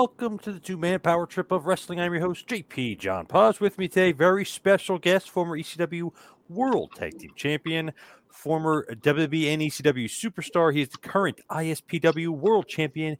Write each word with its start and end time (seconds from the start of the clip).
Welcome 0.00 0.38
to 0.38 0.50
the 0.50 0.58
two 0.58 0.78
man 0.78 0.98
power 0.98 1.26
trip 1.26 1.52
of 1.52 1.66
wrestling. 1.66 2.00
I'm 2.00 2.14
your 2.14 2.22
host, 2.22 2.48
JP 2.48 3.00
John 3.00 3.26
Paz. 3.26 3.60
With 3.60 3.76
me 3.76 3.86
today, 3.86 4.12
very 4.12 4.46
special 4.46 4.98
guest, 4.98 5.28
former 5.28 5.58
ECW 5.58 6.10
World 6.48 6.92
Tag 6.94 7.18
Team 7.18 7.32
Champion, 7.36 7.92
former 8.30 8.86
WWE 8.94 9.52
and 9.52 9.60
ECW 9.60 10.06
superstar. 10.06 10.72
He 10.72 10.80
is 10.80 10.88
the 10.88 10.96
current 10.96 11.42
ISPW 11.50 12.28
World 12.28 12.66
Champion, 12.66 13.18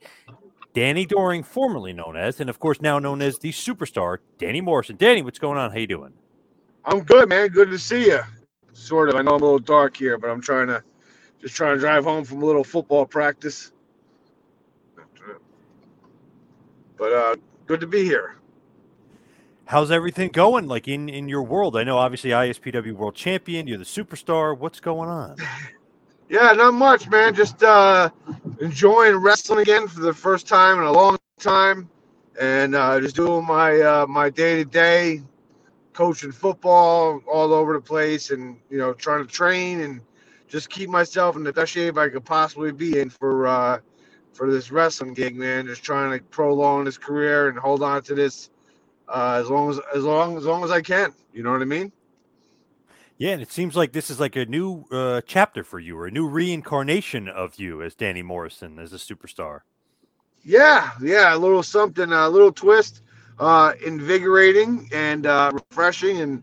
Danny 0.73 1.05
Doring, 1.05 1.43
formerly 1.43 1.93
known 1.93 2.17
as, 2.17 2.41
and 2.41 2.49
of 2.49 2.59
course 2.59 2.81
now 2.81 2.99
known 2.99 3.21
as 3.21 3.39
the 3.39 3.53
superstar, 3.53 4.17
Danny 4.39 4.63
Morrison. 4.63 4.97
Danny, 4.97 5.21
what's 5.21 5.39
going 5.39 5.59
on? 5.59 5.73
How 5.73 5.77
you 5.77 5.87
doing? 5.87 6.15
I'm 6.87 7.01
good, 7.01 7.29
man. 7.29 7.49
Good 7.49 7.71
to 7.73 7.79
see 7.79 8.07
you. 8.07 8.21
Sort 8.73 9.11
of. 9.11 9.17
I 9.17 9.21
know 9.21 9.35
I'm 9.35 9.43
a 9.43 9.45
little 9.45 9.59
dark 9.59 9.99
here, 9.99 10.17
but 10.17 10.31
I'm 10.31 10.41
trying 10.41 10.69
to 10.69 10.83
just 11.43 11.55
trying 11.55 11.75
to 11.75 11.81
drive 11.81 12.05
home 12.05 12.25
from 12.25 12.43
a 12.43 12.47
little 12.47 12.65
football 12.65 13.05
practice. 13.05 13.71
But 17.01 17.13
uh, 17.15 17.37
good 17.67 17.81
to 17.81 17.87
be 17.87 18.05
here. 18.05 18.37
How's 19.65 19.91
everything 19.91 20.29
going? 20.29 20.69
Like 20.69 20.87
in 20.87 21.09
in 21.09 21.31
your 21.31 21.43
world? 21.43 21.75
I 21.75 21.83
know 21.83 21.97
obviously 21.97 22.31
ISPW 22.31 22.93
World 22.93 23.15
Champion. 23.15 23.67
You're 23.67 23.79
the 23.79 23.85
superstar. 23.85 24.57
What's 24.57 24.79
going 24.79 25.09
on? 25.09 25.37
Yeah, 26.29 26.53
not 26.53 26.75
much, 26.75 27.11
man. 27.11 27.35
Just 27.35 27.61
uh, 27.65 28.09
enjoying 28.61 29.17
wrestling 29.17 29.63
again 29.63 29.89
for 29.89 29.99
the 29.99 30.15
first 30.15 30.47
time 30.47 30.79
in 30.79 30.85
a 30.85 30.93
long 30.93 31.19
time, 31.41 31.91
and 32.41 32.77
uh, 32.77 33.01
just 33.01 33.17
doing 33.17 33.45
my 33.45 33.81
uh, 33.81 34.07
my 34.07 34.31
day 34.31 34.63
to 34.63 34.65
day, 34.65 35.23
coaching 35.93 36.31
football 36.31 37.21
all 37.27 37.53
over 37.53 37.73
the 37.73 37.81
place, 37.81 38.31
and 38.31 38.57
you 38.71 38.79
know 38.79 38.93
trying 38.93 39.27
to 39.27 39.33
train 39.33 39.81
and 39.81 40.01
just 40.47 40.71
keep 40.71 40.89
myself 40.89 41.35
in 41.35 41.43
the 41.43 41.53
best 41.53 41.73
shape 41.73 41.99
I 41.99 42.09
could 42.09 42.25
possibly 42.25 42.71
be 42.71 43.01
in 43.01 43.11
for 43.11 43.49
uh, 43.49 43.81
for 44.41 44.51
this 44.51 44.73
wrestling 44.73 45.13
gig, 45.13 45.37
man. 45.37 45.67
Just 45.67 45.83
trying 45.83 46.19
to 46.19 46.25
prolong 46.25 46.87
his 46.87 46.97
career 46.97 47.51
and 47.51 47.59
hold 47.59 47.83
on 47.83 48.01
to 48.05 48.15
this 48.15 48.49
uh, 49.07 49.39
as 49.39 49.51
long 49.51 49.69
as 49.69 49.79
as 49.95 50.03
long 50.03 50.39
as 50.39 50.47
long 50.47 50.65
as 50.65 50.71
I 50.71 50.81
can. 50.81 51.13
You 51.35 51.43
know 51.43 51.53
what 51.53 51.61
I 51.61 51.67
mean? 51.67 51.93
Yeah, 53.19 53.33
and 53.33 53.43
it 53.43 53.53
seems 53.53 53.77
like 53.77 53.93
this 53.93 54.09
is 54.09 54.19
like 54.19 54.37
a 54.37 54.47
new 54.47 54.87
uh, 54.91 55.21
chapter 55.27 55.63
for 55.63 55.79
you, 55.79 55.99
or 55.99 56.07
a 56.07 56.11
new 56.11 56.27
reincarnation 56.27 57.29
of 57.29 57.57
you 57.57 57.83
as 57.83 57.95
Danny 57.95 58.23
Morrison 58.23 58.79
as 58.79 58.95
a 58.95 58.97
superstar. 58.97 59.61
Yeah, 60.43 60.93
yeah, 61.03 61.35
a 61.35 61.37
little 61.37 61.63
something, 61.63 62.11
a 62.11 62.27
little 62.31 62.51
twist, 62.51 63.03
uh, 63.39 63.75
invigorating 63.85 64.89
and 64.91 65.27
uh, 65.27 65.53
refreshing, 65.53 66.23
and 66.23 66.43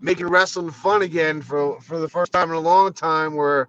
making 0.00 0.26
wrestling 0.26 0.72
fun 0.72 1.02
again 1.02 1.40
for 1.42 1.80
for 1.80 2.00
the 2.00 2.08
first 2.08 2.32
time 2.32 2.50
in 2.50 2.56
a 2.56 2.60
long 2.60 2.92
time, 2.92 3.36
where 3.36 3.68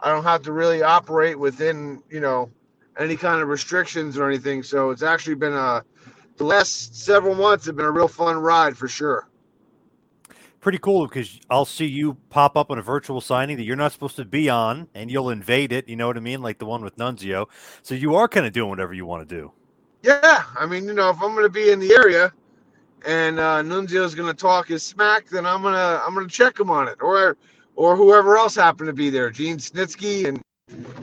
I 0.00 0.10
don't 0.10 0.24
have 0.24 0.40
to 0.44 0.52
really 0.52 0.82
operate 0.82 1.38
within, 1.38 2.02
you 2.08 2.20
know, 2.20 2.50
any 2.98 3.16
kind 3.16 3.40
of 3.40 3.48
restrictions 3.48 4.18
or 4.18 4.28
anything. 4.28 4.62
So 4.62 4.90
it's 4.90 5.02
actually 5.02 5.36
been 5.36 5.54
a 5.54 5.82
the 6.36 6.44
last 6.44 6.94
several 6.96 7.34
months 7.34 7.66
have 7.66 7.76
been 7.76 7.86
a 7.86 7.90
real 7.90 8.08
fun 8.08 8.36
ride 8.36 8.76
for 8.76 8.88
sure. 8.88 9.28
Pretty 10.60 10.78
cool 10.78 11.06
because 11.06 11.40
I'll 11.50 11.64
see 11.64 11.86
you 11.86 12.16
pop 12.30 12.56
up 12.56 12.70
on 12.70 12.78
a 12.78 12.82
virtual 12.82 13.20
signing 13.20 13.56
that 13.56 13.62
you're 13.62 13.76
not 13.76 13.92
supposed 13.92 14.16
to 14.16 14.24
be 14.24 14.48
on, 14.48 14.88
and 14.94 15.10
you'll 15.10 15.30
invade 15.30 15.72
it. 15.72 15.88
You 15.88 15.96
know 15.96 16.08
what 16.08 16.16
I 16.16 16.20
mean, 16.20 16.42
like 16.42 16.58
the 16.58 16.66
one 16.66 16.82
with 16.82 16.96
Nunzio. 16.96 17.46
So 17.82 17.94
you 17.94 18.16
are 18.16 18.26
kind 18.28 18.44
of 18.44 18.52
doing 18.52 18.68
whatever 18.68 18.92
you 18.92 19.06
want 19.06 19.28
to 19.28 19.34
do. 19.34 19.52
Yeah, 20.02 20.44
I 20.56 20.66
mean, 20.66 20.84
you 20.84 20.94
know, 20.94 21.10
if 21.10 21.16
I'm 21.22 21.32
going 21.32 21.44
to 21.44 21.48
be 21.48 21.70
in 21.70 21.78
the 21.78 21.94
area 21.94 22.32
and 23.06 23.38
uh, 23.38 23.62
Nunzio's 23.62 24.14
going 24.14 24.28
to 24.28 24.34
talk 24.34 24.68
his 24.68 24.82
smack, 24.82 25.28
then 25.28 25.46
I'm 25.46 25.62
gonna 25.62 26.02
I'm 26.04 26.14
gonna 26.14 26.28
check 26.28 26.58
him 26.58 26.70
on 26.70 26.88
it, 26.88 26.98
or 27.00 27.36
or 27.76 27.96
whoever 27.96 28.36
else 28.36 28.56
happened 28.56 28.88
to 28.88 28.92
be 28.92 29.10
there, 29.10 29.30
Gene 29.30 29.58
Snitsky 29.58 30.26
and 30.26 30.42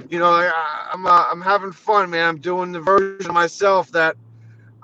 you 0.10 0.20
know, 0.20 0.32
I, 0.32 0.46
am 0.94 1.06
I'm, 1.06 1.08
uh, 1.08 1.28
I'm 1.32 1.42
having 1.42 1.72
fun, 1.72 2.10
man. 2.10 2.28
I'm 2.28 2.38
doing 2.38 2.72
the 2.72 2.80
version 2.80 3.30
of 3.30 3.34
myself 3.34 3.92
that 3.92 4.16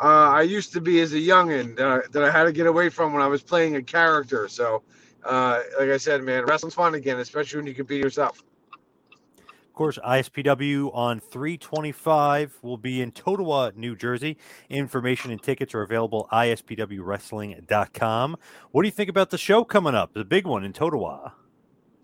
uh, 0.01 0.29
I 0.29 0.41
used 0.41 0.73
to 0.73 0.81
be 0.81 0.99
as 1.01 1.13
a 1.13 1.17
youngin 1.17 1.75
that 1.77 1.87
I, 1.87 1.99
that 2.11 2.23
I 2.23 2.31
had 2.31 2.45
to 2.45 2.51
get 2.51 2.65
away 2.65 2.89
from 2.89 3.13
when 3.13 3.21
I 3.21 3.27
was 3.27 3.43
playing 3.43 3.75
a 3.75 3.81
character. 3.81 4.47
So, 4.47 4.81
uh, 5.23 5.61
like 5.79 5.89
I 5.89 5.97
said, 5.97 6.23
man, 6.23 6.45
wrestling's 6.45 6.73
fun 6.73 6.95
again, 6.95 7.19
especially 7.19 7.57
when 7.57 7.67
you 7.67 7.75
can 7.75 7.85
be 7.85 7.97
yourself. 7.97 8.43
Of 9.71 9.75
course, 9.75 9.97
ISPW 10.05 10.93
on 10.93 11.19
325 11.19 12.57
will 12.61 12.77
be 12.77 13.01
in 13.01 13.11
Totowa, 13.11 13.75
New 13.75 13.95
Jersey. 13.95 14.37
Information 14.69 15.31
and 15.31 15.41
tickets 15.41 15.73
are 15.73 15.81
available 15.81 16.27
at 16.31 16.47
ispwwrestling.com. 16.47 18.37
What 18.71 18.81
do 18.81 18.87
you 18.87 18.91
think 18.91 19.09
about 19.09 19.29
the 19.29 19.37
show 19.37 19.63
coming 19.63 19.95
up? 19.95 20.13
The 20.13 20.25
big 20.25 20.45
one 20.45 20.63
in 20.65 20.73
Totowa. 20.73 21.31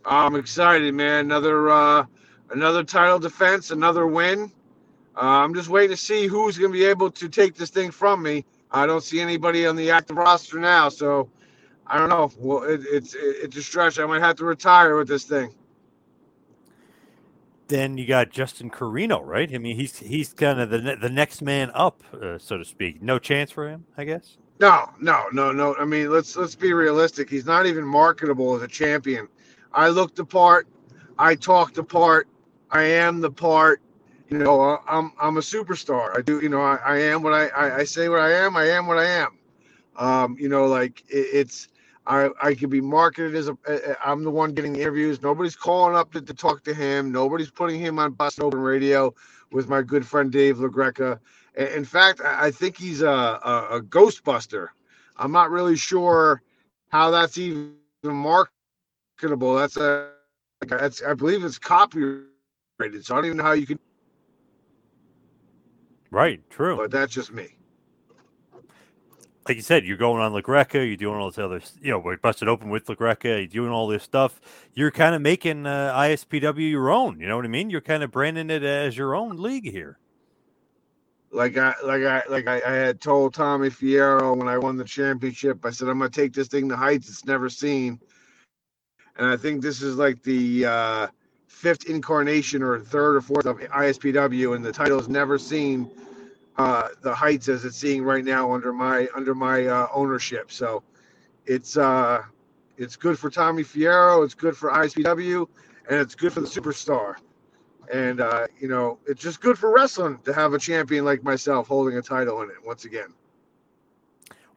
I'm 0.06 0.36
excited, 0.36 0.94
man. 0.94 1.26
Another 1.26 1.70
uh, 1.70 2.06
another 2.52 2.84
title 2.84 3.20
defense, 3.20 3.72
another 3.72 4.08
win. 4.08 4.52
Uh, 5.16 5.22
I'm 5.22 5.54
just 5.54 5.70
waiting 5.70 5.96
to 5.96 5.98
see 5.98 6.28
who's 6.28 6.58
going 6.58 6.72
to 6.72 6.78
be 6.78 6.86
able 6.86 7.10
to 7.12 7.30
take 7.30 7.56
this 7.56 7.70
thing 7.70 7.92
from 7.92 8.22
me. 8.22 8.46
I 8.72 8.86
don't 8.86 9.04
see 9.04 9.20
anybody 9.20 9.66
on 9.66 9.76
the 9.76 9.90
active 9.90 10.18
roster 10.18 10.60
now, 10.60 10.90
so 10.90 11.30
I 11.88 11.98
don't 11.98 12.10
know. 12.10 12.32
Well, 12.38 12.64
it, 12.64 12.82
it's 12.84 13.16
it, 13.16 13.38
it's 13.44 13.58
a 13.58 13.64
stretch. 13.64 14.00
I 14.00 14.06
might 14.06 14.22
have 14.22 14.36
to 14.38 14.46
retire 14.46 14.96
with 14.96 15.08
this 15.08 15.24
thing. 15.24 15.54
Then 17.68 17.98
you 17.98 18.06
got 18.06 18.30
Justin 18.30 18.70
Carino, 18.70 19.22
right? 19.22 19.54
I 19.54 19.58
mean, 19.58 19.76
he's 19.76 19.98
he's 19.98 20.34
kind 20.34 20.60
of 20.60 20.70
the 20.70 20.98
the 21.02 21.10
next 21.10 21.42
man 21.42 21.72
up, 21.74 22.04
uh, 22.14 22.38
so 22.38 22.58
to 22.58 22.66
speak. 22.66 23.02
No 23.02 23.20
chance 23.20 23.52
for 23.52 23.68
him, 23.68 23.86
I 23.98 24.04
guess. 24.04 24.38
No, 24.60 24.90
no, 25.00 25.26
no, 25.32 25.52
no. 25.52 25.76
I 25.76 25.86
mean, 25.86 26.12
let's 26.12 26.36
let's 26.36 26.56
be 26.56 26.74
realistic. 26.74 27.30
He's 27.30 27.46
not 27.46 27.66
even 27.66 27.86
marketable 27.86 28.56
as 28.56 28.62
a 28.62 28.68
champion. 28.68 29.28
I 29.74 29.90
looked 29.90 30.16
the 30.16 30.26
part. 30.26 30.68
I 31.20 31.36
talked 31.36 31.76
the 31.76 31.84
part. 31.84 32.28
I 32.72 32.84
am 32.84 33.22
the 33.22 33.32
part. 33.32 33.82
You 34.30 34.40
know, 34.40 34.80
I'm 34.88 35.12
I'm 35.20 35.38
a 35.38 35.42
superstar. 35.42 36.18
I 36.18 36.22
do. 36.22 36.40
You 36.42 36.50
know, 36.50 36.62
I, 36.62 36.76
I 36.86 36.98
am 36.98 37.24
what 37.24 37.34
I, 37.34 37.48
I, 37.48 37.76
I 37.78 37.84
say 37.84 38.10
what 38.10 38.20
I 38.20 38.32
am. 38.34 38.58
I 38.58 38.66
am 38.70 38.88
what 38.88 38.98
I 38.98 39.06
am. 39.06 39.38
Um, 39.98 40.38
you 40.40 40.50
know, 40.50 40.66
like 40.68 41.02
it, 41.10 41.28
it's 41.34 41.70
I 42.06 42.30
I 42.42 42.54
could 42.54 42.70
be 42.70 42.82
marketed 42.82 43.36
as 43.36 43.50
a. 43.50 43.58
I'm 44.06 44.24
the 44.24 44.32
one 44.32 44.54
getting 44.54 44.76
interviews. 44.76 45.22
Nobody's 45.22 45.56
calling 45.56 45.96
up 45.96 46.12
to, 46.14 46.22
to 46.22 46.34
talk 46.34 46.64
to 46.64 46.74
him. 46.74 47.12
Nobody's 47.12 47.52
putting 47.52 47.80
him 47.80 48.00
on 48.00 48.14
Busted 48.14 48.44
Open 48.44 48.60
Radio 48.60 49.14
with 49.52 49.70
my 49.70 49.82
good 49.82 50.06
friend 50.06 50.32
Dave 50.32 50.58
LaGreca. 50.58 51.20
In 51.56 51.86
fact, 51.86 52.22
I 52.22 52.52
think 52.52 52.78
he's 52.78 53.02
a, 53.02 53.08
a, 53.08 53.68
a 53.78 53.82
Ghostbuster. 53.82 54.70
I'm 55.18 55.32
not 55.32 55.50
really 55.50 55.76
sure 55.76 56.42
how 56.90 57.12
that's 57.12 57.38
even 57.38 57.74
marketable. 58.04 59.56
That's 59.56 59.78
a 59.78 60.12
that's 60.68 61.02
I 61.04 61.14
believe 61.14 61.44
it's 61.44 61.60
copyrighted, 62.78 63.06
so 63.06 63.16
I 63.16 63.18
don't 63.18 63.26
even 63.26 63.38
know 63.38 63.44
how 63.44 63.54
you 63.54 63.66
can. 63.66 63.80
Right, 66.12 66.42
true. 66.50 66.78
But 66.78 66.92
that's 66.92 67.14
just 67.14 67.34
me. 67.34 67.50
Like 69.48 69.56
you 69.56 69.62
said, 69.62 69.86
you're 69.86 69.98
going 69.98 70.22
on 70.22 70.34
LaGreca, 70.34 70.74
you're 70.86 70.98
doing 70.98 71.20
all 71.20 71.30
this 71.30 71.38
other, 71.38 71.62
you 71.82 71.92
know, 71.92 72.00
we 72.00 72.18
busted 72.18 72.50
open 72.50 72.70
with 72.70 72.86
LaGreca, 72.88 73.24
you're 73.24 73.48
doing 73.48 73.72
all 73.72 73.88
this 73.88 74.04
stuff. 74.04 74.42
You're 74.74 74.92
kind 74.92 75.16
of 75.16 75.22
making 75.22 75.66
uh, 75.66 75.94
ISPW 75.96 76.70
your 76.70 76.90
own. 76.90 77.20
You 77.22 77.28
know 77.28 77.38
what 77.38 77.46
I 77.46 77.50
mean? 77.50 77.70
You're 77.70 77.80
kind 77.80 78.04
of 78.04 78.12
branding 78.12 78.50
it 78.50 78.64
as 78.64 78.98
your 78.98 79.16
own 79.16 79.38
league 79.38 79.70
here. 79.70 80.00
Like 81.32 81.58
I, 81.58 81.74
like 81.84 82.04
I, 82.04 82.24
like 82.30 82.48
I, 82.48 82.62
I 82.66 82.74
had 82.74 83.00
told 83.00 83.34
Tommy 83.34 83.70
Fierro 83.70 84.36
when 84.36 84.50
I 84.50 84.58
won 84.58 84.76
the 84.76 84.84
championship, 84.84 85.66
I 85.66 85.70
said 85.70 85.88
I'm 85.88 86.00
gonna 86.00 86.10
take 86.10 86.34
this 86.34 86.48
thing 86.48 86.68
to 86.70 86.76
heights 86.76 87.10
it's 87.10 87.26
never 87.26 87.50
seen 87.50 88.00
and 89.18 89.28
I 89.28 89.38
think 89.38 89.62
this 89.62 89.82
is 89.82 89.98
like 89.98 90.22
the 90.24 90.66
uh, 90.66 91.08
fifth 91.48 91.86
incarnation 91.90 92.62
or 92.62 92.80
third 92.80 93.16
or 93.16 93.22
fourth 93.22 93.46
of 93.46 93.58
ISPW, 93.58 94.56
and 94.56 94.64
the 94.64 94.72
title 94.72 94.98
has 94.98 95.10
never 95.10 95.38
seen 95.38 95.90
uh, 96.58 96.90
the 97.02 97.14
heights 97.14 97.48
as 97.50 97.66
it's 97.66 97.78
seeing 97.78 98.04
right 98.04 98.24
now 98.24 98.54
under 98.54 98.74
my 98.74 99.08
under 99.16 99.34
my 99.34 99.66
uh, 99.66 99.88
ownership. 99.94 100.52
So 100.52 100.84
it's 101.46 101.78
uh, 101.78 102.22
it's 102.78 102.96
good 102.96 103.18
for 103.18 103.30
Tommy 103.30 103.64
Fierro, 103.64 104.24
it's 104.24 104.34
good 104.34 104.56
for 104.56 104.70
ISPW, 104.72 105.48
and 105.90 106.00
it's 106.00 106.16
good 106.16 106.34
for 106.34 106.42
the 106.42 106.48
superstar. 106.48 107.16
And 107.92 108.20
uh, 108.20 108.48
you 108.60 108.68
know, 108.68 109.00
it's 109.08 109.22
just 109.22 109.42
good 109.42 109.58
for 109.58 109.74
wrestling 109.74 110.20
to 110.26 110.34
have 110.34 110.54
a 110.54 110.60
champion 110.60 111.06
like 111.06 111.24
myself 111.24 111.68
holding 111.68 111.98
a 111.98 112.02
title 112.02 112.42
in 112.42 112.50
it 112.50 112.58
once 112.66 112.86
again. 112.86 113.14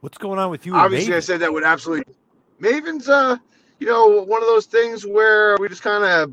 What's 0.01 0.17
going 0.17 0.39
on 0.39 0.49
with 0.49 0.65
you? 0.65 0.75
Obviously, 0.75 1.15
I 1.15 1.19
said 1.19 1.39
that 1.39 1.53
would 1.53 1.63
absolutely. 1.63 2.13
Maven's 2.59 3.07
uh 3.09 3.37
you 3.81 3.87
know, 3.87 4.21
one 4.21 4.43
of 4.43 4.47
those 4.47 4.67
things 4.67 5.07
where 5.07 5.57
we 5.57 5.67
just 5.67 5.81
kind 5.81 6.03
of 6.03 6.31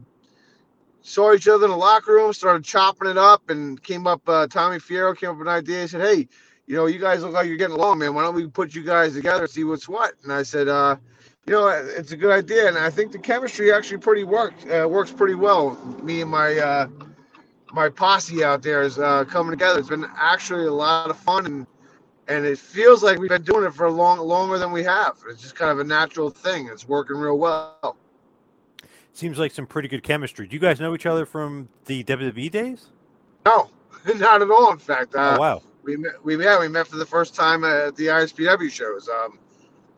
saw 1.02 1.32
each 1.34 1.48
other 1.48 1.64
in 1.64 1.70
the 1.70 1.76
locker 1.76 2.12
room, 2.12 2.32
started 2.32 2.64
chopping 2.64 3.08
it 3.08 3.18
up, 3.18 3.50
and 3.50 3.82
came 3.82 4.06
up. 4.06 4.26
Uh, 4.28 4.46
Tommy 4.46 4.78
Fierro 4.78 5.16
came 5.16 5.30
up 5.30 5.38
with 5.38 5.48
an 5.48 5.54
idea. 5.54 5.82
He 5.82 5.88
said, 5.88 6.00
"Hey, 6.00 6.28
you 6.66 6.76
know, 6.76 6.86
you 6.86 6.98
guys 6.98 7.22
look 7.22 7.32
like 7.32 7.46
you're 7.46 7.56
getting 7.56 7.76
along, 7.76 7.98
man. 7.98 8.14
Why 8.14 8.22
don't 8.22 8.34
we 8.34 8.46
put 8.46 8.74
you 8.74 8.82
guys 8.82 9.14
together, 9.14 9.42
and 9.44 9.50
see 9.50 9.64
what's 9.64 9.88
what?" 9.88 10.14
And 10.24 10.32
I 10.32 10.42
said, 10.42 10.68
uh, 10.68 10.96
"You 11.46 11.54
know, 11.54 11.68
it's 11.68 12.12
a 12.12 12.16
good 12.16 12.32
idea, 12.32 12.68
and 12.68 12.78
I 12.78 12.90
think 12.90 13.12
the 13.12 13.18
chemistry 13.18 13.72
actually 13.72 13.98
pretty 13.98 14.24
works. 14.24 14.64
Uh, 14.64 14.86
works 14.88 15.10
pretty 15.10 15.34
well. 15.34 15.76
Me 16.02 16.20
and 16.22 16.30
my 16.30 16.58
uh, 16.58 16.88
my 17.72 17.88
posse 17.88 18.44
out 18.44 18.62
there 18.62 18.82
is 18.82 18.98
uh, 18.98 19.24
coming 19.24 19.50
together. 19.50 19.78
It's 19.78 19.88
been 19.88 20.06
actually 20.16 20.66
a 20.66 20.72
lot 20.72 21.10
of 21.10 21.18
fun 21.18 21.46
and." 21.46 21.66
and 22.28 22.44
it 22.44 22.58
feels 22.58 23.02
like 23.02 23.18
we've 23.18 23.30
been 23.30 23.42
doing 23.42 23.64
it 23.64 23.72
for 23.72 23.86
a 23.86 23.90
long 23.90 24.18
longer 24.18 24.58
than 24.58 24.70
we 24.70 24.84
have. 24.84 25.16
It's 25.30 25.40
just 25.40 25.56
kind 25.56 25.70
of 25.70 25.78
a 25.80 25.84
natural 25.84 26.28
thing. 26.28 26.68
It's 26.70 26.86
working 26.86 27.16
real 27.16 27.38
well. 27.38 27.96
Seems 29.18 29.36
like 29.36 29.50
some 29.50 29.66
pretty 29.66 29.88
good 29.88 30.04
chemistry. 30.04 30.46
Do 30.46 30.54
you 30.54 30.60
guys 30.60 30.78
know 30.78 30.94
each 30.94 31.04
other 31.04 31.26
from 31.26 31.68
the 31.86 32.04
WWE 32.04 32.52
days? 32.52 32.86
No, 33.44 33.68
not 34.14 34.42
at 34.42 34.48
all. 34.48 34.70
In 34.70 34.78
fact, 34.78 35.16
uh, 35.16 35.34
oh, 35.34 35.40
wow. 35.40 35.62
We 35.82 35.96
met, 35.96 36.24
we 36.24 36.40
yeah 36.40 36.60
we 36.60 36.68
met 36.68 36.86
for 36.86 36.98
the 36.98 37.04
first 37.04 37.34
time 37.34 37.64
at 37.64 37.96
the 37.96 38.06
ISPW 38.06 38.70
shows. 38.70 39.08
Um, 39.08 39.40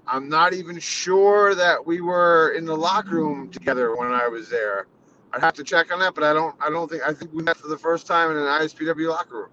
I'm 0.07 0.31
not 0.31 0.55
even 0.55 0.79
sure 0.79 1.55
that 1.55 1.85
we 1.85 2.01
were 2.01 2.55
in 2.57 2.65
the 2.65 2.75
locker 2.75 3.17
room 3.17 3.51
together 3.51 3.95
when 3.95 4.11
I 4.11 4.27
was 4.27 4.49
there. 4.49 4.87
I'd 5.35 5.43
have 5.43 5.53
to 5.57 5.65
check 5.65 5.93
on 5.93 5.99
that, 5.99 6.15
but 6.15 6.25
I 6.25 6.33
don't. 6.33 6.57
I 6.59 6.71
don't 6.71 6.91
think. 6.91 7.03
I 7.03 7.13
think 7.13 7.31
we 7.35 7.43
met 7.43 7.59
for 7.59 7.69
the 7.69 7.77
first 7.77 8.07
time 8.07 8.31
in 8.31 8.39
an 8.39 8.45
ISPW 8.45 9.07
locker 9.11 9.37
room. 9.37 9.51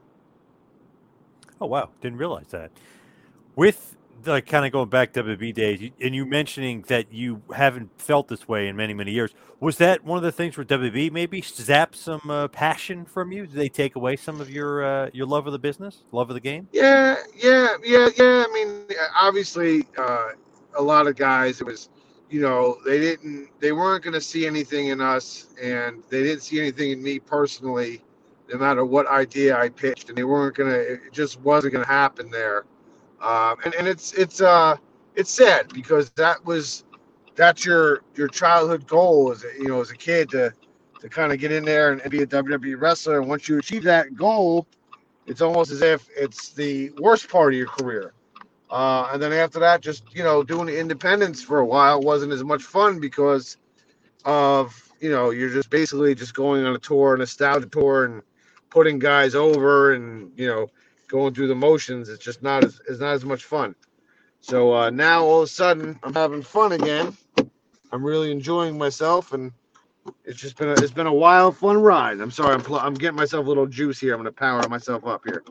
Oh 1.59 1.65
wow, 1.65 1.89
didn't 1.99 2.19
realize 2.19 2.47
that. 2.51 2.71
With 3.57 3.96
like 4.25 4.45
kind 4.45 4.65
of 4.65 4.71
going 4.71 4.89
back 4.89 5.13
to 5.13 5.23
WWE 5.23 5.53
days, 5.53 5.91
and 6.01 6.15
you 6.15 6.25
mentioning 6.25 6.83
that 6.87 7.11
you 7.11 7.41
haven't 7.55 7.89
felt 8.01 8.27
this 8.27 8.47
way 8.47 8.67
in 8.67 8.75
many 8.75 8.93
many 8.93 9.11
years, 9.11 9.33
was 9.59 9.77
that 9.77 10.03
one 10.03 10.17
of 10.17 10.23
the 10.23 10.31
things 10.31 10.57
where 10.57 10.65
WWE 10.65 11.11
maybe 11.11 11.41
zapped 11.41 11.95
some 11.95 12.21
uh, 12.29 12.47
passion 12.47 13.05
from 13.05 13.31
you? 13.31 13.45
Did 13.45 13.55
they 13.55 13.69
take 13.69 13.95
away 13.95 14.15
some 14.15 14.41
of 14.41 14.49
your 14.49 14.83
uh, 14.83 15.09
your 15.13 15.25
love 15.25 15.47
of 15.47 15.53
the 15.53 15.59
business, 15.59 16.03
love 16.11 16.29
of 16.29 16.33
the 16.33 16.39
game? 16.39 16.67
Yeah, 16.71 17.15
yeah, 17.35 17.75
yeah, 17.83 18.09
yeah. 18.17 18.45
I 18.47 18.51
mean, 18.53 18.97
obviously, 19.15 19.87
uh, 19.97 20.29
a 20.77 20.81
lot 20.81 21.07
of 21.07 21.15
guys 21.15 21.61
it 21.61 21.65
was. 21.65 21.89
You 22.29 22.41
know, 22.41 22.75
they 22.85 22.99
didn't, 22.99 23.47
they 23.61 23.71
weren't 23.71 24.03
going 24.03 24.13
to 24.13 24.19
see 24.19 24.45
anything 24.45 24.87
in 24.87 24.99
us, 24.99 25.47
and 25.63 26.03
they 26.09 26.23
didn't 26.23 26.41
see 26.41 26.59
anything 26.59 26.91
in 26.91 27.01
me 27.01 27.19
personally 27.19 28.01
no 28.51 28.57
matter 28.57 28.85
what 28.85 29.07
idea 29.07 29.57
I 29.57 29.69
pitched, 29.69 30.09
and 30.09 30.17
they 30.17 30.23
weren't 30.23 30.55
gonna. 30.55 30.71
It 30.71 31.11
just 31.11 31.39
wasn't 31.41 31.73
gonna 31.73 31.85
happen 31.85 32.29
there. 32.29 32.65
Um, 33.21 33.57
and 33.65 33.73
and 33.75 33.87
it's 33.87 34.13
it's 34.13 34.41
uh 34.41 34.75
it's 35.15 35.31
sad 35.31 35.73
because 35.73 36.11
that 36.11 36.43
was 36.45 36.83
that's 37.35 37.65
your 37.65 38.01
your 38.15 38.27
childhood 38.27 38.87
goal 38.87 39.31
as 39.31 39.43
a, 39.43 39.47
you 39.57 39.67
know 39.67 39.81
as 39.81 39.91
a 39.91 39.95
kid 39.95 40.29
to 40.29 40.53
to 40.99 41.09
kind 41.09 41.31
of 41.31 41.39
get 41.39 41.51
in 41.51 41.63
there 41.63 41.91
and, 41.91 42.01
and 42.01 42.11
be 42.11 42.23
a 42.23 42.27
WWE 42.27 42.79
wrestler. 42.79 43.19
And 43.19 43.29
once 43.29 43.47
you 43.47 43.57
achieve 43.57 43.83
that 43.83 44.15
goal, 44.15 44.67
it's 45.27 45.41
almost 45.41 45.71
as 45.71 45.81
if 45.81 46.07
it's 46.15 46.53
the 46.53 46.91
worst 46.99 47.29
part 47.29 47.53
of 47.53 47.57
your 47.57 47.67
career. 47.67 48.13
Uh, 48.69 49.09
and 49.13 49.21
then 49.21 49.31
after 49.31 49.59
that, 49.59 49.81
just 49.81 50.03
you 50.13 50.23
know, 50.23 50.43
doing 50.43 50.67
independence 50.69 51.41
for 51.41 51.59
a 51.59 51.65
while 51.65 52.01
wasn't 52.01 52.31
as 52.31 52.43
much 52.43 52.63
fun 52.63 52.99
because 52.99 53.57
of 54.25 54.91
you 54.99 55.09
know 55.09 55.29
you're 55.29 55.49
just 55.49 55.69
basically 55.69 56.13
just 56.13 56.33
going 56.33 56.65
on 56.65 56.75
a 56.75 56.79
tour, 56.79 57.13
and 57.13 57.19
a 57.19 57.23
nostalgia 57.23 57.67
tour, 57.67 58.05
and 58.05 58.21
putting 58.69 58.99
guys 58.99 59.35
over 59.35 59.93
and 59.93 60.31
you 60.37 60.47
know 60.47 60.67
going 61.09 61.33
through 61.33 61.50
the 61.50 61.56
motions. 61.56 62.09
It's 62.09 62.24
just 62.24 62.44
not 62.44 62.63
as 62.63 62.80
it's 62.89 63.00
not 63.01 63.13
as 63.13 63.25
much 63.25 63.45
fun. 63.45 63.75
So 64.42 64.74
uh, 64.75 64.89
now 64.92 65.24
all 65.25 65.39
of 65.39 65.45
a 65.45 65.48
sudden 65.48 66.00
I'm 66.04 66.13
having 66.15 66.44
fun 66.44 66.74
again. 66.74 67.18
I'm 67.92 68.04
really 68.04 68.31
enjoying 68.31 68.77
myself, 68.77 69.33
and 69.33 69.51
it's 70.25 70.39
just 70.39 70.57
been 70.57 70.69
a, 70.69 70.74
it's 70.74 70.94
been 70.94 71.07
a 71.07 71.13
wild, 71.13 71.57
fun 71.57 71.77
ride. 71.80 72.19
I'm 72.21 72.31
sorry, 72.31 72.54
I'm 72.56 72.62
pl- 72.63 72.80
I'm 72.80 72.95
getting 72.95 73.18
myself 73.18 73.45
a 73.45 73.50
little 73.50 73.68
juice 73.68 74.00
here. 74.00 74.13
I'm 74.13 74.19
gonna 74.19 74.31
power 74.33 74.68
myself 74.69 75.06
up 75.07 75.24
here 75.25 75.44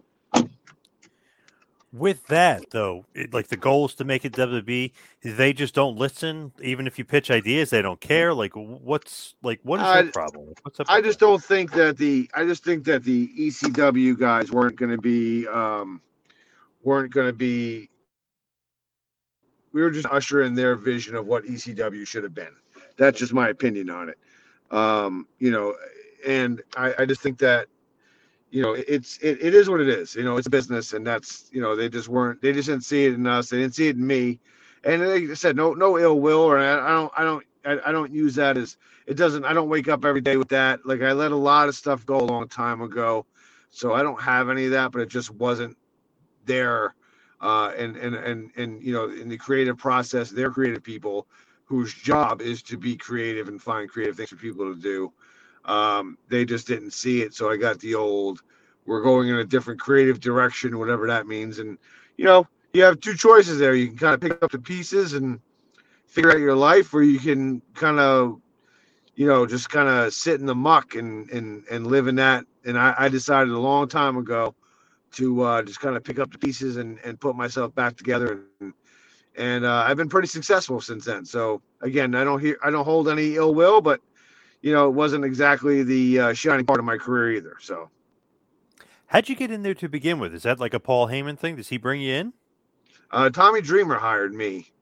with 1.98 2.26
that 2.26 2.70
though, 2.70 3.04
it, 3.14 3.32
like 3.32 3.48
the 3.48 3.56
goal 3.56 3.86
is 3.86 3.94
to 3.94 4.04
make 4.04 4.24
it 4.24 4.32
WWE. 4.32 4.92
They 5.22 5.52
just 5.52 5.74
don't 5.74 5.96
listen, 5.96 6.52
even 6.62 6.86
if 6.86 6.98
you 6.98 7.04
pitch 7.04 7.30
ideas, 7.30 7.70
they 7.70 7.82
don't 7.82 8.00
care. 8.00 8.34
Like, 8.34 8.52
what's 8.54 9.34
like 9.42 9.60
what 9.62 9.80
is 9.80 10.06
the 10.06 10.12
problem? 10.12 10.52
What's 10.62 10.80
up? 10.80 10.86
I 10.88 11.00
just 11.00 11.18
that? 11.18 11.26
don't 11.26 11.42
think 11.42 11.72
that 11.72 11.96
the 11.96 12.30
I 12.34 12.44
just 12.44 12.64
think 12.64 12.84
that 12.84 13.04
the 13.04 13.28
ECW 13.38 14.18
guys 14.18 14.52
weren't 14.52 14.76
going 14.76 14.92
to 14.92 15.00
be 15.00 15.46
um 15.48 16.00
weren't 16.82 17.12
going 17.12 17.26
to 17.26 17.32
be. 17.32 17.90
We 19.72 19.82
were 19.82 19.90
just 19.90 20.06
ushering 20.06 20.54
their 20.54 20.74
vision 20.74 21.14
of 21.16 21.26
what 21.26 21.44
ECW 21.44 22.06
should 22.06 22.22
have 22.22 22.34
been. 22.34 22.54
That's 22.96 23.18
just 23.18 23.34
my 23.34 23.48
opinion 23.50 23.90
on 23.90 24.08
it. 24.08 24.18
Um, 24.70 25.26
you 25.38 25.50
know, 25.50 25.74
and 26.26 26.62
I, 26.76 26.94
I 27.00 27.06
just 27.06 27.20
think 27.20 27.38
that 27.38 27.66
you 28.56 28.62
know, 28.62 28.72
it's 28.72 29.18
it, 29.18 29.38
it 29.42 29.54
is 29.54 29.68
what 29.68 29.82
it 29.82 29.88
is. 29.90 30.14
You 30.14 30.24
know, 30.24 30.38
it's 30.38 30.46
a 30.46 30.50
business, 30.50 30.94
and 30.94 31.06
that's 31.06 31.50
you 31.52 31.60
know 31.60 31.76
they 31.76 31.90
just 31.90 32.08
weren't 32.08 32.40
they 32.40 32.54
just 32.54 32.68
didn't 32.70 32.86
see 32.86 33.04
it 33.04 33.12
in 33.12 33.26
us. 33.26 33.50
They 33.50 33.58
didn't 33.58 33.74
see 33.74 33.88
it 33.88 33.96
in 33.96 34.06
me, 34.06 34.40
and 34.82 35.06
like 35.06 35.36
said, 35.36 35.56
no 35.56 35.74
no 35.74 35.98
ill 35.98 36.20
will 36.20 36.40
or 36.40 36.58
I, 36.58 36.76
I 36.88 36.90
don't 36.90 37.12
I 37.18 37.24
don't 37.24 37.46
I, 37.66 37.90
I 37.90 37.92
don't 37.92 38.10
use 38.14 38.34
that 38.36 38.56
as 38.56 38.78
it 39.06 39.18
doesn't. 39.18 39.44
I 39.44 39.52
don't 39.52 39.68
wake 39.68 39.88
up 39.88 40.06
every 40.06 40.22
day 40.22 40.38
with 40.38 40.48
that. 40.48 40.86
Like 40.86 41.02
I 41.02 41.12
let 41.12 41.32
a 41.32 41.36
lot 41.36 41.68
of 41.68 41.76
stuff 41.76 42.06
go 42.06 42.18
a 42.18 42.24
long 42.24 42.48
time 42.48 42.80
ago, 42.80 43.26
so 43.68 43.92
I 43.92 44.02
don't 44.02 44.22
have 44.22 44.48
any 44.48 44.64
of 44.64 44.70
that. 44.70 44.90
But 44.90 45.02
it 45.02 45.10
just 45.10 45.30
wasn't 45.32 45.76
there. 46.46 46.94
Uh, 47.42 47.72
and 47.76 47.96
and 47.98 48.16
and 48.16 48.50
and 48.56 48.82
you 48.82 48.94
know, 48.94 49.10
in 49.10 49.28
the 49.28 49.36
creative 49.36 49.78
process, 49.78 50.30
they're 50.30 50.50
creative 50.50 50.82
people 50.82 51.26
whose 51.66 51.94
job 51.94 52.42
is 52.42 52.62
to 52.62 52.78
be 52.78 52.96
creative 52.96 53.48
and 53.48 53.62
find 53.62 53.90
creative 53.90 54.16
things 54.16 54.30
for 54.30 54.36
people 54.36 54.74
to 54.74 54.80
do. 54.80 55.12
Um, 55.66 56.18
they 56.28 56.44
just 56.44 56.66
didn't 56.66 56.92
see 56.92 57.22
it. 57.22 57.34
So 57.34 57.50
I 57.50 57.56
got 57.56 57.80
the 57.80 57.94
old, 57.94 58.42
we're 58.86 59.02
going 59.02 59.28
in 59.28 59.36
a 59.36 59.44
different 59.44 59.80
creative 59.80 60.20
direction, 60.20 60.78
whatever 60.78 61.06
that 61.06 61.26
means. 61.26 61.58
And, 61.58 61.78
you 62.16 62.24
know, 62.24 62.46
you 62.72 62.82
have 62.84 63.00
two 63.00 63.14
choices 63.14 63.58
there. 63.58 63.74
You 63.74 63.88
can 63.88 63.98
kind 63.98 64.14
of 64.14 64.20
pick 64.20 64.42
up 64.42 64.50
the 64.50 64.58
pieces 64.58 65.14
and 65.14 65.40
figure 66.06 66.30
out 66.30 66.38
your 66.38 66.54
life, 66.54 66.92
or 66.94 67.02
you 67.02 67.18
can 67.18 67.62
kind 67.74 67.98
of, 67.98 68.40
you 69.14 69.26
know, 69.26 69.46
just 69.46 69.70
kind 69.70 69.88
of 69.88 70.12
sit 70.12 70.40
in 70.40 70.46
the 70.46 70.54
muck 70.54 70.94
and, 70.94 71.30
and, 71.30 71.64
and 71.70 71.86
live 71.86 72.06
in 72.06 72.16
that. 72.16 72.44
And 72.64 72.78
I, 72.78 72.94
I 72.98 73.08
decided 73.08 73.52
a 73.52 73.58
long 73.58 73.88
time 73.88 74.16
ago 74.16 74.54
to 75.12 75.42
uh, 75.42 75.62
just 75.62 75.80
kind 75.80 75.96
of 75.96 76.04
pick 76.04 76.18
up 76.18 76.30
the 76.30 76.38
pieces 76.38 76.76
and, 76.76 76.98
and 77.04 77.18
put 77.18 77.36
myself 77.36 77.74
back 77.74 77.96
together. 77.96 78.44
And, 78.60 78.72
and 79.36 79.64
uh, 79.64 79.84
I've 79.86 79.96
been 79.96 80.08
pretty 80.08 80.28
successful 80.28 80.80
since 80.80 81.04
then. 81.04 81.24
So 81.24 81.62
again, 81.80 82.14
I 82.14 82.24
don't 82.24 82.40
hear, 82.40 82.58
I 82.62 82.70
don't 82.70 82.84
hold 82.84 83.08
any 83.08 83.36
ill 83.36 83.54
will, 83.54 83.80
but 83.80 84.00
you 84.62 84.72
know, 84.72 84.88
it 84.88 84.92
wasn't 84.92 85.24
exactly 85.24 85.82
the 85.82 86.18
uh, 86.18 86.32
shining 86.32 86.66
part 86.66 86.78
of 86.78 86.84
my 86.84 86.96
career 86.96 87.32
either. 87.32 87.56
So, 87.60 87.88
how'd 89.06 89.28
you 89.28 89.36
get 89.36 89.50
in 89.50 89.62
there 89.62 89.74
to 89.74 89.88
begin 89.88 90.18
with? 90.18 90.34
Is 90.34 90.42
that 90.42 90.60
like 90.60 90.74
a 90.74 90.80
Paul 90.80 91.08
Heyman 91.08 91.38
thing? 91.38 91.56
Does 91.56 91.68
he 91.68 91.78
bring 91.78 92.00
you 92.00 92.14
in? 92.14 92.32
Uh, 93.10 93.30
Tommy 93.30 93.60
Dreamer 93.60 93.96
hired 93.96 94.34
me. 94.34 94.72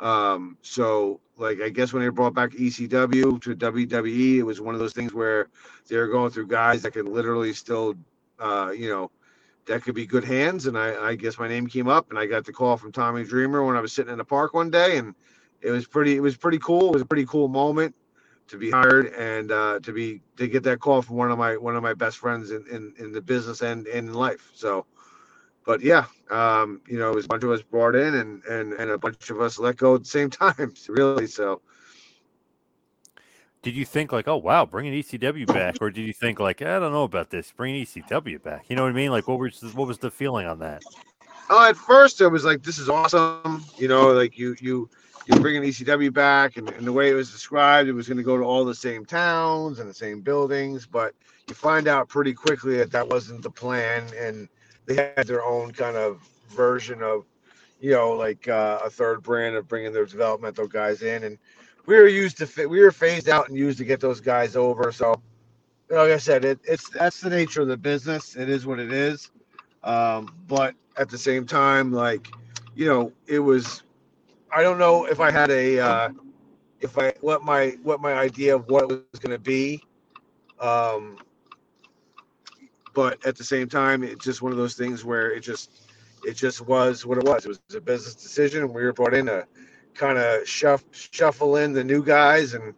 Um, 0.00 0.58
so 0.62 1.20
like 1.36 1.60
I 1.60 1.68
guess 1.68 1.92
when 1.92 2.02
they 2.02 2.08
brought 2.08 2.34
back 2.34 2.50
ECW 2.52 3.40
to 3.42 3.56
WWE, 3.56 4.36
it 4.38 4.42
was 4.42 4.60
one 4.60 4.74
of 4.74 4.80
those 4.80 4.92
things 4.92 5.12
where 5.12 5.48
they 5.88 5.96
were 5.96 6.08
going 6.08 6.30
through 6.30 6.48
guys 6.48 6.82
that 6.82 6.92
could 6.92 7.08
literally 7.08 7.52
still, 7.52 7.94
uh, 8.38 8.72
you 8.76 8.88
know, 8.88 9.10
that 9.66 9.82
could 9.82 9.94
be 9.94 10.06
good 10.06 10.24
hands. 10.24 10.66
And 10.66 10.78
I, 10.78 11.10
I 11.10 11.14
guess 11.14 11.38
my 11.38 11.48
name 11.48 11.66
came 11.66 11.88
up, 11.88 12.10
and 12.10 12.18
I 12.18 12.26
got 12.26 12.44
the 12.44 12.52
call 12.52 12.76
from 12.76 12.92
Tommy 12.92 13.24
Dreamer 13.24 13.64
when 13.64 13.76
I 13.76 13.80
was 13.80 13.92
sitting 13.92 14.12
in 14.12 14.18
the 14.18 14.24
park 14.24 14.54
one 14.54 14.70
day, 14.70 14.98
and 14.98 15.14
it 15.62 15.70
was 15.70 15.86
pretty, 15.86 16.16
it 16.16 16.20
was 16.20 16.36
pretty 16.36 16.58
cool. 16.58 16.88
It 16.88 16.92
was 16.94 17.02
a 17.02 17.06
pretty 17.06 17.26
cool 17.26 17.48
moment 17.48 17.94
to 18.48 18.58
be 18.58 18.70
hired 18.70 19.06
and 19.14 19.50
uh, 19.52 19.80
to 19.82 19.92
be 19.92 20.20
to 20.36 20.46
get 20.46 20.62
that 20.64 20.80
call 20.80 21.02
from 21.02 21.16
one 21.16 21.30
of 21.30 21.38
my 21.38 21.56
one 21.56 21.76
of 21.76 21.82
my 21.82 21.94
best 21.94 22.18
friends 22.18 22.50
in 22.50 22.64
in, 22.70 22.94
in 22.98 23.12
the 23.12 23.20
business 23.20 23.62
and, 23.62 23.86
and 23.86 24.08
in 24.08 24.14
life. 24.14 24.50
So 24.54 24.86
but 25.64 25.80
yeah, 25.80 26.04
um, 26.30 26.82
you 26.86 26.98
know, 26.98 27.10
it 27.10 27.14
was 27.14 27.24
a 27.24 27.28
bunch 27.28 27.42
of 27.42 27.50
us 27.50 27.62
brought 27.62 27.94
in 27.94 28.14
and, 28.14 28.44
and, 28.44 28.72
and 28.74 28.90
a 28.90 28.98
bunch 28.98 29.30
of 29.30 29.40
us 29.40 29.58
let 29.58 29.76
go 29.76 29.94
at 29.94 30.02
the 30.02 30.08
same 30.08 30.30
time, 30.30 30.74
really. 30.88 31.26
So, 31.26 31.62
did 33.62 33.74
you 33.74 33.84
think 33.84 34.12
like, 34.12 34.28
oh 34.28 34.36
wow, 34.36 34.66
bringing 34.66 34.92
ECW 34.92 35.46
back, 35.46 35.76
or 35.80 35.90
did 35.90 36.02
you 36.02 36.12
think 36.12 36.38
like, 36.38 36.60
I 36.60 36.78
don't 36.78 36.92
know 36.92 37.04
about 37.04 37.30
this, 37.30 37.52
bringing 37.52 37.84
ECW 37.84 38.42
back? 38.42 38.66
You 38.68 38.76
know 38.76 38.82
what 38.82 38.90
I 38.90 38.92
mean? 38.92 39.10
Like, 39.10 39.26
what 39.26 39.38
was 39.38 39.62
what 39.74 39.88
was 39.88 39.98
the 39.98 40.10
feeling 40.10 40.46
on 40.46 40.58
that? 40.58 40.82
Oh, 41.50 41.68
at 41.68 41.76
first 41.76 42.20
it 42.20 42.28
was 42.28 42.44
like, 42.44 42.62
this 42.62 42.78
is 42.78 42.88
awesome. 42.88 43.64
You 43.76 43.88
know, 43.88 44.12
like 44.12 44.38
you 44.38 44.54
you 44.60 44.90
you're 45.26 45.40
bringing 45.40 45.62
ECW 45.62 46.12
back, 46.12 46.56
and, 46.56 46.68
and 46.70 46.86
the 46.86 46.92
way 46.92 47.10
it 47.10 47.14
was 47.14 47.30
described, 47.30 47.88
it 47.88 47.92
was 47.92 48.06
going 48.06 48.18
to 48.18 48.22
go 48.22 48.36
to 48.36 48.44
all 48.44 48.64
the 48.64 48.74
same 48.74 49.04
towns 49.04 49.78
and 49.78 49.88
the 49.88 49.94
same 49.94 50.20
buildings. 50.20 50.86
But 50.86 51.14
you 51.48 51.54
find 51.54 51.88
out 51.88 52.08
pretty 52.08 52.34
quickly 52.34 52.76
that 52.78 52.90
that 52.92 53.08
wasn't 53.08 53.42
the 53.42 53.50
plan, 53.50 54.04
and 54.18 54.48
they 54.86 55.12
had 55.16 55.26
their 55.26 55.44
own 55.44 55.72
kind 55.72 55.96
of 55.96 56.20
version 56.48 57.02
of, 57.02 57.24
you 57.80 57.92
know, 57.92 58.12
like 58.12 58.48
uh, 58.48 58.80
a 58.84 58.90
third 58.90 59.22
brand 59.22 59.56
of 59.56 59.66
bringing 59.66 59.92
their 59.92 60.06
developmental 60.06 60.66
guys 60.66 61.02
in, 61.02 61.24
and 61.24 61.38
we 61.86 61.96
were 61.96 62.08
used 62.08 62.38
to 62.38 62.46
fit, 62.46 62.68
we 62.68 62.80
were 62.80 62.92
phased 62.92 63.28
out 63.28 63.48
and 63.48 63.56
used 63.56 63.78
to 63.78 63.84
get 63.84 64.00
those 64.00 64.20
guys 64.20 64.56
over. 64.56 64.92
So, 64.92 65.20
like 65.90 66.10
I 66.10 66.18
said, 66.18 66.44
it, 66.44 66.58
it's 66.64 66.88
that's 66.90 67.20
the 67.20 67.30
nature 67.30 67.62
of 67.62 67.68
the 67.68 67.76
business. 67.76 68.36
It 68.36 68.48
is 68.48 68.66
what 68.66 68.78
it 68.78 68.92
is. 68.92 69.30
Um, 69.82 70.34
but 70.48 70.74
at 70.96 71.10
the 71.10 71.18
same 71.18 71.46
time, 71.46 71.92
like, 71.92 72.28
you 72.74 72.86
know, 72.86 73.12
it 73.26 73.38
was. 73.38 73.82
I 74.54 74.62
don't 74.62 74.78
know 74.78 75.06
if 75.06 75.20
I 75.20 75.30
had 75.30 75.50
a, 75.50 75.78
uh, 75.80 76.08
if 76.80 76.98
I 76.98 77.14
what 77.20 77.42
my 77.44 77.76
what 77.82 78.00
my 78.00 78.14
idea 78.14 78.56
of 78.56 78.68
what 78.68 78.88
was 78.88 79.20
going 79.20 79.32
to 79.32 79.38
be. 79.38 79.82
Um, 80.60 81.18
but 82.94 83.24
at 83.26 83.36
the 83.36 83.44
same 83.44 83.68
time, 83.68 84.02
it's 84.02 84.24
just 84.24 84.42
one 84.42 84.52
of 84.52 84.58
those 84.58 84.74
things 84.74 85.04
where 85.04 85.32
it 85.32 85.40
just 85.40 85.70
it 86.24 86.34
just 86.34 86.60
was 86.62 87.04
what 87.06 87.18
it 87.18 87.24
was. 87.24 87.44
It 87.44 87.48
was 87.48 87.60
a 87.76 87.80
business 87.80 88.14
decision, 88.14 88.62
and 88.62 88.74
we 88.74 88.82
were 88.84 88.92
brought 88.92 89.14
in 89.14 89.26
to 89.26 89.46
kind 89.94 90.18
of 90.18 90.48
shuff, 90.48 90.84
shuffle 90.92 91.56
in 91.56 91.72
the 91.72 91.84
new 91.84 92.04
guys 92.04 92.54
and 92.54 92.74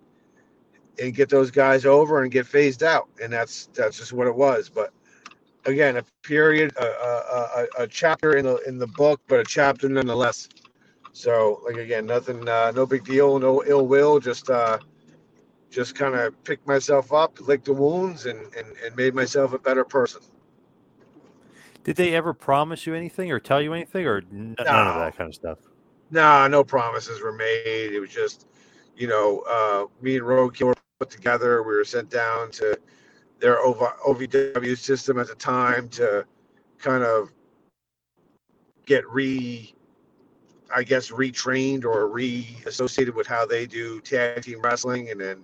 and 1.00 1.14
get 1.14 1.28
those 1.28 1.50
guys 1.50 1.84
over 1.84 2.22
and 2.22 2.32
get 2.32 2.46
phased 2.46 2.82
out, 2.82 3.08
and 3.22 3.32
that's 3.32 3.68
that's 3.74 3.98
just 3.98 4.12
what 4.12 4.26
it 4.26 4.34
was. 4.34 4.68
But 4.68 4.92
again, 5.66 5.96
a 5.98 6.04
period, 6.22 6.74
a, 6.76 6.84
a, 6.84 7.66
a, 7.78 7.82
a 7.84 7.86
chapter 7.86 8.36
in 8.36 8.44
the 8.46 8.56
in 8.68 8.78
the 8.78 8.86
book, 8.88 9.20
but 9.28 9.40
a 9.40 9.44
chapter 9.44 9.88
nonetheless. 9.88 10.48
So, 11.16 11.62
like 11.64 11.76
again, 11.76 12.04
nothing, 12.04 12.46
uh, 12.46 12.72
no 12.76 12.84
big 12.84 13.02
deal, 13.02 13.38
no 13.38 13.64
ill 13.64 13.86
will, 13.86 14.20
just 14.20 14.50
uh, 14.50 14.78
just 15.70 15.94
kind 15.94 16.14
of 16.14 16.44
picked 16.44 16.68
myself 16.68 17.10
up, 17.10 17.40
licked 17.40 17.64
the 17.64 17.72
wounds, 17.72 18.26
and, 18.26 18.38
and, 18.54 18.76
and 18.84 18.94
made 18.96 19.14
myself 19.14 19.54
a 19.54 19.58
better 19.58 19.82
person. 19.82 20.20
Did 21.84 21.96
they 21.96 22.14
ever 22.14 22.34
promise 22.34 22.86
you 22.86 22.94
anything 22.94 23.32
or 23.32 23.40
tell 23.40 23.62
you 23.62 23.72
anything 23.72 24.04
or 24.04 24.18
n- 24.30 24.56
no. 24.58 24.64
none 24.64 24.88
of 24.88 24.94
that 24.96 25.16
kind 25.16 25.28
of 25.28 25.34
stuff? 25.34 25.58
Nah, 26.10 26.48
no 26.48 26.62
promises 26.62 27.22
were 27.22 27.32
made. 27.32 27.94
It 27.94 27.98
was 27.98 28.10
just, 28.10 28.46
you 28.94 29.06
know, 29.06 29.42
uh, 29.48 29.86
me 30.02 30.16
and 30.16 30.24
Roadkill 30.26 30.66
were 30.66 30.74
put 31.00 31.08
together. 31.08 31.62
We 31.62 31.76
were 31.76 31.84
sent 31.86 32.10
down 32.10 32.50
to 32.52 32.78
their 33.40 33.56
OVW 33.64 34.76
system 34.76 35.18
at 35.18 35.28
the 35.28 35.34
time 35.34 35.88
to 35.90 36.26
kind 36.76 37.02
of 37.02 37.32
get 38.84 39.08
re 39.08 39.74
I 40.74 40.82
guess 40.82 41.10
retrained 41.10 41.84
or 41.84 42.08
re-associated 42.08 43.14
with 43.14 43.26
how 43.26 43.46
they 43.46 43.66
do 43.66 44.00
tag 44.00 44.42
team 44.42 44.60
wrestling, 44.60 45.10
and 45.10 45.20
then 45.20 45.42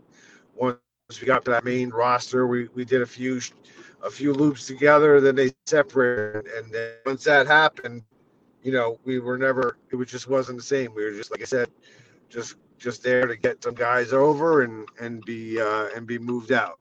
once 0.54 0.78
we 1.20 1.26
got 1.26 1.44
to 1.44 1.50
that 1.52 1.64
main 1.64 1.90
roster, 1.90 2.46
we, 2.46 2.68
we 2.74 2.84
did 2.84 3.02
a 3.02 3.06
few 3.06 3.40
a 4.02 4.10
few 4.10 4.32
loops 4.32 4.66
together. 4.66 5.20
Then 5.20 5.36
they 5.36 5.52
separated, 5.66 6.46
and 6.56 6.72
then 6.72 6.94
once 7.06 7.24
that 7.24 7.46
happened, 7.46 8.02
you 8.62 8.72
know, 8.72 8.98
we 9.04 9.20
were 9.20 9.38
never. 9.38 9.76
It 9.90 9.96
was 9.96 10.08
just 10.08 10.28
wasn't 10.28 10.58
the 10.58 10.64
same. 10.64 10.94
We 10.94 11.04
were 11.04 11.12
just 11.12 11.30
like 11.30 11.42
I 11.42 11.46
said, 11.46 11.68
just 12.28 12.56
just 12.78 13.02
there 13.02 13.26
to 13.26 13.36
get 13.36 13.62
some 13.62 13.74
guys 13.74 14.12
over 14.12 14.62
and 14.62 14.88
and 15.00 15.24
be 15.24 15.60
uh, 15.60 15.88
and 15.94 16.06
be 16.06 16.18
moved 16.18 16.52
out. 16.52 16.78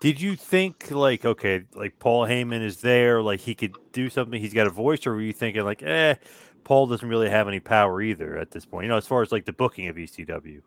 Did 0.00 0.20
you 0.20 0.36
think 0.36 0.90
like 0.90 1.24
okay, 1.24 1.64
like 1.74 1.98
Paul 1.98 2.26
Heyman 2.26 2.62
is 2.62 2.80
there, 2.80 3.22
like 3.22 3.40
he 3.40 3.54
could 3.54 3.76
do 3.92 4.10
something, 4.10 4.40
he's 4.40 4.54
got 4.54 4.66
a 4.66 4.70
voice, 4.70 5.06
or 5.06 5.12
were 5.12 5.22
you 5.22 5.32
thinking 5.32 5.64
like, 5.64 5.82
eh, 5.82 6.16
Paul 6.64 6.86
doesn't 6.86 7.08
really 7.08 7.30
have 7.30 7.48
any 7.48 7.60
power 7.60 8.02
either 8.02 8.36
at 8.36 8.50
this 8.50 8.66
point? 8.66 8.84
You 8.84 8.90
know, 8.90 8.96
as 8.96 9.06
far 9.06 9.22
as 9.22 9.32
like 9.32 9.46
the 9.46 9.52
booking 9.52 9.88
of 9.88 9.96
ECW. 9.96 10.60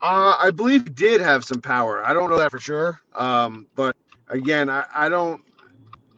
Uh, 0.00 0.36
I 0.38 0.50
believe 0.50 0.84
he 0.84 0.90
did 0.90 1.20
have 1.22 1.44
some 1.44 1.60
power. 1.60 2.04
I 2.04 2.12
don't 2.12 2.28
know 2.28 2.36
that 2.38 2.50
for 2.50 2.58
sure. 2.58 3.00
Um, 3.14 3.66
but 3.74 3.96
again, 4.28 4.68
I, 4.68 4.84
I 4.94 5.08
don't, 5.08 5.40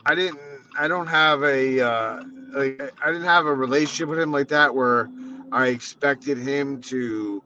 I 0.05 0.17
didn't, 0.17 0.41
I 0.77 0.89
don't 0.89 1.07
have 1.07 1.45
a, 1.45 1.81
uh, 1.81 2.23
like, 2.53 2.93
I 3.01 3.07
didn't 3.07 3.23
have 3.23 3.47
a 3.47 3.55
relationship 3.55 4.09
with 4.09 4.19
him 4.19 4.33
like 4.33 4.49
that 4.49 4.75
where 4.75 5.09
I 5.53 5.69
expected 5.69 6.37
him 6.37 6.81
to 6.83 7.43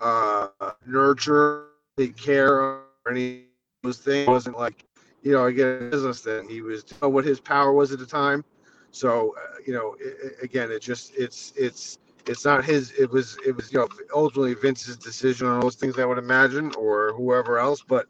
uh, 0.00 0.48
nurture, 0.86 1.68
take 1.96 2.16
care 2.16 2.60
of 2.60 2.82
any 3.10 3.44
those 3.66 3.88
things. 3.88 4.18
It 4.18 4.24
wasn't 4.24 4.56
like, 4.56 4.84
you 5.22 5.32
know, 5.32 5.44
again, 5.46 5.78
business 5.78 6.20
thing. 6.20 6.48
He 6.48 6.60
was 6.60 6.84
know 7.00 7.08
what 7.08 7.24
his 7.24 7.40
power 7.40 7.72
was 7.72 7.92
at 7.92 7.98
the 7.98 8.06
time. 8.06 8.44
So, 8.90 9.34
uh, 9.36 9.56
you 9.66 9.72
know, 9.72 9.96
it, 10.00 10.34
again, 10.42 10.70
it 10.70 10.80
just, 10.82 11.12
it's, 11.16 11.52
it's, 11.56 11.98
it's 12.26 12.44
not 12.44 12.64
his 12.64 12.92
it 12.92 13.10
was 13.10 13.36
it 13.46 13.54
was 13.56 13.72
you 13.72 13.78
know 13.78 13.88
ultimately 14.14 14.54
vince's 14.54 14.96
decision 14.96 15.46
on 15.46 15.60
those 15.60 15.74
things 15.76 15.98
i 15.98 16.04
would 16.04 16.18
imagine 16.18 16.72
or 16.78 17.12
whoever 17.14 17.58
else 17.58 17.82
but 17.82 18.06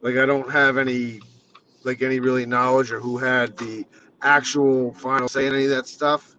like 0.00 0.16
i 0.16 0.26
don't 0.26 0.50
have 0.50 0.76
any 0.76 1.20
like 1.84 2.02
any 2.02 2.20
really 2.20 2.46
knowledge 2.46 2.92
or 2.92 3.00
who 3.00 3.16
had 3.18 3.56
the 3.58 3.84
actual 4.22 4.92
final 4.94 5.28
say 5.28 5.46
in 5.46 5.54
any 5.54 5.64
of 5.64 5.70
that 5.70 5.86
stuff 5.86 6.36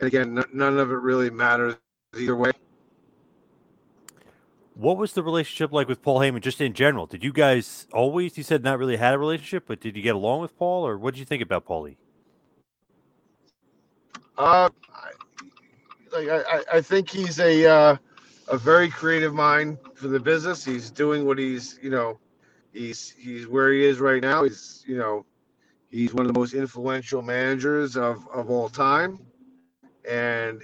and 0.00 0.08
again 0.08 0.38
n- 0.38 0.44
none 0.52 0.78
of 0.78 0.90
it 0.90 0.96
really 0.96 1.30
matters 1.30 1.76
either 1.78 1.96
way 1.96 2.14
what 4.74 4.96
was 4.98 5.12
the 5.12 5.22
relationship 5.22 5.72
like 5.72 5.88
with 5.88 6.02
Paul 6.02 6.20
Heyman, 6.20 6.40
just 6.40 6.60
in 6.60 6.72
general? 6.72 7.06
Did 7.06 7.22
you 7.22 7.32
guys 7.32 7.86
always? 7.92 8.36
You 8.36 8.42
said 8.42 8.62
not 8.62 8.78
really 8.78 8.96
had 8.96 9.14
a 9.14 9.18
relationship, 9.18 9.64
but 9.66 9.80
did 9.80 9.96
you 9.96 10.02
get 10.02 10.14
along 10.14 10.40
with 10.40 10.56
Paul, 10.58 10.86
or 10.86 10.98
what 10.98 11.14
did 11.14 11.20
you 11.20 11.26
think 11.26 11.42
about 11.42 11.64
Paulie? 11.64 11.96
Uh, 14.36 14.68
like 16.12 16.28
I, 16.28 16.62
I 16.74 16.80
think 16.80 17.08
he's 17.08 17.38
a 17.38 17.66
uh, 17.66 17.96
a 18.48 18.58
very 18.58 18.90
creative 18.90 19.32
mind 19.32 19.78
for 19.94 20.08
the 20.08 20.20
business. 20.20 20.64
He's 20.64 20.90
doing 20.90 21.24
what 21.24 21.38
he's 21.38 21.78
you 21.80 21.90
know 21.90 22.18
he's 22.72 23.10
he's 23.10 23.46
where 23.46 23.72
he 23.72 23.84
is 23.84 24.00
right 24.00 24.22
now. 24.22 24.42
He's 24.42 24.84
you 24.86 24.98
know 24.98 25.24
he's 25.90 26.12
one 26.12 26.26
of 26.26 26.32
the 26.32 26.38
most 26.38 26.52
influential 26.54 27.22
managers 27.22 27.96
of 27.96 28.26
of 28.28 28.50
all 28.50 28.68
time, 28.68 29.20
and 30.08 30.62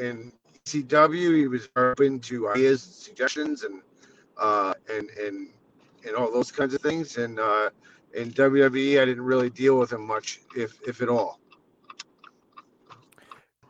in 0.00 0.32
CW 0.68 1.36
he 1.36 1.48
was 1.48 1.68
open 1.76 2.20
to 2.20 2.48
ideas, 2.50 2.82
suggestions, 2.82 3.64
and 3.64 3.82
uh, 4.36 4.74
and 4.90 5.10
and 5.10 5.48
and 6.06 6.14
all 6.16 6.32
those 6.32 6.52
kinds 6.52 6.74
of 6.74 6.80
things. 6.80 7.16
And 7.16 7.40
uh, 7.40 7.70
in 8.14 8.30
WWE, 8.30 9.00
I 9.00 9.04
didn't 9.04 9.24
really 9.24 9.50
deal 9.50 9.78
with 9.78 9.92
him 9.92 10.06
much, 10.06 10.40
if 10.56 10.78
if 10.86 11.02
at 11.02 11.08
all 11.08 11.40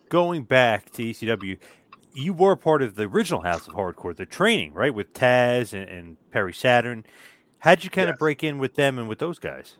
going 0.08 0.44
back 0.44 0.90
to 0.92 1.02
ECW, 1.02 1.58
you 2.12 2.32
were 2.32 2.56
part 2.56 2.82
of 2.82 2.94
the 2.94 3.04
original 3.04 3.42
House 3.42 3.68
of 3.68 3.74
Hardcore, 3.74 4.16
the 4.16 4.26
training, 4.26 4.72
right, 4.74 4.92
with 4.92 5.12
Taz 5.12 5.72
and, 5.72 5.88
and 5.88 6.16
Perry 6.30 6.52
Saturn. 6.52 7.04
How'd 7.60 7.84
you 7.84 7.90
kind 7.90 8.08
yes. 8.08 8.14
of 8.14 8.18
break 8.18 8.42
in 8.42 8.58
with 8.58 8.74
them 8.74 8.98
and 8.98 9.08
with 9.08 9.18
those 9.18 9.38
guys? 9.38 9.76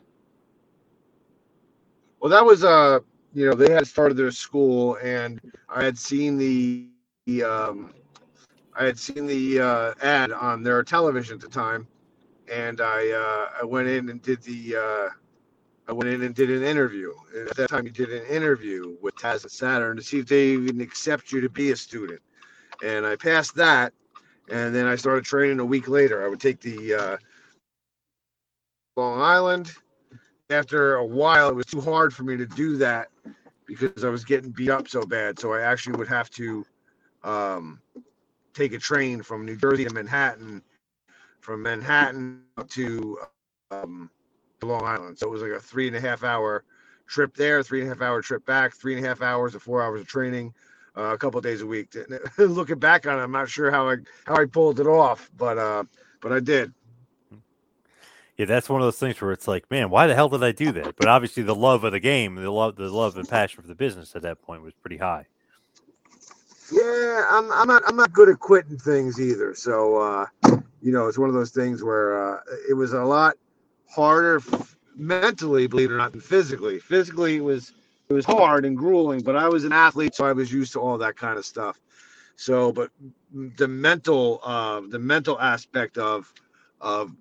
Well, 2.21 2.31
that 2.31 2.45
was 2.45 2.65
uh, 2.65 3.01
you 3.33 3.47
know, 3.47 3.55
they 3.55 3.73
had 3.73 3.87
started 3.87 4.17
their 4.17 4.31
school, 4.31 4.97
and 5.03 5.41
I 5.69 5.85
had 5.85 5.99
seen 5.99 6.39
the 6.39 6.89
um, 7.45 7.93
I 8.75 8.85
had 8.85 8.99
seen 8.99 9.27
the 9.27 9.61
uh, 9.61 9.95
ad 10.03 10.33
on 10.33 10.63
their 10.63 10.83
television 10.83 11.35
at 11.35 11.41
the 11.41 11.49
time, 11.49 11.87
and 12.51 12.81
I 12.81 13.11
uh, 13.11 13.63
I 13.63 13.65
went 13.65 13.89
in 13.89 14.09
and 14.09 14.23
did 14.23 14.43
the 14.43 14.77
uh, 14.77 15.09
I 15.89 15.93
went 15.93 16.11
in 16.11 16.23
and 16.23 16.35
did 16.35 16.51
an 16.51 16.63
interview. 16.63 17.13
At 17.49 17.57
that 17.57 17.71
time, 17.71 17.87
you 17.87 17.91
did 17.91 18.13
an 18.13 18.27
interview 18.27 18.97
with 19.01 19.15
Taz 19.17 19.43
and 19.43 19.51
Saturn 19.51 19.97
to 19.97 20.03
see 20.03 20.19
if 20.19 20.27
they 20.27 20.49
even 20.49 20.83
accept 20.83 21.33
you 21.33 21.41
to 21.41 21.49
be 21.49 21.71
a 21.71 21.77
student. 21.77 22.21
And 22.85 23.07
I 23.07 23.17
passed 23.17 23.55
that. 23.57 23.95
And 24.51 24.75
then 24.75 24.87
I 24.87 24.97
started 24.97 25.25
training 25.25 25.61
a 25.61 25.65
week 25.65 25.89
later. 25.89 26.25
I 26.25 26.29
would 26.29 26.41
take 26.41 26.61
the 26.61 26.95
uh, 26.95 27.17
Long 28.97 29.21
Island. 29.21 29.73
After 30.51 30.97
a 30.97 31.05
while, 31.05 31.49
it 31.49 31.55
was 31.55 31.67
too 31.67 31.81
hard 31.81 32.15
for 32.15 32.23
me 32.23 32.37
to 32.37 32.47
do 32.47 32.77
that 32.79 33.09
because 33.67 34.05
I 34.05 34.09
was 34.09 34.25
getting 34.25 34.51
beat 34.51 34.71
up 34.71 34.89
so 34.89 35.03
bad. 35.03 35.39
So 35.39 35.53
I 35.53 35.63
actually 35.63 35.97
would 35.97 36.09
have 36.09 36.31
to 36.31 36.65
um, 37.25 37.81
take 38.55 38.73
a 38.73 38.79
train 38.79 39.23
from 39.23 39.45
New 39.45 39.57
Jersey 39.57 39.85
to 39.85 39.93
Manhattan, 39.93 40.63
from 41.41 41.63
Manhattan 41.63 42.43
to 42.71 43.19
um, 43.71 44.11
Long 44.63 44.85
Island. 44.85 45.19
So 45.19 45.29
it 45.29 45.31
was 45.31 45.43
like 45.43 45.53
a 45.53 45.61
three 45.61 45.87
and 45.87 45.97
a 45.97 46.01
half 46.01 46.25
hour 46.25 46.65
trip 47.07 47.35
there, 47.37 47.63
three 47.63 47.81
and 47.81 47.91
a 47.91 47.95
half 47.95 48.03
hour 48.03 48.21
trip 48.21 48.45
back, 48.47 48.75
three 48.75 48.97
and 48.97 49.05
a 49.05 49.09
half 49.09 49.23
hours 49.23 49.55
or 49.55 49.61
four 49.61 49.83
hours 49.83 50.01
of 50.01 50.07
training, 50.07 50.53
uh, 50.97 51.15
a 51.15 51.19
couple 51.19 51.41
days 51.41 51.63
a 51.63 51.67
week. 51.67 51.95
Looking 52.39 52.79
back 52.79 53.07
on 53.07 53.19
it, 53.19 53.23
I'm 53.23 53.33
not 53.33 53.49
sure 53.49 53.71
how 53.71 53.89
I 53.89 53.97
how 54.27 54.37
I 54.37 54.45
pulled 54.47 54.81
it 54.81 54.87
off, 54.87 55.31
but 55.37 55.59
uh, 55.59 55.85
but 56.21 56.33
I 56.33 56.41
did. 56.41 56.73
Yeah, 58.37 58.47
that's 58.47 58.69
one 58.69 58.81
of 58.81 58.87
those 58.87 58.99
things 58.99 59.21
where 59.21 59.33
it's 59.33 59.49
like, 59.49 59.69
man, 59.69 59.91
why 59.91 60.07
the 60.07 60.15
hell 60.15 60.29
did 60.29 60.45
I 60.45 60.53
do 60.53 60.71
that? 60.71 60.95
But 60.97 61.09
obviously, 61.09 61.43
the 61.43 61.57
love 61.57 61.83
of 61.83 61.91
the 61.91 61.99
game, 61.99 62.37
the 62.37 62.51
love, 62.51 62.77
the 62.77 62.89
love 62.89 63.17
and 63.17 63.29
passion 63.29 63.61
for 63.61 63.67
the 63.67 63.75
business 63.75 64.15
at 64.15 64.23
that 64.23 64.41
point 64.43 64.63
was 64.63 64.75
pretty 64.75 64.99
high. 64.99 65.27
Yeah, 66.73 67.27
I'm, 67.31 67.53
I'm 67.53 67.69
not 67.69 67.83
I'm 67.87 67.97
not 67.97 68.13
good 68.13 68.29
at 68.29 68.41
quitting 68.41 68.79
things 68.79 69.21
either. 69.21 69.55
So 69.55 69.99
uh, 69.99 70.27
you 70.83 70.93
know, 70.93 71.09
it's 71.09 71.19
one 71.19 71.29
of 71.31 71.35
those 71.35 71.53
things 71.53 71.85
where 71.85 72.37
uh, 72.37 72.41
it 72.71 72.75
was 72.75 72.93
a 72.95 73.05
lot 73.05 73.37
harder 73.89 74.39
f- 74.39 74.77
mentally, 74.97 75.67
believe 75.69 75.91
it 75.91 75.95
or 75.95 75.99
not, 75.99 76.13
than 76.13 76.21
physically. 76.23 76.81
Physically, 76.81 77.37
it 77.37 77.45
was 77.45 77.73
it 78.11 78.15
was 78.15 78.27
hard 78.27 78.65
and 78.67 78.77
grueling, 78.77 79.23
but 79.23 79.37
I 79.37 79.49
was 79.49 79.65
an 79.65 79.73
athlete, 79.73 80.15
so 80.15 80.27
I 80.27 80.33
was 80.33 80.53
used 80.53 80.73
to 80.75 80.81
all 80.81 80.99
that 80.99 81.17
kind 81.17 81.39
of 81.39 81.47
stuff. 81.47 81.81
So, 82.37 82.73
but 82.73 82.91
the 83.35 83.69
mental, 83.69 84.41
uh, 84.45 84.83
the 84.89 84.99
mental 85.01 85.41
aspect 85.41 85.99
of 85.99 86.33
of 86.81 87.13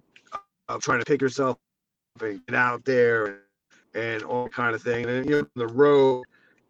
of 0.70 0.82
trying 0.82 1.00
to 1.00 1.06
pick 1.06 1.22
yourself 1.22 1.58
up 2.18 2.24
and 2.24 2.46
get 2.48 2.56
out 2.56 2.86
there 2.86 3.26
and, 3.28 3.38
and 3.96 4.24
all 4.24 4.50
kind 4.50 4.76
of 4.76 4.82
thing. 4.84 5.06
And 5.08 5.30
you 5.30 5.42
know, 5.44 5.48
the 5.56 5.68
road, 5.68 6.26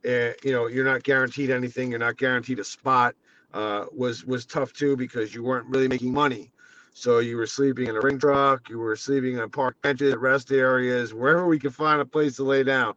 uh, 0.06 0.32
you 0.44 0.52
know, 0.52 0.68
you're 0.68 0.86
not 0.86 1.04
guaranteed 1.04 1.50
anything. 1.50 1.90
You're 1.92 2.00
not 2.00 2.18
guaranteed 2.18 2.60
a 2.60 2.64
spot. 2.64 3.16
Uh, 3.54 3.86
was 3.96 4.26
was 4.26 4.46
tough 4.46 4.74
too 4.74 4.96
because 4.96 5.34
you 5.34 5.44
weren't 5.44 5.68
really 5.68 5.88
making 5.88 6.14
money. 6.14 6.52
So 6.94 7.20
you 7.20 7.38
were 7.38 7.48
sleeping 7.48 7.88
in 7.88 7.96
a 7.96 8.02
ring 8.02 8.20
truck. 8.20 8.70
You 8.70 8.80
were 8.80 8.96
sleeping 8.96 9.40
on 9.40 9.50
park 9.50 9.76
benches, 9.82 10.16
rest 10.16 10.52
areas, 10.52 11.14
wherever 11.14 11.48
we 11.48 11.60
could 11.60 11.74
find 11.74 12.02
a 12.02 12.06
place 12.06 12.36
to 12.38 12.44
lay 12.44 12.64
down. 12.64 12.96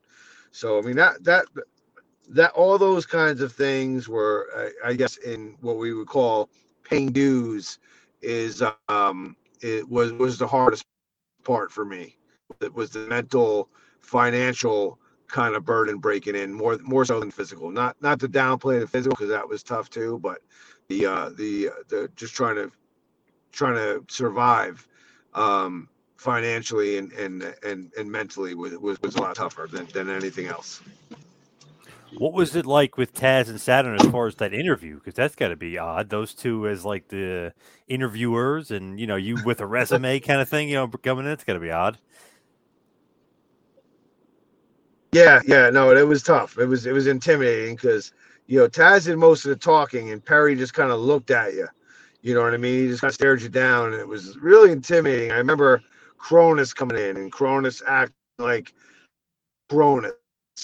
So 0.50 0.78
I 0.78 0.82
mean 0.82 0.96
that 0.96 1.24
that 1.24 1.46
that 2.30 2.52
all 2.52 2.78
those 2.78 3.06
kinds 3.06 3.40
of 3.40 3.52
things 3.52 4.08
were, 4.08 4.48
I, 4.56 4.90
I 4.90 4.94
guess, 4.94 5.16
in 5.18 5.56
what 5.60 5.76
we 5.78 5.92
would 5.92 6.08
call 6.08 6.48
paying 6.84 7.12
dues, 7.12 7.78
is 8.22 8.62
um, 8.88 9.36
it 9.60 9.88
was 9.88 10.12
was 10.12 10.38
the 10.38 10.46
hardest 10.46 10.84
part 11.44 11.72
for 11.72 11.84
me. 11.84 12.16
It 12.60 12.74
was 12.74 12.90
the 12.90 13.00
mental, 13.00 13.70
financial 14.00 14.99
kind 15.30 15.54
of 15.54 15.64
burden 15.64 15.98
breaking 15.98 16.34
in 16.34 16.52
more 16.52 16.78
more 16.82 17.04
so 17.04 17.20
than 17.20 17.30
physical. 17.30 17.70
Not 17.70 17.96
not 18.02 18.20
to 18.20 18.28
downplay 18.28 18.80
the 18.80 18.86
physical 18.86 19.16
because 19.16 19.30
that 19.30 19.48
was 19.48 19.62
tough 19.62 19.90
too, 19.90 20.18
but 20.22 20.38
the 20.88 21.06
uh, 21.06 21.30
the 21.30 21.70
the 21.88 22.10
just 22.16 22.34
trying 22.34 22.56
to 22.56 22.70
trying 23.52 23.74
to 23.76 24.04
survive 24.08 24.86
um, 25.34 25.88
financially 26.16 26.98
and 26.98 27.12
and 27.12 27.54
and 27.62 27.92
and 27.98 28.10
mentally 28.10 28.54
was 28.54 28.76
was, 28.78 29.00
was 29.02 29.14
a 29.14 29.20
lot 29.20 29.36
tougher 29.36 29.68
than, 29.70 29.86
than 29.86 30.10
anything 30.10 30.46
else. 30.46 30.80
What 32.18 32.32
was 32.32 32.56
it 32.56 32.66
like 32.66 32.96
with 32.96 33.14
Taz 33.14 33.48
and 33.48 33.60
Saturn 33.60 33.94
as 33.94 34.10
far 34.10 34.26
as 34.26 34.34
that 34.36 34.52
interview? 34.52 34.96
Because 34.96 35.14
that's 35.14 35.36
got 35.36 35.48
to 35.48 35.56
be 35.56 35.78
odd. 35.78 36.10
Those 36.10 36.34
two 36.34 36.66
as 36.66 36.84
like 36.84 37.06
the 37.08 37.52
interviewers, 37.86 38.72
and 38.72 38.98
you 38.98 39.06
know, 39.06 39.14
you 39.14 39.38
with 39.44 39.60
a 39.60 39.66
resume 39.66 40.18
kind 40.18 40.40
of 40.40 40.48
thing. 40.48 40.68
You 40.68 40.74
know, 40.74 40.88
coming 40.88 41.26
in, 41.26 41.30
it's 41.30 41.44
got 41.44 41.52
to 41.52 41.60
be 41.60 41.70
odd. 41.70 41.98
Yeah, 45.12 45.40
yeah, 45.46 45.70
no, 45.70 45.94
it 45.94 46.06
was 46.06 46.22
tough. 46.22 46.58
It 46.58 46.66
was 46.66 46.86
it 46.86 46.92
was 46.92 47.06
intimidating 47.06 47.74
because 47.74 48.12
you 48.46 48.58
know 48.58 48.68
Taz 48.68 49.06
did 49.06 49.16
most 49.16 49.44
of 49.44 49.50
the 49.50 49.56
talking, 49.56 50.10
and 50.10 50.24
Perry 50.24 50.54
just 50.54 50.74
kind 50.74 50.92
of 50.92 51.00
looked 51.00 51.30
at 51.30 51.54
you. 51.54 51.66
You 52.22 52.34
know 52.34 52.42
what 52.42 52.54
I 52.54 52.58
mean? 52.58 52.82
He 52.82 52.88
just 52.88 53.00
kind 53.00 53.10
of 53.10 53.14
stared 53.14 53.42
you 53.42 53.48
down, 53.48 53.92
and 53.92 54.00
it 54.00 54.06
was 54.06 54.36
really 54.38 54.70
intimidating. 54.70 55.32
I 55.32 55.36
remember 55.36 55.82
Kronus 56.18 56.74
coming 56.74 56.98
in, 56.98 57.16
and 57.16 57.32
Kronus 57.32 57.82
acting 57.86 58.14
like 58.38 58.72
Kronus. 59.70 60.12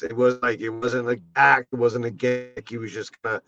It 0.03 0.15
was 0.15 0.39
like 0.43 0.61
it 0.61 0.71
wasn't 0.71 1.07
like 1.07 1.23
act, 1.35 1.69
it 1.73 1.77
wasn't 1.77 2.05
a 2.05 2.11
gimmick. 2.11 2.69
He 2.69 2.79
was 2.79 2.93
just 2.93 3.21
kind 3.23 3.37
of 3.37 3.43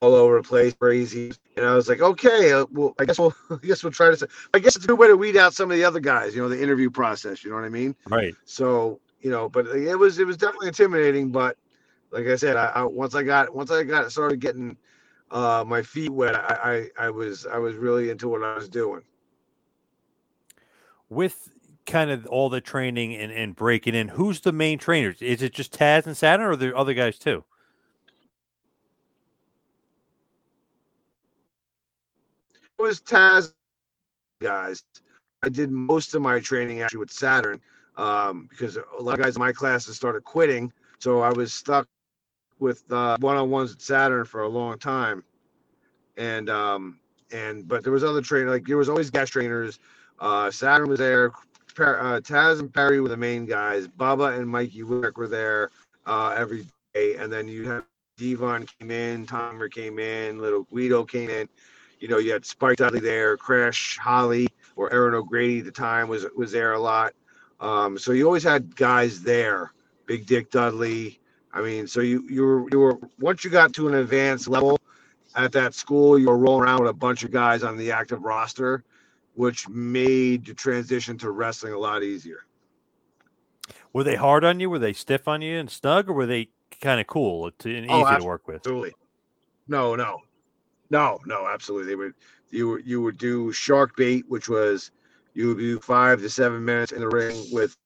all 0.00 0.14
over 0.14 0.36
the 0.36 0.46
place, 0.46 0.74
crazy. 0.74 1.32
And 1.56 1.64
I 1.64 1.74
was 1.74 1.88
like, 1.88 2.02
okay, 2.02 2.52
uh, 2.52 2.66
well, 2.70 2.94
I 2.98 3.06
guess 3.06 3.18
we'll, 3.18 3.34
I 3.50 3.66
guess 3.66 3.82
we'll 3.82 3.92
try 3.92 4.14
to. 4.14 4.28
I 4.54 4.58
guess 4.58 4.76
it's 4.76 4.84
a 4.84 4.88
good 4.88 4.98
way 4.98 5.08
to 5.08 5.16
weed 5.16 5.36
out 5.36 5.54
some 5.54 5.70
of 5.70 5.76
the 5.76 5.84
other 5.84 6.00
guys. 6.00 6.36
You 6.36 6.42
know, 6.42 6.48
the 6.48 6.62
interview 6.62 6.90
process. 6.90 7.42
You 7.42 7.50
know 7.50 7.56
what 7.56 7.64
I 7.64 7.70
mean? 7.70 7.96
Right. 8.06 8.34
So 8.44 9.00
you 9.26 9.32
know, 9.32 9.48
but 9.48 9.66
it 9.66 9.98
was 9.98 10.20
it 10.20 10.26
was 10.26 10.36
definitely 10.36 10.68
intimidating. 10.68 11.32
But 11.32 11.56
like 12.12 12.28
I 12.28 12.36
said, 12.36 12.54
I, 12.54 12.66
I 12.66 12.84
once 12.84 13.16
I 13.16 13.24
got 13.24 13.52
once 13.52 13.72
I 13.72 13.82
got 13.82 14.12
started 14.12 14.38
getting 14.38 14.76
uh, 15.32 15.64
my 15.66 15.82
feet 15.82 16.10
wet, 16.10 16.36
I, 16.36 16.86
I 16.96 17.06
I 17.06 17.10
was 17.10 17.44
I 17.44 17.58
was 17.58 17.74
really 17.74 18.10
into 18.10 18.28
what 18.28 18.44
I 18.44 18.54
was 18.54 18.68
doing. 18.68 19.02
With 21.08 21.48
kind 21.86 22.12
of 22.12 22.24
all 22.26 22.48
the 22.48 22.60
training 22.60 23.16
and, 23.16 23.32
and 23.32 23.56
breaking 23.56 23.96
in, 23.96 24.06
who's 24.06 24.42
the 24.42 24.52
main 24.52 24.78
trainers? 24.78 25.20
Is 25.20 25.42
it 25.42 25.52
just 25.52 25.76
Taz 25.76 26.06
and 26.06 26.16
Saturn, 26.16 26.46
or 26.46 26.50
are 26.52 26.56
there 26.56 26.76
other 26.76 26.94
guys 26.94 27.18
too? 27.18 27.42
It 32.78 32.80
was 32.80 33.00
Taz 33.00 33.52
guys. 34.40 34.84
I 35.42 35.48
did 35.48 35.72
most 35.72 36.14
of 36.14 36.22
my 36.22 36.38
training 36.38 36.80
actually 36.80 37.00
with 37.00 37.10
Saturn 37.10 37.60
um, 37.96 38.46
because 38.50 38.76
a 38.76 39.02
lot 39.02 39.18
of 39.18 39.24
guys 39.24 39.36
in 39.36 39.40
my 39.40 39.52
classes 39.52 39.96
started 39.96 40.24
quitting, 40.24 40.72
so 40.98 41.20
I 41.20 41.32
was 41.32 41.52
stuck 41.52 41.86
with 42.58 42.90
uh, 42.90 43.16
one-on-ones 43.20 43.72
at 43.72 43.82
Saturn 43.82 44.24
for 44.24 44.42
a 44.42 44.48
long 44.48 44.78
time, 44.78 45.24
and 46.16 46.48
um, 46.48 46.98
and 47.32 47.66
but 47.66 47.82
there 47.82 47.92
was 47.92 48.04
other 48.04 48.22
trainers 48.22 48.50
like 48.50 48.66
there 48.66 48.76
was 48.76 48.88
always 48.88 49.10
guest 49.10 49.32
trainers. 49.32 49.78
Uh, 50.18 50.50
Saturn 50.50 50.88
was 50.88 50.98
there. 50.98 51.32
Uh, 51.78 52.20
Taz 52.20 52.60
and 52.60 52.72
Perry 52.72 53.02
were 53.02 53.08
the 53.08 53.16
main 53.18 53.44
guys. 53.44 53.86
Bubba 53.86 54.38
and 54.38 54.48
Mikey 54.48 54.82
Whipwreck 54.82 55.16
were 55.16 55.28
there 55.28 55.70
uh, 56.06 56.34
every 56.34 56.64
day, 56.94 57.16
and 57.16 57.30
then 57.30 57.48
you 57.48 57.68
had 57.68 57.82
Devon 58.16 58.66
came 58.78 58.90
in, 58.90 59.26
Timer 59.26 59.68
came 59.68 59.98
in, 59.98 60.38
Little 60.38 60.62
Guido 60.64 61.04
came 61.04 61.28
in. 61.28 61.48
You 62.00 62.08
know, 62.08 62.18
you 62.18 62.32
had 62.32 62.46
Spike 62.46 62.78
Dudley 62.78 63.00
there, 63.00 63.36
Crash 63.36 63.98
Holly 63.98 64.48
or 64.74 64.92
Erin 64.92 65.14
O'Grady 65.14 65.60
at 65.60 65.64
the 65.64 65.70
time 65.70 66.08
was 66.08 66.26
was 66.36 66.52
there 66.52 66.72
a 66.72 66.78
lot. 66.78 67.14
Um, 67.60 67.98
so 67.98 68.12
you 68.12 68.26
always 68.26 68.42
had 68.44 68.76
guys 68.76 69.22
there. 69.22 69.72
Big 70.06 70.26
Dick 70.26 70.50
Dudley. 70.50 71.20
I 71.52 71.62
mean, 71.62 71.86
so 71.86 72.00
you 72.00 72.26
you 72.28 72.42
were 72.42 72.68
you 72.70 72.80
were 72.80 72.98
once 73.18 73.44
you 73.44 73.50
got 73.50 73.72
to 73.74 73.88
an 73.88 73.94
advanced 73.94 74.46
level 74.48 74.78
at 75.34 75.52
that 75.52 75.74
school, 75.74 76.18
you 76.18 76.28
were 76.28 76.38
rolling 76.38 76.64
around 76.64 76.80
with 76.80 76.90
a 76.90 76.94
bunch 76.94 77.24
of 77.24 77.30
guys 77.30 77.62
on 77.62 77.76
the 77.76 77.90
active 77.92 78.22
roster, 78.22 78.84
which 79.34 79.68
made 79.68 80.46
the 80.46 80.54
transition 80.54 81.16
to 81.18 81.30
wrestling 81.30 81.72
a 81.72 81.78
lot 81.78 82.02
easier. 82.02 82.46
Were 83.92 84.04
they 84.04 84.16
hard 84.16 84.44
on 84.44 84.60
you? 84.60 84.68
Were 84.68 84.78
they 84.78 84.92
stiff 84.92 85.26
on 85.26 85.40
you 85.42 85.58
and 85.58 85.70
snug, 85.70 86.08
or 86.10 86.12
were 86.12 86.26
they 86.26 86.50
kind 86.80 87.00
of 87.00 87.06
cool 87.06 87.50
to, 87.50 87.76
and 87.76 87.86
easy 87.86 87.94
Oh, 87.94 88.18
to 88.18 88.24
work 88.24 88.46
with? 88.46 88.56
Absolutely. 88.56 88.94
No, 89.68 89.96
no, 89.96 90.18
no, 90.90 91.18
no. 91.24 91.46
Absolutely, 91.46 91.88
they 91.88 91.96
would. 91.96 92.14
You 92.50 92.68
would 92.68 92.86
you 92.86 93.02
would 93.02 93.18
do 93.18 93.50
shark 93.52 93.96
bait, 93.96 94.24
which 94.28 94.48
was 94.48 94.92
you 95.36 95.48
would 95.48 95.58
do 95.58 95.78
five 95.78 96.20
to 96.22 96.30
seven 96.30 96.64
minutes 96.64 96.92
in 96.92 97.00
the 97.00 97.08
ring 97.08 97.36
with 97.52 97.76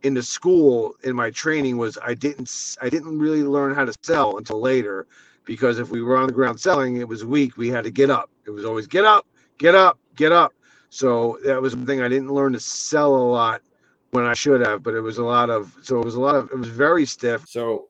in 0.03 0.15
the 0.15 0.23
school 0.23 0.95
in 1.03 1.15
my 1.15 1.31
training 1.31 1.77
was 1.77 1.99
I 2.03 2.15
didn't 2.15 2.77
I 2.81 2.89
didn't 2.89 3.19
really 3.19 3.43
learn 3.43 3.75
how 3.75 3.85
to 3.85 3.95
sell 4.03 4.39
until 4.39 4.61
later 4.61 5.07
because 5.45 5.79
if 5.79 5.91
we 5.91 6.03
were 6.03 6.17
on 6.17 6.27
the 6.27 6.33
ground 6.33 6.61
selling, 6.61 6.97
it 6.97 7.09
was 7.09 7.25
weak. 7.25 7.57
We 7.57 7.69
had 7.69 7.85
to 7.85 7.91
get 7.91 8.11
up. 8.11 8.31
It 8.47 8.51
was 8.51 8.65
always 8.65 8.87
get 8.87 9.05
up, 9.05 9.27
get 9.59 9.75
up, 9.75 9.99
get 10.15 10.31
up. 10.31 10.53
So 10.91 11.39
that 11.45 11.61
was 11.61 11.73
something 11.73 12.01
I 12.01 12.09
didn't 12.09 12.33
learn 12.33 12.53
to 12.53 12.61
sell 12.61 13.17
a 13.17 13.27
lot 13.31 13.63
when 14.11 14.25
I 14.25 14.35
should 14.35 14.65
have, 14.65 14.83
but 14.83 14.95
it 14.95 15.01
was 15.01 15.19
a 15.19 15.25
lot 15.25 15.51
of 15.51 15.75
so 15.83 15.99
it 15.99 16.05
was 16.05 16.15
a 16.15 16.21
lot 16.21 16.37
of 16.37 16.51
it 16.51 16.57
was 16.57 16.69
very 16.69 17.05
stiff. 17.05 17.47
So 17.49 17.89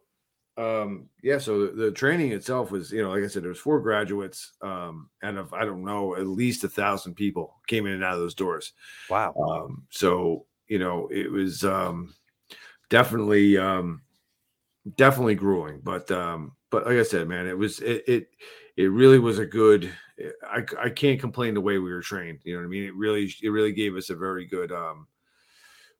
um 0.58 1.08
yeah 1.22 1.38
so 1.38 1.66
the, 1.66 1.72
the 1.84 1.90
training 1.92 2.32
itself 2.32 2.72
was 2.72 2.90
you 2.90 3.00
know 3.00 3.10
like 3.10 3.22
i 3.22 3.28
said 3.28 3.42
there 3.42 3.48
was 3.48 3.60
four 3.60 3.80
graduates 3.80 4.54
um 4.60 5.08
and 5.22 5.38
of 5.38 5.54
i 5.54 5.64
don't 5.64 5.84
know 5.84 6.16
at 6.16 6.26
least 6.26 6.64
a 6.64 6.68
thousand 6.68 7.14
people 7.14 7.54
came 7.68 7.86
in 7.86 7.92
and 7.92 8.02
out 8.02 8.14
of 8.14 8.18
those 8.18 8.34
doors 8.34 8.72
wow 9.08 9.32
um 9.34 9.84
so 9.90 10.44
you 10.68 10.78
know 10.78 11.08
it 11.10 11.30
was 11.30 11.64
um 11.64 12.14
definitely 12.90 13.56
um 13.58 14.02
definitely 14.96 15.34
grueling 15.34 15.80
but 15.82 16.10
um 16.10 16.52
but 16.70 16.86
like 16.86 16.96
i 16.96 17.02
said 17.02 17.28
man 17.28 17.46
it 17.46 17.56
was 17.56 17.80
it 17.80 18.04
it, 18.06 18.28
it 18.76 18.86
really 18.86 19.18
was 19.18 19.38
a 19.38 19.46
good 19.46 19.90
I, 20.48 20.64
I 20.80 20.90
can't 20.90 21.20
complain 21.20 21.54
the 21.54 21.60
way 21.60 21.78
we 21.78 21.92
were 21.92 22.02
trained 22.02 22.40
you 22.44 22.54
know 22.54 22.60
what 22.60 22.66
i 22.66 22.70
mean 22.70 22.84
it 22.84 22.94
really 22.94 23.32
it 23.42 23.50
really 23.50 23.72
gave 23.72 23.96
us 23.96 24.10
a 24.10 24.16
very 24.16 24.46
good 24.46 24.72
um 24.72 25.06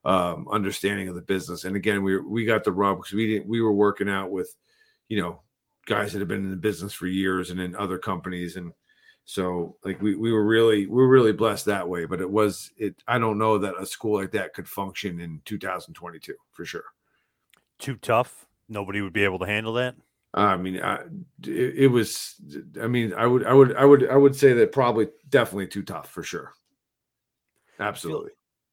um, 0.04 0.46
understanding 0.50 1.09
of 1.09 1.14
the 1.14 1.22
business. 1.22 1.64
And 1.64 1.76
again, 1.76 2.02
we 2.02 2.18
we 2.18 2.44
got 2.44 2.64
the 2.64 2.72
rub 2.72 2.98
because 2.98 3.12
we 3.12 3.26
didn't 3.26 3.48
we 3.48 3.61
were 3.61 3.72
working 3.72 4.09
out 4.09 4.31
with, 4.31 4.54
you 5.09 5.20
know, 5.20 5.42
guys 5.87 6.12
that 6.12 6.20
have 6.20 6.28
been 6.28 6.44
in 6.44 6.50
the 6.50 6.57
business 6.57 6.92
for 6.92 7.07
years 7.07 7.50
and 7.50 7.61
in 7.61 7.76
other 7.76 7.98
companies, 7.98 8.57
and 8.57 8.72
so 9.28 9.76
like 9.84 10.00
we 10.00 10.16
we 10.16 10.32
were 10.32 10.46
really 10.46 10.86
we 10.86 10.94
were 10.94 11.06
really 11.06 11.32
blessed 11.32 11.66
that 11.66 11.86
way. 11.86 12.06
But 12.06 12.22
it 12.22 12.30
was 12.30 12.70
it 12.78 12.94
I 13.06 13.18
don't 13.18 13.36
know 13.36 13.58
that 13.58 13.74
a 13.78 13.84
school 13.84 14.18
like 14.18 14.30
that 14.30 14.54
could 14.54 14.66
function 14.66 15.20
in 15.20 15.42
2022 15.44 16.34
for 16.50 16.64
sure. 16.64 16.84
Too 17.78 17.96
tough. 17.96 18.46
Nobody 18.70 19.02
would 19.02 19.12
be 19.12 19.24
able 19.24 19.38
to 19.40 19.44
handle 19.44 19.74
that. 19.74 19.96
I 20.32 20.56
mean, 20.56 20.80
I, 20.80 21.00
it, 21.46 21.74
it 21.76 21.86
was. 21.88 22.36
I 22.80 22.86
mean, 22.86 23.12
I 23.12 23.26
would, 23.26 23.44
I 23.44 23.52
would, 23.52 23.76
I 23.76 23.84
would, 23.84 24.08
I 24.08 24.16
would 24.16 24.34
say 24.34 24.54
that 24.54 24.72
probably, 24.72 25.08
definitely 25.28 25.66
too 25.66 25.82
tough 25.82 26.08
for 26.08 26.22
sure. 26.22 26.54
Absolutely. 27.78 28.30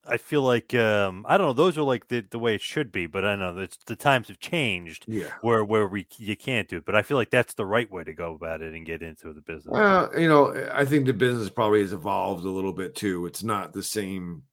I 0.07 0.17
feel 0.17 0.41
like 0.41 0.73
um, 0.73 1.25
I 1.27 1.37
don't 1.37 1.47
know. 1.47 1.53
Those 1.53 1.77
are 1.77 1.83
like 1.83 2.07
the, 2.07 2.21
the 2.21 2.39
way 2.39 2.55
it 2.55 2.61
should 2.61 2.91
be, 2.91 3.07
but 3.07 3.25
I 3.25 3.35
know 3.35 3.53
that 3.55 3.77
the 3.85 3.95
times 3.95 4.27
have 4.27 4.39
changed. 4.39 5.05
Yeah, 5.07 5.31
where 5.41 5.63
where 5.63 5.87
we 5.87 6.07
you 6.17 6.35
can't 6.35 6.67
do 6.67 6.77
it, 6.77 6.85
but 6.85 6.95
I 6.95 7.01
feel 7.01 7.17
like 7.17 7.31
that's 7.31 7.53
the 7.53 7.65
right 7.65 7.89
way 7.91 8.03
to 8.03 8.13
go 8.13 8.33
about 8.33 8.61
it 8.61 8.73
and 8.73 8.85
get 8.85 9.01
into 9.01 9.33
the 9.33 9.41
business. 9.41 9.71
Well, 9.71 10.11
you 10.17 10.27
know, 10.27 10.69
I 10.73 10.85
think 10.85 11.05
the 11.05 11.13
business 11.13 11.49
probably 11.49 11.81
has 11.81 11.93
evolved 11.93 12.45
a 12.45 12.49
little 12.49 12.73
bit 12.73 12.95
too. 12.95 13.25
It's 13.25 13.43
not 13.43 13.73
the 13.73 13.83
same 13.83 14.43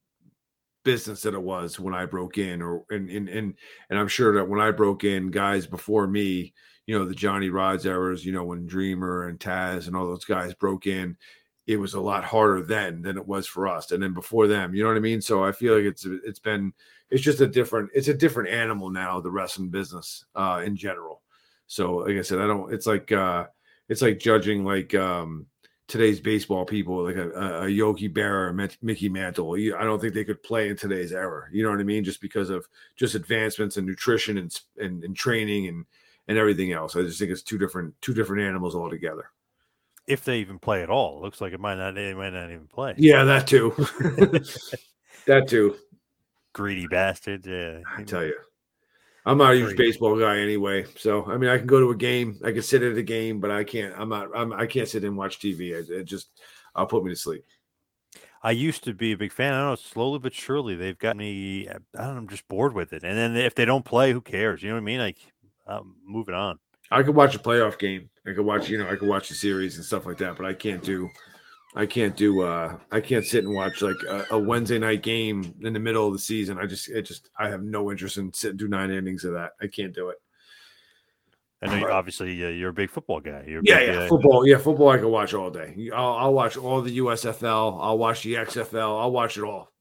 business 0.83 1.21
that 1.21 1.33
it 1.33 1.41
was 1.41 1.79
when 1.79 1.93
I 1.93 2.05
broke 2.05 2.37
in, 2.37 2.61
or 2.61 2.83
and 2.89 3.09
and 3.09 3.29
and, 3.29 3.53
and 3.89 3.99
I'm 3.99 4.07
sure 4.07 4.35
that 4.35 4.49
when 4.49 4.59
I 4.59 4.71
broke 4.71 5.03
in, 5.03 5.31
guys 5.31 5.67
before 5.67 6.07
me, 6.07 6.53
you 6.85 6.97
know, 6.97 7.05
the 7.05 7.15
Johnny 7.15 7.49
Rodz 7.49 7.85
errors, 7.85 8.25
you 8.25 8.31
know, 8.31 8.43
when 8.43 8.65
Dreamer 8.65 9.27
and 9.27 9.39
Taz 9.39 9.87
and 9.87 9.95
all 9.95 10.07
those 10.07 10.25
guys 10.25 10.53
broke 10.53 10.87
in, 10.87 11.15
it 11.67 11.77
was 11.77 11.93
a 11.93 12.01
lot 12.01 12.23
harder 12.23 12.61
then 12.61 13.01
than 13.01 13.17
it 13.17 13.27
was 13.27 13.47
for 13.47 13.67
us 13.67 13.91
and 13.91 14.03
then 14.03 14.13
before 14.13 14.47
them 14.47 14.73
you 14.73 14.83
know 14.83 14.89
what 14.89 14.97
i 14.97 15.01
mean? 15.01 15.21
So 15.21 15.43
i 15.43 15.51
feel 15.51 15.75
like 15.75 15.85
it's 15.85 16.05
it's 16.05 16.39
been 16.39 16.73
it's 17.09 17.21
just 17.21 17.41
a 17.41 17.47
different 17.47 17.89
it's 17.93 18.07
a 18.07 18.13
different 18.13 18.49
animal 18.49 18.89
now 18.89 19.19
the 19.19 19.31
wrestling 19.31 19.69
business 19.69 20.25
uh 20.35 20.61
in 20.65 20.75
general. 20.75 21.21
So 21.67 21.97
like 21.97 22.17
i 22.17 22.21
said 22.21 22.39
i 22.39 22.47
don't 22.47 22.73
it's 22.73 22.87
like 22.87 23.11
uh 23.11 23.45
it's 23.89 24.01
like 24.01 24.19
judging 24.19 24.63
like 24.63 24.93
um 24.95 25.47
today's 25.87 26.19
baseball 26.19 26.65
people 26.65 27.03
like 27.03 27.17
a, 27.17 27.63
a 27.63 27.67
yogi 27.67 28.09
berra 28.09 28.49
or 28.49 28.69
mickey 28.81 29.09
mantle 29.09 29.53
i 29.53 29.83
don't 29.83 29.99
think 29.99 30.13
they 30.13 30.23
could 30.23 30.41
play 30.41 30.69
in 30.69 30.77
today's 30.77 31.11
era 31.11 31.47
you 31.51 31.61
know 31.61 31.69
what 31.69 31.79
i 31.79 31.83
mean? 31.83 32.03
Just 32.03 32.21
because 32.21 32.49
of 32.49 32.67
just 32.95 33.15
advancements 33.15 33.77
in 33.77 33.85
nutrition 33.85 34.37
and 34.37 34.59
and, 34.79 35.03
and 35.03 35.15
training 35.15 35.67
and 35.67 35.85
and 36.27 36.37
everything 36.37 36.71
else. 36.71 36.95
I 36.95 37.01
just 37.01 37.19
think 37.19 37.31
it's 37.31 37.41
two 37.41 37.57
different 37.57 37.93
two 38.01 38.13
different 38.13 38.43
animals 38.43 38.75
altogether 38.75 39.29
if 40.07 40.23
they 40.23 40.39
even 40.39 40.59
play 40.59 40.83
at 40.83 40.89
all. 40.89 41.17
It 41.17 41.21
looks 41.23 41.41
like 41.41 41.53
it 41.53 41.59
might 41.59 41.75
not. 41.75 41.95
They 41.95 42.13
might 42.13 42.33
not 42.33 42.49
even 42.49 42.67
play. 42.67 42.93
Yeah, 42.97 43.23
that 43.23 43.47
too. 43.47 43.73
that 45.27 45.47
too. 45.47 45.75
Greedy 46.53 46.87
bastards. 46.87 47.47
Yeah, 47.47 47.79
I 47.97 48.03
tell 48.03 48.23
you, 48.23 48.35
I'm 49.25 49.37
not 49.37 49.53
a 49.53 49.57
huge 49.57 49.77
baseball 49.77 50.19
guy 50.19 50.39
anyway. 50.39 50.85
So 50.97 51.25
I 51.25 51.37
mean, 51.37 51.49
I 51.49 51.57
can 51.57 51.67
go 51.67 51.79
to 51.79 51.91
a 51.91 51.95
game. 51.95 52.39
I 52.43 52.51
can 52.51 52.61
sit 52.61 52.83
at 52.83 52.97
a 52.97 53.03
game, 53.03 53.39
but 53.39 53.51
I 53.51 53.63
can't. 53.63 53.93
I'm 53.97 54.09
not. 54.09 54.29
I'm. 54.35 54.53
I 54.53 54.65
can't 54.65 54.87
sit 54.87 55.03
and 55.03 55.17
watch 55.17 55.39
TV. 55.39 55.71
It, 55.71 55.89
it 55.89 56.03
just. 56.05 56.29
I'll 56.75 56.87
put 56.87 57.03
me 57.03 57.11
to 57.11 57.15
sleep. 57.15 57.45
I 58.41 58.51
used 58.51 58.83
to 58.83 58.93
be 58.93 59.13
a 59.13 59.17
big 59.17 59.31
fan. 59.31 59.53
I 59.53 59.59
don't 59.59 59.69
know. 59.69 59.75
Slowly 59.75 60.19
but 60.19 60.33
surely, 60.33 60.75
they've 60.75 60.97
got 60.97 61.15
me. 61.15 61.69
I 61.69 61.73
don't 61.73 61.83
know. 61.93 62.17
I'm 62.17 62.27
just 62.27 62.47
bored 62.47 62.73
with 62.73 62.91
it. 62.91 63.03
And 63.03 63.17
then 63.17 63.37
if 63.37 63.55
they 63.55 63.63
don't 63.63 63.85
play, 63.85 64.11
who 64.11 64.21
cares? 64.21 64.61
You 64.61 64.69
know 64.69 64.75
what 64.75 64.81
I 64.81 64.85
mean? 64.85 64.99
Like, 64.99 65.17
I'm 65.65 65.95
moving 66.05 66.35
on. 66.35 66.59
I 66.93 67.03
could 67.03 67.15
watch 67.15 67.35
a 67.35 67.39
playoff 67.39 67.79
game. 67.79 68.09
I 68.25 68.33
could 68.33 68.45
watch, 68.45 68.69
you 68.69 68.77
know, 68.77 68.89
I 68.89 68.95
could 68.95 69.09
watch 69.09 69.29
the 69.29 69.35
series 69.35 69.75
and 69.75 69.85
stuff 69.85 70.05
like 70.05 70.17
that, 70.19 70.37
but 70.37 70.45
I 70.45 70.53
can't 70.53 70.81
do, 70.81 71.09
I 71.75 71.85
can't 71.85 72.15
do, 72.15 72.41
uh, 72.43 72.77
I 72.91 73.01
can't 73.01 73.25
sit 73.25 73.43
and 73.43 73.53
watch 73.53 73.81
like 73.81 73.97
a, 74.07 74.25
a 74.31 74.39
Wednesday 74.39 74.79
night 74.79 75.01
game 75.01 75.55
in 75.61 75.73
the 75.73 75.79
middle 75.79 76.07
of 76.07 76.13
the 76.13 76.19
season. 76.19 76.59
I 76.59 76.67
just, 76.67 76.89
it 76.89 77.01
just, 77.01 77.29
I 77.37 77.49
have 77.49 77.63
no 77.63 77.91
interest 77.91 78.17
in 78.17 78.31
sitting 78.33 78.57
do 78.57 78.67
nine 78.67 78.91
innings 78.91 79.25
of 79.25 79.33
that. 79.33 79.53
I 79.59 79.67
can't 79.67 79.93
do 79.93 80.09
it. 80.09 80.17
I 81.63 81.67
know, 81.67 81.87
you, 81.87 81.91
obviously, 81.91 82.45
uh, 82.45 82.49
you're 82.49 82.69
a 82.69 82.73
big 82.73 82.91
football 82.91 83.21
guy. 83.21 83.45
You're 83.47 83.61
yeah, 83.63 83.79
big, 83.79 83.87
yeah, 83.89 84.01
uh, 84.01 84.07
football. 84.09 84.47
Yeah, 84.47 84.57
football. 84.57 84.89
I 84.89 84.97
can 84.97 85.09
watch 85.09 85.33
all 85.33 85.49
day. 85.49 85.89
I'll, 85.95 86.13
I'll 86.13 86.33
watch 86.33 86.57
all 86.57 86.81
the 86.81 86.97
USFL. 86.99 87.79
I'll 87.81 87.97
watch 87.97 88.23
the 88.23 88.35
XFL. 88.35 89.01
I'll 89.01 89.11
watch 89.11 89.37
it 89.37 89.43
all. 89.43 89.72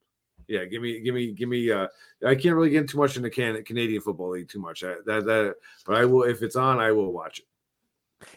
Yeah, 0.53 0.67
give 0.67 0.83
me, 0.83 1.01
give 1.01 1.15
me, 1.15 1.33
give 1.33 1.49
me. 1.49 1.71
Uh, 1.71 1.89
I 2.27 2.35
can't 2.35 2.55
really 2.55 2.69
get 2.69 2.87
too 2.87 2.99
much 2.99 3.17
into 3.17 3.31
can, 3.31 3.65
Canadian 3.65 4.03
Football 4.03 4.33
League 4.33 4.51
too 4.51 4.61
much. 4.61 4.85
I, 4.85 4.97
that, 5.07 5.25
that, 5.25 5.55
but 5.87 5.97
I 5.97 6.05
will 6.05 6.25
if 6.25 6.43
it's 6.43 6.57
on, 6.57 6.79
I 6.79 6.93
will 6.93 7.11
watch 7.11 7.39
it. 7.39 7.47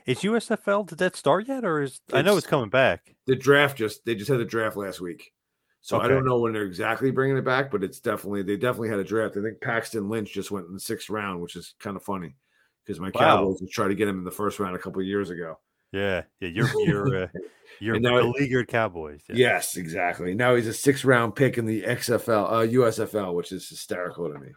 Is 0.05 0.19
USFL 0.19 0.87
did 0.87 0.97
that 0.99 1.17
start 1.17 1.49
yet, 1.49 1.65
or 1.65 1.81
is 1.81 1.99
I 2.13 2.21
know 2.21 2.37
it's 2.37 2.47
coming 2.47 2.69
back? 2.69 3.13
The 3.25 3.35
draft 3.35 3.77
just 3.77 4.05
they 4.05 4.15
just 4.15 4.29
had 4.29 4.39
the 4.39 4.45
draft 4.45 4.77
last 4.77 5.01
week, 5.01 5.33
so 5.81 5.99
I 5.99 6.07
don't 6.07 6.25
know 6.25 6.39
when 6.39 6.53
they're 6.53 6.63
exactly 6.63 7.11
bringing 7.11 7.37
it 7.37 7.43
back, 7.43 7.69
but 7.69 7.83
it's 7.83 7.99
definitely 7.99 8.43
they 8.43 8.55
definitely 8.55 8.89
had 8.89 8.99
a 8.99 9.03
draft. 9.03 9.35
I 9.35 9.41
think 9.41 9.59
Paxton 9.59 10.07
Lynch 10.07 10.31
just 10.31 10.51
went 10.51 10.67
in 10.67 10.73
the 10.73 10.79
sixth 10.79 11.09
round, 11.09 11.41
which 11.41 11.57
is 11.57 11.75
kind 11.81 11.97
of 11.97 12.03
funny 12.03 12.37
because 12.85 13.01
my 13.01 13.11
Wow. 13.13 13.19
Cowboys 13.19 13.69
tried 13.69 13.89
to 13.89 13.95
get 13.95 14.07
him 14.07 14.19
in 14.19 14.23
the 14.23 14.31
first 14.31 14.57
round 14.57 14.73
a 14.73 14.79
couple 14.79 15.01
of 15.01 15.07
years 15.07 15.31
ago. 15.31 15.59
Yeah, 15.95 16.23
yeah. 16.41 16.49
You're 16.49 16.69
you're 16.85 17.23
uh, 17.23 17.27
you're 17.79 17.99
now- 17.99 18.21
beleaguered 18.21 18.67
Cowboys. 18.67 19.21
Yeah. 19.29 19.35
Yes, 19.35 19.77
exactly. 19.77 20.35
Now 20.35 20.55
he's 20.55 20.67
a 20.67 20.73
six 20.73 21.05
round 21.05 21.35
pick 21.35 21.57
in 21.57 21.65
the 21.65 21.83
XFL, 21.83 22.51
uh, 22.51 22.67
USFL, 22.67 23.33
which 23.33 23.51
is 23.51 23.69
hysterical 23.69 24.31
to 24.31 24.37
me. 24.37 24.49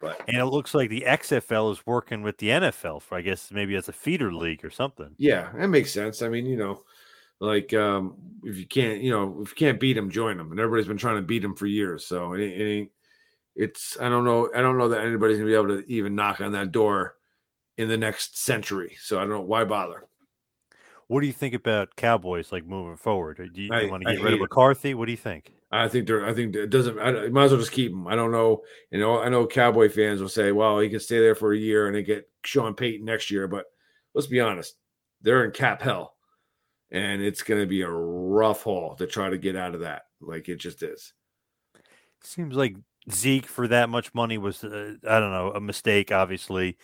But 0.00 0.22
And 0.26 0.38
it 0.38 0.46
looks 0.46 0.74
like 0.74 0.88
the 0.88 1.04
XFL 1.06 1.72
is 1.72 1.86
working 1.86 2.22
with 2.22 2.38
the 2.38 2.48
NFL 2.48 3.02
for, 3.02 3.18
I 3.18 3.20
guess, 3.20 3.50
maybe 3.52 3.76
as 3.76 3.88
a 3.88 3.92
feeder 3.92 4.32
league 4.32 4.64
or 4.64 4.70
something. 4.70 5.10
Yeah, 5.18 5.50
that 5.54 5.68
makes 5.68 5.92
sense. 5.92 6.22
I 6.22 6.28
mean, 6.28 6.46
you 6.46 6.56
know, 6.56 6.84
like 7.38 7.74
um, 7.74 8.16
if 8.42 8.56
you 8.56 8.66
can't, 8.66 9.02
you 9.02 9.10
know, 9.10 9.40
if 9.42 9.50
you 9.50 9.56
can't 9.56 9.78
beat 9.78 9.92
them, 9.92 10.10
join 10.10 10.38
them. 10.38 10.50
And 10.50 10.58
everybody's 10.58 10.88
been 10.88 10.96
trying 10.96 11.16
to 11.16 11.22
beat 11.22 11.42
them 11.42 11.54
for 11.54 11.66
years. 11.66 12.06
So 12.06 12.32
it, 12.32 12.40
it 12.40 12.64
ain't. 12.64 12.90
It's 13.54 13.98
I 14.00 14.08
don't 14.08 14.24
know. 14.24 14.50
I 14.54 14.62
don't 14.62 14.78
know 14.78 14.88
that 14.88 15.04
anybody's 15.04 15.36
gonna 15.36 15.50
be 15.50 15.54
able 15.54 15.82
to 15.82 15.92
even 15.92 16.14
knock 16.14 16.40
on 16.40 16.52
that 16.52 16.72
door 16.72 17.16
in 17.76 17.88
the 17.88 17.98
next 17.98 18.38
century. 18.38 18.96
So 19.00 19.18
I 19.18 19.22
don't 19.22 19.30
know 19.30 19.40
why 19.40 19.64
bother. 19.64 20.06
What 21.10 21.22
do 21.22 21.26
you 21.26 21.32
think 21.32 21.54
about 21.54 21.96
Cowboys 21.96 22.52
like 22.52 22.64
moving 22.64 22.96
forward? 22.96 23.40
Uh, 23.40 23.46
do 23.52 23.62
you, 23.62 23.72
I- 23.72 23.86
want 23.86 24.04
to 24.04 24.10
I 24.10 24.12
get 24.14 24.22
rid 24.22 24.26
of 24.34 24.38
hate 24.38 24.42
it. 24.42 24.42
McCarthy? 24.42 24.94
What 24.94 25.06
do 25.06 25.10
you 25.10 25.16
think? 25.16 25.52
I 25.72 25.88
think 25.88 26.06
they're. 26.06 26.24
I 26.24 26.32
think 26.32 26.54
it 26.54 26.70
doesn't. 26.70 27.00
I 27.00 27.28
might 27.30 27.46
as 27.46 27.50
well 27.50 27.58
just 27.60 27.72
keep 27.72 27.90
him. 27.90 28.06
I 28.06 28.14
don't 28.14 28.30
know. 28.30 28.62
You 28.92 29.00
know, 29.00 29.20
I 29.20 29.28
know 29.28 29.44
Cowboy 29.44 29.88
fans 29.88 30.20
will 30.20 30.28
say, 30.28 30.52
"Well, 30.52 30.78
he 30.78 30.88
can 30.88 31.00
stay 31.00 31.18
there 31.18 31.34
for 31.34 31.52
a 31.52 31.58
year 31.58 31.88
and 31.88 31.96
then 31.96 32.04
get 32.04 32.28
Sean 32.44 32.74
Payton 32.74 33.04
next 33.04 33.28
year." 33.28 33.48
But 33.48 33.64
let's 34.14 34.28
be 34.28 34.38
honest, 34.40 34.76
they're 35.20 35.44
in 35.44 35.50
cap 35.50 35.82
hell, 35.82 36.14
and 36.92 37.20
it's 37.20 37.42
going 37.42 37.60
to 37.60 37.66
be 37.66 37.82
a 37.82 37.90
rough 37.90 38.62
haul 38.62 38.94
to 38.94 39.06
try 39.08 39.30
to 39.30 39.38
get 39.38 39.56
out 39.56 39.74
of 39.74 39.80
that. 39.80 40.02
Like 40.20 40.48
it 40.48 40.56
just 40.60 40.80
is. 40.84 41.12
Seems 42.22 42.54
like 42.54 42.76
Zeke 43.12 43.46
for 43.46 43.68
that 43.68 43.88
much 43.88 44.14
money 44.14 44.38
was 44.38 44.64
uh, 44.64 44.94
I 45.08 45.20
don't 45.20 45.30
know 45.30 45.52
a 45.54 45.60
mistake. 45.60 46.12
Obviously, 46.12 46.76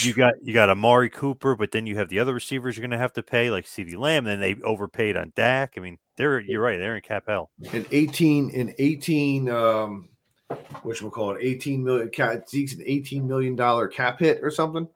you 0.00 0.14
got 0.14 0.34
you 0.42 0.54
got 0.54 0.70
Amari 0.70 1.10
Cooper, 1.10 1.56
but 1.56 1.72
then 1.72 1.86
you 1.86 1.96
have 1.96 2.08
the 2.08 2.18
other 2.18 2.34
receivers 2.34 2.76
you're 2.76 2.82
going 2.82 2.90
to 2.90 2.98
have 2.98 3.12
to 3.14 3.22
pay 3.22 3.50
like 3.50 3.66
CeeDee 3.66 3.96
Lamb. 3.96 4.24
Then 4.24 4.40
they 4.40 4.56
overpaid 4.62 5.16
on 5.16 5.32
Dak. 5.36 5.74
I 5.76 5.80
mean, 5.80 5.98
they're 6.16 6.40
you're 6.40 6.62
right. 6.62 6.78
They're 6.78 6.96
in 6.96 7.02
cap 7.02 7.24
hell. 7.26 7.50
in 7.72 7.86
18 7.90 8.50
in 8.50 8.74
18 8.78 9.48
um 9.48 10.08
which 10.82 11.00
we'll 11.00 11.10
call 11.10 11.30
it 11.32 11.38
18 11.40 11.82
million 11.82 12.08
cap 12.10 12.48
Zeke's 12.48 12.74
an 12.74 12.82
18 12.84 13.26
million 13.26 13.56
dollar 13.56 13.88
cap 13.88 14.18
hit 14.18 14.40
or 14.42 14.50
something. 14.50 14.88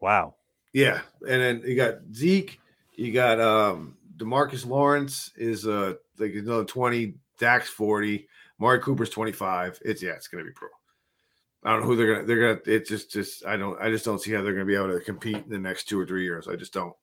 Wow. 0.00 0.34
Yeah. 0.72 1.00
And 1.28 1.42
then 1.42 1.62
you 1.64 1.76
got 1.76 1.96
Zeke, 2.14 2.60
you 2.94 3.12
got 3.12 3.40
um 3.40 3.96
Demarcus 4.16 4.66
Lawrence 4.66 5.32
is 5.36 5.66
uh 5.66 5.94
like 6.18 6.34
another 6.34 6.64
20, 6.64 7.14
Dax 7.38 7.68
40, 7.68 8.28
Mari 8.58 8.80
Cooper's 8.80 9.10
25. 9.10 9.80
It's 9.84 10.02
yeah, 10.02 10.12
it's 10.12 10.28
gonna 10.28 10.44
be 10.44 10.50
pro. 10.50 10.68
I 11.64 11.72
don't 11.72 11.80
know 11.80 11.86
who 11.86 11.96
they're 11.96 12.14
gonna 12.14 12.26
they're 12.26 12.54
gonna 12.54 12.60
it's 12.66 12.88
just 12.88 13.10
just 13.10 13.44
I 13.44 13.56
don't 13.56 13.80
I 13.80 13.90
just 13.90 14.04
don't 14.04 14.20
see 14.20 14.32
how 14.32 14.42
they're 14.42 14.52
gonna 14.52 14.64
be 14.64 14.76
able 14.76 14.92
to 14.92 15.00
compete 15.00 15.36
in 15.36 15.48
the 15.48 15.58
next 15.58 15.84
two 15.84 15.98
or 15.98 16.06
three 16.06 16.24
years. 16.24 16.48
I 16.48 16.56
just 16.56 16.72
don't. 16.72 16.94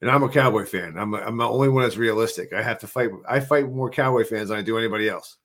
And 0.00 0.10
I'm 0.10 0.22
a 0.24 0.28
Cowboy 0.28 0.64
fan. 0.66 0.96
I'm 0.98 1.14
I'm 1.14 1.36
the 1.36 1.48
only 1.48 1.68
one 1.68 1.84
that's 1.84 1.96
realistic. 1.96 2.52
I 2.52 2.62
have 2.62 2.80
to 2.80 2.86
fight. 2.86 3.10
I 3.28 3.40
fight 3.40 3.70
more 3.70 3.90
Cowboy 3.90 4.24
fans 4.24 4.48
than 4.48 4.58
I 4.58 4.62
do 4.62 4.78
anybody 4.78 5.08
else. 5.08 5.36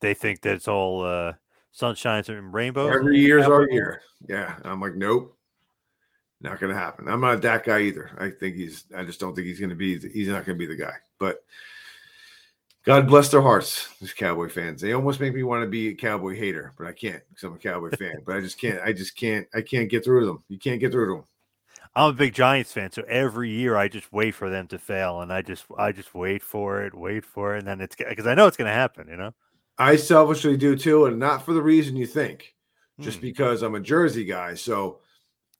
They 0.00 0.14
think 0.14 0.42
that 0.42 0.54
it's 0.54 0.68
all 0.68 1.04
uh, 1.04 1.34
sunshines 1.74 2.28
and 2.28 2.52
rainbows. 2.52 2.94
Every 2.94 3.18
year's 3.18 3.46
our 3.46 3.68
year. 3.68 4.02
Yeah. 4.28 4.56
I'm 4.62 4.80
like, 4.80 4.94
nope. 4.94 5.36
Not 6.40 6.60
going 6.60 6.72
to 6.72 6.78
happen. 6.78 7.08
I'm 7.08 7.20
not 7.20 7.40
that 7.42 7.64
guy 7.64 7.80
either. 7.80 8.10
I 8.18 8.30
think 8.30 8.56
he's. 8.56 8.84
I 8.94 9.04
just 9.04 9.20
don't 9.20 9.34
think 9.34 9.46
he's 9.46 9.58
going 9.58 9.70
to 9.70 9.76
be. 9.76 9.98
He's 9.98 10.28
not 10.28 10.44
going 10.44 10.58
to 10.58 10.66
be 10.66 10.66
the 10.66 10.76
guy. 10.76 10.92
But 11.18 11.42
God 12.86 13.08
bless 13.08 13.28
their 13.30 13.42
hearts, 13.42 13.88
these 14.00 14.14
Cowboy 14.14 14.48
fans. 14.48 14.80
They 14.80 14.92
almost 14.92 15.18
make 15.18 15.34
me 15.34 15.42
want 15.42 15.62
to 15.64 15.68
be 15.68 15.88
a 15.88 15.94
Cowboy 15.94 16.36
hater, 16.36 16.72
but 16.78 16.86
I 16.86 16.92
can't 16.92 17.20
because 17.28 17.42
I'm 17.42 17.54
a 17.54 17.58
Cowboy 17.58 17.90
fan. 17.98 18.14
But 18.24 18.36
I 18.36 18.40
just 18.40 18.58
can't. 18.60 18.80
I 18.80 18.92
just 18.92 19.16
can't. 19.16 19.46
I 19.54 19.60
can't 19.60 19.90
get 19.90 20.04
through 20.04 20.20
to 20.20 20.26
them. 20.26 20.44
You 20.48 20.58
can't 20.58 20.78
get 20.78 20.92
through 20.92 21.06
to 21.06 21.12
them. 21.16 21.24
I'm 21.96 22.10
a 22.10 22.12
big 22.12 22.34
Giants 22.34 22.72
fan, 22.72 22.92
so 22.92 23.02
every 23.08 23.50
year 23.50 23.76
I 23.76 23.88
just 23.88 24.12
wait 24.12 24.34
for 24.34 24.50
them 24.50 24.68
to 24.68 24.78
fail, 24.78 25.22
and 25.22 25.32
I 25.32 25.42
just 25.42 25.64
I 25.76 25.92
just 25.92 26.14
wait 26.14 26.42
for 26.42 26.82
it, 26.82 26.94
wait 26.94 27.24
for 27.24 27.56
it, 27.56 27.60
and 27.60 27.66
then 27.68 27.80
it's 27.80 27.96
because 27.96 28.26
I 28.26 28.34
know 28.34 28.46
it's 28.46 28.56
going 28.56 28.68
to 28.68 28.72
happen. 28.74 29.08
You 29.08 29.16
know, 29.16 29.34
I 29.78 29.96
selfishly 29.96 30.56
do 30.56 30.76
too, 30.76 31.06
and 31.06 31.18
not 31.18 31.44
for 31.44 31.54
the 31.54 31.62
reason 31.62 31.96
you 31.96 32.06
think, 32.06 32.54
just 33.00 33.18
Hmm. 33.18 33.22
because 33.22 33.62
I'm 33.62 33.74
a 33.74 33.80
Jersey 33.80 34.24
guy. 34.24 34.54
So 34.54 35.00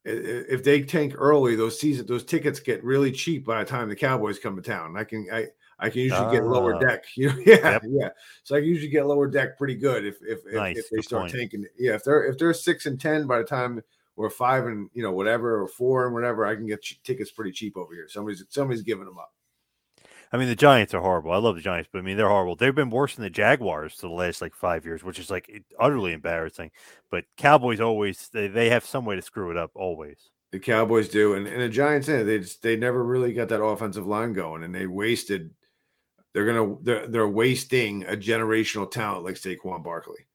if 0.04 0.62
they 0.62 0.82
tank 0.82 1.14
early, 1.16 1.56
those 1.56 1.80
season 1.80 2.06
those 2.06 2.24
tickets 2.24 2.60
get 2.60 2.84
really 2.84 3.10
cheap 3.10 3.44
by 3.44 3.64
the 3.64 3.68
time 3.68 3.88
the 3.88 3.96
Cowboys 3.96 4.38
come 4.38 4.54
to 4.56 4.62
town. 4.62 4.96
I 4.96 5.04
can 5.04 5.26
I 5.32 5.46
I 5.78 5.90
can 5.90 6.00
usually 6.00 6.30
get 6.34 6.44
lower 6.44 6.74
Ah. 6.76 6.78
deck. 6.78 7.04
You 7.16 7.28
know, 7.28 7.36
yeah, 7.44 7.72
Yep. 7.72 7.82
yeah. 7.88 8.08
So 8.44 8.56
I 8.56 8.60
can 8.60 8.68
usually 8.68 8.88
get 8.90 9.06
lower 9.06 9.26
deck 9.28 9.58
pretty 9.58 9.74
good 9.74 10.04
if 10.06 10.16
if 10.22 10.40
if, 10.46 10.54
Nice, 10.54 10.78
if 10.78 10.90
they 10.90 11.02
start 11.02 11.22
point. 11.24 11.34
tanking. 11.34 11.66
Yeah, 11.78 11.94
if 11.94 12.04
they're 12.04 12.24
if 12.24 12.38
they're 12.38 12.54
six 12.54 12.86
and 12.86 12.98
ten 13.00 13.26
by 13.26 13.38
the 13.38 13.44
time 13.44 13.82
or 14.16 14.30
five 14.30 14.64
and 14.66 14.88
you 14.94 15.02
know 15.02 15.12
whatever 15.12 15.60
or 15.62 15.68
four 15.68 16.06
and 16.06 16.14
whatever, 16.14 16.46
I 16.46 16.54
can 16.54 16.66
get 16.66 16.82
ch- 16.82 17.00
tickets 17.02 17.30
pretty 17.30 17.52
cheap 17.52 17.76
over 17.76 17.92
here. 17.92 18.08
Somebody's 18.08 18.42
somebody's 18.48 18.82
giving 18.82 19.04
them 19.04 19.18
up. 19.18 19.32
I 20.32 20.38
mean 20.38 20.48
the 20.48 20.56
Giants 20.56 20.92
are 20.94 21.00
horrible. 21.00 21.30
I 21.32 21.36
love 21.36 21.54
the 21.56 21.60
Giants, 21.62 21.88
but 21.92 21.98
I 21.98 22.02
mean 22.02 22.16
they're 22.16 22.28
horrible. 22.28 22.56
They've 22.56 22.74
been 22.74 22.90
worse 22.90 23.14
than 23.14 23.22
the 23.24 23.30
Jaguars 23.30 23.92
for 23.94 24.08
the 24.08 24.14
last 24.14 24.40
like 24.40 24.54
five 24.54 24.84
years, 24.84 25.04
which 25.04 25.18
is 25.18 25.30
like 25.30 25.62
utterly 25.78 26.12
embarrassing. 26.12 26.70
But 27.10 27.26
Cowboys 27.36 27.80
always 27.80 28.28
they, 28.32 28.48
they 28.48 28.70
have 28.70 28.84
some 28.84 29.04
way 29.04 29.14
to 29.16 29.22
screw 29.22 29.50
it 29.50 29.56
up 29.56 29.70
always. 29.74 30.30
The 30.52 30.58
Cowboys 30.60 31.08
do, 31.08 31.34
and, 31.34 31.46
and 31.46 31.60
the 31.60 31.68
Giants, 31.68 32.08
eh, 32.08 32.22
they 32.22 32.38
just 32.38 32.62
they 32.62 32.76
never 32.76 33.04
really 33.04 33.32
got 33.34 33.48
that 33.50 33.62
offensive 33.62 34.06
line 34.06 34.32
going, 34.32 34.62
and 34.62 34.74
they 34.74 34.86
wasted. 34.86 35.50
They're 36.36 36.44
gonna 36.44 36.76
they're 36.82 37.06
they're 37.06 37.28
wasting 37.28 38.04
a 38.04 38.14
generational 38.14 38.90
talent 38.90 39.24
like 39.24 39.36
Saquon 39.36 39.82
Barkley. 39.82 40.26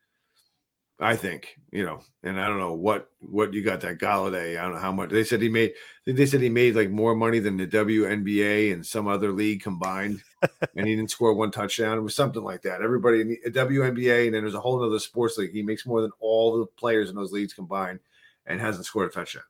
I 0.99 1.15
think 1.15 1.59
you 1.71 1.85
know, 1.85 2.01
and 2.23 2.41
I 2.41 2.47
don't 2.47 2.57
know 2.57 2.73
what 2.73 3.11
what 3.19 3.53
you 3.53 3.63
got 3.63 3.81
that 3.81 3.99
Golladay. 3.99 4.57
I 4.57 4.63
don't 4.63 4.73
know 4.73 4.79
how 4.79 4.91
much 4.91 5.11
they 5.11 5.23
said 5.23 5.43
he 5.43 5.49
made. 5.49 5.73
They 6.07 6.25
said 6.25 6.41
he 6.41 6.49
made 6.49 6.75
like 6.75 6.89
more 6.89 7.13
money 7.13 7.37
than 7.37 7.55
the 7.55 7.67
WNBA 7.67 8.73
and 8.73 8.83
some 8.83 9.07
other 9.07 9.31
league 9.31 9.61
combined, 9.61 10.23
and 10.75 10.87
he 10.87 10.95
didn't 10.95 11.11
score 11.11 11.35
one 11.35 11.51
touchdown. 11.51 11.99
It 11.99 12.01
was 12.01 12.15
something 12.15 12.43
like 12.43 12.63
that. 12.63 12.81
Everybody 12.81 13.21
in 13.21 13.27
the 13.27 13.61
uh, 13.61 13.65
WNBA, 13.67 14.25
and 14.25 14.33
then 14.33 14.41
there's 14.41 14.55
a 14.55 14.59
whole 14.59 14.83
other 14.83 14.97
sports 14.97 15.37
league. 15.37 15.51
He 15.51 15.61
makes 15.61 15.85
more 15.85 16.01
than 16.01 16.11
all 16.19 16.57
the 16.57 16.65
players 16.65 17.11
in 17.11 17.15
those 17.15 17.31
leagues 17.31 17.53
combined, 17.53 17.99
and 18.47 18.59
hasn't 18.59 18.87
scored 18.87 19.11
a 19.11 19.13
touchdown. 19.13 19.43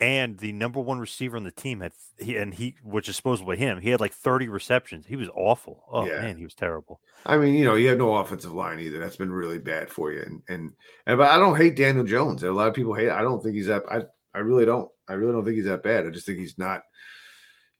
And 0.00 0.38
the 0.38 0.52
number 0.52 0.80
one 0.80 0.98
receiver 0.98 1.36
on 1.36 1.44
the 1.44 1.50
team 1.50 1.80
had 1.80 1.92
he 2.18 2.36
and 2.38 2.54
he, 2.54 2.74
which 2.82 3.08
is 3.08 3.16
supposedly 3.16 3.58
him, 3.58 3.80
he 3.80 3.90
had 3.90 4.00
like 4.00 4.14
30 4.14 4.48
receptions. 4.48 5.04
He 5.06 5.16
was 5.16 5.28
awful. 5.34 5.84
Oh 5.92 6.06
Yeah. 6.06 6.22
man, 6.22 6.36
he 6.38 6.44
was 6.44 6.54
terrible. 6.54 7.00
I 7.26 7.36
mean, 7.36 7.54
you 7.54 7.64
know, 7.66 7.74
you 7.74 7.88
have 7.88 7.98
no 7.98 8.16
offensive 8.16 8.52
line 8.54 8.80
either. 8.80 8.98
That's 8.98 9.16
been 9.16 9.30
really 9.32 9.58
bad 9.58 9.90
for 9.90 10.10
you. 10.10 10.22
And 10.22 10.42
and, 10.48 10.72
and 11.06 11.18
but 11.18 11.30
I 11.30 11.38
don't 11.38 11.56
hate 11.56 11.76
Daniel 11.76 12.04
Jones. 12.04 12.42
A 12.42 12.50
lot 12.50 12.68
of 12.68 12.74
people 12.74 12.94
hate. 12.94 13.10
I 13.10 13.20
don't 13.20 13.42
think 13.42 13.54
he's 13.56 13.66
that. 13.66 13.82
I 13.90 14.02
I 14.34 14.38
really 14.38 14.64
don't. 14.64 14.88
I 15.08 15.14
really 15.14 15.32
don't 15.32 15.44
think 15.44 15.56
he's 15.56 15.66
that 15.66 15.82
bad. 15.82 16.06
I 16.06 16.10
just 16.10 16.24
think 16.24 16.38
he's 16.38 16.56
not. 16.56 16.82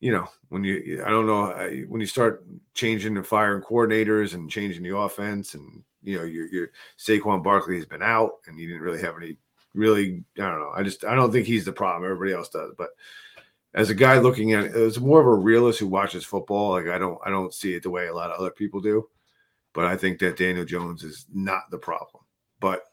You 0.00 0.12
know, 0.12 0.28
when 0.48 0.64
you 0.64 1.02
I 1.04 1.10
don't 1.10 1.26
know 1.26 1.52
when 1.88 2.00
you 2.00 2.06
start 2.06 2.44
changing 2.74 3.16
and 3.16 3.26
firing 3.26 3.62
coordinators 3.62 4.34
and 4.34 4.50
changing 4.50 4.82
the 4.82 4.96
offense, 4.96 5.54
and 5.54 5.82
you 6.02 6.16
know, 6.18 6.24
your 6.24 6.46
your 6.46 6.68
Saquon 6.98 7.42
Barkley 7.42 7.76
has 7.76 7.84
been 7.86 8.02
out, 8.02 8.32
and 8.46 8.58
you 8.58 8.66
didn't 8.66 8.82
really 8.82 9.02
have 9.02 9.16
any 9.16 9.36
really. 9.74 10.24
I 10.36 10.42
don't 10.42 10.60
know. 10.60 10.72
I 10.74 10.82
just 10.82 11.04
I 11.04 11.14
don't 11.14 11.32
think 11.32 11.46
he's 11.46 11.64
the 11.64 11.72
problem. 11.72 12.10
Everybody 12.10 12.32
else 12.32 12.48
does, 12.48 12.72
but 12.76 12.90
as 13.74 13.90
a 13.90 13.94
guy 13.94 14.18
looking 14.18 14.52
at 14.52 14.64
it, 14.64 14.74
as 14.74 14.98
more 14.98 15.20
of 15.20 15.26
a 15.26 15.34
realist 15.34 15.78
who 15.78 15.86
watches 15.86 16.24
football, 16.24 16.72
like 16.72 16.88
I 16.88 16.98
don't 16.98 17.18
I 17.24 17.30
don't 17.30 17.54
see 17.54 17.74
it 17.74 17.82
the 17.82 17.90
way 17.90 18.06
a 18.06 18.14
lot 18.14 18.30
of 18.30 18.38
other 18.40 18.50
people 18.50 18.80
do. 18.80 19.08
But 19.72 19.84
I 19.84 19.96
think 19.96 20.18
that 20.18 20.36
Daniel 20.36 20.64
Jones 20.64 21.04
is 21.04 21.26
not 21.32 21.70
the 21.70 21.78
problem. 21.78 22.24
But 22.58 22.84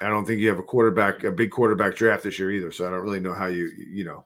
I 0.00 0.08
don't 0.08 0.24
think 0.24 0.40
you 0.40 0.48
have 0.48 0.58
a 0.58 0.64
quarterback, 0.64 1.22
a 1.22 1.30
big 1.30 1.50
quarterback 1.50 1.94
draft 1.94 2.24
this 2.24 2.38
year 2.38 2.50
either. 2.50 2.72
So 2.72 2.86
I 2.86 2.90
don't 2.90 3.02
really 3.02 3.20
know 3.20 3.34
how 3.34 3.46
you 3.46 3.70
you 3.76 4.04
know 4.04 4.24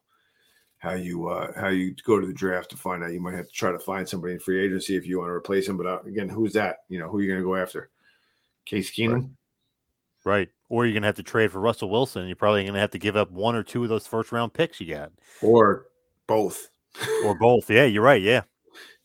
how 0.78 0.94
you 0.94 1.28
uh 1.28 1.52
how 1.59 1.68
you 1.68 1.94
go 2.05 2.18
to 2.18 2.26
the 2.26 2.33
draft 2.33 2.70
to 2.70 2.76
find 2.76 3.05
out. 3.05 3.12
You 3.12 3.20
might 3.20 3.35
have 3.35 3.46
to 3.46 3.52
try 3.52 3.70
to 3.70 3.78
find 3.78 4.09
somebody 4.09 4.35
in 4.35 4.40
free 4.40 4.64
agency 4.64 4.96
if 4.96 5.07
you 5.07 5.18
want 5.18 5.28
to 5.28 5.35
replace 5.35 5.68
him. 5.68 5.76
But 5.76 5.87
uh, 5.87 6.00
again, 6.07 6.28
who's 6.28 6.55
that? 6.55 6.78
You 6.88 6.98
know, 6.98 7.09
who 7.09 7.18
are 7.18 7.22
you 7.22 7.28
going 7.28 7.40
to 7.40 7.46
go 7.46 7.57
after? 7.57 7.90
Case 8.64 8.90
Keenum. 8.90 9.31
Right. 10.24 10.48
Or 10.73 10.87
you're 10.87 10.95
gonna 10.95 11.07
have 11.07 11.17
to 11.17 11.23
trade 11.23 11.53
for 11.53 11.61
Russell 11.61 11.91
Wilson. 11.91 12.27
You're 12.27 12.35
probably 12.35 12.65
gonna 12.65 12.81
have 12.81 12.93
to 12.93 12.99
give 12.99 13.15
up 13.15 13.31
one 13.31 13.55
or 13.55 13.63
two 13.63 13.83
of 13.83 13.91
those 13.91 14.07
first 14.07 14.33
round 14.33 14.55
picks 14.55 14.81
you 14.81 14.87
got. 14.95 15.13
or 15.43 15.85
both. 16.27 16.71
Or 17.27 17.35
both. 17.39 17.69
Yeah, 17.69 17.85
you're 17.85 18.03
right. 18.03 18.23
Yeah. 18.23 18.43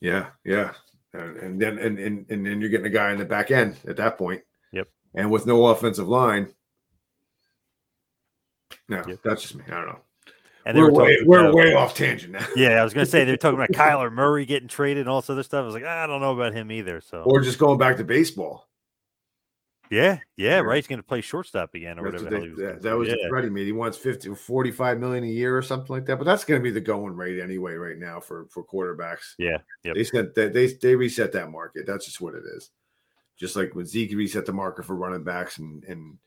Yeah, 0.00 0.28
yeah. 0.46 0.72
And, 1.12 1.36
and 1.36 1.60
then 1.60 1.78
and, 1.78 1.98
and 1.98 2.24
and 2.30 2.46
then 2.46 2.60
you're 2.62 2.70
getting 2.70 2.86
a 2.86 2.90
guy 2.90 3.12
in 3.12 3.18
the 3.18 3.26
back 3.26 3.50
end 3.50 3.76
at 3.86 3.96
that 3.98 4.16
point. 4.16 4.40
Yep. 4.72 4.88
And 5.14 5.30
with 5.30 5.44
no 5.44 5.66
offensive 5.66 6.08
line. 6.08 6.48
No, 8.88 9.02
that's 9.22 9.42
just 9.42 9.54
me. 9.54 9.64
I 9.66 9.70
don't 9.72 9.86
know. 9.88 9.98
And 10.64 10.76
we're 10.78 10.90
were 10.90 10.92
way, 11.02 11.14
talking 11.16 11.28
we're 11.28 11.40
about- 11.40 11.54
way 11.54 11.74
off 11.74 11.94
tangent 11.94 12.32
now. 12.32 12.46
Yeah, 12.56 12.80
I 12.80 12.84
was 12.84 12.94
gonna 12.94 13.04
say 13.06 13.24
they're 13.24 13.36
talking 13.36 13.58
about 13.58 13.70
Kyler 13.72 14.10
Murray 14.12 14.46
getting 14.46 14.68
traded 14.68 15.02
and 15.02 15.08
all 15.10 15.20
this 15.20 15.28
other 15.30 15.42
stuff. 15.42 15.62
I 15.62 15.66
was 15.66 15.74
like, 15.74 15.84
I 15.84 16.06
don't 16.06 16.22
know 16.22 16.32
about 16.32 16.54
him 16.54 16.72
either. 16.72 17.02
So 17.02 17.22
Or 17.26 17.40
just 17.42 17.58
going 17.58 17.78
back 17.78 17.98
to 17.98 18.04
baseball. 18.04 18.67
Yeah, 19.90 20.18
yeah, 20.36 20.58
right. 20.60 20.76
He's 20.76 20.86
gonna 20.86 21.02
play 21.02 21.20
shortstop 21.20 21.74
again 21.74 21.98
or 21.98 22.10
That's 22.10 22.22
whatever. 22.22 22.40
what 22.42 22.56
the 22.56 22.62
hell 22.62 22.68
they- 22.68 22.72
he 22.72 22.74
that, 22.74 22.82
that 22.82 22.96
was 22.96 23.08
yeah. 23.08 23.14
the 23.22 23.28
Freddie. 23.28 23.64
He 23.64 23.72
wants 23.72 23.98
50 23.98 24.34
45 24.34 24.98
million 25.00 25.24
a 25.24 25.28
year 25.28 25.56
or 25.56 25.62
something 25.62 25.94
like 25.94 26.06
that. 26.06 26.16
But 26.16 26.24
that's 26.24 26.44
going 26.44 26.60
to 26.60 26.62
be 26.62 26.70
the 26.70 26.80
going 26.80 27.14
rate 27.16 27.40
anyway 27.40 27.74
right 27.74 27.98
now 27.98 28.20
for 28.20 28.46
for 28.46 28.64
quarterbacks. 28.64 29.34
Yeah, 29.38 29.58
yep. 29.84 29.94
They 29.94 30.04
said 30.04 30.34
that 30.34 30.52
they 30.52 30.66
they 30.66 30.94
reset 30.96 31.32
that 31.32 31.50
market. 31.50 31.86
That's 31.86 32.04
just 32.06 32.20
what 32.20 32.34
it 32.34 32.44
is. 32.56 32.70
Just 33.38 33.54
like 33.56 33.74
when 33.74 33.86
Zeke 33.86 34.16
reset 34.16 34.46
the 34.46 34.52
market 34.52 34.84
for 34.84 34.96
running 34.96 35.24
backs 35.24 35.58
and 35.58 35.84
and 35.84 36.18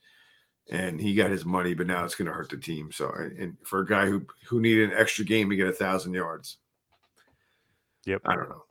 and 0.70 1.02
he 1.02 1.16
got 1.16 1.32
his 1.32 1.44
money, 1.44 1.74
but 1.74 1.88
now 1.88 2.06
it's 2.06 2.16
going 2.16 2.28
to 2.28 2.34
hurt 2.34 2.50
the 2.50 2.58
team. 2.58 2.92
So 2.92 3.12
and 3.16 3.58
for 3.64 3.80
a 3.82 3.86
guy 3.86 4.06
who 4.06 4.26
who 4.48 4.62
needed 4.62 4.92
an 4.92 4.98
extra 4.98 5.26
game 5.26 5.50
to 5.50 5.56
get 5.56 5.68
a 5.68 5.74
thousand 5.74 6.14
yards, 6.14 6.58
Yep. 8.06 8.22
I 8.26 8.36
don't 8.36 8.50
know. 8.50 8.64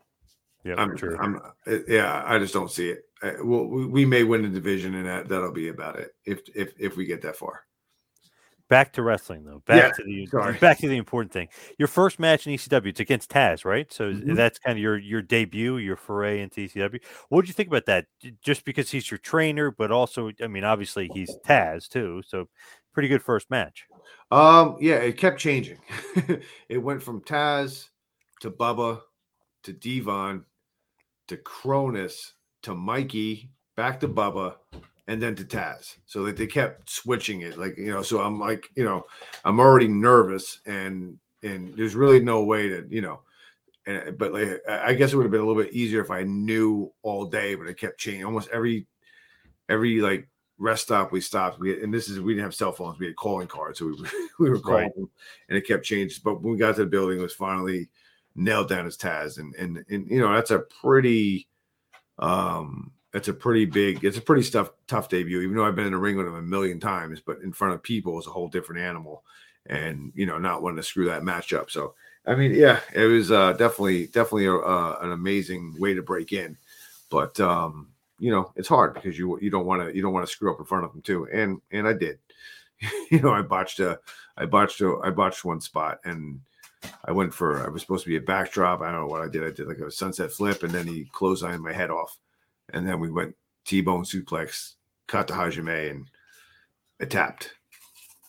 Yep, 0.64 0.78
I'm, 0.78 0.96
true. 0.96 1.18
I'm, 1.18 1.36
uh, 1.66 1.78
yeah, 1.88 2.22
I 2.26 2.38
just 2.38 2.52
don't 2.52 2.70
see 2.70 2.90
it. 2.90 3.04
Uh, 3.22 3.32
Well, 3.42 3.66
we, 3.66 4.04
may 4.04 4.24
win 4.24 4.42
the 4.42 4.48
division, 4.48 4.94
and 4.94 5.06
that 5.06 5.28
that'll 5.28 5.52
be 5.52 5.68
about 5.68 5.98
it. 5.98 6.10
If 6.24 6.40
if 6.54 6.72
if 6.78 6.96
we 6.96 7.06
get 7.06 7.22
that 7.22 7.36
far. 7.36 7.64
Back 8.68 8.92
to 8.92 9.02
wrestling 9.02 9.44
though. 9.44 9.62
Back 9.66 9.76
Yeah, 9.76 9.90
to 9.90 10.04
the 10.04 10.26
sorry. 10.26 10.56
back 10.60 10.78
to 10.78 10.88
the 10.88 10.96
important 10.96 11.32
thing. 11.32 11.48
Your 11.76 11.88
first 11.88 12.20
match 12.20 12.46
in 12.46 12.52
ECW, 12.52 12.86
it's 12.86 13.00
against 13.00 13.28
Taz, 13.28 13.64
right? 13.64 13.92
So 13.92 14.12
Mhm. 14.12 14.36
that's 14.36 14.60
kind 14.60 14.78
of 14.78 14.82
your 14.82 14.96
your 14.96 15.22
debut, 15.22 15.78
your 15.78 15.96
foray 15.96 16.40
into 16.40 16.60
ECW. 16.60 17.00
What 17.30 17.40
did 17.40 17.48
you 17.48 17.54
think 17.54 17.68
about 17.68 17.86
that? 17.86 18.06
Just 18.42 18.64
because 18.64 18.88
he's 18.88 19.10
your 19.10 19.18
trainer, 19.18 19.72
but 19.72 19.90
also, 19.90 20.30
I 20.40 20.46
mean, 20.46 20.62
obviously 20.62 21.08
he's 21.12 21.36
Taz 21.44 21.88
too. 21.88 22.22
So 22.24 22.48
pretty 22.92 23.08
good 23.08 23.22
first 23.22 23.50
match. 23.50 23.86
Um, 24.30 24.76
yeah, 24.80 24.96
it 24.96 25.16
kept 25.16 25.40
changing. 25.40 25.78
it 26.68 26.78
went 26.78 27.02
from 27.02 27.22
Taz 27.22 27.88
to 28.40 28.52
Bubba 28.52 29.00
to 29.64 29.72
Devon 29.72 30.44
to 31.30 31.36
Kronus 31.38 32.32
to 32.62 32.74
Mikey, 32.74 33.50
back 33.76 34.00
to 34.00 34.08
Bubba, 34.08 34.56
and 35.06 35.22
then 35.22 35.34
to 35.36 35.44
Taz. 35.44 35.96
So 36.06 36.24
that 36.24 36.36
they 36.36 36.46
kept 36.46 36.90
switching 36.90 37.40
it. 37.40 37.56
Like, 37.56 37.78
you 37.78 37.92
know, 37.92 38.02
so 38.02 38.20
I'm 38.20 38.38
like, 38.38 38.68
you 38.74 38.84
know, 38.84 39.04
I'm 39.44 39.58
already 39.60 39.88
nervous 39.88 40.60
and 40.66 41.18
and 41.42 41.74
there's 41.74 41.94
really 41.94 42.20
no 42.20 42.44
way 42.44 42.68
to, 42.68 42.86
you 42.90 43.00
know, 43.00 43.20
and 43.86 44.18
but 44.18 44.32
like 44.32 44.60
I 44.68 44.92
guess 44.94 45.12
it 45.12 45.16
would 45.16 45.22
have 45.24 45.32
been 45.32 45.40
a 45.40 45.46
little 45.46 45.62
bit 45.62 45.72
easier 45.72 46.02
if 46.02 46.10
I 46.10 46.24
knew 46.24 46.92
all 47.02 47.24
day, 47.26 47.54
but 47.54 47.66
it 47.68 47.78
kept 47.78 47.98
changing 47.98 48.24
almost 48.24 48.48
every 48.52 48.86
every 49.68 50.00
like 50.00 50.28
rest 50.58 50.82
stop 50.82 51.12
we 51.12 51.20
stopped. 51.20 51.60
We 51.60 51.82
and 51.82 51.94
this 51.94 52.08
is 52.08 52.20
we 52.20 52.34
didn't 52.34 52.44
have 52.44 52.54
cell 52.56 52.72
phones. 52.72 52.98
We 52.98 53.06
had 53.06 53.16
calling 53.16 53.46
cards, 53.46 53.78
so 53.78 53.86
we 53.86 53.94
we 54.40 54.50
were 54.50 54.58
calling, 54.58 54.84
Right. 54.84 54.94
them, 54.96 55.08
and 55.48 55.56
it 55.56 55.66
kept 55.66 55.84
changing. 55.84 56.20
But 56.24 56.42
when 56.42 56.52
we 56.52 56.58
got 56.58 56.74
to 56.74 56.82
the 56.82 56.90
building, 56.90 57.20
it 57.20 57.22
was 57.22 57.32
finally 57.34 57.88
nailed 58.34 58.68
down 58.68 58.84
his 58.84 58.96
Taz, 58.96 59.38
and 59.38 59.54
and 59.54 59.84
and 59.88 60.08
you 60.10 60.20
know 60.20 60.32
that's 60.34 60.50
a 60.50 60.60
pretty 60.60 61.48
um 62.18 62.92
it's 63.12 63.28
a 63.28 63.32
pretty 63.32 63.64
big 63.64 64.04
it's 64.04 64.18
a 64.18 64.22
pretty 64.22 64.48
tough 64.48 64.70
tough 64.86 65.08
debut 65.08 65.40
even 65.40 65.56
though 65.56 65.64
i've 65.64 65.74
been 65.74 65.86
in 65.86 65.92
the 65.92 65.98
ring 65.98 66.16
with 66.16 66.26
him 66.26 66.34
a 66.34 66.42
million 66.42 66.78
times 66.78 67.18
but 67.18 67.38
in 67.40 67.50
front 67.50 67.72
of 67.72 67.82
people 67.82 68.18
is 68.20 68.26
a 68.26 68.30
whole 68.30 68.46
different 68.46 68.80
animal 68.80 69.24
and 69.66 70.12
you 70.14 70.26
know 70.26 70.38
not 70.38 70.62
wanting 70.62 70.76
to 70.76 70.82
screw 70.82 71.06
that 71.06 71.24
match 71.24 71.52
up. 71.52 71.70
So 71.70 71.94
i 72.26 72.34
mean 72.34 72.52
yeah 72.52 72.80
it 72.94 73.06
was 73.06 73.30
uh 73.30 73.52
definitely 73.54 74.06
definitely 74.06 74.46
a, 74.46 74.54
uh, 74.54 74.98
an 75.00 75.12
amazing 75.12 75.74
way 75.78 75.94
to 75.94 76.02
break 76.02 76.32
in. 76.32 76.56
But 77.10 77.38
um 77.40 77.88
you 78.18 78.30
know 78.30 78.52
it's 78.56 78.68
hard 78.68 78.94
because 78.94 79.18
you 79.18 79.38
you 79.40 79.50
don't 79.50 79.66
want 79.66 79.82
to 79.82 79.94
you 79.94 80.02
don't 80.02 80.12
want 80.12 80.26
to 80.26 80.32
screw 80.32 80.52
up 80.52 80.58
in 80.58 80.66
front 80.66 80.84
of 80.84 80.92
them 80.92 81.02
too. 81.02 81.26
And 81.32 81.60
and 81.70 81.86
i 81.86 81.92
did. 81.92 82.18
You 83.10 83.20
know 83.20 83.32
i 83.32 83.42
botched 83.42 83.80
a 83.80 83.98
i 84.36 84.46
botched 84.46 84.80
a 84.80 84.98
i 85.04 85.10
botched 85.10 85.44
one 85.44 85.60
spot 85.60 86.00
and 86.04 86.40
I 87.04 87.12
went 87.12 87.34
for 87.34 87.64
I 87.64 87.68
was 87.68 87.82
supposed 87.82 88.04
to 88.04 88.10
be 88.10 88.16
a 88.16 88.20
backdrop. 88.20 88.80
I 88.80 88.90
don't 88.90 89.02
know 89.02 89.06
what 89.06 89.22
I 89.22 89.28
did. 89.28 89.44
I 89.44 89.50
did 89.50 89.68
like 89.68 89.78
a 89.78 89.90
sunset 89.90 90.32
flip, 90.32 90.62
and 90.62 90.72
then 90.72 90.86
he 90.86 91.10
clotheslined 91.12 91.60
my 91.60 91.72
head 91.72 91.90
off, 91.90 92.16
and 92.72 92.86
then 92.86 93.00
we 93.00 93.10
went 93.10 93.36
T-bone 93.64 94.04
suplex, 94.04 94.74
caught 95.06 95.26
the 95.26 95.34
Hajime, 95.34 95.90
and 95.90 96.06
I 97.00 97.04
tapped. 97.04 97.52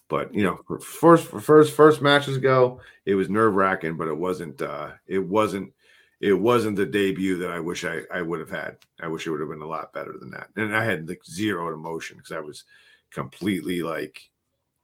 But 0.10 0.34
you 0.34 0.44
know, 0.44 0.60
for 0.68 0.80
first 0.80 1.28
for 1.28 1.40
first 1.40 1.74
first 1.74 2.02
matches 2.02 2.38
go, 2.38 2.82
it 3.06 3.16
was 3.16 3.30
nerve 3.30 3.54
wracking, 3.54 3.96
but 3.96 4.08
it 4.10 4.18
wasn't 4.18 4.62
uh 4.62 4.92
it 5.08 5.20
wasn't 5.20 5.74
it 6.20 6.34
wasn't 6.34 6.76
the 6.76 6.86
debut 6.86 7.38
that 7.38 7.50
I 7.50 7.60
wish 7.60 7.84
I, 7.84 8.02
I 8.14 8.22
would 8.22 8.40
have 8.40 8.50
had. 8.50 8.78
I 9.02 9.08
wish 9.08 9.26
it 9.26 9.32
would 9.32 9.40
have 9.40 9.50
been 9.50 9.62
a 9.62 9.68
lot 9.68 9.92
better 9.92 10.14
than 10.20 10.30
that. 10.32 10.50
And 10.56 10.76
I 10.76 10.84
had 10.84 11.10
like 11.10 11.26
zero 11.26 11.74
emotion 11.74 12.18
because 12.18 12.32
I 12.32 12.42
was 12.42 12.66
completely 13.10 13.82
like 13.82 14.30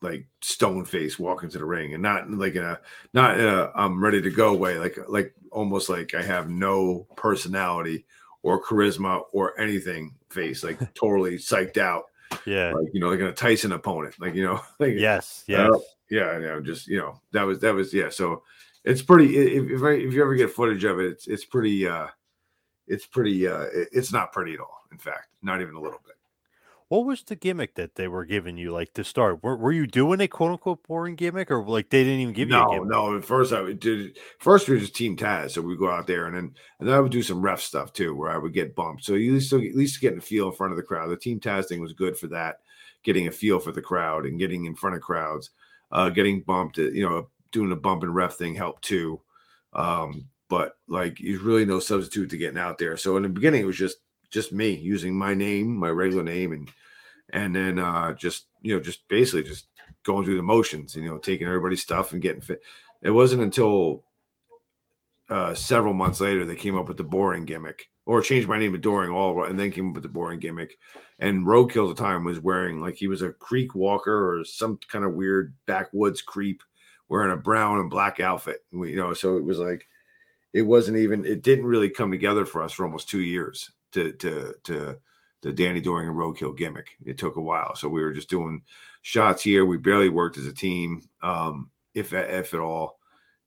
like 0.02 0.28
stone 0.42 0.86
face 0.86 1.18
walking 1.18 1.50
to 1.50 1.58
the 1.58 1.66
ring 1.66 1.94
and 1.94 2.04
not 2.04 2.30
like 2.30 2.56
in 2.56 2.64
a 2.64 2.80
not 3.14 3.40
in 3.40 3.46
a 3.46 3.72
I'm 3.76 4.04
ready 4.04 4.22
to 4.22 4.30
go 4.30 4.54
way, 4.56 4.78
like 4.78 4.98
like 5.08 5.34
almost 5.52 5.90
like 5.90 6.14
I 6.14 6.22
have 6.22 6.50
no 6.50 7.08
personality 7.16 8.06
or 8.44 8.62
charisma 8.64 9.24
or 9.34 9.60
anything 9.60 10.14
face, 10.30 10.64
like 10.64 10.80
totally 10.94 11.38
psyched 11.38 11.78
out. 11.78 12.04
Yeah. 12.46 12.74
Like, 12.74 12.90
you 12.94 13.00
know, 13.00 13.10
like 13.10 13.22
a 13.22 13.32
Tyson 13.32 13.72
opponent. 13.72 14.16
Like, 14.20 14.36
you 14.36 14.44
know, 14.44 14.62
like 14.80 14.94
Yes, 14.96 15.44
yes. 15.48 15.70
uh, 15.70 15.80
yeah, 16.10 16.38
yeah, 16.40 16.60
just 16.62 16.88
you 16.88 16.98
know, 17.00 17.20
that 17.32 17.44
was 17.44 17.60
that 17.62 17.74
was 17.74 17.94
yeah. 17.94 18.10
So 18.10 18.44
it's 18.84 19.02
pretty. 19.02 19.36
If 19.38 19.70
if, 19.72 19.84
I, 19.84 19.92
if 19.92 20.14
you 20.14 20.22
ever 20.22 20.36
get 20.36 20.52
footage 20.52 20.84
of 20.84 21.00
it, 21.00 21.08
it's 21.08 21.28
it's 21.28 21.46
pretty. 21.46 21.88
uh 21.88 22.08
It's 22.88 23.06
pretty. 23.06 23.48
uh 23.48 23.62
it- 23.74 23.90
It's 23.92 24.14
not 24.14 24.32
pretty 24.32 24.54
at 24.54 24.60
all. 24.60 24.82
In 24.92 24.98
fact, 24.98 25.28
not 25.42 25.62
even 25.62 25.76
a 25.76 25.82
little 25.82 26.00
bit. 26.06 26.16
What 26.90 27.06
was 27.06 27.24
the 27.24 27.36
gimmick 27.36 27.76
that 27.76 27.96
they 27.96 28.08
were 28.08 28.26
giving 28.26 28.58
you, 28.58 28.72
like 28.72 28.94
to 28.94 29.04
start? 29.04 29.44
Were, 29.44 29.58
were 29.58 29.72
you 29.72 29.88
doing 29.88 30.22
a 30.22 30.28
quote 30.28 30.52
unquote 30.52 30.84
boring 30.88 31.16
gimmick, 31.16 31.52
or 31.52 31.66
like 31.66 31.90
they 31.90 32.04
didn't 32.04 32.20
even 32.22 32.34
give 32.34 32.52
you 32.52 32.62
a 32.62 32.64
No, 32.64 32.66
gimmick? 32.66 32.90
no. 32.90 33.18
At 33.18 33.26
first, 33.26 33.52
I 33.52 33.74
did. 33.74 34.18
First, 34.40 34.68
we 34.68 34.76
were 34.76 34.80
just 34.80 34.96
Team 34.96 35.18
Taz, 35.18 35.52
so 35.52 35.62
we 35.62 35.76
go 35.76 35.90
out 35.92 36.08
there, 36.08 36.28
and 36.28 36.36
then 36.36 36.54
and 36.80 36.88
then 36.88 36.96
I 36.96 37.00
would 37.00 37.12
do 37.12 37.22
some 37.24 37.42
ref 37.42 37.62
stuff 37.62 37.92
too, 37.94 38.16
where 38.16 38.30
I 38.32 38.38
would 38.38 38.54
get 38.54 38.76
bumped. 38.76 39.04
So 39.04 39.16
you 39.16 39.40
still 39.42 39.60
at 39.60 39.76
least 39.76 40.00
getting 40.02 40.20
a 40.20 40.22
feel 40.22 40.48
in 40.48 40.54
front 40.56 40.72
of 40.72 40.78
the 40.78 40.84
crowd. 40.84 41.10
The 41.10 41.18
Team 41.18 41.40
Taz 41.40 41.66
thing 41.68 41.82
was 41.82 41.94
good 41.94 42.18
for 42.18 42.28
that, 42.28 42.60
getting 43.04 43.28
a 43.28 43.32
feel 43.32 43.60
for 43.60 43.72
the 43.74 43.82
crowd 43.82 44.26
and 44.26 44.40
getting 44.40 44.66
in 44.66 44.76
front 44.76 44.96
of 44.96 45.02
crowds. 45.02 45.50
Uh, 45.92 46.10
getting 46.10 46.42
bumped, 46.42 46.80
uh, 46.80 46.84
you 46.84 47.08
know, 47.08 47.30
doing 47.54 47.70
the 47.70 47.76
bump 47.76 48.04
and 48.04 48.14
ref 48.14 48.36
thing 48.36 48.54
helped 48.56 48.84
too. 48.84 49.22
Um, 49.74 50.28
but 50.50 50.78
like, 50.88 51.18
there's 51.22 51.40
really 51.40 51.66
no 51.66 51.80
substitute 51.80 52.30
to 52.30 52.38
getting 52.38 52.58
out 52.60 52.78
there. 52.78 52.98
So 52.98 53.16
in 53.18 53.24
the 53.24 53.30
beginning, 53.30 53.62
it 53.62 53.66
was 53.66 53.78
just 53.78 53.98
just 54.30 54.52
me 54.52 54.72
using 54.72 55.16
my 55.16 55.34
name, 55.34 55.76
my 55.76 55.90
regular 55.90 56.24
name, 56.24 56.52
and 56.52 56.70
and 57.32 57.56
then 57.56 57.80
uh, 57.80 58.14
just 58.14 58.46
you 58.62 58.76
know, 58.76 58.82
just 58.82 59.08
basically 59.08 59.44
just 59.44 59.68
going 60.04 60.26
through 60.26 60.38
the 60.38 60.44
motions, 60.44 60.96
you 60.96 61.08
know, 61.08 61.18
taking 61.18 61.48
everybody's 61.48 61.82
stuff 61.82 62.14
and 62.14 62.22
getting 62.22 62.42
fit. 62.42 62.62
It 63.02 63.12
wasn't 63.12 63.44
until 63.44 64.04
uh, 65.30 65.54
several 65.54 65.94
months 65.94 66.22
later 66.22 66.46
they 66.46 66.56
came 66.56 66.78
up 66.78 66.88
with 66.88 66.98
the 66.98 67.04
boring 67.04 67.46
gimmick, 67.46 67.90
or 68.06 68.22
changed 68.22 68.48
my 68.48 68.58
name 68.58 68.72
to 68.72 68.78
Doring 68.78 69.12
all, 69.12 69.44
and 69.44 69.60
then 69.60 69.72
came 69.72 69.90
up 69.90 69.96
with 69.96 70.04
the 70.04 70.10
boring 70.10 70.40
gimmick. 70.40 70.78
And 71.20 71.46
Roadkill 71.46 71.90
at 71.90 71.96
the 71.96 72.04
time 72.04 72.24
was 72.24 72.40
wearing 72.40 72.80
like 72.80 72.96
he 72.96 73.08
was 73.08 73.22
a 73.22 73.32
creek 73.34 73.76
walker 73.76 74.40
or 74.40 74.46
some 74.46 74.80
kind 74.90 75.04
of 75.04 75.14
weird 75.14 75.54
backwoods 75.66 76.22
creep 76.22 76.62
wearing 77.10 77.32
a 77.32 77.38
brown 77.38 77.80
and 77.80 77.90
black 77.90 78.20
outfit. 78.20 78.64
You 78.72 78.96
know, 78.96 79.14
so 79.14 79.38
it 79.38 79.44
was 79.44 79.60
like 79.60 79.88
it 80.54 80.62
wasn't 80.62 80.98
even 80.98 81.26
it 81.26 81.42
didn't 81.42 81.66
really 81.66 81.90
come 81.90 82.12
together 82.12 82.46
for 82.46 82.62
us 82.64 82.72
for 82.72 82.86
almost 82.86 83.10
two 83.10 83.22
years 83.22 83.72
to 83.94 84.12
to 84.14 84.54
to 84.66 84.98
the 85.42 85.52
Danny 85.52 85.82
Doring 85.82 86.10
and 86.10 86.18
Roadkill 86.18 86.58
gimmick. 86.58 86.98
It 87.06 87.18
took 87.18 87.36
a 87.36 87.42
while. 87.42 87.76
So 87.76 87.88
we 87.88 88.02
were 88.02 88.14
just 88.14 88.30
doing 88.30 88.62
shots 89.02 89.44
here. 89.44 89.66
We 89.66 89.78
barely 89.78 90.10
worked 90.10 90.38
as 90.38 90.48
a 90.48 90.54
team, 90.54 91.08
um, 91.22 91.70
if 91.94 92.14
if 92.14 92.54
at 92.54 92.60
all. 92.60 93.00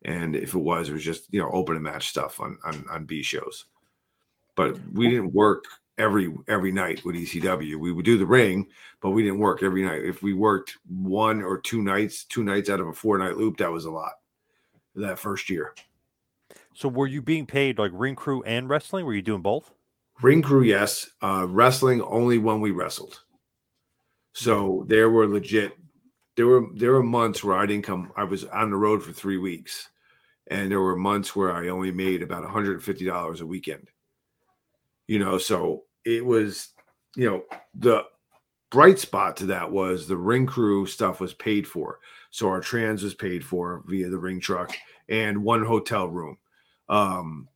And 0.03 0.35
if 0.35 0.55
it 0.55 0.59
was, 0.59 0.89
it 0.89 0.95
was 0.95 1.05
just 1.05 1.33
you 1.33 1.41
know 1.41 1.51
open 1.51 1.77
and 1.77 1.85
match 1.85 2.09
stuff 2.09 2.41
on 2.41 2.59
on, 2.65 2.85
on 2.91 3.05
B 3.05 3.23
shows. 3.23 3.67
But 4.57 4.79
we 4.93 5.09
didn't 5.09 5.33
work 5.33 5.65
every 5.99 6.33
every 6.49 6.73
night 6.73 7.05
with 7.05 7.17
ECW. 7.17 7.77
We 7.77 7.93
would 7.93 8.05
do 8.05 8.19
the 8.19 8.27
ring, 8.27 8.67
but 9.01 9.11
we 9.11 9.23
didn't 9.23 9.39
work 9.39 9.63
every 9.63 9.83
night. 9.83 10.05
If 10.05 10.23
we 10.23 10.33
worked 10.33 10.79
one 10.89 11.43
or 11.43 11.61
two 11.61 11.83
nights, 11.83 12.25
two 12.25 12.45
nights 12.45 12.71
out 12.71 12.81
of 12.81 12.89
a 12.89 12.93
four 12.93 13.19
night 13.19 13.37
loop, 13.37 13.59
that 13.59 13.71
was 13.71 13.85
a 13.85 13.91
lot. 13.91 14.13
That 14.95 15.19
first 15.19 15.51
year. 15.51 15.75
So 16.75 16.89
were 16.89 17.07
you 17.07 17.21
being 17.21 17.47
paid 17.47 17.79
like 17.79 17.91
ring 17.95 18.17
crew 18.17 18.43
and 18.45 18.69
wrestling? 18.69 19.05
Were 19.05 19.15
you 19.15 19.23
doing 19.23 19.43
both? 19.43 19.73
Ring 20.23 20.43
crew, 20.43 20.63
yes. 20.63 21.09
Uh, 21.23 21.47
wrestling 21.49 22.03
only 22.03 22.39
when 22.39 22.61
we 22.61 22.73
wrestled. 22.73 23.21
So 24.35 24.85
there 24.89 25.11
were 25.11 25.27
legit. 25.27 25.73
There 26.37 26.47
were 26.47 26.67
there 26.75 26.93
were 26.93 27.03
months 27.03 27.43
where 27.43 27.57
I 27.57 27.67
didn't 27.67 27.85
come. 27.85 28.13
I 28.17 28.25
was 28.25 28.45
on 28.45 28.71
the 28.71 28.77
road 28.77 29.03
for 29.03 29.13
three 29.13 29.39
weeks, 29.39 29.89
and 30.49 30.71
there 30.71 30.81
were 30.81 30.97
months 30.97 31.35
where 31.35 31.53
I 31.53 31.69
only 31.69 31.91
made 31.91 32.23
about 32.23 32.43
one 32.43 32.53
hundred 32.53 32.75
and 32.75 32.83
fifty 32.83 33.05
dollars 33.05 33.41
a 33.41 33.47
weekend. 33.47 33.89
You 35.09 35.19
know, 35.19 35.39
so 35.39 35.85
it 36.05 36.25
was, 36.25 36.69
you 37.17 37.29
know, 37.29 37.43
the 37.75 38.05
bright 38.71 38.99
spot 38.99 39.37
to 39.39 39.47
that 39.47 39.71
was 39.71 40.07
the 40.07 40.17
ring 40.17 40.47
crew 40.47 40.87
stuff 40.87 41.19
was 41.19 41.35
paid 41.35 41.67
for. 41.67 41.99
So 42.31 42.49
our 42.49 42.61
trans 42.61 43.03
was 43.03 43.15
paid 43.15 43.45
for 43.45 43.83
via 43.87 44.09
the 44.09 44.19
ring 44.19 44.39
truck 44.39 44.73
and 45.09 45.43
one 45.43 45.65
hotel 45.65 46.07
room. 46.07 46.39
Um, 46.89 47.49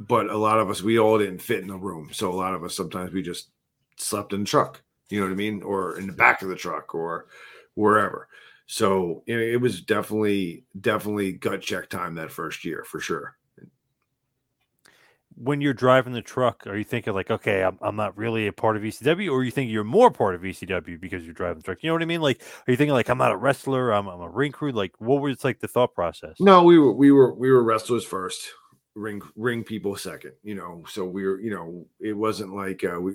but 0.00 0.28
a 0.28 0.36
lot 0.36 0.58
of 0.58 0.70
us 0.70 0.82
we 0.82 0.98
all 0.98 1.18
didn't 1.18 1.42
fit 1.42 1.60
in 1.60 1.68
the 1.68 1.76
room 1.76 2.08
so 2.12 2.30
a 2.30 2.34
lot 2.34 2.54
of 2.54 2.64
us 2.64 2.74
sometimes 2.76 3.12
we 3.12 3.22
just 3.22 3.50
slept 3.96 4.32
in 4.32 4.40
the 4.40 4.46
truck 4.46 4.82
you 5.08 5.20
know 5.20 5.26
what 5.26 5.32
i 5.32 5.36
mean 5.36 5.62
or 5.62 5.98
in 5.98 6.06
the 6.06 6.12
back 6.12 6.42
of 6.42 6.48
the 6.48 6.56
truck 6.56 6.94
or 6.94 7.26
wherever 7.74 8.28
so 8.66 9.22
you 9.26 9.36
know, 9.36 9.42
it 9.42 9.60
was 9.60 9.80
definitely 9.82 10.64
definitely 10.80 11.32
gut 11.32 11.60
check 11.60 11.88
time 11.88 12.14
that 12.14 12.30
first 12.32 12.64
year 12.64 12.84
for 12.84 12.98
sure 13.00 13.36
When 15.36 15.60
you're 15.60 15.74
driving 15.74 16.12
the 16.12 16.22
truck, 16.22 16.64
are 16.68 16.76
you 16.76 16.84
thinking 16.84 17.12
like, 17.12 17.28
okay, 17.28 17.64
I'm, 17.64 17.76
I'm 17.82 17.96
not 17.96 18.16
really 18.16 18.46
a 18.46 18.52
part 18.52 18.76
of 18.76 18.82
ECW, 18.84 19.32
or 19.32 19.42
you 19.42 19.50
think 19.50 19.68
you're 19.68 19.82
more 19.82 20.12
part 20.12 20.36
of 20.36 20.42
ECW 20.42 21.00
because 21.00 21.24
you're 21.24 21.34
driving 21.34 21.58
the 21.58 21.64
truck? 21.64 21.78
You 21.82 21.88
know 21.88 21.94
what 21.94 22.02
I 22.02 22.06
mean? 22.06 22.20
Like, 22.20 22.40
are 22.40 22.70
you 22.70 22.76
thinking 22.76 22.94
like, 22.94 23.08
I'm 23.08 23.18
not 23.18 23.32
a 23.32 23.36
wrestler, 23.36 23.90
I'm, 23.90 24.06
I'm 24.06 24.20
a 24.20 24.28
ring 24.30 24.52
crew? 24.52 24.70
Like, 24.70 24.92
what 24.98 25.20
was 25.20 25.42
like 25.42 25.58
the 25.58 25.66
thought 25.66 25.92
process? 25.92 26.38
no 26.38 26.62
we 26.62 26.78
were 26.78 26.92
we 26.92 27.10
were 27.12 27.34
we 27.34 27.50
were 27.50 27.62
wrestlers 27.62 28.04
first 28.04 28.48
ring 28.94 29.22
ring 29.36 29.64
people 29.64 29.96
second 29.96 30.32
you 30.42 30.54
know? 30.54 30.84
So 30.88 31.04
we 31.04 31.24
were 31.26 31.40
you 31.40 31.50
know 31.50 31.86
it 32.00 32.12
wasn't 32.14 32.54
like 32.54 32.84
uh, 32.84 33.00
we 33.00 33.14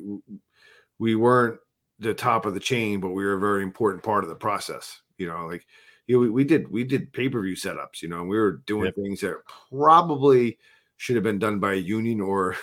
we 0.98 1.16
weren't 1.16 1.60
the 2.00 2.14
top 2.14 2.46
of 2.46 2.54
the 2.54 2.60
chain 2.60 3.00
but 3.00 3.10
we 3.10 3.24
were 3.26 3.34
a 3.34 3.40
very 3.40 3.64
important 3.64 4.04
part 4.04 4.24
of 4.24 4.30
the 4.30 4.36
process 4.36 5.02
you 5.18 5.28
know? 5.28 5.46
Like 5.48 5.66
you 6.08 6.16
know, 6.16 6.22
we, 6.22 6.30
we 6.30 6.44
did 6.44 6.70
we 6.72 6.84
did 6.84 7.14
pay-per-view 7.14 7.56
setups 7.56 8.02
you 8.02 8.10
know? 8.10 8.22
And 8.22 8.30
we 8.30 8.38
were 8.38 8.54
doing 8.66 8.86
Yep. 8.86 8.94
things 8.94 9.22
that 9.22 9.36
probably 9.72 10.58
should 10.98 11.16
have 11.16 11.24
been 11.24 11.40
done 11.40 11.60
by 11.60 11.74
a 11.74 11.78
union 11.78 12.20
or 12.22 12.56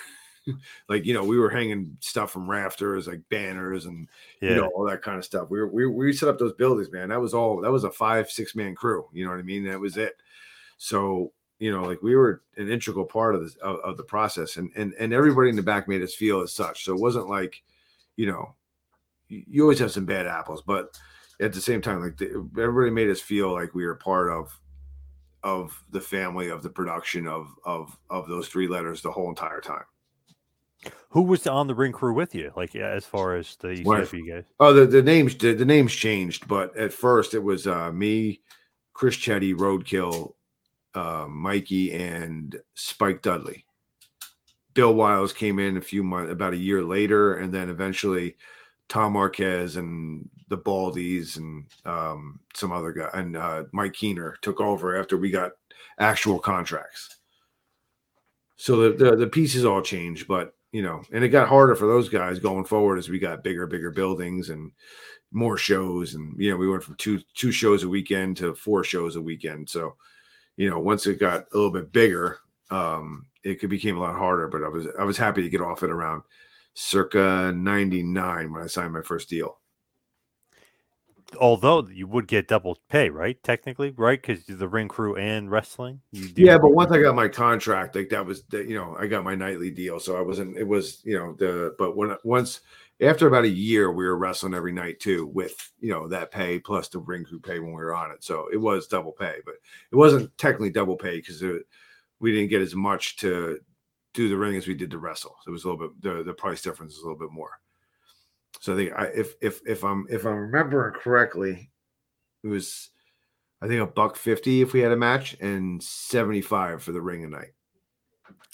like 0.88 1.04
you 1.04 1.14
know 1.14 1.24
we 1.24 1.38
were 1.38 1.50
hanging 1.50 1.96
stuff 2.00 2.30
from 2.30 2.48
rafters 2.48 3.06
like 3.08 3.20
banners 3.30 3.86
and 3.86 4.08
Yeah. 4.40 4.48
you 4.50 4.54
know 4.54 4.68
all 4.68 4.86
that 4.86 5.02
kind 5.02 5.18
of 5.18 5.24
stuff. 5.24 5.50
We 5.50 5.58
were 5.60 5.68
we, 5.68 5.86
we 5.86 6.12
set 6.12 6.28
up 6.28 6.38
those 6.38 6.52
buildings 6.54 6.90
man. 6.92 7.08
That 7.08 7.20
was 7.20 7.34
all 7.34 7.60
that 7.62 7.72
was 7.72 7.84
a 7.84 7.90
five 7.90 8.30
six 8.30 8.54
man 8.54 8.74
crew 8.74 9.08
you 9.12 9.24
know 9.24 9.30
what 9.30 9.40
i 9.40 9.42
mean? 9.42 9.64
That 9.64 9.80
was 9.80 9.96
it. 9.96 10.14
So 10.78 11.32
you 11.58 11.72
know 11.72 11.84
like 11.84 12.02
we 12.02 12.14
were 12.14 12.42
an 12.56 12.70
integral 12.70 13.04
part 13.04 13.34
of 13.34 13.42
this 13.42 13.56
of, 13.56 13.78
of 13.80 13.96
the 13.96 14.02
process 14.02 14.56
and 14.56 14.70
and 14.76 14.94
and 14.94 15.12
everybody 15.12 15.48
in 15.48 15.56
the 15.56 15.62
back 15.62 15.88
made 15.88 16.02
us 16.02 16.14
feel 16.14 16.40
as 16.40 16.52
such 16.52 16.84
so 16.84 16.94
it 16.94 17.00
wasn't 17.00 17.28
like 17.28 17.62
you 18.16 18.26
know 18.26 18.54
you, 19.28 19.42
you 19.46 19.62
always 19.62 19.78
have 19.78 19.92
some 19.92 20.04
bad 20.04 20.26
apples 20.26 20.62
but 20.66 20.98
at 21.40 21.52
the 21.52 21.60
same 21.60 21.80
time 21.80 22.00
like 22.00 22.16
the, 22.16 22.26
everybody 22.58 22.90
made 22.90 23.10
us 23.10 23.20
feel 23.20 23.52
like 23.52 23.74
we 23.74 23.84
were 23.86 23.94
part 23.94 24.30
of 24.30 24.58
of 25.42 25.82
the 25.90 26.00
family 26.00 26.48
of 26.48 26.62
the 26.62 26.70
production 26.70 27.26
of 27.26 27.48
of 27.64 27.96
of 28.10 28.28
those 28.28 28.48
three 28.48 28.68
letters 28.68 29.02
the 29.02 29.10
whole 29.10 29.28
entire 29.28 29.60
time 29.60 29.84
Who 31.10 31.22
was 31.22 31.46
on 31.46 31.66
the 31.66 31.74
ring 31.74 31.92
crew 31.92 32.12
with 32.12 32.34
you? 32.34 32.52
Like, 32.54 32.74
yeah, 32.74 32.90
as 32.90 33.06
far 33.06 33.34
as 33.36 33.56
the 33.56 33.68
ECW 33.68 34.28
guys? 34.28 34.44
Oh, 34.60 34.72
the, 34.74 34.86
the 34.86 35.02
names 35.02 35.34
the, 35.36 35.54
the 35.54 35.64
names 35.64 35.92
changed, 35.92 36.46
but 36.46 36.76
at 36.76 36.92
first 36.92 37.32
it 37.32 37.42
was 37.42 37.66
uh, 37.66 37.90
me, 37.92 38.40
Chris 38.92 39.16
Chetti, 39.16 39.54
Roadkill, 39.54 40.34
uh, 40.96 41.26
Mikey, 41.28 41.92
and 41.92 42.60
Spike 42.74 43.22
Dudley. 43.22 43.64
Bill 44.74 44.94
Wiles 44.94 45.32
came 45.32 45.58
in 45.58 45.76
a 45.76 45.80
few 45.82 46.02
months, 46.02 46.32
about 46.32 46.52
a 46.52 46.58
year 46.58 46.82
later, 46.82 47.34
and 47.34 47.52
then 47.52 47.70
eventually 47.70 48.36
Tom 48.88 49.12
Marquez 49.12 49.76
and 49.76 50.28
the 50.48 50.58
Baldies 50.58 51.36
and 51.36 51.64
um, 51.84 52.40
some 52.54 52.72
other 52.72 52.92
guy 52.92 53.08
and 53.14 53.36
uh, 53.36 53.64
Mike 53.72 53.94
Keener 53.94 54.36
took 54.42 54.60
over 54.60 54.98
after 54.98 55.16
we 55.16 55.30
got 55.30 55.52
actual 55.98 56.38
contracts. 56.38 57.16
So 58.56 58.76
the, 58.76 59.04
the 59.04 59.16
the 59.16 59.26
pieces 59.26 59.64
all 59.64 59.82
changed, 59.82 60.28
but 60.28 60.54
you 60.72 60.82
know, 60.82 61.02
and 61.12 61.24
it 61.24 61.28
got 61.28 61.48
harder 61.48 61.74
for 61.74 61.86
those 61.86 62.08
guys 62.08 62.38
going 62.38 62.64
forward 62.64 62.98
as 62.98 63.08
we 63.08 63.18
got 63.18 63.42
bigger, 63.42 63.66
bigger 63.66 63.90
buildings 63.90 64.50
and 64.50 64.72
more 65.32 65.56
shows, 65.56 66.14
and 66.14 66.34
you 66.38 66.50
know, 66.50 66.56
we 66.56 66.68
went 66.68 66.82
from 66.82 66.96
two 66.96 67.20
two 67.34 67.50
shows 67.50 67.82
a 67.82 67.88
weekend 67.88 68.36
to 68.38 68.54
four 68.54 68.84
shows 68.84 69.16
a 69.16 69.20
weekend. 69.20 69.68
So, 69.68 69.96
you 70.56 70.70
know, 70.70 70.78
once 70.78 71.06
it 71.06 71.20
got 71.20 71.46
a 71.52 71.56
little 71.56 71.70
bit 71.70 71.92
bigger, 71.92 72.38
um, 72.70 73.26
it 73.44 73.60
could 73.60 73.70
became 73.70 73.96
a 73.96 74.00
lot 74.00 74.16
harder. 74.16 74.48
But 74.48 74.64
I 74.64 74.68
was 74.68 74.86
I 74.98 75.04
was 75.04 75.16
happy 75.16 75.42
to 75.42 75.48
get 75.48 75.60
off 75.60 75.82
it 75.82 75.90
around 75.90 76.22
circa 76.74 77.52
'99 77.54 78.52
when 78.52 78.62
I 78.62 78.66
signed 78.66 78.92
my 78.92 79.02
first 79.02 79.28
deal. 79.28 79.58
although 81.40 81.86
you 81.88 82.06
would 82.06 82.26
get 82.26 82.48
double 82.48 82.78
pay, 82.88 83.10
right? 83.10 83.42
Technically, 83.42 83.90
right? 83.90 84.20
Because 84.20 84.44
the 84.44 84.68
ring 84.68 84.88
crew 84.88 85.16
and 85.16 85.50
wrestling. 85.50 86.00
You 86.12 86.28
do 86.28 86.42
Yeah, 86.42 86.58
but 86.58 86.70
once 86.70 86.92
I 86.92 87.00
got 87.00 87.14
my 87.14 87.28
contract, 87.28 87.96
like 87.96 88.08
that 88.10 88.24
was 88.24 88.42
the, 88.44 88.58
you 88.64 88.74
know 88.74 88.96
I 88.98 89.06
got 89.06 89.24
my 89.24 89.34
nightly 89.34 89.70
deal, 89.70 90.00
so 90.00 90.16
I 90.16 90.20
wasn't. 90.20 90.56
It 90.56 90.66
was 90.66 91.00
you 91.04 91.18
know 91.18 91.34
the 91.34 91.74
but 91.78 91.96
when 91.96 92.16
once 92.24 92.60
after 93.00 93.26
about 93.26 93.44
a 93.44 93.48
year, 93.48 93.90
we 93.90 94.04
were 94.04 94.16
wrestling 94.16 94.54
every 94.54 94.72
night 94.72 95.00
too, 95.00 95.26
with 95.26 95.70
you 95.80 95.90
know 95.90 96.08
that 96.08 96.30
pay 96.30 96.58
plus 96.58 96.88
the 96.88 96.98
ring 96.98 97.24
crew 97.24 97.40
pay 97.40 97.58
when 97.58 97.70
we 97.70 97.74
were 97.74 97.94
on 97.94 98.10
it. 98.10 98.24
So 98.24 98.48
it 98.52 98.56
was 98.56 98.86
double 98.86 99.12
pay, 99.12 99.36
but 99.44 99.54
it 99.92 99.96
wasn't 99.96 100.36
technically 100.38 100.70
double 100.70 100.96
pay 100.96 101.16
because 101.16 101.42
we 102.20 102.32
didn't 102.32 102.50
get 102.50 102.62
as 102.62 102.74
much 102.74 103.16
to 103.16 103.58
do 104.14 104.28
the 104.30 104.36
ring 104.36 104.56
as 104.56 104.66
we 104.66 104.74
did 104.74 104.90
to 104.90 104.98
wrestle. 104.98 105.36
So 105.44 105.50
it 105.50 105.52
was 105.52 105.64
a 105.64 105.68
little 105.68 105.88
bit 105.88 106.02
the 106.02 106.22
the 106.22 106.32
price 106.32 106.62
difference 106.62 106.94
is 106.94 107.00
a 107.00 107.02
little 107.02 107.18
bit 107.18 107.32
more. 107.32 107.60
So 108.60 108.72
I 108.72 108.76
think 108.76 108.92
I, 108.96 109.04
if 109.06 109.34
if 109.42 109.60
if 109.66 109.84
I'm 109.84 110.06
if 110.08 110.24
I'm 110.24 110.36
remembering 110.36 110.94
correctly, 110.94 111.70
it 112.42 112.48
was 112.48 112.90
I 113.60 113.68
think 113.68 113.82
a 113.82 113.86
buck 113.86 114.16
fifty 114.16 114.62
if 114.62 114.72
we 114.72 114.80
had 114.80 114.92
a 114.92 114.96
match 114.96 115.36
and 115.40 115.82
seventy 115.82 116.40
five 116.40 116.82
for 116.82 116.92
the 116.92 117.02
ring 117.02 117.24
a 117.24 117.28
night. 117.28 117.52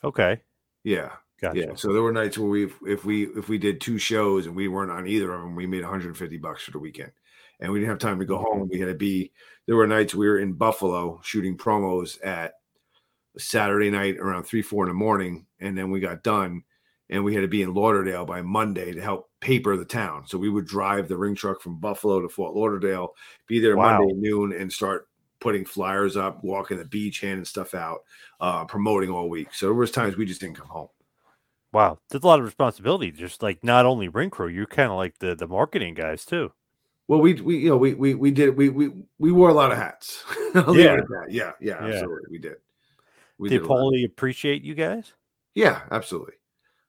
Okay. 0.02 0.40
Yeah. 0.82 1.10
Gotcha. 1.42 1.58
Yeah. 1.58 1.74
So 1.74 1.92
there 1.92 2.02
were 2.02 2.12
nights 2.12 2.38
where 2.38 2.48
we 2.48 2.70
if 2.86 3.04
we 3.04 3.24
if 3.24 3.48
we 3.48 3.58
did 3.58 3.80
two 3.80 3.98
shows 3.98 4.46
and 4.46 4.54
we 4.54 4.68
weren't 4.68 4.92
on 4.92 5.08
either 5.08 5.32
of 5.32 5.42
them, 5.42 5.56
we 5.56 5.66
made 5.66 5.82
150 5.82 6.38
bucks 6.38 6.62
for 6.62 6.70
the 6.70 6.78
weekend. 6.78 7.10
And 7.60 7.72
we 7.72 7.78
didn't 7.78 7.90
have 7.90 7.98
time 7.98 8.18
to 8.20 8.24
go 8.24 8.38
home. 8.38 8.68
We 8.70 8.78
had 8.80 8.88
to 8.88 8.94
be 8.94 9.32
there 9.66 9.76
were 9.76 9.86
nights 9.86 10.14
we 10.14 10.28
were 10.28 10.38
in 10.38 10.52
Buffalo 10.54 11.20
shooting 11.24 11.56
promos 11.56 12.24
at 12.24 12.54
Saturday 13.38 13.90
night 13.90 14.18
around 14.18 14.44
three, 14.44 14.62
four 14.62 14.84
in 14.84 14.88
the 14.88 14.94
morning, 14.94 15.46
and 15.60 15.76
then 15.76 15.90
we 15.90 16.00
got 16.00 16.22
done 16.22 16.62
and 17.12 17.24
we 17.24 17.34
had 17.34 17.42
to 17.42 17.48
be 17.48 17.62
in 17.62 17.74
Lauderdale 17.74 18.24
by 18.24 18.40
Monday 18.40 18.92
to 18.92 19.00
help 19.00 19.28
paper 19.40 19.76
the 19.76 19.84
town. 19.84 20.26
So 20.26 20.38
we 20.38 20.48
would 20.48 20.66
drive 20.66 21.08
the 21.08 21.16
ring 21.16 21.34
truck 21.34 21.60
from 21.60 21.78
Buffalo 21.78 22.22
to 22.22 22.28
Fort 22.28 22.54
Lauderdale, 22.54 23.14
be 23.46 23.60
there 23.60 23.76
Wow. 23.76 23.98
Monday 23.98 24.14
noon, 24.14 24.52
and 24.54 24.72
start 24.72 25.08
putting 25.38 25.66
flyers 25.66 26.16
up, 26.16 26.42
walking 26.42 26.78
the 26.78 26.86
beach, 26.86 27.20
handing 27.20 27.44
stuff 27.44 27.74
out, 27.74 28.00
uh, 28.40 28.64
promoting 28.64 29.10
all 29.10 29.28
week. 29.28 29.52
So 29.52 29.66
there 29.66 29.74
was 29.74 29.90
times 29.90 30.16
we 30.16 30.24
just 30.24 30.40
didn't 30.40 30.56
come 30.56 30.68
home. 30.68 30.88
Wow, 31.72 31.98
there's 32.10 32.22
a 32.22 32.26
lot 32.26 32.38
of 32.38 32.44
responsibility. 32.44 33.10
Just 33.10 33.42
like 33.42 33.64
not 33.64 33.86
only 33.86 34.08
ring 34.08 34.30
crew, 34.30 34.48
you're 34.48 34.66
kind 34.66 34.90
of 34.90 34.96
like 34.96 35.18
the 35.18 35.34
the 35.34 35.48
marketing 35.48 35.94
guys 35.94 36.24
too. 36.24 36.52
Well, 37.08 37.20
we 37.20 37.34
we 37.40 37.58
you 37.58 37.70
know 37.70 37.76
we 37.76 37.94
we 37.94 38.14
we 38.14 38.30
did 38.30 38.56
we 38.56 38.68
we 38.68 38.90
we 39.18 39.32
wore 39.32 39.48
a 39.48 39.54
lot 39.54 39.72
of 39.72 39.78
hats. 39.78 40.22
I'll 40.54 40.72
leave 40.72 40.86
it 40.86 41.04
Yeah. 41.30 41.52
yeah, 41.60 41.78
yeah, 41.78 41.84
absolutely, 41.84 42.28
we 42.30 42.38
did. 42.38 42.56
We 43.38 43.48
Did 43.48 43.62
lot. 43.62 43.78
Paulie 43.78 44.04
appreciate 44.04 44.62
you 44.62 44.74
guys? 44.74 45.14
Yeah, 45.54 45.80
absolutely. 45.90 46.34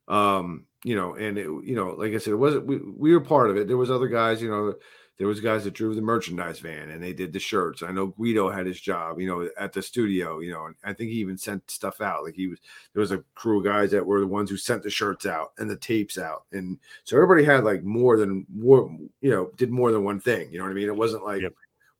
Um, 0.07 0.65
you 0.83 0.95
know, 0.95 1.15
and 1.15 1.37
it, 1.37 1.45
you 1.45 1.75
know, 1.75 1.95
like 1.97 2.13
I 2.13 2.17
said, 2.17 2.33
it 2.33 2.37
wasn't 2.37 2.67
we, 2.67 2.77
we 2.77 3.13
were 3.13 3.21
part 3.21 3.49
of 3.49 3.57
it. 3.57 3.67
There 3.67 3.77
was 3.77 3.89
other 3.89 4.07
guys, 4.07 4.41
you 4.41 4.49
know, 4.51 4.75
there 5.23 5.29
was 5.29 5.39
guys 5.39 5.63
that 5.63 5.73
drove 5.73 5.95
the 5.95 6.01
merchandise 6.01 6.59
van 6.59 6.89
and 6.89 7.01
they 7.01 7.13
did 7.13 7.31
the 7.31 7.39
shirts. 7.39 7.81
I 7.81 7.93
know 7.93 8.07
Guido 8.07 8.49
had 8.49 8.65
his 8.65 8.81
job, 8.81 9.21
you 9.21 9.25
know, 9.25 9.49
at 9.57 9.71
the 9.71 9.81
studio, 9.81 10.39
you 10.39 10.51
know, 10.51 10.65
and 10.65 10.75
I 10.83 10.91
think 10.91 11.11
he 11.11 11.17
even 11.19 11.37
sent 11.37 11.71
stuff 11.71 12.01
out. 12.01 12.25
Like 12.25 12.35
he 12.35 12.47
was 12.47 12.59
there 12.91 12.99
was 12.99 13.13
a 13.13 13.23
crew 13.33 13.59
of 13.59 13.63
guys 13.63 13.89
that 13.91 14.05
were 14.05 14.19
the 14.19 14.27
ones 14.27 14.49
who 14.49 14.57
sent 14.57 14.83
the 14.83 14.89
shirts 14.89 15.25
out 15.25 15.53
and 15.59 15.69
the 15.69 15.77
tapes 15.77 16.17
out. 16.17 16.43
And 16.51 16.77
so 17.05 17.15
everybody 17.15 17.45
had 17.45 17.63
like 17.63 17.85
more 17.85 18.17
than 18.17 18.45
more, 18.53 18.93
you 19.21 19.31
know, 19.31 19.49
did 19.55 19.71
more 19.71 19.93
than 19.93 20.03
one 20.03 20.19
thing. 20.19 20.51
You 20.51 20.57
know 20.57 20.65
what 20.65 20.71
I 20.71 20.75
mean? 20.75 20.89
It 20.89 20.95
wasn't 20.97 21.23
like 21.23 21.41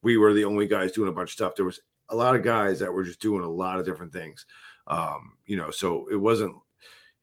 we 0.02 0.18
were 0.18 0.34
the 0.34 0.44
only 0.44 0.68
guys 0.68 0.92
doing 0.92 1.08
a 1.08 1.14
bunch 1.14 1.30
of 1.30 1.34
stuff. 1.34 1.56
There 1.56 1.64
was 1.64 1.80
a 2.10 2.16
lot 2.18 2.36
of 2.36 2.44
guys 2.44 2.78
that 2.80 2.92
were 2.92 3.06
just 3.06 3.22
doing 3.22 3.46
a 3.46 3.50
lot 3.50 3.80
of 3.80 3.86
different 3.86 4.12
things. 4.12 4.46
Um, 4.88 5.38
you 5.46 5.56
know, 5.56 5.72
so 5.72 6.10
it 6.12 6.18
wasn't 6.18 6.58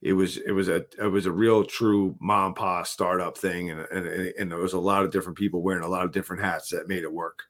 it 0.01 0.13
was 0.13 0.37
it 0.37 0.51
was 0.51 0.67
a 0.69 0.85
it 0.99 1.11
was 1.11 1.25
a 1.25 1.31
real 1.31 1.63
true 1.63 2.15
mom 2.19 2.47
and 2.47 2.55
pop 2.55 2.87
startup 2.87 3.37
thing 3.37 3.69
and, 3.71 3.81
and 3.91 4.05
and 4.39 4.51
there 4.51 4.59
was 4.59 4.73
a 4.73 4.79
lot 4.79 5.03
of 5.03 5.11
different 5.11 5.37
people 5.37 5.61
wearing 5.61 5.83
a 5.83 5.87
lot 5.87 6.05
of 6.05 6.11
different 6.11 6.41
hats 6.43 6.69
that 6.69 6.87
made 6.87 7.03
it 7.03 7.11
work 7.13 7.43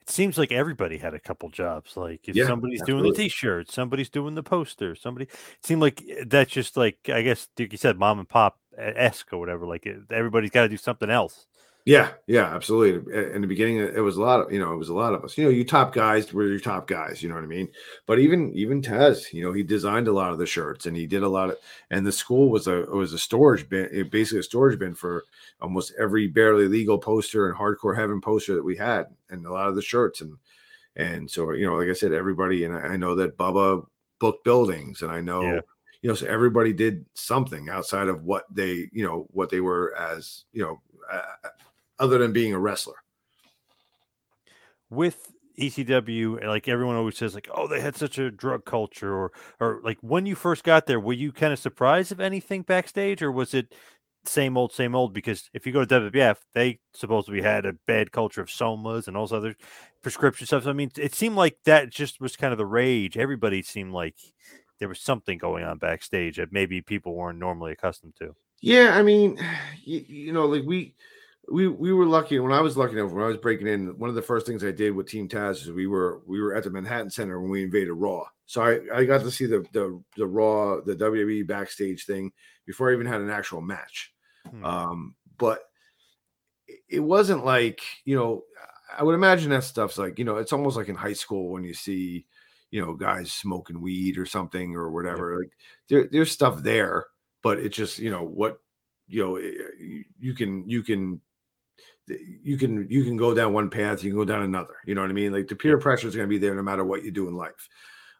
It 0.00 0.08
seems 0.10 0.38
like 0.38 0.52
everybody 0.52 0.96
had 0.98 1.14
a 1.14 1.20
couple 1.20 1.50
jobs. 1.50 1.96
Like 1.96 2.28
if 2.28 2.36
Yeah, 2.36 2.44
somebody's 2.44 2.82
doing 2.82 3.02
the 3.04 3.10
t-shirt, 3.10 3.70
somebody's 3.70 4.08
doing 4.10 4.34
the 4.34 4.42
poster, 4.42 4.94
somebody. 4.94 5.26
It 5.26 5.66
seemed 5.66 5.82
like 5.82 6.02
eh, 6.08 6.24
that's 6.26 6.52
just 6.52 6.76
like 6.76 6.98
I 7.12 7.22
guess 7.22 7.48
like 7.58 7.72
you 7.72 7.78
said, 7.78 7.98
mom 7.98 8.18
and 8.18 8.28
pop 8.28 8.58
esque 8.76 9.32
or 9.32 9.38
whatever. 9.38 9.66
Like 9.66 9.86
it, 9.86 9.98
everybody's 10.10 10.50
got 10.50 10.62
to 10.62 10.68
do 10.68 10.76
something 10.78 11.10
else. 11.10 11.46
Yeah 11.88 12.10
yeah 12.26 12.54
absolutely. 12.54 13.14
In 13.34 13.40
the 13.40 13.46
beginning 13.46 13.78
it 13.78 14.00
was 14.02 14.18
a 14.18 14.20
lot 14.20 14.40
of 14.40 14.52
you 14.52 14.58
know 14.58 14.74
it 14.74 14.76
was 14.76 14.90
a 14.90 14.94
lot 14.94 15.14
of 15.14 15.24
us 15.24 15.38
you 15.38 15.44
know 15.44 15.48
you 15.50 15.64
top 15.64 15.94
guys 15.94 16.30
were 16.34 16.46
your 16.46 16.60
top 16.60 16.86
guys 16.86 17.22
you 17.22 17.30
know 17.30 17.34
what 17.34 17.44
i 17.44 17.46
mean? 17.46 17.66
But 18.04 18.18
even 18.18 18.52
even 18.52 18.82
Taz 18.82 19.32
you 19.32 19.42
know 19.42 19.54
he 19.54 19.62
designed 19.62 20.06
a 20.06 20.12
lot 20.12 20.30
of 20.30 20.38
the 20.38 20.44
shirts 20.44 20.84
and 20.84 20.94
he 20.94 21.06
did 21.06 21.22
a 21.22 21.28
lot 21.28 21.48
of 21.48 21.56
and 21.88 22.06
the 22.06 22.12
school 22.12 22.50
was 22.50 22.66
a 22.66 22.82
was 22.82 23.14
a 23.14 23.18
storage 23.18 23.66
bin 23.70 23.88
it- 23.90 24.10
basically 24.10 24.40
a 24.40 24.42
storage 24.42 24.78
bin 24.78 24.94
for 24.94 25.24
almost 25.62 25.94
every 25.98 26.26
barely 26.26 26.68
legal 26.68 26.98
poster 26.98 27.48
and 27.48 27.56
hardcore 27.58 27.96
heaven 27.96 28.20
poster 28.20 28.54
that 28.54 28.62
we 28.64 28.76
had 28.76 29.06
and 29.30 29.46
a 29.46 29.50
lot 29.52 29.68
of 29.68 29.74
the 29.74 29.80
shirts. 29.82 30.20
And 30.20 30.36
and 30.96 31.30
so 31.30 31.52
you 31.52 31.64
know 31.66 31.76
like 31.76 31.88
i 31.88 31.94
said 31.94 32.12
everybody 32.12 32.64
and 32.64 32.74
i, 32.76 32.80
I 32.80 32.96
know 32.98 33.14
that 33.14 33.38
bubba 33.38 33.86
booked 34.18 34.44
buildings 34.44 35.00
and 35.02 35.10
i 35.10 35.20
know 35.22 35.42
Yeah. 35.42 35.60
you 36.02 36.08
know 36.10 36.14
so 36.14 36.26
everybody 36.26 36.72
did 36.74 37.06
something 37.14 37.70
outside 37.70 38.08
of 38.08 38.24
what 38.24 38.44
they 38.52 38.90
you 38.92 39.04
know 39.06 39.26
what 39.30 39.48
they 39.48 39.60
were 39.60 39.94
as 39.96 40.44
you 40.52 40.62
know 40.62 40.80
uh, 41.10 41.48
other 41.98 42.18
than 42.18 42.32
being 42.32 42.52
a 42.52 42.58
wrestler 42.58 42.96
with 44.90 45.32
ECW, 45.58 46.46
like 46.46 46.68
everyone 46.68 46.96
always 46.96 47.16
says, 47.16 47.34
like, 47.34 47.48
oh, 47.52 47.66
they 47.66 47.80
had 47.80 47.96
such 47.96 48.18
a 48.18 48.30
drug 48.30 48.64
culture, 48.64 49.12
or 49.12 49.32
or 49.60 49.80
like 49.82 49.98
when 50.00 50.24
you 50.24 50.34
first 50.34 50.64
got 50.64 50.86
there, 50.86 51.00
were 51.00 51.12
you 51.12 51.32
kind 51.32 51.52
of 51.52 51.58
surprised 51.58 52.12
of 52.12 52.20
anything 52.20 52.62
backstage, 52.62 53.22
or 53.22 53.32
was 53.32 53.54
it 53.54 53.74
same 54.24 54.56
old, 54.56 54.72
same 54.72 54.94
old? 54.94 55.12
Because 55.12 55.50
if 55.52 55.66
you 55.66 55.72
go 55.72 55.84
to 55.84 56.00
WWF, 56.10 56.36
they 56.54 56.78
supposedly 56.94 57.42
had 57.42 57.66
a 57.66 57.72
bad 57.86 58.12
culture 58.12 58.40
of 58.40 58.48
somas 58.48 59.08
and 59.08 59.16
all 59.16 59.26
this 59.26 59.32
other 59.32 59.56
prescription 60.02 60.46
stuff. 60.46 60.64
So, 60.64 60.70
I 60.70 60.74
mean, 60.74 60.92
it 60.96 61.14
seemed 61.14 61.36
like 61.36 61.58
that 61.64 61.90
just 61.90 62.20
was 62.20 62.36
kind 62.36 62.52
of 62.52 62.58
the 62.58 62.66
rage. 62.66 63.16
Everybody 63.16 63.62
seemed 63.62 63.92
like 63.92 64.16
there 64.78 64.88
was 64.88 65.00
something 65.00 65.38
going 65.38 65.64
on 65.64 65.78
backstage 65.78 66.36
that 66.36 66.52
maybe 66.52 66.80
people 66.80 67.14
weren't 67.14 67.38
normally 67.38 67.72
accustomed 67.72 68.14
to. 68.20 68.34
Yeah, 68.60 68.96
I 68.96 69.02
mean, 69.02 69.38
you, 69.82 70.04
you 70.06 70.32
know, 70.32 70.46
like 70.46 70.62
we 70.64 70.94
we 71.50 71.68
we 71.68 71.92
were 71.92 72.06
lucky 72.06 72.38
when 72.38 72.52
I 72.52 72.60
was 72.60 72.76
lucky 72.76 72.98
enough 72.98 73.12
when 73.12 73.24
I 73.24 73.28
was 73.28 73.36
breaking 73.36 73.66
in. 73.66 73.98
One 73.98 74.10
of 74.10 74.16
the 74.16 74.22
first 74.22 74.46
things 74.46 74.64
I 74.64 74.70
did 74.70 74.94
with 74.94 75.08
Team 75.08 75.28
Taz 75.28 75.62
is 75.62 75.70
we 75.70 75.86
were 75.86 76.20
we 76.26 76.40
were 76.40 76.54
at 76.54 76.64
the 76.64 76.70
Manhattan 76.70 77.10
Center 77.10 77.40
when 77.40 77.50
we 77.50 77.62
invaded 77.62 77.92
Raw. 77.92 78.24
So 78.46 78.62
I 78.62 78.80
I 78.94 79.04
got 79.04 79.22
to 79.22 79.30
see 79.30 79.46
the 79.46 79.64
the 79.72 80.02
the 80.16 80.26
Raw 80.26 80.80
the 80.80 80.94
WWE 80.96 81.46
backstage 81.46 82.04
thing 82.04 82.32
before 82.66 82.90
I 82.90 82.94
even 82.94 83.06
had 83.06 83.20
an 83.20 83.30
actual 83.30 83.60
match. 83.60 84.12
Um, 84.64 85.14
but 85.38 85.60
it- 86.88 87.00
wasn't 87.00 87.44
like 87.44 87.80
you 88.04 88.16
know 88.16 88.44
I 88.96 89.02
would 89.02 89.14
imagine 89.14 89.50
that 89.50 89.64
stuff's 89.64 89.98
like 89.98 90.18
you 90.18 90.24
know 90.24 90.36
it's 90.36 90.52
almost 90.52 90.76
like 90.76 90.88
in 90.88 90.96
high 90.96 91.12
school 91.12 91.50
when 91.50 91.64
you 91.64 91.74
see 91.74 92.26
you 92.70 92.80
know 92.84 92.94
guys 92.94 93.32
smoking 93.32 93.80
weed 93.80 94.18
or 94.18 94.26
something 94.26 94.74
or 94.74 94.90
whatever 94.90 95.38
like 95.38 95.50
there, 95.88 96.08
there's 96.10 96.30
stuff 96.32 96.62
there 96.62 97.06
but 97.42 97.58
it's 97.58 97.76
just 97.76 97.98
you 97.98 98.10
know 98.10 98.22
what 98.24 98.60
you 99.06 99.22
know 99.22 99.38
you 100.18 100.34
can 100.34 100.68
you 100.68 100.82
can 100.82 101.20
you 102.42 102.56
can 102.56 102.86
you 102.90 103.04
can 103.04 103.16
go 103.16 103.34
down 103.34 103.52
one 103.52 103.70
path 103.70 104.02
you 104.02 104.10
can 104.10 104.18
go 104.18 104.24
down 104.24 104.42
another 104.42 104.76
you 104.86 104.94
know 104.94 105.00
what 105.02 105.10
i 105.10 105.14
mean? 105.14 105.32
Like 105.32 105.48
the 105.48 105.56
peer 105.56 105.78
pressure 105.78 106.08
is 106.08 106.16
going 106.16 106.28
to 106.28 106.30
be 106.30 106.38
there 106.38 106.54
no 106.54 106.62
matter 106.62 106.84
what 106.84 107.04
you 107.04 107.10
do 107.10 107.28
in 107.28 107.36
life. 107.36 107.68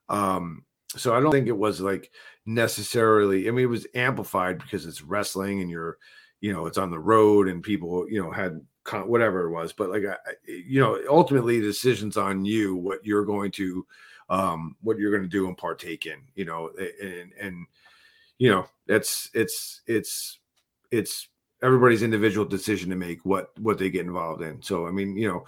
Um 0.08 0.64
so 0.96 1.14
i 1.14 1.20
don't 1.20 1.32
think 1.32 1.48
it 1.48 1.56
was 1.56 1.80
like 1.80 2.10
necessarily 2.46 3.46
i 3.46 3.50
mean 3.50 3.64
it 3.64 3.68
was 3.68 3.86
amplified 3.94 4.58
because 4.58 4.86
it's 4.86 5.02
wrestling 5.02 5.60
and 5.60 5.70
you're 5.70 5.98
you 6.40 6.52
know 6.52 6.66
it's 6.66 6.78
on 6.78 6.90
the 6.90 6.98
road 6.98 7.48
and 7.48 7.62
people 7.62 8.08
you 8.08 8.22
know 8.22 8.30
had 8.30 8.60
con- 8.84 9.08
whatever 9.08 9.46
it 9.46 9.50
was 9.50 9.72
but 9.72 9.90
like 9.90 10.04
I, 10.06 10.16
you 10.46 10.80
know 10.80 10.98
ultimately 11.08 11.60
the 11.60 11.66
decision's 11.66 12.16
on 12.16 12.44
you 12.44 12.76
what 12.76 13.04
you're 13.04 13.24
going 13.24 13.50
to 13.52 13.86
um 14.30 14.76
what 14.80 14.98
you're 14.98 15.10
going 15.10 15.22
to 15.22 15.28
do 15.28 15.46
and 15.46 15.56
partake 15.56 16.06
in 16.06 16.20
you 16.34 16.44
know 16.44 16.70
and 17.02 17.32
and 17.38 17.66
you 18.38 18.50
know 18.50 18.66
that's 18.86 19.30
it's 19.34 19.82
it's 19.86 20.38
it's 20.90 21.28
everybody's 21.62 22.02
individual 22.02 22.46
decision 22.46 22.90
to 22.90 22.96
make 22.96 23.24
what 23.24 23.50
what 23.58 23.78
they 23.78 23.90
get 23.90 24.06
involved 24.06 24.42
in. 24.42 24.62
So 24.62 24.86
i 24.86 24.90
mean 24.90 25.16
you 25.16 25.28
know 25.28 25.44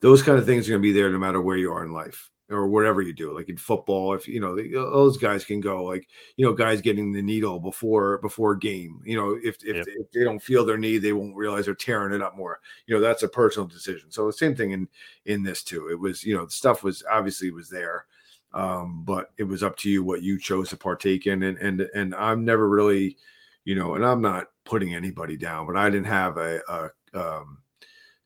those 0.00 0.22
kind 0.22 0.38
of 0.38 0.46
things 0.46 0.66
are 0.66 0.72
going 0.72 0.82
to 0.82 0.88
be 0.88 0.92
there 0.92 1.10
no 1.10 1.18
matter 1.18 1.40
where 1.40 1.56
you 1.56 1.72
are 1.72 1.84
in 1.84 1.92
life 1.92 2.30
or 2.50 2.66
whatever 2.66 3.00
you 3.00 3.12
do 3.12 3.34
like 3.34 3.48
in 3.48 3.56
football 3.56 4.12
if 4.14 4.28
you 4.28 4.40
know 4.40 4.54
they, 4.54 4.68
those 4.68 5.16
guys 5.16 5.44
can 5.44 5.60
go 5.60 5.84
like 5.84 6.08
you 6.36 6.44
know 6.44 6.52
guys 6.52 6.80
getting 6.80 7.12
the 7.12 7.22
needle 7.22 7.58
before 7.58 8.18
before 8.18 8.54
game 8.54 9.00
you 9.04 9.16
know 9.16 9.38
if 9.42 9.56
if, 9.64 9.86
if 9.86 10.10
they 10.12 10.24
don't 10.24 10.42
feel 10.42 10.64
their 10.64 10.76
knee 10.76 10.98
they 10.98 11.12
won't 11.12 11.36
realize 11.36 11.64
they're 11.64 11.74
tearing 11.74 12.14
it 12.14 12.22
up 12.22 12.36
more. 12.36 12.60
You 12.86 12.94
know 12.94 13.00
that's 13.00 13.22
a 13.22 13.28
personal 13.28 13.66
decision. 13.66 14.10
So 14.10 14.26
the 14.26 14.32
same 14.32 14.54
thing 14.54 14.72
in 14.72 14.88
in 15.24 15.42
this 15.42 15.62
too. 15.62 15.88
It 15.88 15.98
was 15.98 16.24
you 16.24 16.36
know 16.36 16.44
the 16.44 16.50
stuff 16.50 16.82
was 16.82 17.02
obviously 17.10 17.50
was 17.50 17.70
there 17.70 18.06
um 18.54 19.02
but 19.04 19.30
it 19.38 19.44
was 19.44 19.62
up 19.62 19.76
to 19.78 19.88
you 19.88 20.02
what 20.04 20.22
you 20.22 20.38
chose 20.38 20.68
to 20.68 20.76
partake 20.76 21.26
in 21.26 21.42
and 21.42 21.58
and 21.58 21.80
and 21.94 22.14
i'm 22.14 22.44
never 22.44 22.68
really 22.68 23.16
you 23.64 23.74
know 23.74 23.94
and 23.94 24.04
i'm 24.04 24.20
not 24.20 24.48
putting 24.64 24.94
anybody 24.94 25.36
down 25.36 25.66
but 25.66 25.76
i 25.76 25.88
didn't 25.90 26.06
have 26.06 26.36
a, 26.36 26.60
a 26.68 26.90
um 27.18 27.58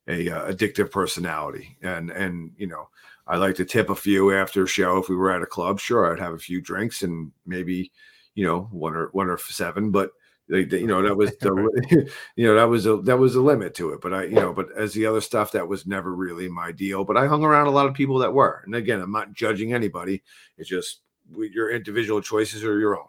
a 0.08 0.30
uh, 0.30 0.52
addictive 0.52 0.90
personality 0.90 1.76
and 1.82 2.10
and 2.10 2.52
you 2.56 2.66
know 2.66 2.88
i 3.26 3.36
like 3.36 3.54
to 3.56 3.64
tip 3.64 3.90
a 3.90 3.94
few 3.94 4.32
after 4.34 4.64
a 4.64 4.68
show 4.68 4.98
if 4.98 5.08
we 5.08 5.16
were 5.16 5.30
at 5.30 5.42
a 5.42 5.46
club 5.46 5.80
sure 5.80 6.12
i'd 6.12 6.20
have 6.20 6.34
a 6.34 6.38
few 6.38 6.60
drinks 6.60 7.02
and 7.02 7.32
maybe 7.46 7.90
you 8.34 8.44
know 8.44 8.68
one 8.70 8.94
or 8.94 9.08
one 9.12 9.28
or 9.28 9.38
seven 9.38 9.90
but 9.90 10.10
Like 10.48 10.70
you 10.72 10.86
know, 10.86 11.02
that 11.02 11.16
was 11.16 11.36
the 11.38 12.08
you 12.36 12.46
know 12.46 12.54
that 12.54 12.68
was 12.68 12.86
a 12.86 12.98
that 12.98 13.18
was 13.18 13.34
a 13.34 13.40
limit 13.40 13.74
to 13.74 13.92
it. 13.92 14.00
But 14.00 14.14
I 14.14 14.24
you 14.24 14.36
know, 14.36 14.52
but 14.52 14.68
as 14.76 14.92
the 14.92 15.06
other 15.06 15.20
stuff, 15.20 15.52
that 15.52 15.66
was 15.66 15.86
never 15.86 16.14
really 16.14 16.48
my 16.48 16.70
deal. 16.70 17.04
But 17.04 17.16
I 17.16 17.26
hung 17.26 17.44
around 17.44 17.66
a 17.66 17.72
lot 17.72 17.86
of 17.86 17.94
people 17.94 18.18
that 18.18 18.32
were. 18.32 18.62
And 18.64 18.74
again, 18.74 19.00
I'm 19.00 19.10
not 19.10 19.32
judging 19.32 19.72
anybody. 19.72 20.22
It's 20.56 20.68
just 20.68 21.00
your 21.36 21.70
individual 21.70 22.20
choices 22.20 22.64
are 22.64 22.78
your 22.78 22.96
own. 22.96 23.08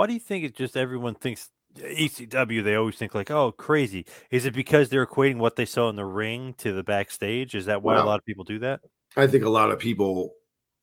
Why 0.00 0.06
do 0.06 0.14
you 0.14 0.18
think 0.18 0.44
it's 0.44 0.56
just 0.56 0.78
everyone 0.78 1.14
thinks 1.14 1.50
ECW? 1.76 2.64
They 2.64 2.74
always 2.74 2.96
think 2.96 3.14
like, 3.14 3.30
oh, 3.30 3.52
crazy. 3.52 4.06
Is 4.30 4.46
it 4.46 4.54
because 4.54 4.88
they're 4.88 5.04
equating 5.04 5.36
what 5.36 5.56
they 5.56 5.66
saw 5.66 5.90
in 5.90 5.96
the 5.96 6.06
ring 6.06 6.54
to 6.54 6.72
the 6.72 6.82
backstage? 6.82 7.54
Is 7.54 7.66
that 7.66 7.82
why 7.82 7.96
well, 7.96 8.04
a 8.04 8.06
lot 8.06 8.18
of 8.18 8.24
people 8.24 8.44
do 8.44 8.60
that? 8.60 8.80
I 9.18 9.26
think 9.26 9.44
a 9.44 9.50
lot 9.50 9.70
of 9.70 9.78
people 9.78 10.32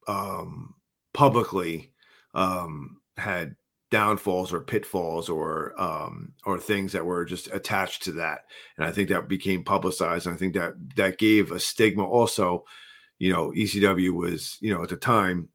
um, 0.08 0.76
publicly 1.16 1.94
um, 2.36 2.98
had 3.18 3.56
downfalls 3.90 4.54
or 4.54 4.62
pitfalls 4.62 5.30
or 5.30 5.74
um, 5.82 6.34
or 6.46 6.60
things 6.60 6.92
that 6.92 7.04
were 7.04 7.26
just 7.26 7.52
attached 7.52 8.04
to 8.04 8.12
that, 8.12 8.42
and 8.78 8.86
I 8.86 8.92
think 8.92 9.10
that 9.10 9.28
became 9.28 9.64
publicized. 9.64 10.28
And 10.28 10.36
I 10.36 10.38
think 10.38 10.54
that 10.54 10.74
that 10.96 11.18
gave 11.18 11.52
a 11.52 11.60
stigma. 11.60 12.06
Also, 12.06 12.66
you 13.18 13.34
know, 13.34 13.50
ECW 13.50 14.12
was 14.12 14.60
you 14.62 14.72
know 14.72 14.84
at 14.84 14.90
the 14.90 14.96
time 14.96 15.50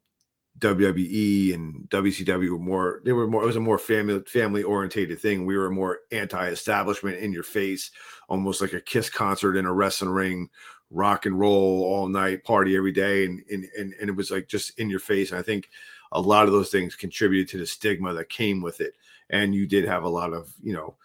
WWE 0.62 1.54
and 1.54 1.88
WCW 1.90 2.50
were 2.50 2.58
more 2.58 3.02
they 3.04 3.12
were 3.12 3.26
more 3.26 3.42
it 3.42 3.46
was 3.46 3.56
a 3.56 3.60
more 3.60 3.78
family 3.78 4.20
family 4.26 4.62
orientated 4.62 5.18
thing. 5.18 5.44
We 5.44 5.56
were 5.56 5.70
more 5.70 6.00
anti-establishment 6.12 7.18
in 7.18 7.32
your 7.32 7.42
face, 7.42 7.90
almost 8.28 8.60
like 8.60 8.72
a 8.72 8.80
kiss 8.80 9.10
concert 9.10 9.56
in 9.56 9.66
a 9.66 9.72
wrestling 9.72 10.12
ring, 10.12 10.48
rock 10.90 11.26
and 11.26 11.38
roll 11.38 11.82
all 11.84 12.08
night, 12.08 12.44
party 12.44 12.76
every 12.76 12.92
day, 12.92 13.24
and 13.24 13.42
and 13.50 13.66
and, 13.76 13.94
and 14.00 14.08
it 14.08 14.16
was 14.16 14.30
like 14.30 14.46
just 14.48 14.78
in 14.78 14.88
your 14.88 15.00
face. 15.00 15.30
And 15.30 15.40
I 15.40 15.42
think 15.42 15.68
a 16.12 16.20
lot 16.20 16.46
of 16.46 16.52
those 16.52 16.70
things 16.70 16.94
contributed 16.94 17.48
to 17.48 17.58
the 17.58 17.66
stigma 17.66 18.14
that 18.14 18.28
came 18.28 18.62
with 18.62 18.80
it. 18.80 18.94
And 19.30 19.54
you 19.54 19.66
did 19.66 19.86
have 19.86 20.04
a 20.04 20.08
lot 20.08 20.32
of, 20.32 20.52
you 20.62 20.74
know, 20.74 20.96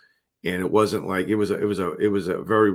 and 0.43 0.61
it 0.61 0.69
wasn't 0.69 1.07
like 1.07 1.27
it 1.27 1.35
was 1.35 1.49
a 1.49 1.59
it 1.59 1.65
was 1.65 1.79
a 1.79 1.95
it 1.95 2.09
was 2.09 2.27
a 2.27 2.37
very 2.41 2.71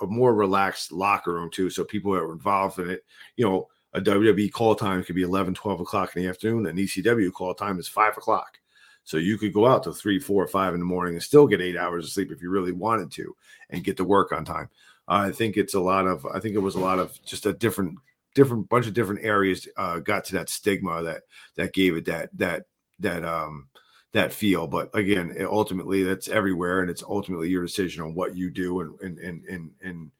a 0.00 0.06
more 0.06 0.34
relaxed 0.34 0.92
locker 0.92 1.34
room 1.34 1.50
too. 1.50 1.70
So 1.70 1.84
people 1.84 2.12
that 2.12 2.22
were 2.22 2.32
involved 2.32 2.78
in 2.78 2.90
it, 2.90 3.04
you 3.36 3.44
know, 3.44 3.68
a 3.96 4.00
WWE 4.00 4.52
call 4.52 4.74
time 4.74 5.02
could 5.02 5.16
be 5.16 5.22
11, 5.22 5.54
12 5.54 5.80
o'clock 5.80 6.14
in 6.14 6.22
the 6.22 6.28
afternoon. 6.28 6.66
An 6.66 6.76
ECW 6.76 7.32
call 7.32 7.54
time 7.54 7.78
is 7.78 7.88
five 7.88 8.16
o'clock. 8.16 8.58
So 9.04 9.16
you 9.16 9.38
could 9.38 9.54
go 9.54 9.66
out 9.66 9.86
four, 10.22 10.46
five 10.48 10.74
in 10.74 10.80
the 10.80 10.86
morning 10.86 11.14
and 11.14 11.22
still 11.22 11.46
get 11.46 11.62
eight 11.62 11.76
hours 11.76 12.04
of 12.04 12.10
sleep 12.10 12.30
if 12.30 12.42
you 12.42 12.50
really 12.50 12.72
wanted 12.72 13.10
to 13.12 13.34
and 13.70 13.84
get 13.84 13.96
to 13.96 14.04
work 14.04 14.32
on 14.32 14.44
time. 14.44 14.68
I 15.08 15.30
think 15.30 15.56
it's 15.56 15.74
a 15.74 15.80
lot 15.80 16.06
of 16.06 16.26
I 16.26 16.40
think 16.40 16.56
it 16.56 16.60
was 16.60 16.74
a 16.74 16.80
lot 16.80 16.98
of 16.98 17.18
just 17.24 17.46
a 17.46 17.52
different 17.52 17.98
different 18.34 18.68
bunch 18.68 18.86
of 18.86 18.92
different 18.92 19.24
areas 19.24 19.66
uh, 19.76 20.00
got 20.00 20.24
to 20.26 20.32
that 20.34 20.50
stigma 20.50 21.02
that 21.04 21.22
that 21.54 21.72
gave 21.72 21.96
it 21.96 22.04
that 22.06 22.30
that 22.34 22.64
that 22.98 23.24
um 23.24 23.68
that 24.12 24.32
feel. 24.32 24.66
But 24.66 24.90
again, 24.94 25.32
it, 25.36 25.46
ultimately, 25.46 26.02
that's 26.02 26.28
everywhere, 26.28 26.80
and 26.80 26.90
it's 26.90 27.04
ultimately 27.04 27.48
your 27.48 27.62
decision 27.62 28.02
on 28.02 28.14
what 28.14 28.34
you 28.34 28.50
do 28.50 28.80
and 28.80 29.18
and 29.18 29.44
and, 29.44 29.70
and 29.82 30.10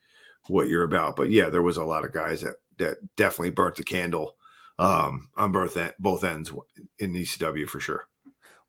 what 0.46 0.68
you're 0.68 0.84
about. 0.84 1.16
But 1.16 1.30
yeah, 1.30 1.50
there 1.50 1.62
was 1.62 1.76
a 1.76 1.84
lot 1.84 2.04
of 2.04 2.12
guys 2.12 2.42
that 2.42 2.54
that 2.78 2.98
definitely 3.16 3.50
burnt 3.50 3.76
the 3.76 3.84
candle 3.84 4.36
um, 4.78 5.28
on 5.36 5.52
both 5.52 5.78
both 5.98 6.24
ends 6.24 6.52
in 6.98 7.12
ECW 7.12 7.68
for 7.68 7.80
sure. 7.80 8.06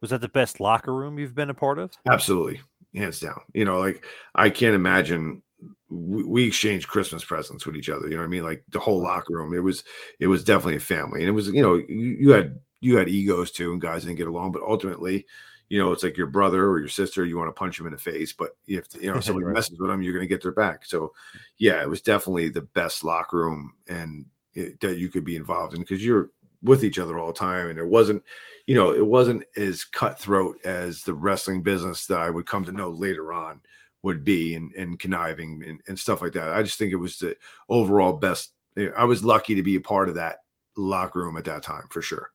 Was 0.01 0.11
that 0.11 0.21
the 0.21 0.29
best 0.29 0.59
locker 0.59 0.93
room 0.93 1.17
you've 1.17 1.35
been 1.35 1.49
a 1.49 1.55
part 1.55 1.79
of? 1.79 1.91
Absolutely, 2.09 2.61
hands 2.93 3.19
down. 3.19 3.39
You 3.53 3.65
know, 3.65 3.79
like 3.79 4.05
I 4.35 4.49
can't 4.49 4.75
imagine 4.75 5.41
we, 5.89 6.23
we 6.23 6.47
exchanged 6.47 6.87
Christmas 6.87 7.23
presents 7.23 7.65
with 7.65 7.75
each 7.75 7.89
other. 7.89 8.07
You 8.07 8.11
know 8.11 8.21
what 8.21 8.27
I 8.27 8.29
mean? 8.29 8.43
Like 8.43 8.63
the 8.69 8.79
whole 8.79 9.01
locker 9.01 9.33
room. 9.33 9.53
It 9.53 9.63
was 9.63 9.83
it 10.19 10.27
was 10.27 10.43
definitely 10.43 10.77
a 10.77 10.81
family, 10.81 11.21
and 11.21 11.29
it 11.29 11.33
was 11.33 11.47
you 11.47 11.61
know 11.61 11.75
you, 11.75 12.17
you 12.19 12.31
had 12.31 12.59
you 12.79 12.97
had 12.97 13.09
egos 13.09 13.51
too, 13.51 13.71
and 13.71 13.81
guys 13.81 14.03
didn't 14.03 14.17
get 14.17 14.27
along, 14.27 14.51
but 14.51 14.63
ultimately. 14.63 15.25
You 15.69 15.79
know, 15.79 15.91
it's 15.91 16.03
like 16.03 16.17
your 16.17 16.27
brother 16.27 16.69
or 16.69 16.79
your 16.79 16.87
sister. 16.87 17.25
You 17.25 17.37
want 17.37 17.49
to 17.49 17.59
punch 17.59 17.77
them 17.77 17.87
in 17.87 17.93
the 17.93 17.99
face, 17.99 18.33
but 18.33 18.57
if 18.67 18.87
you 18.99 19.13
know 19.13 19.19
somebody 19.21 19.45
right. 19.45 19.53
messes 19.53 19.79
with 19.79 19.89
them, 19.89 20.01
you're 20.01 20.13
going 20.13 20.23
to 20.23 20.27
get 20.27 20.41
their 20.41 20.51
back. 20.51 20.85
So, 20.85 21.13
yeah, 21.57 21.81
it 21.81 21.89
was 21.89 22.01
definitely 22.01 22.49
the 22.49 22.61
best 22.61 23.03
locker 23.03 23.37
room 23.37 23.73
and 23.87 24.25
it, 24.53 24.79
that 24.79 24.97
you 24.97 25.09
could 25.09 25.23
be 25.23 25.35
involved 25.35 25.73
in 25.73 25.81
because 25.81 26.03
you're 26.03 26.31
with 26.63 26.83
each 26.83 26.99
other 26.99 27.19
all 27.19 27.27
the 27.27 27.33
time, 27.33 27.69
and 27.69 27.77
it 27.77 27.85
wasn't, 27.85 28.23
you 28.65 28.75
know, 28.75 28.91
it 28.91 29.05
wasn't 29.05 29.43
as 29.55 29.83
cutthroat 29.83 30.57
as 30.65 31.03
the 31.03 31.13
wrestling 31.13 31.61
business 31.61 32.07
that 32.07 32.19
I 32.19 32.29
would 32.29 32.45
come 32.45 32.65
to 32.65 32.71
know 32.71 32.89
later 32.89 33.31
on 33.31 33.61
would 34.03 34.23
be 34.23 34.55
and, 34.55 34.73
and 34.73 34.99
conniving 34.99 35.63
and, 35.65 35.81
and 35.87 35.99
stuff 35.99 36.21
like 36.21 36.33
that. 36.33 36.49
I 36.49 36.63
just 36.63 36.77
think 36.77 36.91
it 36.91 36.97
was 36.97 37.19
the 37.19 37.35
overall 37.69 38.13
best. 38.13 38.53
Eh, 38.75 38.89
I 38.97 39.05
was 39.05 39.23
lucky 39.23 39.55
to 39.55 39.63
be 39.63 39.75
a 39.75 39.81
part 39.81 40.09
of 40.09 40.15
that 40.15 40.39
locker 40.75 41.19
room 41.19 41.37
at 41.37 41.45
that 41.45 41.63
time 41.63 41.85
for 41.89 42.01
sure. 42.01 42.31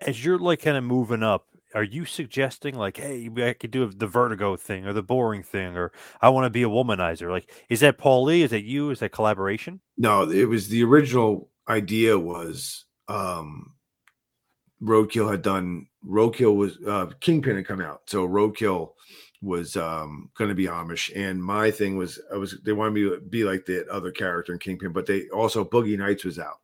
As 0.00 0.24
you're 0.24 0.38
like 0.38 0.62
kind 0.62 0.76
of 0.76 0.84
moving 0.84 1.22
up, 1.22 1.46
are 1.74 1.84
you 1.84 2.04
suggesting 2.04 2.74
like, 2.74 2.96
hey, 2.96 3.30
I 3.38 3.52
could 3.52 3.70
do 3.70 3.86
the 3.90 4.06
vertigo 4.06 4.56
thing 4.56 4.86
or 4.86 4.92
the 4.92 5.02
boring 5.02 5.42
thing, 5.42 5.76
or 5.76 5.92
I 6.20 6.30
want 6.30 6.46
to 6.46 6.50
be 6.50 6.62
a 6.62 6.68
womanizer? 6.68 7.30
Like, 7.30 7.52
is 7.68 7.80
that 7.80 7.98
Paul 7.98 8.24
Lee? 8.24 8.42
Is 8.42 8.50
that 8.50 8.64
you? 8.64 8.90
Is 8.90 9.00
that 9.00 9.12
collaboration? 9.12 9.80
No, 9.96 10.28
it 10.28 10.48
was 10.48 10.68
the 10.68 10.84
original 10.84 11.50
idea 11.68 12.18
was 12.18 12.86
um 13.08 13.74
Roadkill 14.82 15.30
had 15.30 15.42
done 15.42 15.86
Roadkill 16.06 16.56
was 16.56 16.78
uh 16.86 17.06
Kingpin 17.20 17.56
had 17.56 17.66
come 17.66 17.80
out. 17.80 18.02
So 18.06 18.26
Roadkill 18.26 18.92
was 19.42 19.76
um 19.76 20.30
going 20.36 20.48
to 20.48 20.54
be 20.54 20.66
Amish, 20.66 21.12
and 21.14 21.42
my 21.42 21.70
thing 21.70 21.96
was 21.96 22.20
I 22.32 22.36
was 22.36 22.58
they 22.64 22.72
wanted 22.72 22.94
me 22.94 23.02
to 23.02 23.20
be 23.20 23.44
like 23.44 23.66
the 23.66 23.86
other 23.90 24.10
character 24.10 24.52
in 24.52 24.58
Kingpin, 24.58 24.92
but 24.92 25.06
they 25.06 25.28
also 25.28 25.64
Boogie 25.64 25.98
Nights 25.98 26.24
was 26.24 26.38
out, 26.38 26.60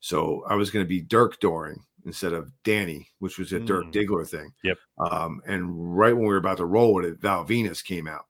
so 0.00 0.44
I 0.48 0.54
was 0.54 0.70
going 0.70 0.84
to 0.84 0.88
be 0.88 1.00
Dirk 1.00 1.38
Doring 1.40 1.84
instead 2.08 2.32
of 2.32 2.50
Danny, 2.64 3.08
which 3.20 3.38
was 3.38 3.52
a 3.52 3.60
mm. 3.60 3.66
Dirk 3.66 3.92
Diggler 3.92 4.28
thing. 4.28 4.52
Yep. 4.64 4.76
Um, 4.98 5.40
and 5.46 5.96
right 5.96 6.12
when 6.12 6.24
we 6.24 6.32
were 6.32 6.36
about 6.36 6.56
to 6.56 6.66
roll 6.66 6.94
with 6.94 7.04
it, 7.04 7.20
Val 7.20 7.44
Venis 7.44 7.84
came 7.84 8.08
out, 8.08 8.26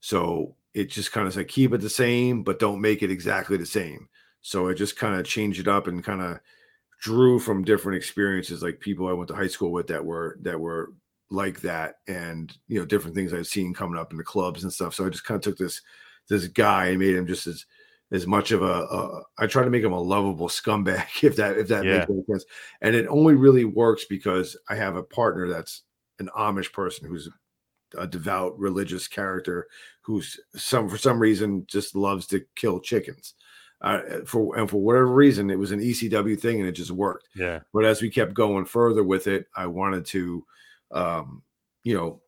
so 0.00 0.54
it 0.74 0.90
just 0.90 1.12
kind 1.12 1.26
of 1.26 1.34
said 1.34 1.48
keep 1.48 1.72
it 1.72 1.80
the 1.80 1.90
same, 1.90 2.42
but 2.42 2.58
don't 2.58 2.80
make 2.80 3.02
it 3.02 3.10
exactly 3.10 3.56
the 3.56 3.66
same. 3.66 4.08
So 4.40 4.68
I 4.68 4.74
just 4.74 4.96
kind 4.96 5.18
of 5.18 5.26
changed 5.26 5.60
it 5.60 5.68
up 5.68 5.86
and 5.86 6.04
kind 6.04 6.22
of 6.22 6.40
drew 7.00 7.38
from 7.38 7.64
different 7.64 7.96
experiences, 7.96 8.62
like 8.62 8.80
people 8.80 9.08
I 9.08 9.12
went 9.12 9.28
to 9.28 9.34
high 9.34 9.48
school 9.48 9.72
with 9.72 9.88
that 9.88 10.04
were 10.04 10.38
that 10.42 10.58
were 10.58 10.92
like 11.30 11.60
that 11.62 11.96
and 12.06 12.54
you 12.68 12.78
know 12.78 12.84
different 12.84 13.16
things 13.16 13.32
I've 13.32 13.46
seen 13.46 13.72
coming 13.72 13.98
up 13.98 14.12
in 14.12 14.18
the 14.18 14.24
clubs 14.24 14.62
and 14.62 14.72
stuff. 14.72 14.94
So 14.94 15.06
I 15.06 15.08
just 15.08 15.24
kind 15.24 15.36
of 15.36 15.42
took 15.42 15.58
this 15.58 15.80
this 16.28 16.46
guy 16.46 16.86
and 16.86 16.98
made 16.98 17.16
him 17.16 17.26
just 17.26 17.46
as 17.46 17.66
as 18.12 18.26
much 18.26 18.52
of 18.52 18.62
a, 18.62 18.66
a 18.66 19.22
I 19.38 19.46
try 19.46 19.64
to 19.64 19.70
make 19.70 19.82
him 19.82 19.92
a 19.92 20.00
lovable 20.00 20.48
scumbag 20.48 21.06
if 21.22 21.36
that 21.36 21.58
if 21.58 21.68
that 21.68 21.84
yeah. 21.84 22.04
makes 22.08 22.26
sense. 22.28 22.44
And 22.80 22.94
it 22.94 23.06
only 23.08 23.34
really 23.34 23.64
works 23.64 24.04
because 24.04 24.56
I 24.68 24.76
have 24.76 24.96
a 24.96 25.02
partner 25.02 25.48
that's 25.48 25.82
an 26.18 26.28
Amish 26.36 26.72
person 26.72 27.08
who's 27.08 27.28
a 27.98 28.06
devout 28.06 28.58
religious 28.58 29.06
character 29.06 29.66
who's 30.00 30.40
some 30.54 30.88
for 30.88 30.98
some 30.98 31.18
reason 31.18 31.64
just 31.66 31.94
loves 31.94 32.26
to 32.28 32.44
kill 32.56 32.80
chickens. 32.80 33.34
Uh, 33.80 34.00
for 34.24 34.56
and 34.56 34.70
for 34.70 34.80
whatever 34.80 35.08
reason, 35.08 35.50
it 35.50 35.58
was 35.58 35.72
an 35.72 35.80
ECW 35.80 36.38
thing 36.38 36.60
and 36.60 36.68
it 36.68 36.72
just 36.72 36.92
worked. 36.92 37.28
Yeah. 37.34 37.60
But 37.72 37.84
as 37.84 38.00
we 38.00 38.10
kept 38.10 38.32
going 38.32 38.64
further 38.64 39.02
with 39.02 39.26
it, 39.26 39.46
I 39.56 39.66
wanted 39.66 40.04
to 40.06 40.44
um, 40.92 41.42
you 41.82 41.96
know, 41.96 42.20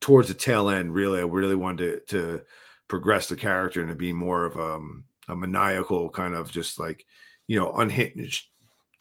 towards 0.00 0.28
the 0.28 0.34
tail 0.34 0.68
end, 0.68 0.94
really, 0.94 1.20
I 1.20 1.24
really 1.24 1.56
wanted 1.56 2.06
to, 2.08 2.16
to 2.16 2.44
progress 2.88 3.28
the 3.28 3.36
character 3.36 3.80
and 3.80 3.88
to 3.88 3.94
be 3.94 4.12
more 4.12 4.44
of 4.44 4.56
um, 4.56 5.04
a 5.28 5.36
maniacal 5.36 6.10
kind 6.10 6.34
of 6.34 6.50
just 6.50 6.78
like, 6.78 7.04
you 7.46 7.58
know, 7.58 7.72
unhinged, 7.72 8.46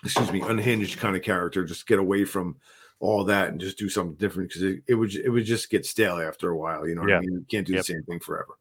excuse 0.03 0.31
me, 0.31 0.41
unhinged 0.41 0.99
kind 0.99 1.15
of 1.15 1.21
character. 1.21 1.63
Just 1.63 1.87
get 1.87 1.99
away 1.99 2.25
from 2.25 2.57
all 2.99 3.23
that 3.25 3.49
and 3.49 3.59
just 3.59 3.77
do 3.77 3.89
something 3.89 4.15
different 4.15 4.49
because 4.49 4.63
it, 4.63 4.83
it 4.87 4.95
would 4.95 5.15
it 5.15 5.29
would 5.29 5.45
just 5.45 5.69
get 5.69 5.85
stale 5.85 6.19
after 6.19 6.49
a 6.49 6.57
while. 6.57 6.87
You 6.87 6.95
know, 6.95 7.07
yeah. 7.07 7.17
I 7.17 7.19
mean, 7.21 7.33
you 7.33 7.45
can't 7.49 7.67
do 7.67 7.73
yep. 7.73 7.85
the 7.85 7.93
same 7.93 8.03
thing 8.03 8.19
forever 8.19 8.55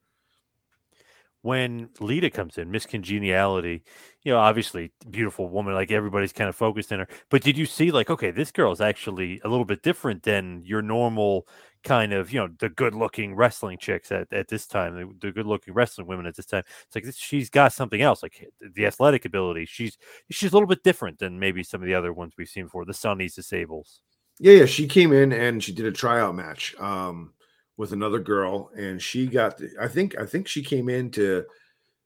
when 1.43 1.91
Lita 1.99 2.31
comes 2.31 2.57
in, 2.57 2.71
Miss 2.71 2.87
Congeniality, 2.87 3.83
you 4.23 4.33
know, 4.33 4.39
obviously 4.39 4.93
beautiful 5.11 5.49
woman, 5.49 5.75
like 5.75 5.91
everybody's 5.91 6.33
kind 6.33 6.49
of 6.49 6.55
focused 6.55 6.93
in 6.93 7.01
her. 7.01 7.09
But 7.31 7.43
did 7.43 7.59
you 7.59 7.67
see 7.67 7.91
like, 7.91 8.09
okay, 8.09 8.31
this 8.31 8.53
girl 8.53 8.71
is 8.71 8.81
actually 8.81 9.41
a 9.45 9.49
little 9.49 9.65
bit 9.65 9.83
different 9.83 10.23
than 10.23 10.63
your 10.65 10.83
normal 10.83 11.49
kind 11.83 12.13
of, 12.13 12.33
you 12.33 12.41
know, 12.41 12.49
the 12.59 12.69
good 12.69 12.95
looking 12.95 13.35
wrestling 13.35 13.79
chicks 13.79 14.13
at, 14.13 14.33
at 14.33 14.49
this 14.49 14.67
time, 14.67 14.95
the, 14.95 15.27
the 15.27 15.33
good 15.33 15.47
looking 15.47 15.75
wrestling 15.75 16.07
women 16.07 16.27
at 16.27 16.37
this 16.37 16.47
time. 16.47 16.65
It's 16.87 16.95
like 16.95 17.15
she's 17.17 17.51
got 17.51 17.73
something 17.73 18.03
else, 18.03 18.23
like 18.23 18.49
the 18.75 18.87
athletic 18.87 19.25
ability. 19.25 19.67
She's 19.67 19.99
she's 20.31 20.53
a 20.53 20.55
little 20.55 20.69
bit 20.69 20.83
different 20.83 21.19
than 21.19 21.39
maybe 21.39 21.63
some 21.63 21.83
of 21.83 21.87
the 21.87 21.95
other 21.95 22.13
ones 22.13 22.35
we've 22.37 22.49
seen 22.49 22.65
before, 22.65 22.85
the 22.85 22.93
Sunnies, 22.93 23.35
the 23.35 23.43
Sables. 23.43 24.01
Yeah, 24.39 24.55
yeah. 24.55 24.67
She 24.67 24.87
came 24.87 25.13
in 25.13 25.33
and 25.33 25.63
she 25.63 25.73
did 25.73 25.87
a 25.87 25.93
tryout 25.93 26.35
match. 26.35 26.75
Um 26.79 27.33
with 27.77 27.93
another 27.93 28.19
girl, 28.19 28.71
and 28.77 29.01
she 29.01 29.27
got. 29.27 29.59
The, 29.59 29.71
I 29.81 29.89
think 29.89 30.19
I 30.19 30.27
think 30.27 30.47
she 30.47 30.63
came 30.63 30.89
in 30.89 31.11
to 31.13 31.45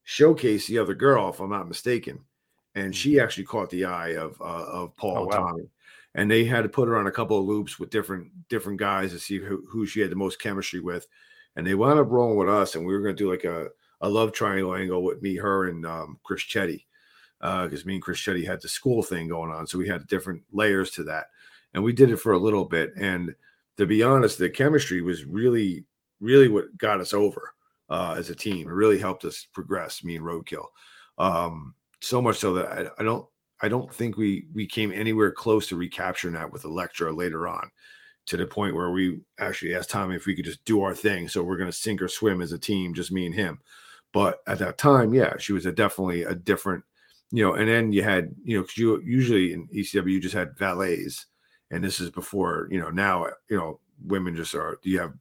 showcase 0.05 0.67
the 0.67 0.79
other 0.79 0.95
girl, 0.95 1.29
if 1.29 1.41
I'm 1.41 1.51
not 1.51 1.69
mistaken, 1.69 2.21
and 2.75 2.95
she 2.95 3.13
mm-hmm. 3.13 3.25
actually 3.25 3.45
caught 3.45 3.71
the 3.71 3.85
eye 3.85 4.17
of 4.17 4.41
uh, 4.41 4.65
of 4.65 4.97
Paul 4.97 5.19
oh, 5.19 5.25
wow. 5.25 5.49
Tommy, 5.49 5.69
and 6.17 6.29
they 6.29 6.45
had 6.45 6.63
to 6.63 6.69
put 6.69 6.89
her 6.89 6.97
on 6.97 7.07
a 7.07 7.13
couple 7.13 7.39
of 7.39 7.47
loops 7.47 7.79
with 7.79 7.91
different 7.91 8.33
different 8.49 8.81
guys 8.81 9.13
to 9.13 9.21
see 9.21 9.39
who, 9.39 9.65
who 9.71 9.87
she 9.87 10.01
had 10.01 10.11
the 10.11 10.17
most 10.17 10.41
chemistry 10.41 10.81
with, 10.81 11.07
and 11.55 11.65
they 11.65 11.77
wound 11.77 12.01
up 12.01 12.11
rolling 12.11 12.37
with 12.37 12.49
us, 12.49 12.75
and 12.75 12.85
we 12.85 12.93
were 12.93 13.03
going 13.03 13.15
to 13.15 13.23
do 13.23 13.31
like 13.31 13.45
a 13.45 13.69
a 14.01 14.09
love 14.09 14.33
triangle 14.33 14.75
angle 14.75 15.05
with 15.05 15.23
me, 15.23 15.37
her, 15.37 15.69
and 15.69 15.87
um, 15.87 16.19
Chris 16.25 16.43
Chetti, 16.43 16.85
because 17.41 17.83
uh, 17.83 17.87
me 17.87 17.95
and 17.95 18.03
Chris 18.03 18.19
Chetti 18.19 18.45
had 18.45 18.61
the 18.61 18.69
school 18.69 19.03
thing 19.03 19.29
going 19.29 19.53
on, 19.53 19.67
so 19.67 19.79
we 19.79 19.89
had 19.89 20.07
different 20.09 20.43
layers 20.53 20.91
to 20.91 21.05
that 21.05 21.27
and 21.77 21.85
we 21.85 21.93
did 21.93 22.11
it 22.11 22.17
for 22.17 22.33
a 22.33 22.39
little 22.39 22.65
bit. 22.65 22.93
And 22.97 23.35
to 23.77 23.87
be 23.87 24.03
honest, 24.03 24.39
the 24.39 24.49
chemistry 24.49 25.03
was 25.03 25.27
really, 25.27 25.85
really 26.21 26.49
what 26.49 26.77
got 26.79 27.01
us 27.01 27.13
over 27.13 27.53
uh, 27.91 28.15
as 28.19 28.31
a 28.31 28.35
team. 28.35 28.67
It 28.67 28.73
really 28.73 28.99
helped 28.99 29.27
us 29.27 29.47
progress, 29.53 30.03
me 30.03 30.17
and 30.17 30.25
Roadkill. 30.25 30.65
Um, 31.19 31.75
so 32.01 32.23
much 32.23 32.39
so 32.39 32.55
that 32.55 32.67
I, 32.67 32.87
I 32.99 33.05
don't, 33.05 33.27
I 33.63 33.69
don't 33.69 33.93
think 33.93 34.17
we 34.17 34.47
we 34.55 34.67
came 34.67 34.93
anywhere 34.93 35.33
close 35.33 35.69
to 35.69 35.77
recapturing 35.77 36.35
that 36.35 36.53
with 36.53 36.65
Elektra 36.65 37.13
later 37.13 37.49
on, 37.49 37.71
to 38.27 38.37
the 38.37 38.47
point 38.47 38.75
where 38.75 38.91
we 38.91 39.21
actually 39.39 39.75
asked 39.75 39.91
Tommy 39.91 40.17
if 40.17 40.27
we 40.27 40.35
could 40.35 40.45
just 40.45 40.65
do 40.65 40.83
our 40.83 40.95
thing. 40.95 41.29
So 41.29 41.43
we're 41.43 41.57
going 41.57 41.71
to 41.71 41.77
sink 41.77 42.03
or 42.03 42.09
swim 42.09 42.43
as 42.43 42.53
a 42.53 42.59
team, 42.59 42.93
just 42.93 43.13
me 43.13 43.27
and 43.27 43.35
him. 43.35 43.61
But 44.13 44.41
at 44.47 44.59
that 44.59 44.79
time, 44.79 45.15
yeah, 45.15 45.35
she 45.39 45.53
was 45.53 45.67
a 45.67 45.73
definitely 45.73 46.23
a 46.23 46.35
different, 46.35 46.85
you 47.31 47.45
know. 47.45 47.55
And 47.55 47.69
then 47.69 47.93
you 47.93 48.03
had, 48.03 48.35
you 48.45 48.57
know, 48.57 48.63
because 48.63 48.79
you 48.79 49.01
usually 49.05 49.53
in 49.53 49.69
ECW 49.69 50.11
you 50.11 50.21
just 50.21 50.35
had 50.35 50.57
valets, 50.59 51.27
and 51.71 51.83
this 51.83 52.01
is 52.01 52.11
before, 52.11 52.69
you 52.71 52.81
know, 52.81 52.91
now 52.91 53.27
you 53.49 53.57
know 53.57 53.81
women 54.05 54.37
just 54.37 54.55
are. 54.55 54.79
You 54.83 55.01
have 55.01 55.15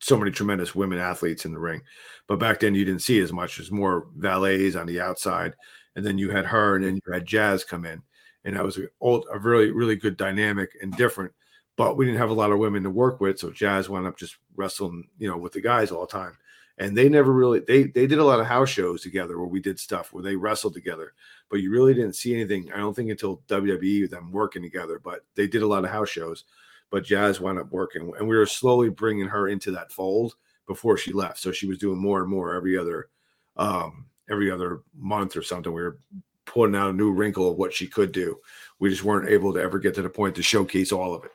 so 0.00 0.18
many 0.18 0.30
tremendous 0.30 0.74
women 0.74 0.98
athletes 0.98 1.44
in 1.44 1.52
the 1.52 1.58
ring, 1.58 1.80
but 2.28 2.38
back 2.38 2.60
then 2.60 2.74
you 2.74 2.84
didn't 2.84 3.02
see 3.02 3.20
as 3.20 3.32
much. 3.32 3.56
There's 3.56 3.70
more 3.70 4.08
valets 4.16 4.76
on 4.76 4.86
the 4.86 5.00
outside, 5.00 5.54
and 5.96 6.04
then 6.04 6.18
you 6.18 6.30
had 6.30 6.46
her, 6.46 6.76
and 6.76 6.84
then 6.84 7.00
you 7.04 7.12
had 7.12 7.26
Jazz 7.26 7.64
come 7.64 7.84
in, 7.84 8.02
and 8.44 8.56
that 8.56 8.64
was 8.64 8.78
a, 8.78 8.88
a 9.32 9.38
really 9.38 9.70
really 9.70 9.96
good 9.96 10.16
dynamic 10.16 10.70
and 10.82 10.96
different. 10.96 11.32
But 11.76 11.96
we 11.96 12.04
didn't 12.04 12.20
have 12.20 12.30
a 12.30 12.34
lot 12.34 12.52
of 12.52 12.58
women 12.58 12.84
to 12.84 12.90
work 12.90 13.20
with, 13.20 13.38
so 13.38 13.50
Jazz 13.50 13.88
wound 13.88 14.06
up 14.06 14.16
just 14.16 14.36
wrestling, 14.54 15.08
you 15.18 15.28
know, 15.28 15.36
with 15.36 15.52
the 15.52 15.60
guys 15.60 15.90
all 15.90 16.06
the 16.06 16.12
time. 16.12 16.36
And 16.78 16.96
they 16.96 17.08
never 17.08 17.32
really 17.32 17.60
they 17.60 17.84
they 17.84 18.06
did 18.06 18.18
a 18.18 18.24
lot 18.24 18.40
of 18.40 18.46
house 18.46 18.68
shows 18.68 19.02
together 19.02 19.38
where 19.38 19.46
we 19.46 19.60
did 19.60 19.78
stuff 19.78 20.12
where 20.12 20.24
they 20.24 20.34
wrestled 20.34 20.74
together, 20.74 21.12
but 21.48 21.60
you 21.60 21.70
really 21.70 21.94
didn't 21.94 22.16
see 22.16 22.34
anything. 22.34 22.72
I 22.72 22.78
don't 22.78 22.94
think 22.94 23.10
until 23.10 23.42
WWE 23.48 24.10
them 24.10 24.32
working 24.32 24.62
together, 24.62 25.00
but 25.02 25.24
they 25.36 25.46
did 25.46 25.62
a 25.62 25.68
lot 25.68 25.84
of 25.84 25.90
house 25.90 26.08
shows. 26.08 26.44
But 26.90 27.04
Jazz 27.04 27.40
wound 27.40 27.58
up 27.58 27.70
working, 27.70 28.12
and 28.18 28.28
we 28.28 28.36
were 28.36 28.46
slowly 28.46 28.88
bringing 28.88 29.28
her 29.28 29.48
into 29.48 29.70
that 29.72 29.92
fold 29.92 30.34
before 30.66 30.96
she 30.96 31.12
left. 31.12 31.38
So 31.38 31.52
she 31.52 31.66
was 31.66 31.78
doing 31.78 31.98
more 31.98 32.20
and 32.20 32.30
more 32.30 32.54
every 32.54 32.76
other 32.78 33.08
um, 33.56 34.06
every 34.30 34.50
other 34.50 34.82
month 34.96 35.36
or 35.36 35.42
something. 35.42 35.72
We 35.72 35.82
were 35.82 35.98
putting 36.46 36.76
out 36.76 36.90
a 36.90 36.94
new 36.94 37.12
wrinkle 37.12 37.50
of 37.50 37.56
what 37.56 37.72
she 37.72 37.86
could 37.86 38.12
do. 38.12 38.38
We 38.78 38.90
just 38.90 39.04
weren't 39.04 39.30
able 39.30 39.52
to 39.54 39.60
ever 39.60 39.78
get 39.78 39.94
to 39.94 40.02
the 40.02 40.10
point 40.10 40.34
to 40.36 40.42
showcase 40.42 40.92
all 40.92 41.14
of 41.14 41.24
it. 41.24 41.30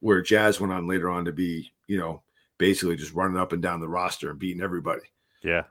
Where 0.00 0.22
Jazz 0.22 0.60
went 0.60 0.72
on 0.72 0.86
later 0.86 1.10
on 1.10 1.24
to 1.24 1.32
be, 1.32 1.72
you 1.86 1.98
know, 1.98 2.22
basically 2.58 2.96
just 2.96 3.14
running 3.14 3.38
up 3.38 3.52
and 3.52 3.62
down 3.62 3.80
the 3.80 3.88
roster 3.88 4.30
and 4.30 4.38
beating 4.38 4.62
everybody. 4.62 5.02
Yeah. 5.42 5.64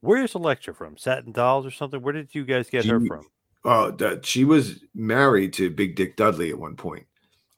Where's 0.00 0.34
Elektra 0.34 0.74
from? 0.74 0.96
Satin 0.96 1.32
Dolls 1.32 1.66
or 1.66 1.70
something? 1.70 2.00
Where 2.00 2.12
did 2.12 2.34
you 2.34 2.44
guys 2.44 2.70
get 2.70 2.84
she, 2.84 2.90
her 2.90 3.00
from? 3.04 3.26
Uh, 3.64 3.90
that 3.92 4.24
she 4.24 4.44
was 4.44 4.80
married 4.94 5.52
to 5.54 5.70
Big 5.70 5.96
Dick 5.96 6.16
Dudley 6.16 6.50
at 6.50 6.58
one 6.58 6.76
point. 6.76 7.06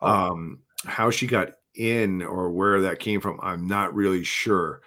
Oh. 0.01 0.09
Um, 0.09 0.61
how 0.87 1.11
she 1.11 1.27
got 1.27 1.53
in 1.75 2.23
or 2.23 2.51
where 2.51 2.81
that 2.81 2.99
came 2.99 3.21
from, 3.21 3.39
I'm 3.43 3.67
not 3.67 3.95
really 3.95 4.25
sure 4.25 4.81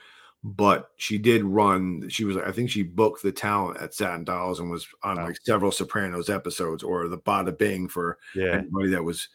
but 0.43 0.89
she 0.97 1.17
did 1.17 1.43
run. 1.43 2.09
She 2.09 2.25
was, 2.25 2.35
I 2.35 2.51
think, 2.51 2.69
she 2.69 2.83
booked 2.83 3.23
the 3.23 3.31
talent 3.31 3.81
at 3.81 3.93
Satin 3.93 4.25
Dolls 4.25 4.59
and 4.59 4.69
was 4.69 4.85
on 5.01 5.17
wow. 5.17 5.27
like 5.27 5.37
several 5.43 5.71
Sopranos 5.71 6.29
episodes 6.29 6.83
or 6.83 7.07
the 7.07 7.17
Bada 7.17 7.57
Bing 7.57 7.87
for 7.87 8.17
yeah. 8.35 8.57
anybody 8.57 8.89
that 8.89 9.03
was. 9.03 9.29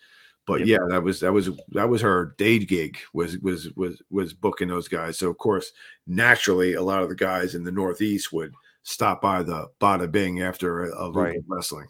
But 0.46 0.61
yep. 0.61 0.80
yeah, 0.80 0.86
that 0.88 1.02
was 1.02 1.20
that 1.20 1.32
was 1.32 1.50
that 1.72 1.88
was 1.90 2.00
her 2.00 2.34
day 2.38 2.59
gig 2.59 2.98
was 3.12 3.38
was 3.38 3.70
was 3.76 4.00
was 4.11 4.32
booking 4.32 4.68
those 4.68 4.88
guys. 4.88 5.18
So 5.18 5.28
of 5.28 5.36
course, 5.36 5.72
naturally, 6.06 6.72
a 6.74 6.82
lot 6.82 7.02
of 7.02 7.11
the 7.11 7.14
guys 7.14 7.54
in 7.54 7.64
the 7.64 7.72
Northeast 7.72 8.32
would 8.32 8.54
stop 8.82 9.20
by 9.20 9.42
the 9.42 9.68
Bada 9.78 10.11
Bing 10.11 10.40
after 10.40 10.84
a, 10.84 11.04
a 11.04 11.12
right. 11.12 11.38
wrestling. 11.46 11.88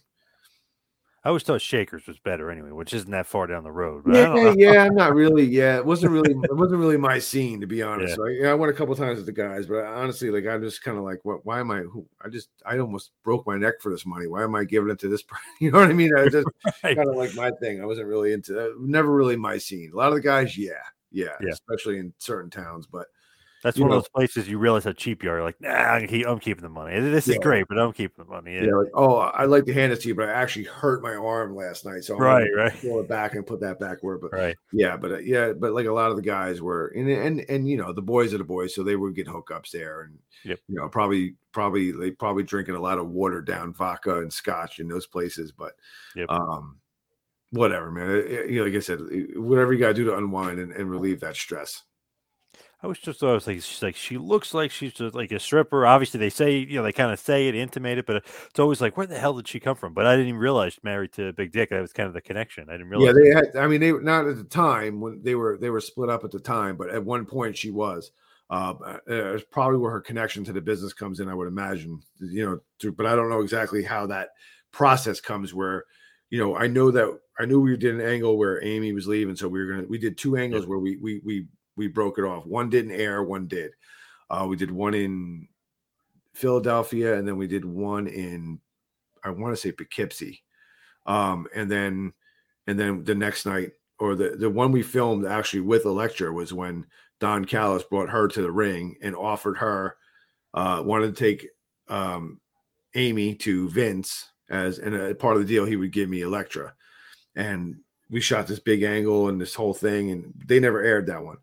I 1.29 1.31
always 1.31 1.43
thought 1.43 1.61
Shakers 1.61 2.07
was 2.07 2.18
better 2.18 2.51
anyway, 2.51 2.70
which 2.70 2.95
isn't 2.95 3.11
that 3.11 3.26
far 3.26 3.47
down 3.47 3.62
the 3.62 3.70
road. 3.70 4.05
yeah, 4.07 4.55
yeah, 4.57 4.85
I'm 4.85 4.95
not 4.95 5.14
really. 5.14 5.45
Yeah, 5.45 5.76
it 5.76 5.85
wasn't 5.85 6.12
really, 6.12 6.31
it 6.31 6.57
wasn't 6.57 6.81
really 6.81 6.97
my 6.97 7.18
scene 7.18 7.61
to 7.61 7.66
be 7.66 7.83
honest. 7.83 8.16
Yeah. 8.16 8.24
Like, 8.24 8.33
yeah, 8.41 8.51
I 8.51 8.55
went 8.55 8.72
a 8.72 8.74
couple 8.74 8.97
times 8.97 9.18
with 9.18 9.26
the 9.26 9.33
guys, 9.33 9.66
but 9.66 9.85
honestly, 9.85 10.31
like 10.31 10.47
I'm 10.47 10.62
just 10.62 10.83
kind 10.83 10.97
of 10.97 11.05
like, 11.05 11.22
what? 11.26 11.45
Why 11.45 11.61
am 11.61 11.70
I? 11.70 11.81
Who, 11.81 12.07
I 12.24 12.31
just, 12.31 12.49
I 12.64 12.79
almost 12.79 13.11
broke 13.24 13.47
my 13.47 13.59
neck 13.59 13.74
for 13.83 13.93
this 13.93 14.07
money. 14.07 14.26
Why 14.26 14.43
am 14.43 14.55
I 14.55 14.64
giving 14.64 14.89
it 14.89 14.99
to 15.01 15.09
this? 15.09 15.22
You 15.61 15.70
know 15.70 15.81
what 15.81 15.91
I 15.91 15.93
mean? 15.93 16.16
I 16.16 16.31
just 16.31 16.47
right. 16.83 16.97
kind 16.97 17.11
of 17.11 17.16
like 17.16 17.35
my 17.35 17.51
thing. 17.61 17.83
I 17.83 17.85
wasn't 17.85 18.09
really 18.09 18.33
into, 18.33 18.55
that. 18.55 18.76
never 18.81 19.12
really 19.14 19.37
my 19.37 19.59
scene. 19.59 19.91
A 19.93 19.97
lot 19.99 20.09
of 20.09 20.14
the 20.14 20.22
guys, 20.22 20.57
yeah, 20.57 20.81
yeah, 21.12 21.37
yeah, 21.43 21.51
especially 21.53 21.99
in 21.99 22.14
certain 22.16 22.49
towns, 22.49 22.87
but 22.87 23.07
that's 23.63 23.77
you 23.77 23.83
one 23.83 23.91
know, 23.91 23.97
of 23.97 24.05
those 24.05 24.09
places 24.09 24.49
you 24.49 24.59
realize 24.59 24.85
how 24.85 24.93
cheap 24.93 25.23
you 25.23 25.31
are. 25.31 25.37
You're 25.37 25.45
like, 25.45 25.61
nah, 25.61 25.71
I'm, 25.71 26.07
keep, 26.07 26.27
I'm 26.27 26.39
keeping 26.39 26.63
the 26.63 26.69
money. 26.69 26.99
This 27.01 27.27
is 27.29 27.35
yeah. 27.35 27.43
great, 27.43 27.67
but 27.69 27.79
I'm 27.79 27.93
keeping 27.93 28.25
the 28.25 28.31
money. 28.31 28.55
Yeah. 28.55 28.65
yeah 28.65 28.75
like, 28.75 28.91
oh, 28.95 29.31
I'd 29.35 29.47
like 29.47 29.65
to 29.65 29.73
hand 29.73 29.93
it 29.93 30.01
to 30.03 30.09
you, 30.09 30.15
but 30.15 30.29
I 30.29 30.33
actually 30.33 30.67
hurt 30.67 31.03
my 31.03 31.15
arm 31.15 31.57
last 31.57 31.85
night, 31.85 32.05
so 32.05 32.15
I'm 32.15 32.21
right, 32.21 32.49
right. 32.57 32.81
Pull 32.81 33.01
it 33.01 33.09
back 33.09 33.35
and 33.35 33.47
put 33.47 33.61
that 33.61 33.81
backward. 33.81 34.21
But 34.21 34.33
right, 34.33 34.57
yeah, 34.73 34.97
but 34.97 35.13
uh, 35.13 35.19
yeah, 35.19 35.53
but 35.53 35.73
like 35.73 35.87
a 35.87 35.93
lot 35.93 36.11
of 36.11 36.17
the 36.17 36.23
guys 36.23 36.63
were, 36.63 36.89
and 36.89 37.09
and 37.09 37.41
and 37.49 37.69
you 37.69 37.77
know, 37.77 37.93
the 37.93 38.03
boys 38.03 38.33
are 38.33 38.39
the 38.39 38.45
boys, 38.45 38.75
so 38.75 38.83
they 38.83 38.97
would 38.97 39.15
get 39.15 39.27
hookups 39.27 39.71
there, 39.71 40.03
and 40.03 40.19
yep. 40.45 40.61
you 40.69 40.77
know, 40.77 40.89
probably 40.89 41.35
probably 41.53 41.91
they 41.91 42.11
probably 42.13 42.45
drinking 42.45 42.77
a 42.77 42.81
lot 42.81 42.99
of 42.99 43.11
watered 43.11 43.47
down 43.47 43.73
vodka 43.73 44.21
and 44.21 44.33
scotch 44.33 44.79
in 44.79 44.89
those 44.89 45.07
places, 45.07 45.51
but 45.51 45.73
yep. 46.15 46.29
um, 46.31 46.79
whatever, 47.51 47.91
man. 47.91 48.11
It, 48.11 48.31
it, 48.31 48.51
you 48.51 48.59
know, 48.61 48.67
like 48.67 48.77
I 48.77 48.81
said, 48.81 49.01
whatever 49.35 49.73
you 49.73 49.81
got 49.81 49.89
to 49.89 49.95
do 49.95 50.05
to 50.05 50.17
unwind 50.17 50.61
and, 50.61 50.73
and 50.73 50.91
relieve 50.91 51.21
that 51.21 51.37
stress. 51.37 51.83
I 52.81 52.87
was 52.87 52.99
just 53.01 53.18
thought 53.18 53.31
I 53.31 53.35
was 53.35 53.47
like 53.47 53.61
she's 53.61 53.83
like 53.83 53.97
she 53.97 54.18
looks 54.18 54.55
like 54.55 54.70
she's 54.70 54.93
just 54.93 55.14
like 55.14 55.33
a 55.33 55.41
stripper. 55.41 55.85
Obviously, 55.85 56.20
they 56.20 56.31
say 56.31 56.59
you 56.59 56.76
know 56.76 56.85
they 56.85 56.93
kind 56.93 57.11
of 57.11 57.18
say 57.18 57.49
it, 57.49 57.57
intimate 57.57 57.99
it, 57.99 58.07
but 58.07 58.16
it's 58.16 58.59
always 58.59 58.81
like 58.81 58.97
where 58.97 59.07
the 59.07 59.18
hell 59.18 59.35
did 59.35 59.49
she 59.49 59.59
come 59.59 59.74
from? 59.74 59.95
But 59.95 60.07
I 60.07 60.12
didn't 60.12 60.29
even 60.29 60.41
realize 60.41 60.79
married 60.85 61.12
to 61.14 61.33
Big 61.33 61.51
Dick. 61.51 61.70
That 61.70 61.81
was 61.81 61.93
kind 61.93 62.07
of 62.07 62.12
the 62.12 62.20
connection. 62.20 62.68
I 62.68 62.72
didn't 62.72 62.89
realize. 62.89 63.16
Yeah, 63.16 63.22
they 63.22 63.31
had. 63.31 63.64
I 63.64 63.66
mean, 63.66 63.81
they 63.81 63.91
not 63.91 64.29
at 64.29 64.37
the 64.37 64.45
time 64.45 65.01
when 65.01 65.20
they 65.22 65.35
were 65.35 65.59
they 65.61 65.70
were 65.70 65.81
split 65.81 66.09
up 66.09 66.22
at 66.22 66.31
the 66.31 66.39
time, 66.39 66.76
but 66.76 66.91
at 66.91 67.05
one 67.05 67.26
point 67.26 67.57
she 67.57 67.70
was. 67.70 68.12
Uh, 68.51 68.74
uh 68.81 68.99
it's 69.07 69.45
probably 69.51 69.79
where 69.79 69.91
her 69.91 70.01
connection 70.01 70.45
to 70.45 70.53
the 70.53 70.61
business 70.61 70.93
comes 70.93 71.18
in. 71.18 71.29
I 71.29 71.35
would 71.35 71.49
imagine, 71.49 72.01
you 72.20 72.47
know, 72.47 72.61
to, 72.79 72.93
but 72.93 73.07
I 73.07 73.14
don't 73.14 73.29
know 73.29 73.41
exactly 73.41 73.83
how 73.83 74.07
that 74.07 74.31
process 74.70 75.20
comes. 75.20 75.53
Where, 75.53 75.85
you 76.31 76.39
know, 76.39 76.57
I 76.57 76.68
know 76.68 76.93
that 76.93 77.18
I 77.41 77.45
knew 77.45 77.61
we 77.61 77.76
did 77.76 77.97
an 77.97 78.01
angle 78.01 78.39
where 78.39 78.64
Amy 78.64 78.93
was 78.93 79.09
leaving, 79.09 79.35
so 79.35 79.49
we 79.49 79.59
were 79.59 79.72
gonna 79.72 79.87
we 79.89 79.99
did 79.99 80.16
two 80.16 80.37
angles 80.37 80.62
yeah. 80.62 80.68
where 80.68 80.79
we 80.79 80.97
we 80.97 81.20
we 81.24 81.47
we 81.79 81.87
broke 81.87 82.18
it 82.18 82.24
off. 82.24 82.45
One 82.45 82.68
didn't 82.68 82.91
air, 82.93 83.22
one 83.22 83.47
did. 83.47 83.70
Uh, 84.29 84.47
we 84.47 84.57
did 84.57 84.70
one 84.70 84.93
in 84.93 85.49
Philadelphia, 86.35 87.16
and 87.16 87.26
then 87.26 87.39
we 87.39 87.47
did 87.47 87.64
one 87.64 88.07
in 88.07 88.61
I 89.24 89.31
want 89.31 89.53
to 89.53 89.61
say 89.61 89.72
Poughkeepsie. 89.72 90.43
Um, 91.07 91.47
and 91.55 91.70
then 91.70 92.12
and 92.66 92.79
then 92.79 93.05
the 93.05 93.14
next 93.14 93.47
night, 93.47 93.72
or 93.99 94.14
the 94.14 94.31
the 94.31 94.51
one 94.51 94.72
we 94.72 94.83
filmed 94.83 95.24
actually 95.24 95.61
with 95.61 95.87
Elektra 95.87 96.33
was 96.33 96.53
when 96.53 96.85
Don 97.20 97.45
Callis 97.45 97.85
brought 97.85 98.11
her 98.11 98.29
to 98.29 98.43
the 98.43 98.53
ring 98.53 98.97
and 99.01 99.16
offered 99.16 99.57
her 99.57 99.97
uh, 100.55 100.83
wanted 100.85 101.14
to 101.14 101.18
take 101.18 101.49
um, 101.89 102.41
Amy 102.95 103.35
to 103.37 103.68
Vince 103.70 104.31
as 104.51 104.79
and 104.79 104.95
a 104.95 105.14
part 105.14 105.37
of 105.37 105.43
the 105.43 105.49
deal 105.49 105.64
he 105.64 105.76
would 105.76 105.93
give 105.93 106.09
me 106.09 106.22
Elektra, 106.22 106.74
and 107.35 107.76
we 108.11 108.20
shot 108.20 108.47
this 108.47 108.61
big 108.61 108.83
angle 108.83 109.29
and 109.29 109.41
this 109.41 109.55
whole 109.55 109.74
thing, 109.74 110.11
and 110.11 110.33
they 110.47 110.61
never 110.61 110.83
aired 110.83 111.07
that 111.07 111.24
one. 111.24 111.39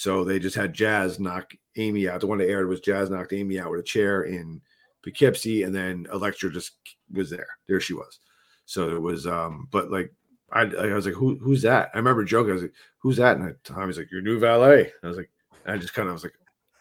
So 0.00 0.24
they 0.24 0.38
just 0.38 0.56
had 0.56 0.72
Jazz 0.72 1.20
knock 1.20 1.52
Amy 1.76 2.08
out. 2.08 2.22
The 2.22 2.26
one 2.26 2.38
that 2.38 2.48
aired 2.48 2.68
was 2.68 2.80
Jazz 2.80 3.10
knocked 3.10 3.34
Amy 3.34 3.60
out 3.60 3.70
with 3.70 3.80
a 3.80 3.82
chair 3.82 4.22
in 4.22 4.62
Poughkeepsie, 5.04 5.64
and 5.64 5.74
then 5.74 6.06
Elektra 6.10 6.50
just 6.50 6.72
was 7.12 7.28
there. 7.28 7.48
There 7.68 7.80
she 7.80 7.92
was. 7.92 8.18
So 8.64 8.96
it 8.96 9.02
was, 9.02 9.26
um, 9.26 9.68
but 9.70 9.90
like 9.90 10.10
I, 10.52 10.62
I 10.62 10.94
was 10.94 11.04
like, 11.04 11.16
Who, 11.16 11.36
who's 11.36 11.60
that? 11.62 11.90
I 11.92 11.98
remember 11.98 12.24
joking. 12.24 12.52
I 12.52 12.54
was 12.54 12.62
like, 12.62 12.72
who's 13.00 13.18
that? 13.18 13.36
And 13.36 13.54
Tommy's 13.62 13.98
like, 13.98 14.10
your 14.10 14.22
new 14.22 14.38
valet. 14.38 14.90
I 15.02 15.06
was 15.06 15.18
like, 15.18 15.30
I 15.66 15.76
just 15.76 15.92
kind 15.92 16.08
of 16.08 16.14
was 16.14 16.24
like, 16.24 16.32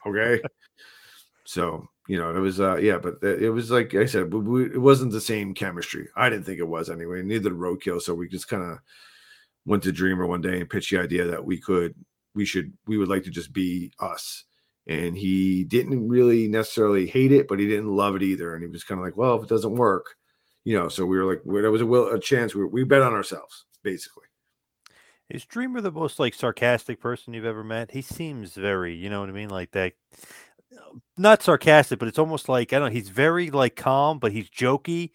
okay. 0.05 0.41
so 1.43 1.89
you 2.07 2.19
know, 2.19 2.33
it 2.33 2.39
was, 2.39 2.61
uh, 2.61 2.77
yeah, 2.77 2.99
but 2.99 3.21
it 3.21 3.49
was 3.49 3.69
like 3.69 3.95
I 3.95 4.05
said, 4.05 4.33
we, 4.33 4.67
it 4.67 4.81
wasn't 4.81 5.11
the 5.11 5.19
same 5.19 5.53
chemistry. 5.53 6.07
I 6.15 6.29
didn't 6.29 6.45
think 6.45 6.59
it 6.59 6.67
was 6.69 6.89
anyway. 6.89 7.21
Neither 7.21 7.51
Roadkill. 7.51 8.01
So 8.01 8.13
we 8.13 8.29
just 8.29 8.47
kind 8.47 8.63
of 8.63 8.77
went 9.65 9.83
to 9.83 9.91
Dreamer 9.91 10.25
one 10.25 10.39
day 10.39 10.61
and 10.61 10.69
pitched 10.69 10.91
the 10.91 11.01
idea 11.01 11.25
that 11.25 11.43
we 11.43 11.59
could 11.59 11.93
we 12.35 12.45
should 12.45 12.73
we 12.87 12.97
would 12.97 13.09
like 13.09 13.23
to 13.23 13.29
just 13.29 13.53
be 13.53 13.91
us. 13.99 14.45
And 14.87 15.15
he 15.15 15.65
didn't 15.65 16.07
really 16.07 16.47
necessarily 16.47 17.05
hate 17.05 17.31
it 17.31 17.47
but 17.47 17.59
he 17.59 17.67
didn't 17.67 17.95
love 17.95 18.15
it 18.15 18.23
either. 18.23 18.53
And 18.53 18.63
he 18.63 18.69
was 18.69 18.83
kind 18.83 18.99
of 18.99 19.05
like 19.05 19.17
well 19.17 19.37
if 19.37 19.43
it 19.43 19.49
doesn't 19.49 19.75
work 19.75 20.15
you 20.65 20.77
know 20.77 20.89
so 20.89 21.05
we 21.05 21.17
were 21.17 21.25
like 21.25 21.41
there 21.45 21.71
was 21.71 21.81
a 21.81 21.85
will 21.85 22.09
a 22.09 22.19
chance 22.19 22.53
we, 22.53 22.65
we 22.65 22.83
bet 22.83 23.01
on 23.01 23.13
ourselves 23.13 23.65
basically. 23.83 24.25
Is 25.29 25.45
dreamer 25.45 25.79
the 25.79 25.91
most 25.91 26.19
like 26.19 26.33
sarcastic 26.33 26.99
person 26.99 27.33
you've 27.33 27.45
ever 27.45 27.63
met? 27.63 27.91
He 27.91 28.01
seems 28.01 28.53
very 28.55 28.95
you 28.95 29.09
know 29.09 29.21
what 29.21 29.29
i 29.29 29.33
mean? 29.33 29.49
Like 29.49 29.71
that 29.71 29.93
not 31.17 31.43
sarcastic 31.43 31.99
but 31.99 32.07
it's 32.07 32.19
almost 32.19 32.47
like 32.47 32.71
i 32.71 32.79
don't 32.79 32.89
know 32.89 32.93
he's 32.93 33.09
very 33.09 33.49
like 33.49 33.75
calm 33.75 34.19
but 34.19 34.31
he's 34.31 34.49
jokey 34.49 35.11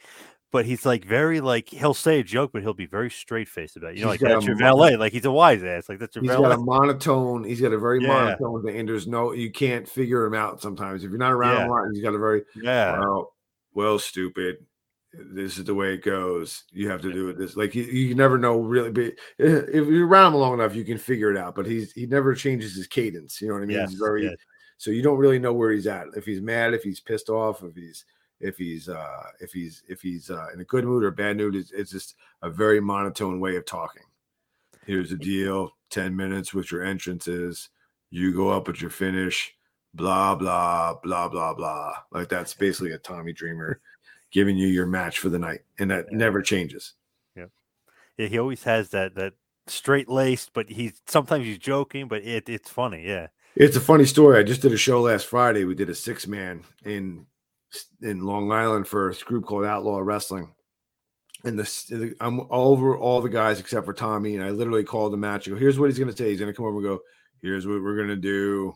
but 0.54 0.64
he's 0.64 0.86
like 0.86 1.04
very 1.04 1.40
like 1.40 1.68
he'll 1.68 1.94
say 1.94 2.20
a 2.20 2.22
joke, 2.22 2.52
but 2.52 2.62
he'll 2.62 2.74
be 2.74 2.86
very 2.86 3.10
straight 3.10 3.48
faced 3.48 3.76
about 3.76 3.90
it. 3.90 3.96
You 3.96 4.04
know, 4.04 4.10
like 4.10 4.20
that's 4.20 4.46
your 4.46 4.56
valet. 4.56 4.94
Like 4.94 5.12
he's 5.12 5.24
a 5.24 5.30
wise 5.32 5.64
ass. 5.64 5.88
Like 5.88 5.98
that's 5.98 6.14
your 6.14 6.22
he's 6.22 6.30
valet. 6.30 6.50
got 6.50 6.58
a 6.60 6.62
monotone. 6.62 7.42
He's 7.42 7.60
got 7.60 7.72
a 7.72 7.78
very 7.78 8.00
yeah. 8.00 8.06
monotone 8.06 8.62
thing, 8.62 8.78
and 8.78 8.88
there's 8.88 9.08
no 9.08 9.32
you 9.32 9.50
can't 9.50 9.88
figure 9.88 10.24
him 10.24 10.32
out 10.32 10.62
sometimes. 10.62 11.02
If 11.02 11.10
you're 11.10 11.18
not 11.18 11.32
around 11.32 11.56
yeah. 11.56 11.66
a 11.66 11.70
lot, 11.70 11.88
he's 11.92 12.04
got 12.04 12.14
a 12.14 12.18
very 12.18 12.44
yeah. 12.54 13.00
Well, 13.00 13.34
well, 13.74 13.98
stupid. 13.98 14.58
this 15.12 15.58
is 15.58 15.64
the 15.64 15.74
way 15.74 15.94
it 15.94 16.04
goes. 16.04 16.62
You 16.70 16.88
have 16.88 17.02
to 17.02 17.12
do 17.12 17.30
it 17.30 17.36
this. 17.36 17.56
Like 17.56 17.74
you, 17.74 17.82
you 17.82 18.14
never 18.14 18.38
know 18.38 18.60
really. 18.60 18.92
But 18.92 19.04
eh, 19.40 19.62
if 19.72 19.88
you're 19.88 20.06
around 20.06 20.34
him 20.34 20.38
long 20.38 20.54
enough, 20.54 20.76
you 20.76 20.84
can 20.84 20.98
figure 20.98 21.32
it 21.32 21.36
out. 21.36 21.56
But 21.56 21.66
he's 21.66 21.90
he 21.94 22.06
never 22.06 22.32
changes 22.32 22.76
his 22.76 22.86
cadence. 22.86 23.42
You 23.42 23.48
know 23.48 23.54
what 23.54 23.64
I 23.64 23.66
mean? 23.66 23.78
Yes, 23.78 23.90
he's 23.90 23.98
very 23.98 24.26
yes. 24.26 24.36
so 24.76 24.92
you 24.92 25.02
don't 25.02 25.18
really 25.18 25.40
know 25.40 25.52
where 25.52 25.72
he's 25.72 25.88
at. 25.88 26.06
If 26.14 26.24
he's 26.24 26.40
mad, 26.40 26.74
if 26.74 26.84
he's 26.84 27.00
pissed 27.00 27.28
off, 27.28 27.64
if 27.64 27.74
he's 27.74 28.04
if 28.40 28.56
he's 28.58 28.88
uh 28.88 29.22
if 29.40 29.52
he's 29.52 29.82
if 29.88 30.00
he's 30.02 30.30
uh 30.30 30.46
in 30.52 30.60
a 30.60 30.64
good 30.64 30.84
mood 30.84 31.04
or 31.04 31.10
bad 31.10 31.36
mood, 31.36 31.54
it's, 31.54 31.72
it's 31.72 31.90
just 31.90 32.14
a 32.42 32.50
very 32.50 32.80
monotone 32.80 33.40
way 33.40 33.56
of 33.56 33.64
talking. 33.66 34.02
Here's 34.86 35.10
the 35.10 35.16
deal: 35.16 35.70
ten 35.90 36.14
minutes 36.14 36.52
with 36.52 36.70
your 36.70 36.82
entrances. 36.84 37.70
You 38.10 38.34
go 38.34 38.50
up 38.50 38.68
at 38.68 38.80
your 38.80 38.90
finish. 38.90 39.54
Blah 39.94 40.34
blah 40.34 40.94
blah 41.02 41.28
blah 41.28 41.54
blah. 41.54 41.94
Like 42.10 42.28
that's 42.28 42.54
basically 42.54 42.92
a 42.92 42.98
Tommy 42.98 43.32
Dreamer 43.32 43.80
giving 44.32 44.56
you 44.56 44.66
your 44.66 44.86
match 44.86 45.18
for 45.20 45.28
the 45.28 45.38
night, 45.38 45.60
and 45.78 45.90
that 45.90 46.12
never 46.12 46.42
changes. 46.42 46.94
Yeah, 48.16 48.26
he 48.28 48.38
always 48.38 48.62
has 48.64 48.90
that 48.90 49.14
that 49.16 49.32
straight 49.66 50.08
laced, 50.08 50.52
but 50.52 50.68
he's 50.70 51.00
sometimes 51.06 51.46
he's 51.46 51.58
joking, 51.58 52.06
but 52.08 52.22
it, 52.22 52.48
it's 52.48 52.70
funny. 52.70 53.06
Yeah, 53.06 53.28
It's 53.56 53.76
a 53.76 53.80
funny 53.80 54.04
story. 54.04 54.38
I 54.38 54.42
just 54.44 54.62
did 54.62 54.72
a 54.72 54.76
show 54.76 55.00
last 55.00 55.26
Friday. 55.26 55.64
We 55.64 55.74
did 55.74 55.90
a 55.90 55.94
six 55.94 56.26
man 56.26 56.62
in 56.84 57.26
in 58.02 58.20
Long 58.20 58.52
Island 58.52 58.86
for 58.86 59.10
a 59.10 59.14
group 59.14 59.44
called 59.44 59.64
Outlaw 59.64 59.98
Wrestling. 59.98 60.54
And 61.44 61.58
the 61.58 62.14
I'm 62.20 62.46
over 62.50 62.96
all 62.96 63.20
the 63.20 63.28
guys 63.28 63.60
except 63.60 63.84
for 63.84 63.92
Tommy. 63.92 64.34
And 64.34 64.44
I 64.44 64.50
literally 64.50 64.84
called 64.84 65.12
the 65.12 65.18
match. 65.18 65.48
Go, 65.48 65.56
here's 65.56 65.78
what 65.78 65.90
he's 65.90 65.98
gonna 65.98 66.16
say. 66.16 66.30
He's 66.30 66.40
gonna 66.40 66.54
come 66.54 66.64
over 66.64 66.78
and 66.78 66.84
go, 66.84 67.00
here's 67.42 67.66
what 67.66 67.82
we're 67.82 67.96
gonna 67.96 68.16
do. 68.16 68.74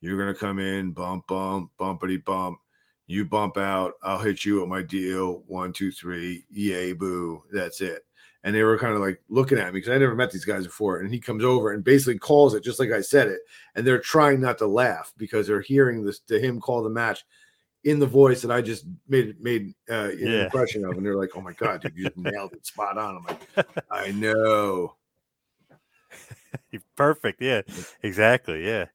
You're 0.00 0.18
gonna 0.18 0.34
come 0.34 0.58
in, 0.58 0.92
bump, 0.92 1.26
bump, 1.26 1.70
bumpity 1.78 2.24
bump. 2.24 2.58
You 3.06 3.24
bump 3.24 3.56
out, 3.56 3.94
I'll 4.02 4.18
hit 4.18 4.44
you 4.44 4.60
with 4.60 4.68
my 4.68 4.82
deal. 4.82 5.44
One, 5.46 5.72
two, 5.72 5.92
three, 5.92 6.44
yay, 6.50 6.92
boo. 6.92 7.42
That's 7.52 7.80
it. 7.80 8.02
And 8.42 8.54
they 8.54 8.62
were 8.62 8.78
kind 8.78 8.94
of 8.94 9.00
like 9.00 9.20
looking 9.28 9.58
at 9.58 9.66
me 9.66 9.80
because 9.80 9.90
I 9.90 9.98
never 9.98 10.14
met 10.14 10.30
these 10.30 10.44
guys 10.44 10.66
before. 10.66 11.00
And 11.00 11.12
he 11.12 11.20
comes 11.20 11.44
over 11.44 11.72
and 11.72 11.84
basically 11.84 12.18
calls 12.18 12.54
it 12.54 12.64
just 12.64 12.78
like 12.78 12.92
I 12.92 13.00
said 13.00 13.28
it. 13.28 13.40
And 13.74 13.86
they're 13.86 14.00
trying 14.00 14.40
not 14.40 14.58
to 14.58 14.66
laugh 14.66 15.12
because 15.16 15.46
they're 15.46 15.60
hearing 15.60 16.04
this 16.04 16.20
to 16.20 16.40
him 16.40 16.60
call 16.60 16.82
the 16.82 16.90
match 16.90 17.24
in 17.86 18.00
the 18.00 18.06
voice 18.06 18.42
that 18.42 18.50
I 18.50 18.60
just 18.60 18.84
made 19.08 19.40
made 19.40 19.72
uh, 19.88 20.10
an 20.10 20.18
Yeah. 20.18 20.44
impression 20.44 20.84
of. 20.84 20.96
And 20.96 21.06
they're 21.06 21.16
like, 21.16 21.30
"Oh 21.36 21.40
my 21.40 21.52
god, 21.52 21.80
dude, 21.80 21.96
you 21.96 22.10
nailed 22.16 22.52
it, 22.52 22.66
spot 22.66 22.98
on." 22.98 23.16
I'm 23.16 23.24
like, 23.24 23.40
"I 23.90 24.10
know." 24.10 24.96
perfect. 26.96 27.40
Yeah, 27.40 27.62
exactly. 28.02 28.66
Yeah, 28.66 28.86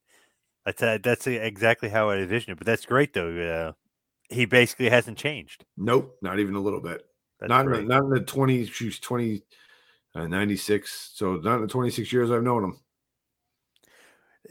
that's 0.66 0.84
uh, 0.84 0.98
that's 1.02 1.26
exactly 1.26 1.88
how 1.90 2.10
I 2.10 2.18
envision 2.18 2.52
it. 2.52 2.58
But 2.58 2.68
that's 2.68 2.86
great 2.86 3.14
though. 3.14 3.32
Uh, 3.40 3.72
he 4.30 4.46
basically 4.46 4.90
hasn't 4.90 5.18
changed. 5.18 5.66
Nope, 5.78 6.18
not 6.22 6.40
even 6.40 6.56
a 6.56 6.60
little 6.62 6.82
bit. 6.82 7.06
That's 7.40 7.50
not 7.50 7.66
in 7.66 7.72
the, 7.72 7.82
not 7.82 8.04
in 8.04 8.10
the 8.10 8.20
20 8.20 8.66
she's 8.66 9.00
20 9.00 9.42
uh, 10.14 10.28
96 10.28 11.12
so 11.16 11.38
not 11.38 11.56
in 11.56 11.62
the 11.62 11.68
26 11.68 12.14
years 12.14 12.30
i've 12.30 12.44
known 12.44 12.64
him 12.66 12.78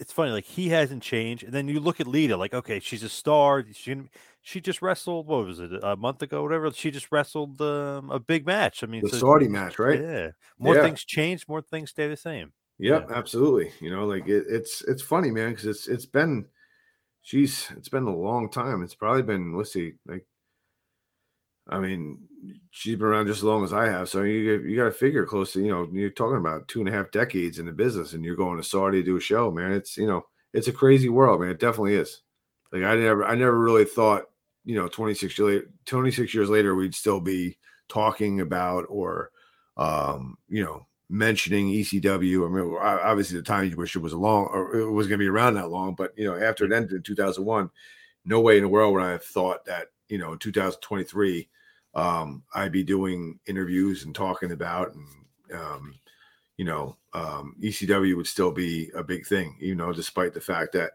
it's 0.01 0.13
funny, 0.13 0.31
like 0.31 0.45
he 0.45 0.71
hasn't 0.71 1.03
changed, 1.03 1.45
and 1.45 1.53
then 1.53 1.69
you 1.69 1.79
look 1.79 2.01
at 2.01 2.07
Lita, 2.07 2.37
like 2.37 2.55
okay, 2.55 2.81
she's 2.81 3.03
a 3.03 3.09
star. 3.09 3.65
She 3.73 3.95
she 4.43 4.61
just 4.61 4.83
wrestled. 4.83 5.27
What 5.27 5.47
was 5.47 5.61
it? 5.61 5.71
A 5.83 5.97
month 5.97 6.23
ago, 6.23 6.43
whatever. 6.43 6.71
She 6.73 6.91
just 6.91 7.13
wrestled 7.13 7.61
um, 7.61 8.11
a 8.11 8.19
big 8.19 8.47
match. 8.47 8.83
I 8.83 8.87
mean, 8.87 9.03
The 9.03 9.11
Saudi 9.11 9.49
match, 9.49 9.79
right? 9.79 10.01
Yeah. 10.01 10.31
More 10.59 10.75
Yeah. 10.75 10.83
things 10.83 11.05
change, 11.05 11.47
more 11.49 11.63
things 11.63 11.91
stay 11.91 12.09
the 12.09 12.17
same. 12.17 12.53
Yep, 12.79 13.11
absolutely. 13.11 13.73
You 13.81 13.91
know, 13.91 14.07
like 14.07 14.27
it, 14.27 14.45
it's 14.49 14.83
it's 14.83 15.03
funny, 15.03 15.31
man, 15.31 15.51
because 15.51 15.67
it's 15.67 15.87
it's 15.87 16.07
been, 16.07 16.47
she's 17.21 17.71
it's 17.77 17.91
been 17.91 18.05
a 18.05 18.17
long 18.17 18.51
time. 18.51 18.83
It's 18.83 18.95
probably 18.95 19.23
been 19.23 19.55
let's 19.55 19.73
see, 19.73 19.95
like, 20.07 20.27
I 21.69 21.79
mean, 21.79 22.27
she's 22.71 22.97
been 22.97 23.07
around 23.07 23.27
just 23.27 23.41
as 23.41 23.45
long 23.45 23.63
as 23.65 23.73
I 23.73 23.87
have. 23.87 24.09
So 24.09 24.23
you 24.23 24.61
you 24.63 24.77
got 24.77 24.85
to 24.85 24.93
figure 24.93 25.27
close 25.27 25.53
to 25.53 25.61
you 25.61 25.69
know 25.71 25.89
you're 25.93 26.11
talking 26.11 26.39
about 26.39 26.69
two 26.69 26.81
and 26.81 26.89
a 26.89 26.93
half 26.93 27.11
decades 27.11 27.59
in 27.59 27.67
the 27.67 27.73
business, 27.73 28.13
and 28.15 28.25
you're 28.25 28.35
going 28.37 28.57
to 28.57 28.63
Saudi 28.65 29.01
to 29.01 29.05
do 29.05 29.17
a 29.17 29.21
show, 29.21 29.51
man. 29.51 29.73
It's 29.73 29.97
you 29.97 30.07
know 30.07 30.23
it's 30.55 30.69
a 30.69 30.73
crazy 30.73 31.09
world, 31.09 31.41
man. 31.43 31.51
It 31.51 31.61
definitely 31.61 31.95
is. 31.95 32.23
Like 32.73 32.83
I 32.83 32.97
never 32.97 33.25
I 33.25 33.35
never 33.35 33.59
really 33.59 33.85
thought 33.85 34.25
you 34.65 34.77
know 34.77 34.89
26 34.89 35.39
years 35.39 35.47
later 35.49 35.71
26 35.87 36.35
years 36.35 36.51
later 36.51 36.75
we'd 36.75 36.95
still 36.95 37.21
be 37.21 37.57
talking 37.89 38.41
about 38.41 38.85
or 38.89 39.31
um 39.77 40.37
you 40.49 40.63
know 40.65 40.87
mentioning 41.11 41.69
ECW. 41.69 42.47
I 42.47 42.49
mean, 42.49 42.77
obviously 42.81 43.37
the 43.37 43.43
time 43.43 43.69
you 43.69 43.77
wish 43.77 43.97
it 43.97 44.01
was 44.01 44.13
a 44.13 44.19
long 44.19 44.47
or 44.53 44.77
it 44.77 44.91
was 44.91 45.09
going 45.09 45.19
to 45.19 45.25
be 45.25 45.29
around 45.29 45.55
that 45.55 45.71
long, 45.71 45.95
but 45.95 46.13
you 46.17 46.25
know, 46.25 46.37
after 46.41 46.65
it 46.65 46.73
ended 46.73 46.93
in 46.93 47.03
2001, 47.03 47.69
no 48.25 48.41
way 48.41 48.57
in 48.59 48.63
the 48.63 48.69
world 48.69 48.95
would 48.95 49.03
I 49.03 49.11
have 49.11 49.25
thought 49.25 49.65
that 49.65 49.89
you 50.09 50.19
know, 50.19 50.33
in 50.33 50.39
2023, 50.39 51.49
um, 51.95 52.45
I'd 52.55 52.73
be 52.73 52.85
doing 52.85 53.39
interviews 53.47 54.05
and 54.05 54.15
talking 54.15 54.53
about 54.53 54.95
and 54.95 55.07
um, 55.53 55.95
you 56.57 56.65
know, 56.65 56.97
um, 57.13 57.57
ECW 57.61 58.17
would 58.17 58.27
still 58.27 58.53
be 58.53 58.91
a 58.95 59.03
big 59.03 59.27
thing, 59.27 59.57
you 59.61 59.75
know, 59.75 59.93
despite 59.93 60.35
the 60.35 60.41
fact 60.41 60.73
that 60.75 60.93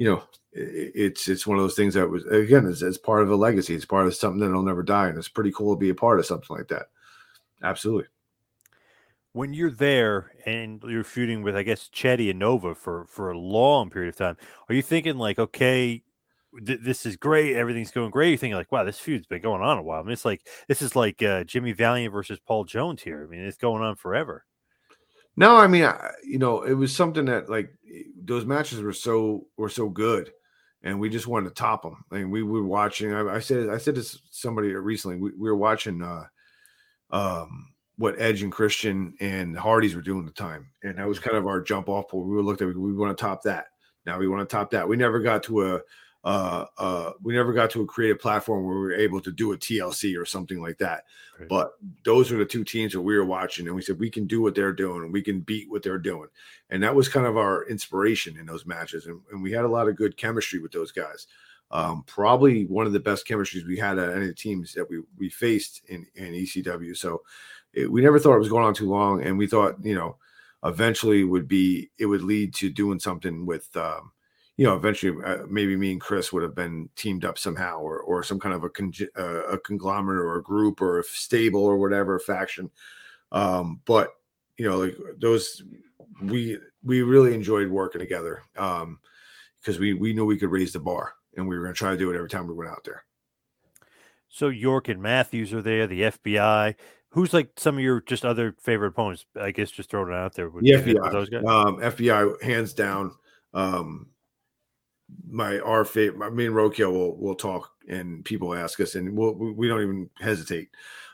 you 0.00 0.06
know 0.06 0.22
it's 0.52 1.28
it's 1.28 1.46
one 1.46 1.58
of 1.58 1.62
those 1.62 1.74
things 1.74 1.92
that 1.92 2.08
was 2.08 2.24
again 2.24 2.66
it's, 2.66 2.80
it's 2.80 2.96
part 2.96 3.22
of 3.22 3.30
a 3.30 3.36
legacy. 3.36 3.74
It's 3.74 3.84
part 3.84 4.06
of 4.06 4.14
something 4.14 4.40
that'll 4.40 4.62
never 4.62 4.82
die, 4.82 5.08
and 5.08 5.18
it's 5.18 5.28
pretty 5.28 5.52
cool 5.52 5.76
to 5.76 5.78
be 5.78 5.90
a 5.90 5.94
part 5.94 6.18
of 6.18 6.24
something 6.24 6.56
like 6.56 6.68
that. 6.68 6.86
Absolutely. 7.62 8.06
When 9.32 9.52
you're 9.52 9.70
there 9.70 10.32
and 10.46 10.82
you're 10.88 11.04
feuding 11.04 11.42
with, 11.42 11.54
I 11.54 11.64
guess, 11.64 11.90
Chetti 11.94 12.30
and 12.30 12.38
Nova 12.38 12.74
for 12.74 13.04
for 13.10 13.30
a 13.30 13.38
long 13.38 13.90
period 13.90 14.08
of 14.08 14.16
time, 14.16 14.38
are 14.70 14.74
you 14.74 14.80
thinking 14.80 15.18
like, 15.18 15.38
okay, 15.38 16.02
th- 16.66 16.80
this 16.82 17.04
is 17.04 17.16
great, 17.16 17.54
everything's 17.54 17.90
going 17.90 18.10
great? 18.10 18.30
You're 18.30 18.38
thinking 18.38 18.56
like, 18.56 18.72
wow, 18.72 18.84
this 18.84 18.98
feud's 18.98 19.26
been 19.26 19.42
going 19.42 19.60
on 19.60 19.76
a 19.76 19.82
while. 19.82 20.00
I 20.00 20.02
mean, 20.02 20.12
it's 20.12 20.24
like 20.24 20.48
this 20.66 20.80
is 20.80 20.96
like 20.96 21.22
uh, 21.22 21.44
Jimmy 21.44 21.72
Valiant 21.72 22.10
versus 22.10 22.38
Paul 22.40 22.64
Jones 22.64 23.02
here. 23.02 23.22
I 23.22 23.30
mean, 23.30 23.44
it's 23.44 23.58
going 23.58 23.82
on 23.82 23.96
forever. 23.96 24.46
No, 25.36 25.56
I 25.56 25.66
mean, 25.66 25.84
I, 25.84 26.10
you 26.24 26.38
know, 26.38 26.62
it 26.62 26.74
was 26.74 26.94
something 26.94 27.24
that 27.26 27.48
like 27.48 27.70
those 28.22 28.44
matches 28.44 28.80
were 28.80 28.92
so 28.92 29.46
were 29.56 29.68
so 29.68 29.88
good, 29.88 30.32
and 30.82 31.00
we 31.00 31.08
just 31.08 31.26
wanted 31.26 31.48
to 31.48 31.54
top 31.54 31.82
them. 31.82 32.04
And 32.10 32.30
we 32.30 32.42
were 32.42 32.64
watching. 32.64 33.12
I, 33.12 33.36
I 33.36 33.40
said, 33.40 33.68
I 33.68 33.78
said 33.78 33.94
to 33.94 34.18
somebody 34.30 34.72
recently, 34.74 35.16
we, 35.16 35.30
we 35.30 35.48
were 35.48 35.56
watching 35.56 36.02
uh, 36.02 36.24
um, 37.10 37.72
what 37.96 38.20
Edge 38.20 38.42
and 38.42 38.52
Christian 38.52 39.14
and 39.20 39.56
Hardys 39.56 39.94
were 39.94 40.02
doing 40.02 40.26
at 40.26 40.34
the 40.34 40.42
time, 40.42 40.70
and 40.82 40.98
that 40.98 41.08
was 41.08 41.18
kind 41.18 41.36
of 41.36 41.46
our 41.46 41.60
jump 41.60 41.88
off 41.88 42.08
point. 42.08 42.28
We 42.28 42.34
were 42.34 42.42
looked 42.42 42.62
at, 42.62 42.74
we 42.74 42.92
want 42.92 43.16
to 43.16 43.20
top 43.20 43.42
that. 43.44 43.66
Now 44.06 44.18
we 44.18 44.28
want 44.28 44.48
to 44.48 44.52
top 44.52 44.70
that. 44.70 44.88
We 44.88 44.96
never 44.96 45.20
got 45.20 45.42
to 45.44 45.74
a 45.74 45.80
uh 46.22 46.66
uh 46.76 47.12
we 47.22 47.32
never 47.34 47.52
got 47.52 47.70
to 47.70 47.80
a 47.80 47.86
creative 47.86 48.18
platform 48.18 48.64
where 48.64 48.74
we 48.74 48.80
were 48.80 48.92
able 48.92 49.20
to 49.20 49.32
do 49.32 49.52
a 49.52 49.56
TLC 49.56 50.20
or 50.20 50.26
something 50.26 50.60
like 50.60 50.78
that. 50.78 51.04
But 51.48 51.72
those 52.04 52.30
are 52.30 52.36
the 52.36 52.44
two 52.44 52.64
teams 52.64 52.92
that 52.92 53.00
we 53.00 53.16
were 53.16 53.24
watching, 53.24 53.66
and 53.66 53.74
we 53.74 53.80
said 53.80 53.98
we 53.98 54.10
can 54.10 54.26
do 54.26 54.42
what 54.42 54.54
they're 54.54 54.74
doing, 54.74 55.04
and 55.04 55.12
we 55.12 55.22
can 55.22 55.40
beat 55.40 55.70
what 55.70 55.82
they're 55.82 55.96
doing, 55.96 56.28
and 56.68 56.82
that 56.82 56.94
was 56.94 57.08
kind 57.08 57.26
of 57.26 57.38
our 57.38 57.64
inspiration 57.68 58.36
in 58.38 58.44
those 58.44 58.66
matches, 58.66 59.06
and, 59.06 59.20
and 59.32 59.42
we 59.42 59.52
had 59.52 59.64
a 59.64 59.68
lot 59.68 59.88
of 59.88 59.96
good 59.96 60.18
chemistry 60.18 60.58
with 60.60 60.72
those 60.72 60.92
guys. 60.92 61.26
Um, 61.70 62.02
probably 62.06 62.66
one 62.66 62.86
of 62.86 62.92
the 62.92 63.00
best 63.00 63.26
chemistries 63.26 63.66
we 63.66 63.78
had 63.78 63.98
at 63.98 64.10
any 64.10 64.22
of 64.22 64.28
the 64.28 64.34
teams 64.34 64.74
that 64.74 64.90
we 64.90 65.02
we 65.16 65.30
faced 65.30 65.82
in 65.88 66.06
in 66.14 66.32
ECW. 66.32 66.96
So 66.96 67.22
it, 67.72 67.90
we 67.90 68.02
never 68.02 68.18
thought 68.18 68.34
it 68.34 68.40
was 68.40 68.48
going 68.48 68.64
on 68.64 68.74
too 68.74 68.90
long, 68.90 69.22
and 69.22 69.38
we 69.38 69.46
thought 69.46 69.76
you 69.82 69.94
know 69.94 70.16
eventually 70.64 71.24
would 71.24 71.48
be 71.48 71.90
it 71.98 72.06
would 72.06 72.22
lead 72.22 72.54
to 72.54 72.70
doing 72.70 72.98
something 72.98 73.46
with 73.46 73.74
um, 73.76 74.12
you 74.60 74.66
know 74.66 74.76
eventually 74.76 75.16
uh, 75.24 75.38
maybe 75.48 75.74
me 75.74 75.92
and 75.92 76.02
Chris 76.02 76.34
would 76.34 76.42
have 76.42 76.54
been 76.54 76.90
teamed 76.94 77.24
up 77.24 77.38
somehow 77.38 77.78
or 77.78 78.00
or 78.00 78.22
some 78.22 78.38
kind 78.38 78.54
of 78.54 78.62
a 78.62 78.68
con- 78.68 78.92
uh, 79.18 79.44
a 79.44 79.58
conglomerate 79.58 80.20
or 80.20 80.36
a 80.36 80.42
group 80.42 80.82
or 80.82 80.98
a 81.00 81.04
stable 81.04 81.64
or 81.64 81.78
whatever 81.78 82.18
faction 82.18 82.70
um 83.32 83.80
but 83.86 84.10
you 84.58 84.68
know 84.68 84.76
like 84.76 84.94
those 85.18 85.62
we 86.24 86.58
we 86.84 87.00
really 87.00 87.34
enjoyed 87.34 87.70
working 87.70 88.00
together 88.00 88.42
um 88.58 88.98
because 89.60 89.78
we 89.78 89.94
we 89.94 90.12
knew 90.12 90.26
we 90.26 90.36
could 90.36 90.50
raise 90.50 90.74
the 90.74 90.78
bar 90.78 91.14
and 91.38 91.48
we 91.48 91.56
were 91.56 91.62
going 91.62 91.72
to 91.72 91.78
try 91.78 91.92
to 91.92 91.96
do 91.96 92.10
it 92.10 92.16
every 92.16 92.28
time 92.28 92.46
we 92.46 92.52
went 92.52 92.68
out 92.68 92.84
there 92.84 93.02
So 94.28 94.48
York 94.48 94.88
and 94.88 95.00
Matthews 95.00 95.54
are 95.54 95.62
there, 95.62 95.86
the 95.86 96.02
FBI. 96.02 96.74
Who's 97.10 97.32
like 97.32 97.50
some 97.56 97.78
of 97.78 97.82
your 97.82 98.02
just 98.02 98.26
other 98.26 98.54
favorite 98.60 98.88
opponents? 98.88 99.24
I 99.40 99.52
guess 99.52 99.70
just 99.70 99.90
throwing 99.90 100.12
it 100.12 100.14
out 100.14 100.34
there. 100.34 100.50
Would 100.50 100.64
the 100.64 100.68
you 100.68 100.78
hit 100.78 101.00
with 101.00 101.06
FBI, 101.06 101.12
those 101.12 101.30
guys? 101.30 101.44
um, 101.46 101.78
FBI, 101.78 102.42
hands 102.42 102.74
down. 102.74 103.12
Um, 103.54 104.10
my 105.28 105.58
our 105.60 105.84
favorite, 105.84 106.34
me 106.34 106.46
and 106.46 106.54
Roadkill 106.54 106.92
will 106.92 107.16
will 107.16 107.34
talk, 107.34 107.70
and 107.88 108.24
people 108.24 108.54
ask 108.54 108.80
us, 108.80 108.94
and 108.94 109.16
we'll, 109.16 109.34
we 109.34 109.52
we 109.52 109.68
don't 109.68 109.82
even 109.82 110.10
hesitate. 110.20 110.70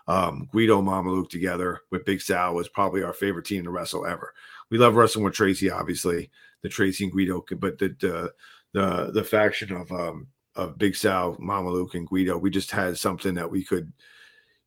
Um, 0.09 0.49
Guido 0.53 0.79
and 0.79 0.87
Mamaluke 0.87 1.31
together 1.31 1.81
with 1.91 2.05
Big 2.05 2.21
Sal 2.21 2.55
was 2.55 2.69
probably 2.69 3.03
our 3.03 3.13
favorite 3.13 3.45
team 3.45 3.65
to 3.65 3.71
wrestle 3.71 4.07
ever. 4.07 4.33
We 4.71 4.79
love 4.79 4.95
wrestling 4.95 5.25
with 5.25 5.35
Tracy, 5.35 5.69
obviously, 5.71 6.31
the 6.63 6.69
Tracy 6.69 7.05
and 7.05 7.13
Guido, 7.13 7.45
but 7.59 7.79
the 7.79 7.89
the 8.01 8.33
the, 8.73 9.11
the 9.13 9.25
faction 9.25 9.73
of 9.73 9.91
um 9.93 10.29
of 10.55 10.79
Big 10.79 10.97
Sal, 10.97 11.37
Mamaluke, 11.37 11.95
and 11.95 12.07
Guido, 12.09 12.39
we 12.39 12.51
just 12.51 12.71
had 12.71 12.97
something 12.97 13.35
that 13.35 13.51
we 13.51 13.65
could 13.65 13.93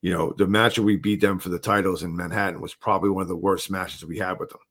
you 0.02 0.14
know, 0.14 0.34
the 0.38 0.48
match 0.48 0.76
that 0.76 0.84
we 0.84 0.96
beat 0.96 1.20
them 1.20 1.40
for 1.40 1.50
the 1.50 1.60
titles 1.60 2.04
in 2.04 2.16
Manhattan 2.16 2.62
was 2.62 2.74
probably 2.74 3.10
one 3.10 3.22
of 3.22 3.28
the 3.28 3.36
worst 3.36 3.70
matches 3.70 4.06
we 4.06 4.18
had 4.18 4.40
with 4.40 4.50
them, 4.50 4.62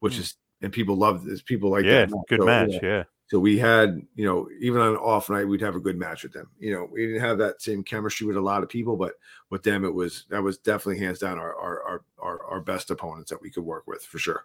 which 0.00 0.16
Hmm. 0.16 0.20
is 0.20 0.34
and 0.60 0.72
people 0.72 0.96
love 0.96 1.24
this. 1.24 1.42
People 1.42 1.70
like 1.70 1.84
Yeah, 1.84 2.06
that. 2.06 2.24
good 2.28 2.40
So, 2.40 2.46
match, 2.46 2.74
yeah. 2.82 3.04
So 3.26 3.38
we 3.38 3.58
had, 3.58 4.02
you 4.14 4.26
know, 4.26 4.48
even 4.60 4.80
on 4.80 4.90
an 4.90 4.96
off 4.96 5.30
night, 5.30 5.48
we'd 5.48 5.62
have 5.62 5.76
a 5.76 5.80
good 5.80 5.98
match 5.98 6.22
with 6.22 6.32
them. 6.32 6.48
You 6.58 6.74
know, 6.74 6.88
we 6.90 7.06
didn't 7.06 7.22
have 7.22 7.38
that 7.38 7.62
same 7.62 7.82
chemistry 7.82 8.26
with 8.26 8.36
a 8.36 8.40
lot 8.40 8.62
of 8.62 8.68
people, 8.68 8.96
but 8.96 9.14
with 9.50 9.62
them, 9.62 9.84
it 9.84 9.94
was 9.94 10.26
that 10.28 10.42
was 10.42 10.58
definitely 10.58 11.02
hands 11.02 11.20
down 11.20 11.38
our 11.38 11.56
our 11.56 11.82
our 11.82 12.02
our, 12.18 12.44
our 12.44 12.60
best 12.60 12.90
opponents 12.90 13.30
that 13.30 13.40
we 13.40 13.50
could 13.50 13.64
work 13.64 13.86
with 13.86 14.02
for 14.02 14.18
sure. 14.18 14.44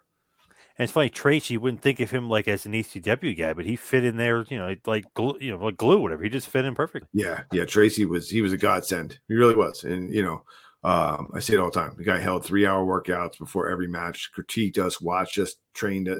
And 0.78 0.84
it's 0.84 0.92
funny, 0.92 1.10
Tracy. 1.10 1.54
You 1.54 1.60
wouldn't 1.60 1.82
think 1.82 2.00
of 2.00 2.10
him 2.10 2.30
like 2.30 2.48
as 2.48 2.64
an 2.64 2.72
ECW 2.72 3.36
guy, 3.36 3.52
but 3.52 3.66
he 3.66 3.76
fit 3.76 4.02
in 4.02 4.16
there, 4.16 4.46
you 4.48 4.56
know, 4.56 4.74
like 4.86 5.12
glue, 5.12 5.36
you 5.38 5.50
know, 5.50 5.62
like 5.62 5.76
glue, 5.76 6.00
whatever. 6.00 6.22
He 6.22 6.30
just 6.30 6.48
fit 6.48 6.64
in 6.64 6.74
perfectly. 6.74 7.08
Yeah, 7.12 7.42
yeah. 7.52 7.66
Tracy 7.66 8.06
was 8.06 8.30
he 8.30 8.40
was 8.40 8.54
a 8.54 8.56
godsend. 8.56 9.18
He 9.28 9.34
really 9.34 9.56
was, 9.56 9.84
and 9.84 10.12
you 10.12 10.22
know, 10.22 10.42
um, 10.82 11.30
I 11.34 11.40
say 11.40 11.54
it 11.54 11.60
all 11.60 11.70
the 11.70 11.78
time. 11.78 11.94
The 11.96 12.04
guy 12.04 12.18
held 12.18 12.44
three 12.44 12.66
hour 12.66 12.84
workouts 12.84 13.38
before 13.38 13.68
every 13.68 13.86
match, 13.86 14.30
critiqued 14.36 14.78
us, 14.78 15.00
watched 15.00 15.38
us, 15.38 15.56
trained 15.74 16.08
us. 16.08 16.18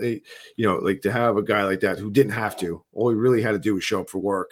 You 0.56 0.66
know, 0.66 0.76
like 0.76 1.00
to 1.02 1.12
have 1.12 1.36
a 1.38 1.42
guy 1.42 1.64
like 1.64 1.80
that 1.80 1.98
who 1.98 2.10
didn't 2.10 2.32
have 2.32 2.56
to. 2.58 2.84
All 2.92 3.08
he 3.08 3.16
really 3.16 3.40
had 3.40 3.52
to 3.52 3.58
do 3.58 3.74
was 3.74 3.84
show 3.84 4.02
up 4.02 4.10
for 4.10 4.18
work 4.18 4.50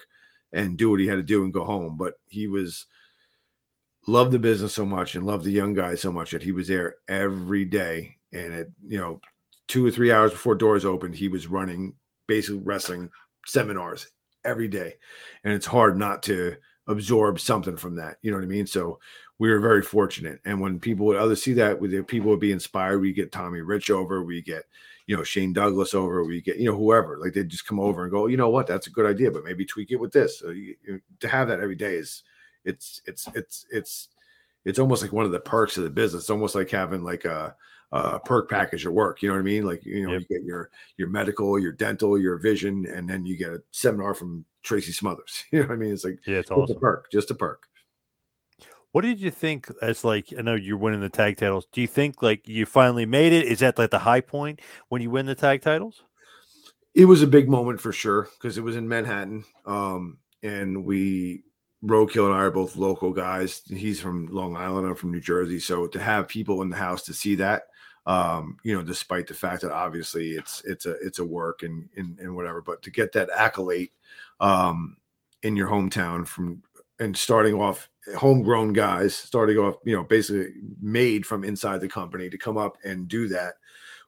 and 0.53 0.79
do 0.79 0.91
what 0.91 1.01
he 1.01 1.07
had 1.07 1.17
to 1.17 1.23
do 1.23 1.45
and 1.45 1.53
go 1.53 1.65
home. 1.65 1.97
But 1.99 2.15
he 2.27 2.47
was 2.47 2.87
loved 4.07 4.33
the 4.33 4.39
business 4.39 4.73
so 4.73 4.87
much 4.87 5.15
and 5.15 5.27
loved 5.27 5.45
the 5.45 5.51
young 5.51 5.75
guys 5.75 6.01
so 6.01 6.11
much 6.11 6.31
that 6.31 6.43
he 6.43 6.53
was 6.53 6.69
there 6.69 6.97
every 7.09 7.67
day. 7.67 8.17
And 8.33 8.55
it, 8.55 8.73
you 8.87 8.99
know, 8.99 9.21
two 9.67 9.85
or 9.85 9.91
three 9.91 10.11
hours 10.11 10.31
before 10.31 10.55
doors 10.55 10.87
opened, 10.87 11.15
he 11.15 11.29
was 11.29 11.47
running 11.47 11.95
basically 12.27 12.63
wrestling 12.63 13.11
seminars 13.45 14.09
every 14.45 14.69
day. 14.69 14.95
And 15.45 15.53
it's 15.53 15.67
hard 15.67 15.99
not 15.99 16.23
to 16.25 16.57
absorb 16.87 17.39
something 17.39 17.77
from 17.77 17.97
that. 17.97 18.17
You 18.23 18.31
know 18.31 18.39
what 18.39 18.45
I 18.45 18.49
mean? 18.49 18.67
So 18.67 18.99
we 19.39 19.51
were 19.51 19.61
very 19.61 19.83
fortunate. 19.83 20.41
And 20.45 20.61
when 20.61 20.81
people 20.81 21.07
would 21.07 21.17
others 21.17 21.43
see 21.43 21.53
that, 21.55 21.81
with 21.81 22.07
people 22.07 22.31
would 22.31 22.41
be 22.41 22.53
inspired. 22.53 23.01
We 23.01 23.13
get 23.13 23.33
Tommy 23.33 23.61
Rich 23.61 23.91
over, 23.91 24.23
we 24.23 24.43
get, 24.43 24.65
you 25.07 25.17
know, 25.17 25.23
Shane 25.23 25.53
Douglas 25.53 25.95
over, 25.95 26.25
we 26.25 26.41
get, 26.41 26.57
you 26.59 26.71
know, 26.71 26.77
whoever. 26.77 27.19
Like 27.19 27.35
they 27.35 27.45
just 27.45 27.67
come 27.67 27.81
over 27.81 28.03
and 28.03 28.11
go, 28.11 28.27
you 28.27 28.37
know 28.37 28.51
what, 28.51 28.67
that's 28.67 28.89
a 28.89 28.91
good 28.91 29.07
idea, 29.07 29.31
but 29.31 29.45
maybe 29.45 29.65
tweak 29.65 29.93
it 29.93 30.01
with 30.01 30.13
this. 30.13 30.41
So 30.41 30.51
you, 30.51 30.75
you, 30.87 31.01
to 31.21 31.29
have 31.29 31.49
that 31.49 31.61
every 31.61 31.77
day 31.77 31.95
is, 31.95 32.25
it's, 32.65 33.01
it's, 33.07 33.29
it's, 33.35 33.67
it's, 33.71 34.09
it's 34.65 34.79
almost 34.79 35.03
like 35.03 35.13
one 35.13 35.25
of 35.25 35.31
the 35.33 35.41
perks 35.41 35.77
of 35.77 35.85
the 35.85 35.91
business. 35.91 36.25
It's 36.25 36.31
almost 36.31 36.55
like 36.55 36.71
having 36.71 37.05
like 37.05 37.25
a, 37.25 37.55
a 37.93 38.19
perk 38.19 38.51
package 38.51 38.85
at 38.85 38.93
work. 38.93 39.23
You 39.23 39.29
know 39.29 39.35
what 39.35 39.41
I 39.41 39.45
mean? 39.45 39.65
Like 39.65 39.85
you 39.85 40.07
know, 40.07 40.13
yep. 40.13 40.23
you 40.29 40.37
get 40.39 40.45
your 40.45 40.71
your 40.97 41.09
medical, 41.09 41.59
your 41.59 41.73
dental, 41.73 42.19
your 42.19 42.37
vision, 42.37 42.87
and 42.87 43.09
then 43.09 43.25
you 43.25 43.37
get 43.37 43.51
a 43.51 43.63
seminar 43.71 44.15
from 44.15 44.45
Tracy 44.63 44.93
Smothers. 44.93 45.45
You 45.53 45.61
know 45.61 45.69
what 45.69 45.75
I 45.75 45.77
mean? 45.77 45.93
It's 45.93 46.05
like 46.05 46.19
yeah, 46.27 46.39
it's 46.39 46.51
awesome. 46.51 46.77
a 46.77 46.81
perk, 46.81 47.11
just 47.11 47.31
a 47.31 47.35
perk. 47.35 47.68
What 48.93 49.03
did 49.03 49.21
you 49.21 49.31
think 49.31 49.71
as 49.83 50.05
like 50.05 50.33
I 50.37 50.43
know 50.43 50.55
you're 50.55 50.79
winning 50.79 51.01
the 51.01 51.09
tag 51.09 51.37
titles? 51.37 51.67
Do 51.73 51.81
you 51.81 51.87
think 51.87 52.23
like 52.23 52.49
you 52.49 52.67
finally 52.67 53.07
made 53.07 53.33
it? 53.33 53.47
Is 53.47 53.61
that 53.61 53.79
like 53.79 53.91
the 53.91 53.99
high 53.99 54.21
point 54.21 54.61
when 54.89 55.03
you 55.03 55.11
win 55.11 55.27
the 55.27 55.35
tag 55.35 55.63
titles? 55.63 56.03
It 56.95 57.05
was 57.05 57.23
a 57.23 57.27
big 57.27 57.49
moment 57.49 57.81
for 57.81 57.93
sure 57.93 58.29
because 58.39 58.59
it 58.59 58.63
was 58.63 58.77
in 58.77 58.89
Manhattan. 58.89 59.45
Um, 59.67 60.19
and 60.43 60.85
we 60.85 61.43
Roadkill 61.85 62.27
and 62.27 62.35
I 62.35 62.39
are 62.39 62.51
both 62.51 62.77
local 62.77 63.13
guys. 63.13 63.63
He's 63.69 64.01
from 64.01 64.27
Long 64.29 64.57
Island, 64.57 64.89
I'm 64.89 64.95
from 64.95 65.13
New 65.13 65.21
Jersey. 65.21 65.61
So 65.61 65.87
to 65.87 66.01
have 66.01 66.27
people 66.27 66.63
in 66.63 66.71
the 66.71 66.77
house 66.77 67.03
to 67.05 67.13
see 67.13 67.35
that 67.37 67.65
um, 68.09 68.57
you 68.63 68.75
know, 68.75 68.83
despite 68.83 69.27
the 69.27 69.35
fact 69.35 69.61
that 69.63 69.71
obviously 69.71 70.31
it's 70.31 70.63
it's 70.65 70.87
a 70.87 70.93
it's 71.05 71.19
a 71.19 71.25
work 71.25 71.63
and 71.63 71.91
and, 71.95 72.19
and 72.19 72.35
whatever, 72.35 72.63
but 72.63 72.81
to 72.83 72.91
get 72.91 73.13
that 73.13 73.29
accolade 73.37 73.91
um, 74.41 74.97
in 75.43 75.57
your 75.57 75.69
hometown 75.69 76.27
from 76.27 76.63
and 76.99 77.17
starting 77.17 77.55
off 77.55 77.89
homegrown 78.17 78.73
guys, 78.73 79.15
starting 79.15 79.59
off, 79.59 79.77
you 79.85 79.95
know, 79.95 80.05
basically 80.05 80.53
made 80.81 81.27
from 81.27 81.45
inside 81.45 81.81
the 81.81 81.89
company 81.89 82.31
to 82.31 82.39
come 82.39 82.57
up 82.57 82.77
and 82.85 83.09
do 83.09 83.29
that 83.29 83.55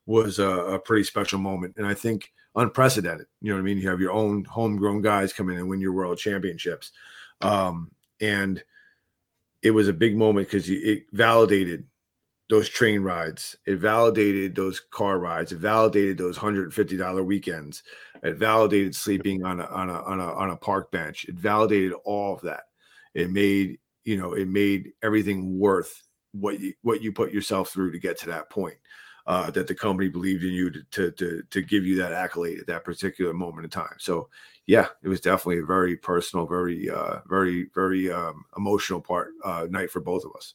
was 0.07 0.38
a, 0.38 0.49
a 0.49 0.78
pretty 0.78 1.05
special 1.05 1.38
moment, 1.38 1.74
and 1.76 1.86
I 1.86 1.95
think 1.95 2.32
unprecedented. 2.57 3.26
You 3.41 3.51
know 3.51 3.57
what 3.57 3.61
I 3.61 3.64
mean? 3.64 3.78
You 3.78 3.88
have 3.88 4.01
your 4.01 4.12
own 4.12 4.45
homegrown 4.45 5.03
guys 5.03 5.32
come 5.32 5.51
in 5.51 5.57
and 5.57 5.68
win 5.68 5.80
your 5.80 5.93
world 5.93 6.18
championships, 6.18 6.93
um, 7.41 7.91
and 8.20 8.62
it 9.62 9.70
was 9.70 9.88
a 9.88 9.93
big 9.93 10.16
moment 10.16 10.49
because 10.49 10.68
it 10.68 11.05
validated 11.12 11.84
those 12.49 12.68
train 12.68 13.03
rides. 13.03 13.57
It 13.66 13.76
validated 13.76 14.57
those 14.57 14.80
car 14.80 15.18
rides. 15.18 15.53
It 15.53 15.59
validated 15.59 16.18
those 16.18 16.36
hundred 16.36 16.64
and 16.64 16.74
fifty 16.74 16.97
dollar 16.97 17.22
weekends. 17.22 17.82
It 18.22 18.36
validated 18.36 18.97
sleeping 18.97 19.45
on 19.45 19.61
a 19.61 19.66
on 19.66 19.91
a 19.91 20.03
on 20.03 20.20
a 20.20 20.32
on 20.34 20.51
a 20.51 20.57
park 20.57 20.91
bench. 20.91 21.26
It 21.26 21.36
validated 21.36 21.93
all 22.05 22.34
of 22.34 22.41
that. 22.43 22.64
It 23.15 23.31
made 23.31 23.79
you 24.05 24.17
know 24.17 24.33
it 24.35 24.49
made 24.49 24.93
everything 25.03 25.59
worth 25.59 26.03
what 26.33 26.61
you 26.61 26.75
what 26.83 27.03
you 27.03 27.13
put 27.13 27.33
yourself 27.33 27.71
through 27.71 27.93
to 27.93 27.99
get 27.99 28.19
to 28.21 28.27
that 28.27 28.51
point. 28.51 28.77
Uh, 29.27 29.51
that 29.51 29.67
the 29.67 29.75
company 29.75 30.09
believed 30.09 30.43
in 30.43 30.51
you 30.51 30.71
to, 30.71 30.83
to 30.91 31.11
to 31.13 31.43
to 31.51 31.63
give 31.63 31.85
you 31.85 31.95
that 31.97 32.13
accolade 32.13 32.59
at 32.59 32.67
that 32.67 32.85
particular 32.85 33.33
moment 33.33 33.65
in 33.65 33.71
time. 33.71 33.95
So 33.99 34.29
yeah, 34.67 34.87
it 35.03 35.09
was 35.09 35.21
definitely 35.21 35.61
a 35.61 35.67
very 35.67 35.97
personal, 35.97 36.47
very 36.47 36.89
uh, 36.91 37.19
very 37.29 37.69
very 37.75 38.11
um, 38.11 38.45
emotional 38.57 39.01
part 39.01 39.33
uh, 39.45 39.67
night 39.71 39.91
for 39.91 40.01
both 40.01 40.25
of 40.25 40.33
us. 40.35 40.55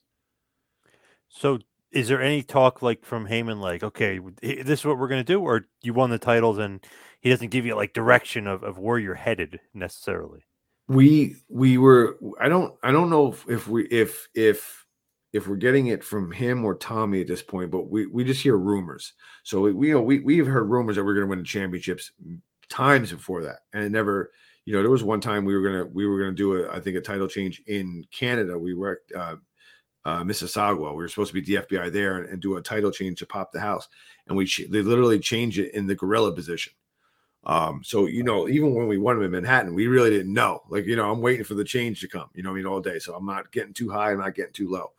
So 1.29 1.59
is 1.91 2.09
there 2.09 2.21
any 2.21 2.43
talk 2.43 2.81
like 2.81 3.05
from 3.05 3.27
Heyman, 3.27 3.61
like, 3.61 3.83
okay, 3.83 4.19
this 4.41 4.79
is 4.79 4.85
what 4.85 4.97
we're 4.97 5.07
going 5.07 5.23
to 5.23 5.33
do, 5.33 5.39
or 5.41 5.67
you 5.81 5.93
won 5.93 6.09
the 6.09 6.19
titles 6.19 6.57
and 6.57 6.85
he 7.21 7.29
doesn't 7.29 7.51
give 7.51 7.65
you 7.65 7.75
like 7.75 7.93
direction 7.93 8.47
of, 8.47 8.63
of 8.63 8.77
where 8.77 8.99
you're 8.99 9.15
headed 9.15 9.61
necessarily? 9.73 10.43
We 10.87 11.37
we 11.49 11.77
were 11.77 12.17
I 12.39 12.47
don't 12.47 12.75
I 12.83 12.91
don't 12.91 13.09
know 13.09 13.35
if, 13.47 13.67
we 13.67 13.85
if 13.87 14.27
if 14.35 14.85
if 15.33 15.47
we're 15.47 15.55
getting 15.55 15.87
it 15.87 16.03
from 16.03 16.31
him 16.31 16.63
or 16.63 16.75
Tommy 16.75 17.21
at 17.21 17.27
this 17.27 17.41
point, 17.41 17.71
but 17.71 17.89
we 17.89 18.05
we 18.05 18.23
just 18.23 18.41
hear 18.41 18.57
rumors. 18.57 19.13
So 19.43 19.61
we 19.61 19.73
we 19.73 19.87
you 19.87 19.93
know, 19.95 20.01
we 20.01 20.19
we've 20.19 20.47
heard 20.47 20.69
rumors 20.69 20.95
that 20.95 21.03
we're 21.03 21.13
going 21.13 21.25
to 21.25 21.29
win 21.29 21.39
the 21.39 21.45
championships 21.45 22.11
times 22.69 23.11
before 23.11 23.43
that, 23.43 23.59
and 23.73 23.83
it 23.83 23.91
never. 23.91 24.31
You 24.63 24.73
know, 24.73 24.81
there 24.81 24.89
was 24.89 25.03
one 25.03 25.21
time 25.21 25.45
we 25.45 25.55
were 25.55 25.61
gonna 25.61 25.85
we 25.85 26.07
were 26.07 26.19
gonna 26.19 26.31
do 26.31 26.63
a 26.63 26.71
I 26.71 26.79
think 26.79 26.97
a 26.97 27.01
title 27.01 27.27
change 27.27 27.61
in 27.67 28.03
Canada. 28.11 28.57
We 28.57 28.73
were 28.73 29.01
uh, 29.15 29.35
uh, 30.05 30.23
Mississauga. 30.23 30.89
We 30.91 30.95
were 30.95 31.07
supposed 31.07 31.33
to 31.33 31.41
be 31.41 31.41
the 31.41 31.61
FBI 31.63 31.91
there 31.91 32.17
and, 32.19 32.29
and, 32.29 32.41
do 32.41 32.57
a 32.57 32.61
title 32.61 32.91
change 32.91 33.19
to 33.19 33.25
pop 33.25 33.51
the 33.51 33.59
house, 33.59 33.87
and 34.27 34.37
we 34.37 34.49
they 34.69 34.81
literally 34.81 35.19
changed 35.19 35.59
it 35.59 35.73
in 35.73 35.85
the 35.85 35.95
gorilla 35.95 36.33
position. 36.33 36.73
Um, 37.45 37.81
so 37.83 38.07
you 38.07 38.23
know, 38.23 38.47
even 38.47 38.73
when 38.73 38.87
we 38.87 38.97
won 38.97 39.21
in 39.21 39.31
Manhattan, 39.31 39.75
we 39.75 39.87
really 39.87 40.09
didn't 40.09 40.33
know. 40.33 40.63
Like 40.69 40.85
you 40.85 40.95
know, 40.95 41.11
I'm 41.11 41.21
waiting 41.21 41.45
for 41.45 41.53
the 41.53 41.63
change 41.63 42.01
to 42.01 42.07
come. 42.07 42.29
You 42.33 42.43
know, 42.43 42.51
I 42.51 42.53
mean, 42.53 42.65
all 42.65 42.81
day. 42.81 42.99
So 42.99 43.15
I'm 43.15 43.25
not 43.25 43.51
getting 43.51 43.73
too 43.73 43.89
high. 43.89 44.11
I'm 44.11 44.19
not 44.19 44.35
getting 44.35 44.53
too 44.53 44.69
low. 44.69 44.91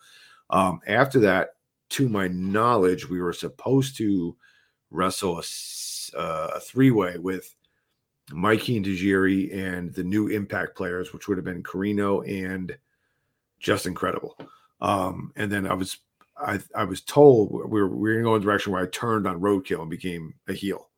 Um, 0.51 0.81
after 0.87 1.19
that, 1.21 1.55
to 1.91 2.09
my 2.09 2.29
knowledge, 2.29 3.09
we 3.09 3.21
were 3.21 3.33
supposed 3.33 3.97
to 3.99 4.37
wrestle 4.91 5.41
a, 5.41 6.19
uh, 6.19 6.51
a 6.55 6.61
three 6.61 6.91
way 6.91 7.19
with 7.19 7.55
Mikey 8.33 8.77
and 8.77 8.87
Tajiri 8.87 9.57
and 9.57 9.93
the 9.93 10.05
new 10.05 10.29
Impact 10.29 10.77
players, 10.77 11.13
which 11.13 11.29
would 11.29 11.39
have 11.39 11.45
been 11.45 11.63
Corino 11.63 12.27
and 12.29 12.77
Justin 13.59 13.95
Credible. 13.95 14.37
Um, 14.81 15.33
and 15.37 15.51
then 15.51 15.67
I 15.67 15.75
was 15.75 15.99
I 16.39 16.61
I 16.75 16.85
was 16.85 17.01
told 17.01 17.51
we 17.53 17.81
were 17.81 17.89
we 17.89 18.15
were 18.15 18.23
going 18.23 18.41
a 18.41 18.45
direction 18.45 18.73
where 18.73 18.83
I 18.83 18.87
turned 18.87 19.27
on 19.27 19.41
roadkill 19.41 19.81
and 19.81 19.91
became 19.91 20.35
a 20.49 20.53
heel. 20.53 20.91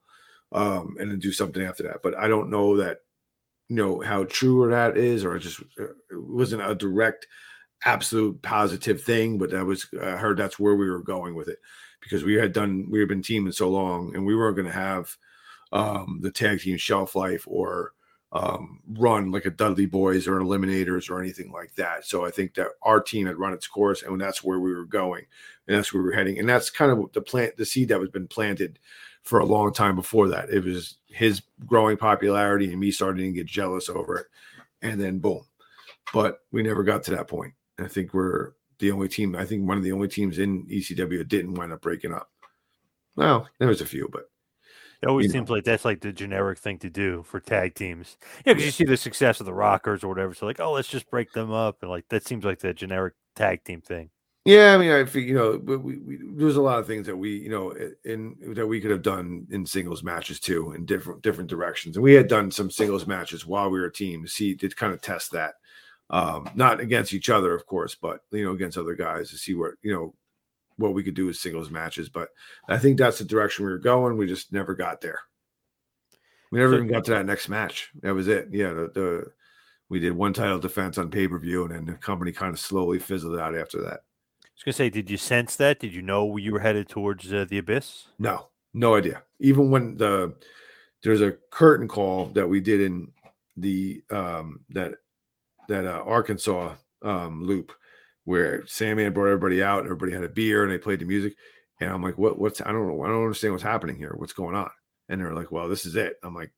Um, 0.51 0.97
and 0.99 1.11
then 1.11 1.19
do 1.19 1.33
something 1.33 1.63
after 1.63 1.83
that. 1.83 1.99
But 2.03 2.17
I 2.17 2.27
don't 2.27 2.51
know 2.51 2.79
that 2.79 3.01
you 3.69 3.77
know 3.77 4.01
how 4.01 4.25
true 4.25 4.63
or 4.63 4.71
that 4.71 4.97
is, 4.97 5.25
or 5.25 5.37
it 5.37 5.41
just 5.41 5.61
uh, 5.79 5.85
it 5.85 6.23
wasn't 6.23 6.63
a 6.63 6.75
direct, 6.75 7.27
absolute 7.85 8.41
positive 8.43 9.03
thing. 9.03 9.39
But 9.39 9.55
I 9.55 9.63
was 9.63 9.87
I 10.03 10.13
heard 10.13 10.39
that's 10.39 10.59
where 10.59 10.75
we 10.75 10.89
were 10.89 11.03
going 11.03 11.35
with 11.35 11.49
it 11.49 11.59
because 12.01 12.25
we 12.25 12.35
had 12.35 12.53
done 12.53 12.87
we 12.91 12.99
had 12.99 13.09
been 13.09 13.23
teaming 13.23 13.53
so 13.53 13.69
long, 13.69 14.15
and 14.15 14.25
we 14.25 14.35
weren't 14.35 14.57
going 14.57 14.69
to 14.69 14.73
have 14.73 15.17
um, 15.73 16.21
the 16.23 16.31
tag 16.31 16.61
team 16.61 16.79
shelf 16.79 17.15
life 17.15 17.45
or 17.47 17.93
um, 18.33 18.81
run 18.89 19.31
like 19.31 19.47
a 19.47 19.51
Dudley 19.51 19.87
Boys 19.87 20.27
or 20.27 20.39
an 20.39 20.47
Eliminators 20.47 21.11
or 21.11 21.21
anything 21.21 21.51
like 21.51 21.75
that. 21.77 22.05
So 22.05 22.25
I 22.25 22.31
think 22.31 22.55
that 22.55 22.69
our 22.83 23.01
team 23.01 23.27
had 23.27 23.39
run 23.39 23.55
its 23.55 23.67
course, 23.67 24.03
and 24.03 24.21
that's 24.21 24.45
where 24.45 24.61
we 24.61 24.75
were 24.75 24.85
going, 24.85 25.25
and 25.67 25.77
that's 25.77 25.93
where 25.93 26.03
we 26.03 26.09
were 26.09 26.15
heading, 26.15 26.39
and 26.39 26.49
that's 26.49 26.71
kind 26.71 26.93
of 26.93 27.13
the 27.13 27.23
plant, 27.23 27.57
the 27.57 27.67
seed 27.67 27.89
that 27.89 28.01
was 28.01 28.11
been 28.11 28.29
planted 28.29 28.79
for 29.23 29.41
a 29.41 29.45
long 29.45 29.73
time 29.73 29.97
before 29.97 30.29
that. 30.29 30.51
It 30.51 30.65
was 30.65 30.97
his 31.09 31.43
growing 31.67 31.97
popularity 31.97 32.71
and 32.71 32.81
me 32.81 32.91
starting 32.91 33.33
to 33.33 33.39
get 33.39 33.47
jealous 33.47 33.89
over 33.89 34.19
it, 34.19 34.27
and 34.83 35.01
then 35.01 35.19
boom. 35.19 35.43
But 36.13 36.39
we 36.53 36.63
never 36.63 36.83
got 36.83 37.03
to 37.05 37.11
that 37.13 37.29
point. 37.29 37.53
I 37.79 37.89
think 37.89 38.15
we're 38.15 38.53
the 38.79 38.91
only 38.91 39.09
team. 39.09 39.37
I 39.37 39.45
think 39.45 39.67
one 39.67 39.77
of 39.77 39.85
the 39.85 39.93
only 39.93 40.09
teams 40.09 40.39
in 40.39 40.67
ECW 40.67 41.27
didn't 41.29 41.55
wind 41.55 41.73
up 41.73 41.83
breaking 41.83 42.15
up. 42.15 42.31
Well, 43.17 43.49
there 43.59 43.69
was 43.69 43.81
a 43.81 43.87
few, 43.87 44.09
but 44.11 44.31
it 45.03 45.09
always 45.09 45.31
seems 45.31 45.49
know. 45.49 45.57
like 45.57 45.65
that's 45.65 45.85
like 45.85 46.01
the 46.01 46.13
generic 46.13 46.59
thing 46.59 46.79
to 46.79 46.91
do 46.91 47.25
for 47.25 47.41
tag 47.41 47.75
teams. 47.75 48.17
Yeah, 48.45 48.55
because 48.55 48.65
you 48.65 48.71
see 48.71 48.85
the 48.85 48.97
success 48.97 49.41
of 49.41 49.47
the 49.47 49.55
Rockers 49.55 50.03
or 50.03 50.09
whatever. 50.09 50.35
So 50.35 50.47
like, 50.47 50.61
oh, 50.61 50.73
let's 50.73 50.89
just 50.89 51.11
break 51.11 51.33
them 51.33 51.53
up, 51.53 51.79
and 51.83 51.91
like 51.91 52.09
that 52.09 52.27
seems 52.27 52.45
like 52.45 52.61
the 52.61 52.73
generic 52.73 53.15
tag 53.35 53.65
team 53.65 53.81
thing. 53.81 54.11
Yeah, 54.49 54.75
I 54.75 54.79
mean, 54.79 54.91
I 54.91 55.05
think 55.05 55.27
you 55.29 55.35
know, 55.35 55.59
we, 55.63 55.77
we, 55.77 56.19
there's 56.23 56.57
a 56.57 56.63
lot 56.63 56.79
of 56.79 56.87
things 56.87 57.05
that 57.07 57.15
we, 57.17 57.37
you 57.37 57.51
know, 57.51 57.75
in 58.07 58.35
that 58.55 58.67
we 58.67 58.81
could 58.81 58.91
have 58.91 59.03
done 59.03 59.47
in 59.51 59.67
singles 59.67 60.03
matches 60.03 60.41
too, 60.41 60.73
in 60.73 60.87
different 60.87 61.21
different 61.21 61.51
directions. 61.51 61.97
And 61.97 62.03
we 62.03 62.15
had 62.15 62.29
done 62.29 62.51
some 62.51 62.71
singles 62.71 63.07
matches 63.07 63.45
while 63.47 63.69
we 63.69 63.79
were 63.79 63.85
a 63.87 63.93
team 63.93 64.23
to 64.23 64.29
see 64.31 64.55
to 64.57 64.71
kind 64.71 64.95
of 64.95 65.03
test 65.03 65.33
that, 65.33 65.57
um, 66.09 66.49
not 66.55 66.81
against 66.81 67.13
each 67.13 67.29
other, 67.29 67.55
of 67.55 67.67
course, 67.67 67.95
but 67.95 68.21
you 68.31 68.43
know, 68.43 68.53
against 68.53 68.79
other 68.79 68.95
guys 68.95 69.29
to 69.31 69.37
see 69.37 69.53
what 69.53 69.73
you 69.83 69.93
know 69.93 70.15
what 70.79 70.95
we 70.95 71.03
could 71.03 71.15
do 71.15 71.27
with 71.27 71.37
singles 71.37 71.71
matches. 71.71 72.09
But 72.09 72.31
I 72.69 72.79
think 72.79 72.97
that's 72.97 73.19
the 73.19 73.27
direction 73.27 73.67
we 73.67 73.71
were 73.73 73.79
going. 73.79 74.17
We 74.17 74.27
just 74.27 74.51
never 74.51 74.75
got 74.75 75.03
there. 75.03 75.21
We 76.51 76.59
never 76.59 76.73
So- 76.73 76.77
even 76.77 76.89
got 76.89 77.05
to 77.05 77.11
that 77.11 77.27
next 77.27 77.51
match. 77.51 77.91
That 78.01 78.15
was 78.15 78.29
it. 78.29 78.49
Yeah, 78.51 78.73
the, 78.73 78.91
the 78.95 79.25
we 79.91 79.99
did 80.01 80.13
one 80.13 80.33
title 80.33 80.59
defense 80.59 80.97
on 80.97 81.11
pay 81.11 81.29
per 81.29 81.39
view, 81.39 81.65
and 81.65 81.75
then 81.75 81.85
the 81.85 81.93
company 81.95 82.33
kind 82.33 82.55
of 82.55 82.59
slowly 82.59 82.99
fizzled 82.99 83.39
out 83.39 83.55
after 83.55 83.83
that. 83.83 84.01
Was 84.59 84.65
gonna 84.65 84.73
say, 84.73 84.91
did 84.91 85.09
you 85.09 85.17
sense 85.17 85.55
that? 85.57 85.79
Did 85.79 85.95
you 85.95 86.03
know 86.03 86.37
you 86.37 86.53
were 86.53 86.59
headed 86.59 86.89
towards 86.89 87.33
uh, 87.33 87.47
the 87.49 87.59
abyss? 87.59 88.09
No, 88.19 88.49
no 88.75 88.97
idea. 88.97 89.23
Even 89.39 89.71
when 89.71 89.97
the 89.97 90.35
there's 91.05 91.21
a 91.21 91.37
curtain 91.53 91.87
call 91.87 92.27
that 92.31 92.49
we 92.49 92.61
did 92.61 92.81
in 92.81 93.13
the 93.57 94.03
um 94.11 94.65
that 94.71 94.95
that 95.69 95.87
uh, 95.87 96.03
Arkansas 96.05 96.75
um 97.03 97.45
loop 97.45 97.73
where 98.25 98.67
Sandman 98.67 99.13
brought 99.13 99.29
everybody 99.29 99.63
out, 99.63 99.85
everybody 99.85 100.11
had 100.13 100.25
a 100.25 100.29
beer 100.29 100.65
and 100.65 100.73
they 100.73 100.79
played 100.79 100.99
the 100.99 101.05
music. 101.05 101.35
And 101.81 101.91
I'm 101.91 102.03
like, 102.03 102.19
what 102.19 102.37
what's 102.37 102.61
I 102.61 102.73
don't 102.73 102.89
know, 102.89 103.03
I 103.05 103.07
don't 103.07 103.23
understand 103.23 103.55
what's 103.55 103.63
happening 103.63 103.97
here. 103.97 104.15
What's 104.17 104.33
going 104.33 104.57
on? 104.57 104.71
And 105.09 105.21
they're 105.21 105.35
like, 105.35 105.53
Well, 105.53 105.69
this 105.69 105.87
is 105.87 105.95
it. 105.95 106.17
I'm 106.25 106.35
like, 106.35 106.51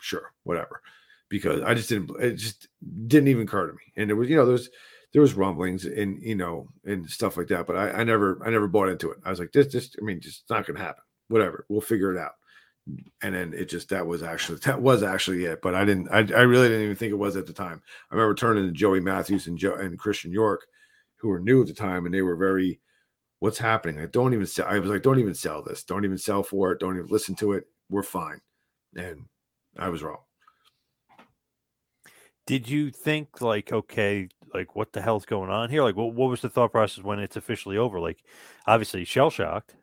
sure, 0.00 0.32
whatever. 0.44 0.80
Because 1.28 1.60
I 1.60 1.74
just 1.74 1.90
didn't 1.90 2.10
it 2.18 2.36
just 2.36 2.66
didn't 3.06 3.28
even 3.28 3.42
occur 3.42 3.66
to 3.66 3.74
me. 3.74 3.92
And 3.94 4.08
there 4.08 4.16
was, 4.16 4.30
you 4.30 4.36
know, 4.36 4.46
there's 4.46 4.70
there 5.16 5.22
was 5.22 5.32
rumblings 5.32 5.86
and 5.86 6.22
you 6.22 6.34
know 6.34 6.68
and 6.84 7.08
stuff 7.08 7.38
like 7.38 7.46
that, 7.46 7.66
but 7.66 7.74
I, 7.74 7.90
I 7.90 8.04
never 8.04 8.38
I 8.44 8.50
never 8.50 8.68
bought 8.68 8.90
into 8.90 9.10
it. 9.10 9.16
I 9.24 9.30
was 9.30 9.38
like, 9.38 9.50
this 9.50 9.66
just 9.66 9.96
I 9.98 10.04
mean, 10.04 10.20
just 10.20 10.44
not 10.50 10.66
gonna 10.66 10.78
happen. 10.78 11.02
Whatever, 11.28 11.64
we'll 11.70 11.80
figure 11.80 12.14
it 12.14 12.20
out. 12.20 12.32
And 13.22 13.34
then 13.34 13.54
it 13.54 13.70
just 13.70 13.88
that 13.88 14.06
was 14.06 14.22
actually 14.22 14.58
that 14.66 14.82
was 14.82 15.02
actually 15.02 15.46
it. 15.46 15.62
But 15.62 15.74
I 15.74 15.86
didn't 15.86 16.10
I, 16.10 16.18
I 16.18 16.42
really 16.42 16.68
didn't 16.68 16.84
even 16.84 16.96
think 16.96 17.12
it 17.12 17.18
was 17.18 17.34
at 17.34 17.46
the 17.46 17.54
time. 17.54 17.80
I 18.10 18.14
remember 18.14 18.34
turning 18.34 18.66
to 18.66 18.72
Joey 18.72 19.00
Matthews 19.00 19.46
and 19.46 19.56
Joe 19.56 19.76
and 19.76 19.98
Christian 19.98 20.32
York, 20.32 20.66
who 21.16 21.28
were 21.28 21.40
new 21.40 21.62
at 21.62 21.68
the 21.68 21.72
time, 21.72 22.04
and 22.04 22.14
they 22.14 22.20
were 22.20 22.36
very 22.36 22.78
what's 23.38 23.56
happening? 23.56 23.98
I 23.98 24.04
don't 24.04 24.34
even 24.34 24.44
sell. 24.44 24.66
I 24.68 24.78
was 24.78 24.90
like, 24.90 25.00
don't 25.00 25.18
even 25.18 25.34
sell 25.34 25.62
this. 25.62 25.82
Don't 25.82 26.04
even 26.04 26.18
sell 26.18 26.42
for 26.42 26.72
it. 26.72 26.80
Don't 26.80 26.98
even 26.98 27.08
listen 27.08 27.34
to 27.36 27.54
it. 27.54 27.64
We're 27.88 28.02
fine. 28.02 28.42
And 28.94 29.24
I 29.78 29.88
was 29.88 30.02
wrong. 30.02 30.18
Did 32.46 32.68
you 32.68 32.90
think 32.90 33.40
like, 33.40 33.72
okay, 33.72 34.28
like 34.56 34.74
what 34.74 34.92
the 34.92 35.02
hell's 35.02 35.26
going 35.26 35.50
on 35.50 35.70
here? 35.70 35.82
Like, 35.82 35.96
what 35.96 36.14
what 36.14 36.30
was 36.30 36.40
the 36.40 36.48
thought 36.48 36.72
process 36.72 37.04
when 37.04 37.18
it's 37.18 37.36
officially 37.36 37.76
over? 37.76 38.00
Like, 38.00 38.24
obviously 38.66 39.04
shell 39.04 39.30
shocked. 39.30 39.76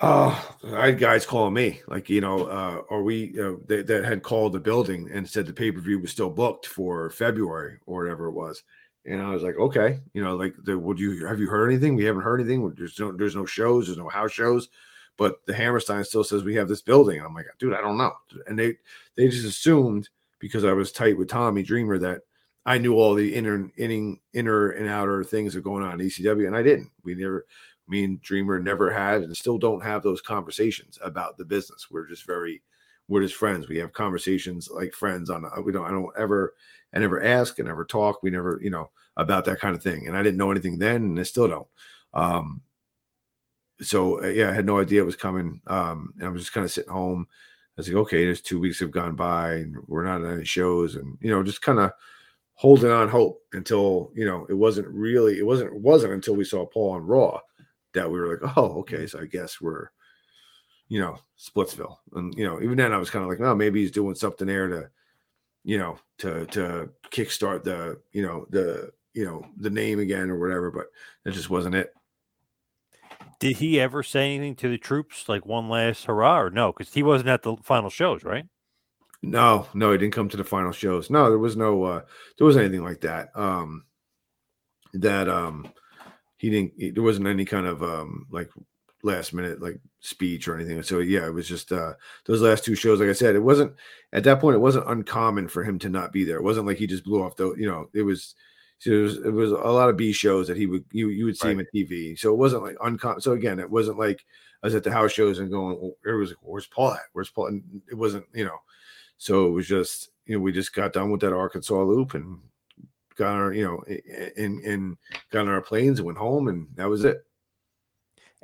Oh, 0.00 0.56
I 0.76 0.86
had 0.86 0.98
guys 0.98 1.26
calling 1.26 1.54
me 1.54 1.80
like, 1.88 2.08
you 2.08 2.20
know, 2.20 2.44
uh, 2.44 2.82
are 2.88 3.02
we, 3.02 3.32
know, 3.34 3.60
they, 3.66 3.82
that 3.82 4.04
had 4.04 4.22
called 4.22 4.52
the 4.52 4.60
building 4.60 5.10
and 5.12 5.28
said 5.28 5.44
the 5.44 5.52
pay 5.52 5.72
per 5.72 5.80
view 5.80 5.98
was 5.98 6.12
still 6.12 6.30
booked 6.30 6.66
for 6.66 7.10
February 7.10 7.78
or 7.84 8.04
whatever 8.04 8.26
it 8.26 8.32
was. 8.32 8.62
And 9.04 9.20
I 9.20 9.30
was 9.30 9.42
like, 9.42 9.56
okay, 9.56 10.00
you 10.12 10.22
know, 10.22 10.36
like, 10.36 10.54
the, 10.62 10.78
would 10.78 11.00
you 11.00 11.26
have 11.26 11.40
you 11.40 11.48
heard 11.48 11.68
anything? 11.68 11.96
We 11.96 12.04
haven't 12.04 12.22
heard 12.22 12.40
anything. 12.40 12.72
There's 12.76 12.98
no, 13.00 13.10
there's 13.10 13.34
no 13.34 13.44
shows, 13.46 13.86
there's 13.86 13.98
no 13.98 14.08
house 14.08 14.30
shows, 14.30 14.68
but 15.16 15.44
the 15.46 15.54
Hammerstein 15.54 16.04
still 16.04 16.22
says 16.22 16.44
we 16.44 16.54
have 16.54 16.68
this 16.68 16.82
building. 16.82 17.20
I'm 17.20 17.34
like, 17.34 17.46
dude, 17.58 17.74
I 17.74 17.80
don't 17.80 17.98
know. 17.98 18.12
And 18.46 18.56
they, 18.56 18.76
they 19.16 19.28
just 19.28 19.46
assumed 19.46 20.10
because 20.38 20.64
I 20.64 20.72
was 20.72 20.92
tight 20.92 21.18
with 21.18 21.28
Tommy 21.28 21.64
Dreamer 21.64 21.98
that 21.98 22.20
I 22.68 22.76
knew 22.76 22.96
all 22.96 23.14
the 23.14 23.34
inner, 23.34 23.70
inning, 23.78 24.20
inner 24.34 24.72
and 24.72 24.90
outer 24.90 25.24
things 25.24 25.54
that 25.54 25.60
are 25.60 25.62
going 25.62 25.82
on 25.82 25.98
in 25.98 26.06
ECW, 26.06 26.46
and 26.46 26.54
I 26.54 26.62
didn't. 26.62 26.90
We 27.02 27.14
never, 27.14 27.46
me 27.88 28.04
and 28.04 28.20
Dreamer 28.20 28.60
never 28.60 28.92
had 28.92 29.22
and 29.22 29.34
still 29.34 29.56
don't 29.56 29.82
have 29.82 30.02
those 30.02 30.20
conversations 30.20 30.98
about 31.02 31.38
the 31.38 31.46
business. 31.46 31.86
We're 31.90 32.06
just 32.06 32.26
very, 32.26 32.60
we're 33.08 33.22
just 33.22 33.36
friends. 33.36 33.68
We 33.68 33.78
have 33.78 33.94
conversations 33.94 34.68
like 34.70 34.92
friends 34.92 35.30
on. 35.30 35.50
We 35.64 35.72
don't. 35.72 35.86
I 35.86 35.90
don't 35.92 36.12
ever. 36.18 36.52
I 36.92 36.98
never 36.98 37.22
ask. 37.22 37.58
I 37.58 37.62
never 37.62 37.86
talk. 37.86 38.22
We 38.22 38.28
never, 38.28 38.60
you 38.62 38.68
know, 38.68 38.90
about 39.16 39.46
that 39.46 39.60
kind 39.60 39.74
of 39.74 39.82
thing. 39.82 40.06
And 40.06 40.14
I 40.14 40.22
didn't 40.22 40.36
know 40.36 40.50
anything 40.50 40.78
then, 40.78 40.96
and 40.96 41.18
I 41.18 41.22
still 41.22 41.48
don't. 41.48 41.68
Um. 42.12 42.60
So 43.80 44.22
uh, 44.22 44.26
yeah, 44.26 44.50
I 44.50 44.52
had 44.52 44.66
no 44.66 44.78
idea 44.78 45.00
it 45.00 45.06
was 45.06 45.16
coming. 45.16 45.62
Um, 45.68 46.12
and 46.18 46.26
I 46.26 46.30
was 46.30 46.42
just 46.42 46.52
kind 46.52 46.66
of 46.66 46.70
sitting 46.70 46.92
home. 46.92 47.26
I 47.30 47.80
was 47.80 47.88
like, 47.88 47.96
okay, 47.96 48.24
there's 48.26 48.42
two 48.42 48.60
weeks 48.60 48.80
have 48.80 48.90
gone 48.90 49.16
by, 49.16 49.54
and 49.54 49.74
we're 49.86 50.04
not 50.04 50.20
on 50.20 50.34
any 50.34 50.44
shows, 50.44 50.96
and 50.96 51.16
you 51.22 51.30
know, 51.30 51.42
just 51.42 51.62
kind 51.62 51.78
of 51.78 51.92
holding 52.58 52.90
on 52.90 53.08
hope 53.08 53.40
until 53.52 54.10
you 54.16 54.26
know 54.26 54.44
it 54.50 54.54
wasn't 54.54 54.86
really 54.88 55.38
it 55.38 55.46
wasn't 55.46 55.72
it 55.72 55.80
wasn't 55.80 56.12
until 56.12 56.34
we 56.34 56.44
saw 56.44 56.66
Paul 56.66 56.90
on 56.90 57.06
Raw 57.06 57.40
that 57.94 58.10
we 58.10 58.18
were 58.18 58.36
like, 58.36 58.56
oh, 58.56 58.80
okay, 58.80 59.06
so 59.06 59.20
I 59.20 59.26
guess 59.26 59.60
we're, 59.60 59.88
you 60.88 61.00
know, 61.00 61.18
Splitsville, 61.38 61.96
and 62.14 62.34
you 62.34 62.44
know, 62.44 62.60
even 62.60 62.76
then 62.76 62.92
I 62.92 62.98
was 62.98 63.10
kind 63.10 63.22
of 63.22 63.30
like, 63.30 63.40
oh, 63.40 63.54
maybe 63.54 63.80
he's 63.80 63.90
doing 63.92 64.14
something 64.14 64.46
there 64.46 64.68
to, 64.68 64.90
you 65.64 65.78
know, 65.78 65.98
to 66.18 66.46
to 66.46 66.90
kickstart 67.10 67.62
the, 67.62 68.00
you 68.12 68.22
know, 68.22 68.46
the 68.50 68.90
you 69.14 69.24
know 69.24 69.44
the 69.56 69.70
name 69.70 70.00
again 70.00 70.28
or 70.28 70.38
whatever, 70.38 70.70
but 70.70 70.86
that 71.24 71.32
just 71.32 71.50
wasn't 71.50 71.76
it. 71.76 71.94
Did 73.38 73.56
he 73.58 73.78
ever 73.78 74.02
say 74.02 74.34
anything 74.34 74.56
to 74.56 74.68
the 74.68 74.78
troops, 74.78 75.28
like 75.28 75.46
one 75.46 75.68
last 75.68 76.06
hurrah, 76.06 76.40
or 76.40 76.50
no? 76.50 76.72
Because 76.72 76.92
he 76.92 77.04
wasn't 77.04 77.28
at 77.28 77.44
the 77.44 77.56
final 77.62 77.88
shows, 77.88 78.24
right? 78.24 78.46
No, 79.22 79.66
no, 79.74 79.92
he 79.92 79.98
didn't 79.98 80.14
come 80.14 80.28
to 80.28 80.36
the 80.36 80.44
final 80.44 80.72
shows. 80.72 81.10
No, 81.10 81.28
there 81.28 81.38
was 81.38 81.56
no, 81.56 81.82
uh 81.84 82.02
there 82.36 82.46
was 82.46 82.56
anything 82.56 82.84
like 82.84 83.00
that. 83.00 83.30
Um, 83.34 83.84
that 84.94 85.28
um, 85.28 85.72
he 86.38 86.50
didn't. 86.50 86.72
he- 86.76 86.90
there 86.90 87.02
wasn't 87.02 87.26
any 87.26 87.44
kind 87.44 87.66
of 87.66 87.82
um 87.82 88.26
like 88.30 88.50
last 89.02 89.32
minute 89.32 89.60
like 89.60 89.80
speech 90.00 90.48
or 90.48 90.56
anything. 90.56 90.82
So 90.82 91.00
yeah, 91.00 91.26
it 91.26 91.34
was 91.34 91.48
just 91.48 91.72
uh 91.72 91.94
those 92.26 92.42
last 92.42 92.64
two 92.64 92.74
shows. 92.74 93.00
Like 93.00 93.08
I 93.08 93.12
said, 93.12 93.34
it 93.34 93.40
wasn't 93.40 93.74
at 94.12 94.24
that 94.24 94.40
point. 94.40 94.54
It 94.56 94.60
wasn't 94.60 94.88
uncommon 94.88 95.48
for 95.48 95.64
him 95.64 95.78
to 95.80 95.88
not 95.88 96.12
be 96.12 96.24
there. 96.24 96.36
It 96.36 96.44
wasn't 96.44 96.66
like 96.66 96.78
he 96.78 96.86
just 96.86 97.04
blew 97.04 97.22
off 97.22 97.36
the. 97.36 97.54
You 97.54 97.68
know, 97.68 97.88
it 97.94 98.02
was. 98.02 98.34
So 98.80 98.92
it 98.92 99.02
was, 99.02 99.16
it 99.16 99.32
was 99.32 99.50
a 99.50 99.56
lot 99.56 99.88
of 99.88 99.96
B 99.96 100.12
shows 100.12 100.46
that 100.46 100.56
he 100.56 100.66
would 100.66 100.84
you 100.92 101.08
you 101.08 101.24
would 101.24 101.36
see 101.36 101.48
him 101.50 101.58
at 101.60 101.66
TV. 101.74 102.16
So 102.16 102.32
it 102.32 102.36
wasn't 102.36 102.62
like 102.62 102.76
uncommon. 102.80 103.20
So 103.20 103.32
again, 103.32 103.58
it 103.58 103.68
wasn't 103.68 103.98
like 103.98 104.24
I 104.62 104.68
was 104.68 104.74
at 104.76 104.84
the 104.84 104.92
house 104.92 105.10
shows 105.10 105.40
and 105.40 105.50
going, 105.50 105.76
well, 105.80 105.96
it 106.06 106.12
was 106.12 106.30
like, 106.30 106.38
where's 106.42 106.66
Paul 106.68 106.92
at? 106.92 107.00
Where's 107.12 107.30
Paul? 107.30 107.48
And 107.48 107.82
it 107.90 107.96
wasn't, 107.96 108.26
you 108.32 108.44
know. 108.44 108.58
So 109.18 109.46
it 109.46 109.50
was 109.50 109.66
just, 109.66 110.10
you 110.26 110.36
know, 110.36 110.40
we 110.40 110.52
just 110.52 110.72
got 110.72 110.92
done 110.92 111.10
with 111.10 111.20
that 111.20 111.32
Arkansas 111.32 111.82
loop 111.82 112.14
and 112.14 112.38
got 113.16 113.34
our, 113.34 113.52
you 113.52 113.64
know, 113.64 113.82
and 114.36 114.60
and 114.60 114.96
got 115.30 115.40
on 115.42 115.48
our 115.48 115.60
planes 115.60 115.98
and 115.98 116.06
went 116.06 116.18
home, 116.18 116.48
and 116.48 116.68
that 116.76 116.88
was 116.88 117.04
it. 117.04 117.24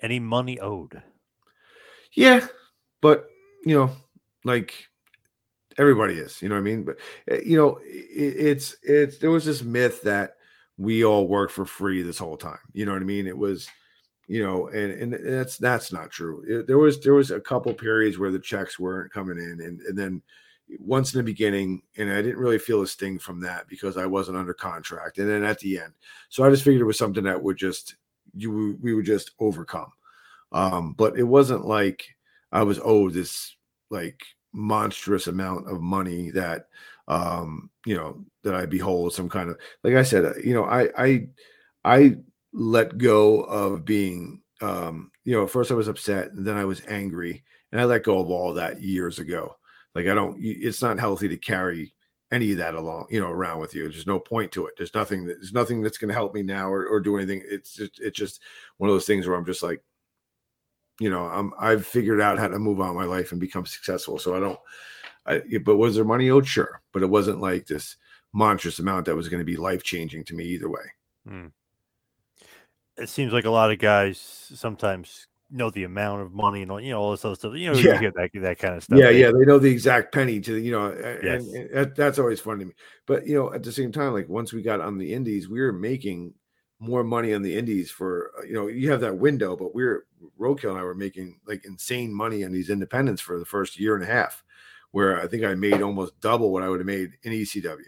Any 0.02 0.18
money 0.18 0.58
owed? 0.60 1.00
Yeah, 2.12 2.46
but 3.00 3.28
you 3.64 3.76
know, 3.76 3.90
like 4.44 4.74
everybody 5.78 6.14
is, 6.14 6.42
you 6.42 6.48
know 6.48 6.56
what 6.56 6.60
I 6.60 6.64
mean? 6.64 6.82
But 6.84 6.98
uh, 7.30 7.40
you 7.44 7.56
know, 7.56 7.78
it, 7.84 7.86
it's 8.36 8.76
it's 8.82 9.18
there 9.18 9.30
was 9.30 9.44
this 9.44 9.62
myth 9.62 10.02
that 10.02 10.34
we 10.76 11.04
all 11.04 11.28
work 11.28 11.50
for 11.50 11.64
free 11.64 12.02
this 12.02 12.18
whole 12.18 12.36
time. 12.36 12.58
You 12.72 12.84
know 12.84 12.92
what 12.92 13.02
I 13.02 13.04
mean? 13.06 13.26
It 13.28 13.38
was, 13.38 13.68
you 14.26 14.42
know, 14.42 14.66
and 14.68 15.14
and 15.14 15.26
that's 15.26 15.56
that's 15.56 15.92
not 15.92 16.10
true. 16.10 16.44
It- 16.48 16.66
there 16.66 16.78
was 16.78 17.00
there 17.00 17.14
was 17.14 17.30
a 17.30 17.40
couple 17.40 17.72
periods 17.74 18.18
where 18.18 18.32
the 18.32 18.40
checks 18.40 18.78
weren't 18.78 19.12
coming 19.12 19.38
in, 19.38 19.60
and 19.60 19.80
and 19.82 19.96
then 19.96 20.22
once 20.80 21.14
in 21.14 21.18
the 21.18 21.24
beginning, 21.24 21.82
and 21.96 22.10
I 22.10 22.22
didn't 22.22 22.38
really 22.38 22.58
feel 22.58 22.82
a 22.82 22.86
sting 22.86 23.18
from 23.18 23.40
that 23.40 23.68
because 23.68 23.96
I 23.96 24.06
wasn't 24.06 24.38
under 24.38 24.54
contract, 24.54 25.18
and 25.18 25.28
then 25.28 25.44
at 25.44 25.58
the 25.58 25.78
end, 25.78 25.92
so 26.28 26.44
I 26.44 26.50
just 26.50 26.64
figured 26.64 26.82
it 26.82 26.86
was 26.86 26.98
something 26.98 27.24
that 27.24 27.42
would 27.42 27.56
just 27.56 27.96
you 28.36 28.78
we 28.82 28.94
would 28.94 29.06
just 29.06 29.32
overcome. 29.40 29.92
Um, 30.52 30.94
but 30.94 31.18
it 31.18 31.24
wasn't 31.24 31.66
like 31.66 32.04
I 32.52 32.62
was 32.62 32.80
owed 32.82 33.12
this 33.12 33.56
like 33.90 34.22
monstrous 34.52 35.26
amount 35.26 35.68
of 35.68 35.80
money 35.80 36.30
that 36.30 36.68
um 37.08 37.68
you 37.84 37.96
know 37.96 38.24
that 38.44 38.54
I 38.54 38.66
behold 38.66 39.12
some 39.12 39.28
kind 39.28 39.50
of 39.50 39.58
like 39.82 39.94
I 39.94 40.02
said, 40.02 40.36
you 40.44 40.54
know, 40.54 40.64
I 40.64 40.88
I 40.96 41.28
I 41.84 42.16
let 42.52 42.98
go 42.98 43.42
of 43.42 43.84
being 43.84 44.40
um 44.60 45.10
you 45.24 45.34
know, 45.34 45.46
first 45.46 45.70
I 45.70 45.74
was 45.74 45.88
upset 45.88 46.32
and 46.32 46.46
then 46.46 46.56
I 46.56 46.64
was 46.64 46.82
angry 46.88 47.44
and 47.72 47.80
I 47.80 47.84
let 47.84 48.04
go 48.04 48.20
of 48.20 48.30
all 48.30 48.54
that 48.54 48.80
years 48.80 49.18
ago. 49.18 49.56
Like 49.94 50.06
I 50.06 50.14
don't 50.14 50.36
it's 50.40 50.82
not 50.82 50.98
healthy 50.98 51.28
to 51.28 51.36
carry 51.36 51.94
any 52.32 52.52
of 52.52 52.58
that 52.58 52.74
along, 52.74 53.06
you 53.10 53.20
know, 53.20 53.30
around 53.30 53.60
with 53.60 53.74
you. 53.74 53.88
There's 53.88 54.06
no 54.06 54.18
point 54.18 54.50
to 54.52 54.66
it. 54.66 54.74
There's 54.76 54.94
nothing 54.94 55.24
that 55.26 55.34
there's 55.34 55.52
nothing 55.52 55.82
that's 55.82 55.98
going 55.98 56.08
to 56.08 56.14
help 56.14 56.34
me 56.34 56.42
now 56.42 56.68
or, 56.68 56.86
or 56.86 57.00
do 57.00 57.16
anything. 57.16 57.42
It's 57.48 57.74
just 57.74 58.00
it's 58.00 58.18
just 58.18 58.40
one 58.78 58.90
of 58.90 58.94
those 58.94 59.06
things 59.06 59.26
where 59.26 59.36
I'm 59.36 59.46
just 59.46 59.62
like, 59.62 59.82
you 61.00 61.10
know, 61.10 61.26
I'm 61.26 61.52
I've 61.58 61.86
figured 61.86 62.20
out 62.20 62.38
how 62.38 62.48
to 62.48 62.58
move 62.58 62.80
on 62.80 62.96
my 62.96 63.04
life 63.04 63.32
and 63.32 63.40
become 63.40 63.66
successful. 63.66 64.18
So 64.18 64.36
I 64.36 64.40
don't 64.40 64.58
I 65.26 65.42
but 65.64 65.76
was 65.76 65.94
there 65.94 66.04
money 66.04 66.30
owed? 66.30 66.46
Sure. 66.46 66.82
But 66.92 67.02
it 67.02 67.10
wasn't 67.10 67.40
like 67.40 67.66
this 67.66 67.96
monstrous 68.32 68.80
amount 68.80 69.06
that 69.06 69.16
was 69.16 69.28
going 69.28 69.40
to 69.40 69.44
be 69.44 69.56
life 69.56 69.84
changing 69.84 70.24
to 70.24 70.34
me 70.34 70.44
either 70.44 70.68
way. 70.68 70.82
Hmm. 71.28 71.46
It 72.96 73.08
seems 73.08 73.32
like 73.32 73.44
a 73.44 73.50
lot 73.50 73.72
of 73.72 73.78
guys 73.78 74.18
sometimes 74.54 75.26
know 75.54 75.70
the 75.70 75.84
amount 75.84 76.20
of 76.22 76.32
money 76.32 76.62
and 76.62 76.70
all, 76.70 76.80
you 76.80 76.90
know 76.90 77.00
all 77.00 77.12
this 77.12 77.24
other 77.24 77.34
stuff. 77.36 77.54
You 77.54 77.72
know, 77.72 77.78
Yeah. 77.78 77.94
you 77.94 78.00
get 78.00 78.14
that 78.14 78.30
that 78.34 78.58
kind 78.58 78.74
of 78.76 78.82
stuff. 78.84 78.98
Yeah, 78.98 79.06
They- 79.12 79.20
yeah, 79.20 79.30
they 79.30 79.44
know 79.46 79.58
the 79.58 79.70
exact 79.70 80.12
penny 80.12 80.40
to 80.40 80.52
the, 80.54 80.60
you 80.60 80.72
know, 80.72 80.92
Yes. 81.22 81.46
and, 81.46 81.56
and 81.56 81.70
that, 81.74 81.96
that's 81.96 82.18
always 82.18 82.40
fun 82.40 82.58
to 82.58 82.64
me. 82.66 82.72
But 83.06 83.26
you 83.26 83.34
know, 83.34 83.52
at 83.52 83.62
the 83.62 83.72
same 83.72 83.92
time, 83.92 84.12
like 84.12 84.28
once 84.28 84.52
we 84.52 84.62
got 84.62 84.80
on 84.80 84.98
the 84.98 85.12
indies, 85.14 85.48
we 85.48 85.60
were 85.60 85.72
making 85.72 86.34
more 86.80 87.04
money 87.04 87.32
on 87.32 87.40
the 87.42 87.56
indies 87.56 87.90
for 87.90 88.32
uh, 88.38 88.42
you 88.42 88.52
know, 88.52 88.66
you 88.66 88.90
have 88.90 89.00
that 89.00 89.16
window, 89.16 89.56
but 89.56 89.74
we 89.74 89.84
are 89.84 90.04
Roadkill 90.38 90.70
and 90.70 90.78
I 90.78 90.82
were 90.82 90.94
making 90.94 91.38
like 91.46 91.64
insane 91.64 92.12
money 92.12 92.44
on 92.44 92.52
these 92.52 92.68
independents 92.70 93.22
for 93.22 93.38
the 93.38 93.44
first 93.46 93.78
year 93.78 93.94
and 93.94 94.02
a 94.02 94.06
half, 94.06 94.42
where 94.90 95.20
I 95.20 95.26
think 95.28 95.44
I 95.44 95.54
made 95.54 95.80
almost 95.82 96.18
double 96.20 96.50
what 96.52 96.62
I 96.62 96.68
would 96.68 96.80
have 96.80 96.86
made 96.86 97.12
in 97.22 97.32
ECW. 97.32 97.78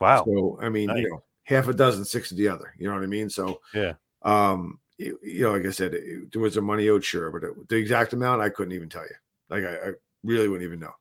Wow. 0.00 0.24
So 0.24 0.58
I 0.60 0.68
mean, 0.68 0.88
Nice. 0.88 0.98
you 1.02 1.10
know, 1.10 1.22
half 1.44 1.68
a 1.68 1.72
dozen, 1.74 2.04
six 2.04 2.32
of 2.32 2.36
the 2.36 2.48
other. 2.48 2.74
You 2.78 2.88
know 2.88 2.94
what 2.94 3.02
I 3.04 3.06
mean? 3.06 3.30
So 3.30 3.60
Yeah. 3.72 3.94
um, 4.22 4.80
you, 4.98 5.18
you 5.22 5.42
know, 5.42 5.52
like 5.52 5.66
I 5.66 5.70
said, 5.70 5.94
it, 5.94 6.32
there 6.32 6.42
was 6.42 6.56
a 6.56 6.62
money 6.62 6.88
owed, 6.88 7.04
sure, 7.04 7.30
but 7.30 7.44
it, 7.44 7.68
the 7.68 7.76
exact 7.76 8.12
amount 8.12 8.42
I 8.42 8.48
couldn't 8.48 8.74
even 8.74 8.88
tell 8.88 9.02
you. 9.02 9.16
Like 9.48 9.64
I, 9.64 9.88
I 9.88 9.92
really 10.22 10.48
wouldn't 10.48 10.66
even 10.66 10.80
know. 10.80 10.92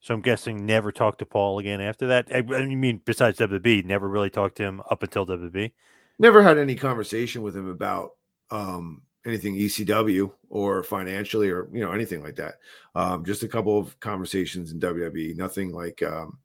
So 0.00 0.14
I'm 0.14 0.22
guessing 0.22 0.66
never 0.66 0.92
talked 0.92 1.18
to 1.20 1.26
Paul 1.26 1.58
again 1.58 1.80
after 1.80 2.06
that. 2.08 2.28
I, 2.30 2.38
I 2.38 2.66
mean, 2.66 3.00
besides 3.04 3.38
WWE, 3.38 3.84
never 3.84 4.08
really 4.08 4.30
talked 4.30 4.56
to 4.56 4.62
him 4.62 4.82
up 4.90 5.02
until 5.02 5.26
WWE. 5.26 5.72
Never 6.18 6.42
had 6.42 6.58
any 6.58 6.74
conversation 6.74 7.42
with 7.42 7.56
him 7.56 7.68
about 7.68 8.10
um, 8.50 9.02
anything 9.26 9.56
ECW 9.56 10.30
or 10.48 10.82
financially 10.82 11.50
or 11.50 11.68
you 11.72 11.80
know 11.80 11.92
anything 11.92 12.22
like 12.22 12.36
that. 12.36 12.54
Um, 12.94 13.24
just 13.24 13.42
a 13.42 13.48
couple 13.48 13.78
of 13.78 13.98
conversations 14.00 14.72
in 14.72 14.80
WWE. 14.80 15.36
Nothing 15.36 15.72
like, 15.72 16.02
um, 16.02 16.38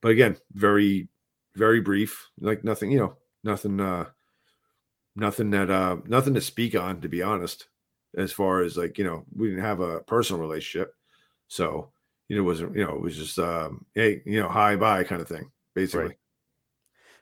but 0.00 0.10
again, 0.10 0.36
very 0.52 1.08
very 1.54 1.80
brief. 1.80 2.28
Like 2.40 2.64
nothing, 2.64 2.90
you 2.90 2.98
know, 2.98 3.16
nothing. 3.42 3.80
uh 3.80 4.06
Nothing 5.16 5.50
that 5.50 5.70
uh 5.70 5.96
nothing 6.06 6.34
to 6.34 6.40
speak 6.40 6.74
on, 6.74 7.00
to 7.00 7.08
be 7.08 7.22
honest. 7.22 7.68
As 8.16 8.32
far 8.32 8.62
as 8.62 8.76
like 8.76 8.98
you 8.98 9.04
know, 9.04 9.24
we 9.34 9.48
didn't 9.48 9.64
have 9.64 9.80
a 9.80 10.00
personal 10.00 10.40
relationship, 10.40 10.94
so 11.48 11.90
you 12.28 12.36
know, 12.36 12.42
it 12.42 12.46
wasn't 12.46 12.76
you 12.76 12.84
know, 12.84 12.94
it 12.94 13.00
was 13.00 13.16
just 13.16 13.38
um, 13.38 13.86
hey, 13.94 14.22
you 14.24 14.40
know, 14.40 14.48
hi 14.48 14.76
bye 14.76 15.04
kind 15.04 15.20
of 15.20 15.28
thing, 15.28 15.50
basically. 15.74 16.06
Right. 16.06 16.18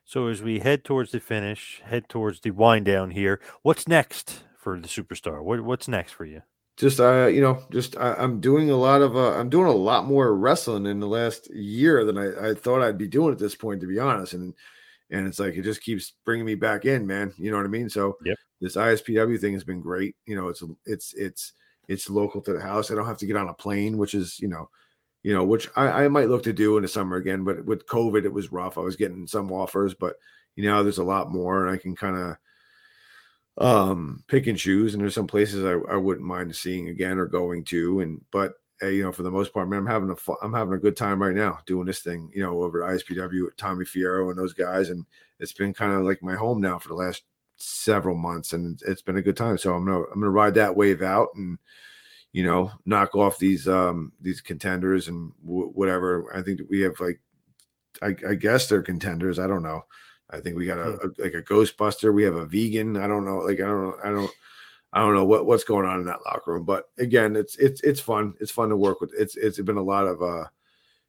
So 0.05 0.27
as 0.27 0.43
we 0.43 0.59
head 0.59 0.85
towards 0.85 1.13
the 1.13 1.21
finish, 1.21 1.81
head 1.85 2.09
towards 2.09 2.41
the 2.41 2.51
wind 2.51 2.85
down 2.85 3.13
here, 3.13 3.41
what's 3.63 3.87
next 3.87 4.45
for 4.59 4.79
the 4.79 4.89
superstar? 4.89 5.43
What, 5.43 5.63
what's 5.63 5.89
next 5.89 6.13
for 6.13 6.25
you? 6.25 6.43
Just 6.77 7.01
uh, 7.01 7.27
you 7.27 7.41
know, 7.41 7.63
just 7.71 7.97
I, 7.99 8.15
I'm 8.15 8.41
doing 8.41 8.71
a 8.71 8.77
lot 8.77 9.03
of 9.03 9.17
uh, 9.17 9.33
I'm 9.35 9.51
doing 9.51 9.67
a 9.67 9.73
lot 9.73 10.07
more 10.07 10.35
wrestling 10.35 10.87
in 10.87 11.01
the 11.01 11.07
last 11.07 11.53
year 11.55 12.05
than 12.05 12.17
I, 12.17 12.51
I 12.51 12.55
thought 12.55 12.83
I'd 12.83 12.99
be 12.99 13.09
doing 13.09 13.33
at 13.33 13.39
this 13.39 13.55
point, 13.55 13.81
to 13.83 13.87
be 13.87 13.99
honest. 13.99 14.33
And 14.33 14.55
and 15.13 15.29
it's 15.29 15.39
like 15.39 15.55
it 15.55 15.63
just 15.63 15.83
keeps 15.83 16.15
bringing 16.25 16.47
me 16.47 16.55
back 16.55 16.87
in, 16.87 17.07
man. 17.07 17.33
You 17.37 17.51
know 17.51 17.59
what 17.59 17.67
I 17.67 17.69
mean? 17.69 17.89
So 17.89 18.17
yep. 18.25 18.37
this 18.61 18.77
ISPW 18.77 19.39
thing 19.39 19.53
has 19.53 19.63
been 19.63 19.81
great. 19.81 20.17
You 20.27 20.35
know, 20.35 20.49
it's 20.49 20.63
it's 20.87 21.15
it's 21.15 21.53
it's 21.87 22.11
local 22.11 22.41
to 22.41 22.55
the 22.55 22.61
house. 22.61 22.91
I 22.91 22.95
don't 22.95 23.07
have 23.07 23.19
to 23.19 23.27
get 23.27 23.37
on 23.37 23.49
a 23.49 23.55
plane, 23.55 23.99
which 23.99 24.15
is 24.15 24.41
you 24.41 24.49
know, 24.49 24.71
you 25.23 25.35
know, 25.35 25.45
which 25.45 25.69
I, 25.77 26.05
I 26.05 26.09
might 26.09 26.31
look 26.31 26.43
to 26.45 26.53
do 26.53 26.79
in 26.79 26.83
the 26.83 26.89
summer 26.89 27.19
again. 27.19 27.45
But 27.45 27.65
with 27.67 27.87
COVID, 27.87 28.25
it 28.25 28.33
was 28.33 28.51
rough. 28.51 28.79
I 28.79 28.81
was 28.81 28.97
getting 28.97 29.27
some 29.27 29.53
offers, 29.53 29.93
but 29.95 30.17
you 30.57 30.65
know, 30.65 30.83
there's 30.83 30.99
a 30.99 31.05
lot 31.05 31.31
more, 31.31 31.67
and 31.67 31.75
I 31.75 31.79
can 31.79 31.95
kind 31.95 32.17
of 32.17 32.37
um 33.59 34.25
pick 34.29 34.47
and 34.47 34.59
choose. 34.59 34.95
And 34.95 35.03
there's 35.03 35.15
some 35.15 35.27
places 35.27 35.63
I, 35.63 35.93
I 35.93 35.97
wouldn't 35.97 36.27
mind 36.27 36.57
seeing 36.57 36.89
again 36.89 37.19
or 37.19 37.27
going 37.27 37.65
to. 37.65 38.01
And 38.01 38.23
but 38.33 38.55
you 38.83 39.03
know, 39.03 39.13
for 39.13 39.23
the 39.23 39.31
most 39.31 39.53
part, 39.53 39.69
man, 39.69 39.81
I'm 39.81 39.87
having 39.87 40.11
a 40.11 40.17
fun, 40.17 40.37
I'm 40.43 40.53
having 40.53 40.75
a 40.75 40.79
good 40.79 40.97
time 40.97 41.23
right 41.23 41.35
now 41.35 41.59
doing 41.67 41.87
this 41.87 42.01
thing, 42.01 42.31
you 42.35 42.43
know, 42.43 42.63
over 42.63 42.85
at 42.85 42.97
ISPW 42.97 43.45
with 43.45 43.57
Tommy 43.57 43.85
Fierro 43.85 44.31
and 44.31 44.39
those 44.39 44.55
guys, 44.55 44.91
and 44.91 45.05
it's 45.39 45.53
been 45.53 45.73
kind 45.75 45.93
of 45.93 46.03
like 46.03 46.23
my 46.23 46.35
home 46.35 46.61
now 46.61 46.79
for 46.79 46.89
the 46.89 46.95
last 46.95 47.23
several 47.57 48.17
months, 48.17 48.53
and 48.53 48.81
it's 48.87 49.03
been 49.03 49.17
a 49.17 49.23
good 49.23 49.37
time. 49.37 49.59
So 49.59 49.75
I'm 49.75 49.85
gonna 49.85 50.05
I'm 50.13 50.21
gonna 50.21 50.31
ride 50.31 50.55
that 50.55 50.77
wave 50.77 51.03
out 51.03 51.29
and 51.35 51.59
you 52.33 52.45
know 52.45 52.71
knock 52.87 53.15
off 53.15 53.39
these 53.39 53.69
um 53.69 54.13
these 54.21 54.41
contenders 54.41 55.09
and 55.09 55.33
w- 55.45 55.71
whatever. 55.71 56.35
I 56.35 56.43
think 56.43 56.61
we 56.69 56.81
have 56.81 56.99
like 57.01 57.21
I, 58.01 58.17
I 58.29 58.35
guess 58.35 58.69
they're 58.69 58.83
contenders. 58.83 59.39
I 59.39 59.47
don't 59.47 59.63
know. 59.63 59.85
I 60.31 60.41
think 60.41 60.57
we 60.57 60.67
got 60.67 60.79
a, 60.79 60.93
a 60.93 61.09
like 61.23 61.35
a 61.35 61.43
Ghostbuster. 61.43 62.13
We 62.13 62.25
have 62.25 62.37
a 62.37 62.47
vegan. 62.47 62.97
I 62.97 63.07
don't 63.07 63.25
know. 63.25 63.39
Like 63.39 63.61
I 63.61 63.65
don't 63.65 63.83
know. 63.83 63.97
I 64.03 64.09
don't. 64.09 64.31
I 64.93 65.01
don't 65.01 65.15
know 65.15 65.25
what, 65.25 65.47
what's 65.47 65.65
going 65.65 65.87
on 65.87 66.01
in 66.01 66.07
that 66.07 66.25
locker 66.27 66.53
room, 66.53 66.65
but 66.65 66.91
again, 66.99 67.35
it's 67.35 67.57
it's 67.57 67.81
it's 67.81 68.01
fun. 68.01 68.35
It's 68.41 68.51
fun 68.51 68.69
to 68.69 68.77
work 68.77 69.01
with. 69.01 69.13
It's 69.19 69.37
it's 69.37 69.61
been 69.61 69.79
a 69.79 69.83
lot 69.83 70.07
of 70.07 70.23
uh 70.23 70.45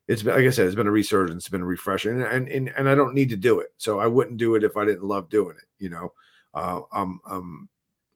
it's 0.07 0.23
been 0.23 0.35
like 0.35 0.45
I 0.45 0.49
said, 0.51 0.67
it's 0.67 0.75
been 0.75 0.87
a 0.87 0.91
resurgence, 0.91 1.43
it's 1.43 1.49
been 1.49 1.61
a 1.61 1.65
refreshing, 1.65 2.21
and 2.21 2.47
and 2.47 2.69
and 2.69 2.89
I 2.89 2.95
don't 2.95 3.13
need 3.13 3.29
to 3.29 3.37
do 3.37 3.59
it. 3.59 3.73
So 3.77 3.99
I 3.99 4.07
wouldn't 4.07 4.37
do 4.37 4.55
it 4.55 4.63
if 4.63 4.77
I 4.77 4.85
didn't 4.85 5.03
love 5.03 5.29
doing 5.29 5.55
it. 5.57 5.67
You 5.79 5.89
know, 5.89 6.13
uh, 6.53 6.81
I'm 6.93 7.19
I'm 7.29 7.69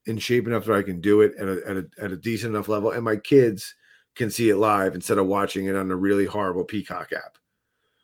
in 0.06 0.18
shape 0.18 0.48
enough 0.48 0.66
that 0.66 0.76
I 0.76 0.84
can 0.84 1.02
do 1.02 1.22
it 1.22 1.34
at 1.38 1.48
a, 1.48 1.62
at 1.68 1.78
a 1.78 1.86
at 2.02 2.12
a 2.12 2.18
decent 2.18 2.56
enough 2.56 2.70
level, 2.70 2.92
and 2.92 3.04
my 3.04 3.18
kids 3.18 3.76
can 4.16 4.30
see 4.30 4.50
it 4.50 4.58
live 4.58 4.96
instead 4.96 5.18
of 5.18 5.28
watching 5.28 5.66
it 5.66 5.76
on 5.76 5.92
a 5.92 5.96
really 5.96 6.26
horrible 6.26 6.64
Peacock 6.64 7.12
app, 7.14 7.38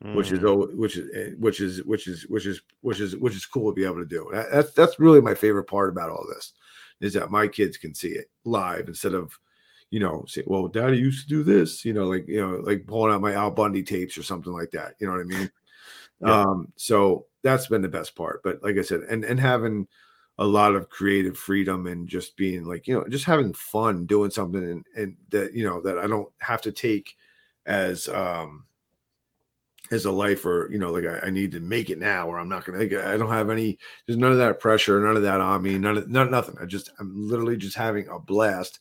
mm. 0.03 0.15
which 0.15 0.31
is 0.31 0.39
which 0.75 0.97
is 0.97 1.37
which 1.39 1.59
is 1.61 1.83
which 1.83 2.07
is 2.07 2.25
which 2.29 2.45
is 2.45 2.61
which 2.81 2.99
is 2.99 3.15
which 3.15 3.35
is 3.35 3.45
cool 3.45 3.71
to 3.71 3.75
be 3.75 3.85
able 3.85 3.99
to 3.99 4.05
do. 4.05 4.29
That, 4.33 4.51
that's 4.51 4.71
that's 4.71 4.99
really 4.99 5.21
my 5.21 5.33
favorite 5.33 5.65
part 5.65 5.89
about 5.89 6.09
all 6.09 6.25
this 6.27 6.53
is 7.03 7.13
that 7.13 7.31
my 7.31 7.47
kids 7.47 7.77
can 7.77 7.93
see 7.93 8.09
it 8.09 8.29
live 8.45 8.87
instead 8.87 9.13
of 9.13 9.37
you 9.89 9.99
know 9.99 10.23
say 10.27 10.43
well 10.47 10.67
daddy 10.67 10.97
used 10.97 11.27
to 11.27 11.29
do 11.29 11.43
this 11.43 11.85
you 11.85 11.93
know 11.93 12.05
like 12.05 12.27
you 12.27 12.41
know 12.41 12.57
like 12.63 12.87
pulling 12.87 13.13
out 13.13 13.21
my 13.21 13.33
al 13.33 13.51
bundy 13.51 13.83
tapes 13.83 14.17
or 14.17 14.23
something 14.23 14.53
like 14.53 14.71
that 14.71 14.95
you 14.99 15.05
know 15.05 15.13
what 15.13 15.21
i 15.21 15.23
mean 15.23 15.51
yeah. 16.21 16.41
um 16.41 16.71
so 16.75 17.25
that's 17.43 17.67
been 17.67 17.81
the 17.81 17.87
best 17.87 18.15
part 18.15 18.41
but 18.43 18.61
like 18.63 18.77
i 18.77 18.81
said 18.81 19.01
and 19.01 19.23
and 19.23 19.39
having 19.39 19.87
a 20.39 20.45
lot 20.45 20.73
of 20.73 20.89
creative 20.89 21.37
freedom 21.37 21.85
and 21.85 22.07
just 22.07 22.35
being 22.35 22.65
like 22.65 22.87
you 22.87 22.95
know 22.95 23.07
just 23.07 23.25
having 23.25 23.53
fun 23.53 24.05
doing 24.05 24.31
something 24.31 24.63
and, 24.63 24.85
and 24.95 25.15
that 25.29 25.53
you 25.53 25.63
know 25.63 25.79
that 25.79 25.99
i 25.99 26.07
don't 26.07 26.29
have 26.39 26.61
to 26.61 26.71
take 26.71 27.15
as 27.65 28.07
um 28.09 28.65
as 29.91 30.05
a 30.05 30.11
life 30.11 30.45
or 30.45 30.69
you 30.71 30.79
know 30.79 30.91
like 30.91 31.05
I, 31.05 31.27
I, 31.27 31.29
need 31.29 31.51
to 31.51 31.59
make 31.59 31.89
it 31.89 31.99
now 31.99 32.27
or 32.27 32.39
i'm 32.39 32.47
not 32.47 32.65
gonna 32.65 32.79
i 32.79 33.17
don't 33.17 33.29
have 33.29 33.49
any 33.49 33.77
there's 34.05 34.17
none 34.17 34.31
of 34.31 34.37
that 34.37 34.59
pressure 34.59 34.99
none 34.99 35.17
of 35.17 35.23
that 35.23 35.41
on 35.41 35.61
me 35.61 35.77
none 35.77 35.97
of 35.97 36.09
none, 36.09 36.31
nothing. 36.31 36.55
I 36.61 36.65
just 36.65 36.89
i'm 36.99 37.27
literally 37.27 37.57
just 37.57 37.75
having 37.75 38.07
a 38.07 38.17
blast 38.17 38.79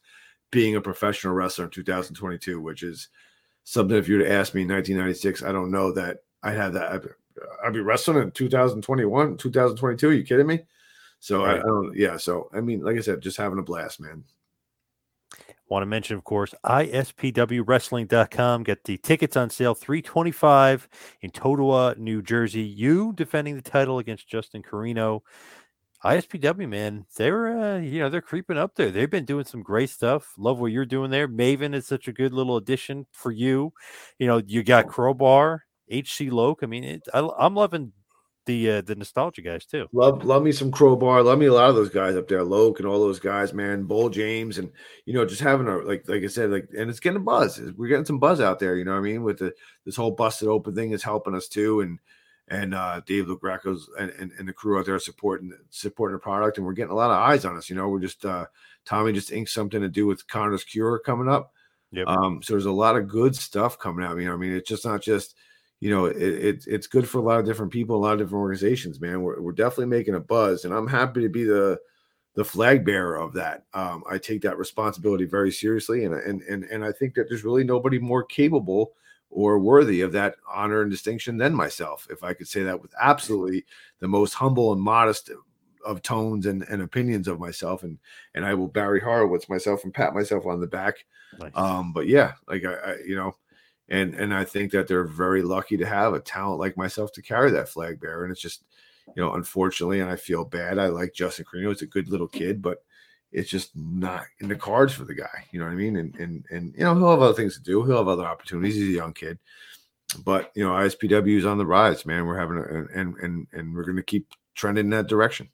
being 0.51 0.77
a 0.77 0.81
professional 0.81 1.35
wrestler 1.35 1.65
in 1.65 1.71
2022 1.71 2.61
which 2.61 2.83
is 2.83 3.09
something 3.65 3.97
if 3.97 4.09
you 4.09 4.19
were 4.19 4.25
to 4.25 4.33
ask 4.33 4.55
me 4.55 4.63
in 4.63 4.69
1996 4.69 5.43
i 5.43 5.51
don't 5.51 5.71
know 5.71 5.93
that 5.93 6.19
i'd 6.45 6.57
have 6.57 6.73
that 6.75 6.93
i'd, 6.93 7.03
I'd 7.65 7.73
be 7.73 7.81
wrestling 7.81 8.23
in 8.23 8.31
2021 8.31 9.37
2022 9.39 10.09
are 10.09 10.13
you 10.13 10.25
kidding 10.25 10.47
me? 10.47 10.61
So 11.19 11.45
right. 11.45 11.57
I, 11.57 11.59
I 11.59 11.63
don't 11.63 11.97
yeah 11.97 12.17
so 12.17 12.49
i 12.53 12.61
mean 12.61 12.81
like 12.81 12.97
i 12.97 13.01
said 13.01 13.21
just 13.21 13.37
having 13.37 13.59
a 13.59 13.63
blast 13.63 14.01
man 14.01 14.23
Want 15.73 15.85
to 15.85 15.87
mention, 15.87 16.19
of 16.19 16.25
course, 16.25 16.55
ispwwrestling.com. 16.67 18.63
Get 18.63 18.85
the 18.85 18.99
tickets 18.99 19.39
on 19.39 19.49
sale, 19.49 19.75
325 19.75 20.87
in 21.23 21.31
Totowa, 21.31 21.97
New 21.97 22.21
Jersey. 22.21 22.61
You 22.61 23.15
defending 23.15 23.57
the 23.57 23.63
title 23.63 23.99
against 23.99 24.29
Justin 24.29 24.63
Carino. 24.63 25.23
ISPW, 26.05 26.69
man, 26.69 27.07
they're 27.17 27.59
uh, 27.59 27.79
you 27.79 28.01
know 28.01 28.11
they're 28.11 28.21
creeping 28.21 28.59
up 28.59 28.75
there. 28.75 28.91
They've 28.91 29.09
been 29.09 29.25
doing 29.25 29.47
some 29.47 29.63
great 29.63 29.89
stuff. 29.89 30.35
Love 30.37 30.61
what 30.61 30.73
you're 30.73 30.85
doing 30.85 31.11
there. 31.11 31.27
Maven 31.27 31.75
is 31.75 31.87
such 31.87 32.07
a 32.07 32.13
good 32.13 32.35
little 32.35 32.59
addition 32.59 33.07
for 33.11 33.33
you. 33.33 33.73
You 34.19 34.27
know, 34.27 34.43
you 34.47 34.63
got 34.63 34.89
Crowbar, 34.89 35.65
HC 35.91 36.31
Loc. 36.31 36.59
I 36.63 36.67
mean, 36.67 36.85
it, 36.85 37.09
I, 37.15 37.27
I'm 37.39 37.55
loving 37.55 37.93
the 38.47 38.71
uh, 38.71 38.81
the 38.81 38.95
nostalgia 38.95 39.43
guys 39.43 39.65
too. 39.65 39.87
Love 39.93 40.25
love 40.25 40.43
me 40.43 40.53
some 40.53 40.71
crowbar. 40.71 41.23
Love 41.23 41.39
me 41.39 41.47
a 41.47 41.53
lot 41.53 41.71
of 41.71 41.77
those 41.77 41.91
guys 41.91 42.17
up 42.17 42.29
there, 42.29 42.43
Loc 42.43 42.79
and 42.79 42.89
all 42.89 43.01
those 43.01 43.21
guys, 43.21 43.53
man. 43.53 43.85
Bull 43.85 44.11
James 44.11 44.59
and 44.59 44.71
you 45.07 45.15
know 45.15 45.25
just 45.25 45.41
having 45.41 45.69
a 45.69 45.79
like 45.79 46.09
like 46.09 46.23
I 46.23 46.27
said 46.27 46.51
like 46.51 46.69
and 46.77 46.91
it's 46.91 47.01
getting 47.01 47.19
a 47.19 47.21
buzz. 47.21 47.61
We're 47.77 47.89
getting 47.89 48.05
some 48.05 48.19
buzz 48.19 48.41
out 48.41 48.59
there. 48.59 48.77
You 48.77 48.85
know 48.85 48.93
what 48.93 48.99
I 48.99 49.03
mean? 49.03 49.23
With 49.23 49.39
the 49.39 49.53
this 49.85 49.97
whole 49.97 50.11
busted 50.11 50.49
open 50.49 50.75
thing 50.75 50.93
is 50.93 51.03
helping 51.03 51.35
us 51.35 51.49
too. 51.49 51.81
And 51.81 51.99
and 52.49 52.75
uh 52.75 53.01
Dave 53.07 53.27
LaGreca's 53.27 53.89
and, 53.99 54.11
and, 54.19 54.33
and 54.39 54.49
the 54.49 54.53
crew 54.53 54.79
out 54.79 54.87
there 54.87 54.99
supporting 54.99 55.53
supporting 55.71 56.15
the 56.15 56.21
product 56.21 56.59
and 56.59 56.67
we're 56.67 56.73
getting 56.73 56.93
a 56.93 56.97
lot 56.97 57.11
of 57.11 57.19
eyes 57.19 57.45
on 57.45 57.57
us. 57.57 57.71
You 57.71 57.77
know, 57.77 57.89
we're 57.89 58.01
just 58.01 58.25
uh 58.25 58.47
Tommy 58.85 59.13
just 59.13 59.33
inked 59.33 59.51
something 59.51 59.81
to 59.81 59.89
do 59.89 60.07
with 60.07 60.27
Connor's 60.27 60.65
Cure 60.65 60.99
coming 60.99 61.29
up. 61.29 61.53
Yep. 61.93 62.09
Um, 62.09 62.43
so 62.43 62.55
there's 62.55 62.67
a 62.67 62.73
lot 62.73 62.97
of 62.97 63.07
good 63.07 63.37
stuff 63.37 63.79
coming 63.79 64.05
out. 64.05 64.17
You 64.17 64.25
know, 64.25 64.33
I 64.33 64.37
mean, 64.37 64.53
it's 64.53 64.69
just 64.69 64.85
not 64.85 65.03
just 65.03 65.37
you 65.83 65.91
know, 65.91 66.05
it, 66.05 66.17
it, 66.17 66.65
it's 66.69 66.87
good 66.87 67.09
for 67.09 67.19
a 67.19 67.23
lot 67.23 67.41
of 67.41 67.45
different 67.45 67.73
people, 67.73 67.97
a 67.97 67.99
lot 67.99 68.13
of 68.13 68.19
different 68.21 68.41
organizations, 68.41 69.01
man. 69.01 69.21
We're, 69.21 69.41
we're 69.41 69.51
definitely 69.51 69.87
making 69.87 70.15
a 70.15 70.21
buzz, 70.21 70.65
and 70.65 70.73
I'm 70.73 70.87
happy 70.87 71.23
to 71.23 71.29
be 71.29 71.43
the 71.43 71.81
the 72.35 72.45
flag 72.45 72.85
bearer 72.85 73.17
of 73.17 73.33
that. 73.33 73.65
Um, 73.75 74.05
I 74.09 74.19
take 74.19 74.43
that 74.43 74.59
responsibility 74.59 75.25
very 75.25 75.51
seriously, 75.51 76.05
and 76.05 76.15
and 76.15 76.41
and 76.43 76.63
and 76.63 76.85
I 76.85 76.93
think 76.93 77.15
that 77.15 77.29
there's 77.29 77.43
really 77.43 77.65
nobody 77.65 77.99
more 77.99 78.23
capable 78.23 78.93
or 79.29 79.59
worthy 79.59 80.03
of 80.03 80.13
that 80.13 80.37
honor 80.49 80.83
and 80.83 80.91
distinction 80.91 81.37
than 81.37 81.53
myself, 81.53 82.07
if 82.11 82.23
I 82.23 82.33
could 82.33 82.47
say 82.47 82.63
that 82.63 82.81
with 82.81 82.95
absolutely 83.01 83.65
the 83.99 84.07
most 84.07 84.35
humble 84.35 84.73
and 84.73 84.81
modest 84.81 85.33
of 85.85 86.01
tones 86.01 86.47
and, 86.47 86.63
and 86.71 86.83
opinions 86.83 87.27
of 87.27 87.41
myself, 87.41 87.83
and 87.83 87.99
and 88.37 88.45
I 88.45 88.55
will 88.55 88.69
Barry 88.69 89.01
Horowitz 89.01 89.49
myself 89.49 89.83
and 89.83 89.93
pat 89.93 90.15
myself 90.15 90.47
on 90.47 90.61
the 90.61 90.67
back. 90.69 91.05
Nice. 91.41 91.51
Um, 91.57 91.93
but 91.93 92.07
yeah, 92.07 92.35
like 92.47 92.65
I, 92.65 92.75
I 92.75 92.97
you 93.05 93.17
know 93.17 93.35
and 93.93 94.15
and 94.15 94.35
I 94.35 94.45
think 94.45 94.73
that 94.73 94.89
they're 94.89 95.05
very 95.05 95.43
lucky 95.43 95.77
to 95.77 95.87
have 95.87 96.15
a 96.15 96.21
talent 96.21 96.59
like 96.59 96.79
myself 96.79 97.13
to 97.13 97.23
carry 97.23 97.51
that 97.51 97.69
flag 97.69 98.01
bearer. 98.01 98.25
And 98.25 98.33
it's 98.33 98.41
just, 98.41 98.65
you 99.15 99.23
know, 99.23 99.35
unfortunately, 99.35 100.01
and 100.01 100.11
I 100.11 100.17
feel 100.17 100.47
bad. 100.47 100.79
I 100.79 100.87
like 100.87 101.13
Justin 101.13 101.45
Carino; 101.45 101.69
he's 101.69 101.83
a 101.83 101.87
good 101.87 102.09
little 102.09 102.27
kid, 102.27 102.63
but 102.63 102.79
it's 103.33 103.51
just 103.51 103.77
not 103.77 104.25
in 104.41 104.49
the 104.49 104.57
cards 104.57 104.95
for 104.95 105.05
the 105.05 105.15
guy. 105.15 105.47
You 105.51 105.61
know 105.61 105.67
what 105.67 105.73
I 105.73 105.77
mean? 105.77 105.97
And 105.97 106.17
and 106.17 106.47
and 106.51 106.75
you 106.75 106.85
know 106.85 106.95
he'll 106.95 107.11
have 107.11 107.21
other 107.21 107.35
things 107.35 107.55
to 107.57 107.63
do. 107.63 107.85
He'll 107.85 107.99
have 107.99 108.09
other 108.09 108.25
opportunities. 108.25 108.77
He's 108.77 108.89
a 108.89 108.93
young 108.93 109.13
kid, 109.13 109.39
but 110.25 110.51
you 110.55 110.65
know 110.67 110.73
ISPW 110.73 111.37
is 111.37 111.47
on 111.47 111.59
the 111.59 111.67
rise, 111.67 112.07
man. 112.07 112.25
We're 112.25 112.39
having 112.39 112.57
a, 112.57 112.99
and 112.99 113.15
and 113.17 113.47
and 113.53 113.75
we're 113.75 113.85
going 113.85 113.97
to 113.97 114.03
keep 114.03 114.27
trending 114.55 114.87
in 114.87 114.91
that 114.91 115.07
direction 115.07 115.51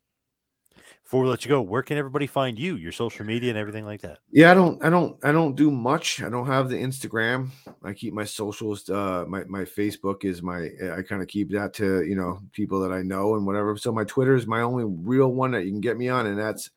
before 1.09 1.23
we 1.23 1.31
let 1.31 1.43
you 1.43 1.49
go, 1.49 1.63
where 1.63 1.83
can 1.83 1.97
everybody 1.97 2.27
find 2.27 2.59
you, 2.59 2.77
your 2.77 2.93
social 2.93 3.25
media 3.25 3.49
and 3.49 3.59
everything 3.59 3.87
like 3.87 4.03
that? 4.03 4.19
Yeah, 4.31 4.51
I 4.51 4.55
don't, 4.55 4.85
I 4.85 4.91
don't, 4.91 5.17
I 5.25 5.33
don't 5.33 5.57
do 5.57 5.71
much. 5.71 6.23
I 6.23 6.29
don't 6.29 6.47
have 6.47 6.69
the 6.69 6.77
Instagram. 6.77 7.49
I 7.83 7.95
keep 7.95 8.13
my 8.13 8.25
socials. 8.25 8.91
Uh, 8.91 9.25
my 9.27 9.43
my 9.45 9.63
Facebook 9.63 10.27
is 10.27 10.43
my. 10.43 10.69
I 10.93 11.01
kind 11.01 11.23
of 11.23 11.29
keep 11.29 11.51
that 11.53 11.73
to 11.75 12.03
you 12.03 12.15
know 12.15 12.41
people 12.53 12.79
that 12.81 12.93
I 12.93 13.01
know 13.01 13.37
and 13.37 13.47
whatever. 13.47 13.75
So 13.79 13.91
my 13.91 14.05
Twitter 14.05 14.37
is 14.37 14.47
my 14.47 14.61
only 14.61 14.85
real 14.85 15.33
one 15.33 15.53
that 15.53 15.65
you 15.65 15.71
can 15.71 15.81
get 15.81 15.97
me 15.97 16.11
on, 16.11 16.27
and 16.27 16.39
that's 16.39 16.69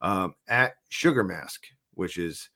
um, 0.00 0.34
at 0.48 0.74
Sugar 0.88 1.22
Mask, 1.22 1.64
which 1.94 2.18
is 2.18 2.50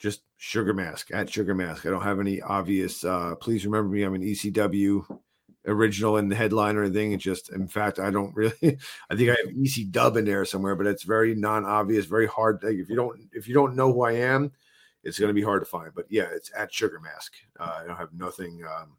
just 0.00 0.22
Sugar 0.36 0.74
Mask 0.74 1.12
at 1.14 1.30
Sugar 1.30 1.54
Mask. 1.54 1.86
I 1.86 1.90
don't 1.90 2.02
have 2.02 2.18
any 2.18 2.42
obvious. 2.42 3.04
Uh, 3.04 3.36
please 3.36 3.64
remember 3.64 3.94
me. 3.94 4.02
I'm 4.02 4.16
an 4.16 4.22
ECW 4.22 5.20
original 5.66 6.16
in 6.16 6.28
the 6.28 6.36
headline 6.36 6.76
or 6.76 6.84
anything. 6.84 7.12
It's 7.12 7.24
just, 7.24 7.50
in 7.52 7.68
fact, 7.68 7.98
I 7.98 8.10
don't 8.10 8.34
really. 8.34 8.78
I 9.10 9.16
think 9.16 9.30
I 9.30 9.36
have 9.44 9.54
EC 9.56 9.90
Dub 9.90 10.16
in 10.16 10.24
there 10.24 10.44
somewhere, 10.44 10.76
but 10.76 10.86
it's 10.86 11.04
very 11.04 11.34
non-obvious, 11.34 12.06
very 12.06 12.26
hard. 12.26 12.60
Like 12.62 12.76
if 12.76 12.88
you 12.88 12.96
don't, 12.96 13.20
if 13.32 13.48
you 13.48 13.54
don't 13.54 13.76
know 13.76 13.92
who 13.92 14.02
I 14.02 14.12
am, 14.12 14.52
it's 15.02 15.18
going 15.18 15.28
to 15.28 15.34
be 15.34 15.42
hard 15.42 15.62
to 15.62 15.70
find. 15.70 15.92
But 15.94 16.06
yeah, 16.10 16.26
it's 16.32 16.50
at 16.56 16.72
Sugar 16.72 17.00
Mask. 17.00 17.34
Uh, 17.58 17.80
I 17.82 17.86
don't 17.86 17.96
have 17.96 18.12
nothing. 18.12 18.62
Um, 18.64 18.96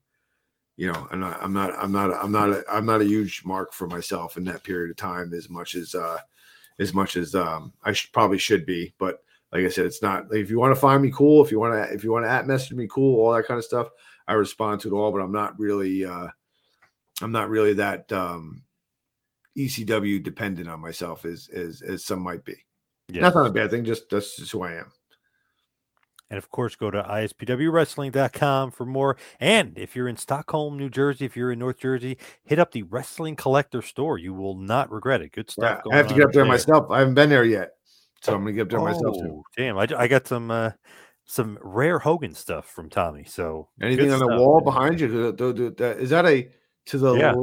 you 0.78 0.92
know, 0.92 1.08
I'm 1.12 1.20
not, 1.20 1.42
I'm 1.42 1.54
not, 1.54 1.74
I'm 1.76 1.92
not, 1.92 2.14
I'm 2.14 2.32
not, 2.32 2.50
a, 2.50 2.64
I'm 2.72 2.86
not 2.86 3.02
a 3.02 3.06
huge 3.06 3.44
mark 3.44 3.74
for 3.74 3.88
myself 3.88 4.38
in 4.38 4.44
that 4.46 4.64
period 4.64 4.92
of 4.92 4.98
time 4.98 5.34
as 5.34 5.50
much 5.50 5.76
as, 5.76 5.96
uh, 5.96 6.20
as 6.80 6.94
much 6.94 7.18
as 7.18 7.34
um, 7.34 7.74
I 7.84 7.94
should 7.94 8.12
probably 8.14 8.38
should 8.38 8.66
be. 8.66 8.94
But 9.00 9.24
like 9.52 9.66
I 9.66 9.70
said, 9.70 9.86
it's 9.86 10.02
not. 10.02 10.30
Like, 10.30 10.40
if 10.40 10.50
you 10.50 10.60
want 10.60 10.76
to 10.76 10.80
find 10.80 11.02
me, 11.02 11.12
cool. 11.12 11.44
If 11.44 11.52
you 11.52 11.60
want 11.60 11.74
to, 11.74 11.94
if 11.94 12.04
you 12.04 12.12
want 12.12 12.26
to 12.26 12.30
at 12.30 12.48
message 12.48 12.74
me, 12.74 12.88
cool. 12.90 13.20
All 13.20 13.34
that 13.34 13.48
kind 13.48 13.58
of 13.58 13.64
stuff. 13.64 13.88
I 14.28 14.34
respond 14.34 14.82
to 14.82 14.90
it 14.90 14.94
all, 14.94 15.12
but 15.12 15.22
I'm 15.22 15.32
not 15.32 15.58
really, 15.58 16.06
uh, 16.06 16.28
I'm 17.22 17.32
not 17.32 17.50
really 17.50 17.74
that 17.74 18.12
um, 18.12 18.64
ECW 19.58 20.22
dependent 20.22 20.70
on 20.70 20.80
myself 20.80 21.26
as 21.26 21.50
as 21.54 21.82
as 21.82 22.06
some 22.06 22.22
might 22.22 22.46
be. 22.46 22.56
Yeah. 23.10 23.22
That's 23.22 23.36
not 23.36 23.48
a 23.48 23.52
bad 23.52 23.72
thing. 23.72 23.86
Just 23.86 24.10
that's 24.10 24.36
just 24.36 24.52
who 24.52 24.64
I 24.64 24.74
am. 24.74 24.92
And 26.30 26.38
of 26.38 26.52
course, 26.52 26.76
go 26.76 26.92
to 26.92 27.02
ispwwrestling.com 27.02 28.72
for 28.72 28.86
more. 28.86 29.16
And 29.40 29.78
if 29.78 29.96
you're 29.96 30.10
in 30.10 30.18
Stockholm, 30.18 30.78
New 30.78 30.90
Jersey, 30.90 31.24
if 31.24 31.38
you're 31.38 31.54
in 31.54 31.60
North 31.60 31.80
Jersey, 31.80 32.18
hit 32.44 32.60
up 32.60 32.74
the 32.74 32.84
Wrestling 32.84 33.38
Collector 33.38 33.82
store. 33.82 34.18
You 34.18 34.34
will 34.34 34.56
not 34.56 34.92
regret 34.92 35.22
it. 35.22 35.32
Good 35.32 35.50
stuff. 35.50 35.82
Yeah, 35.86 35.94
I 35.94 35.98
have 35.98 36.08
to 36.10 36.14
get 36.14 36.26
up 36.26 36.34
there, 36.34 36.44
there, 36.44 36.52
myself. 36.52 36.92
I 36.92 37.00
haven't 37.00 37.14
been 37.14 37.30
there 37.30 37.46
yet. 37.46 37.72
So 38.22 38.34
I'm 38.34 38.42
going 38.42 38.56
to 38.56 38.58
get 38.58 38.62
up 38.64 38.70
there 38.70 38.80
oh, 38.80 38.84
myself 38.84 39.16
too. 39.16 39.44
Damn. 39.56 39.78
I, 39.78 39.88
I 39.98 40.08
got 40.08 40.28
some. 40.28 40.52
Uh, 40.52 40.72
some 41.30 41.60
rare 41.62 42.00
Hogan 42.00 42.34
stuff 42.34 42.70
from 42.70 42.90
Tommy. 42.90 43.26
So 43.26 43.68
anything 43.82 44.14
on 44.14 44.20
the 44.20 44.38
wall 44.38 44.62
behind 44.62 45.02
you? 45.02 45.36
Is 45.38 46.10
that 46.10 46.26
a 46.26 46.48
to 46.88 46.98
the 46.98 47.14
yeah. 47.14 47.34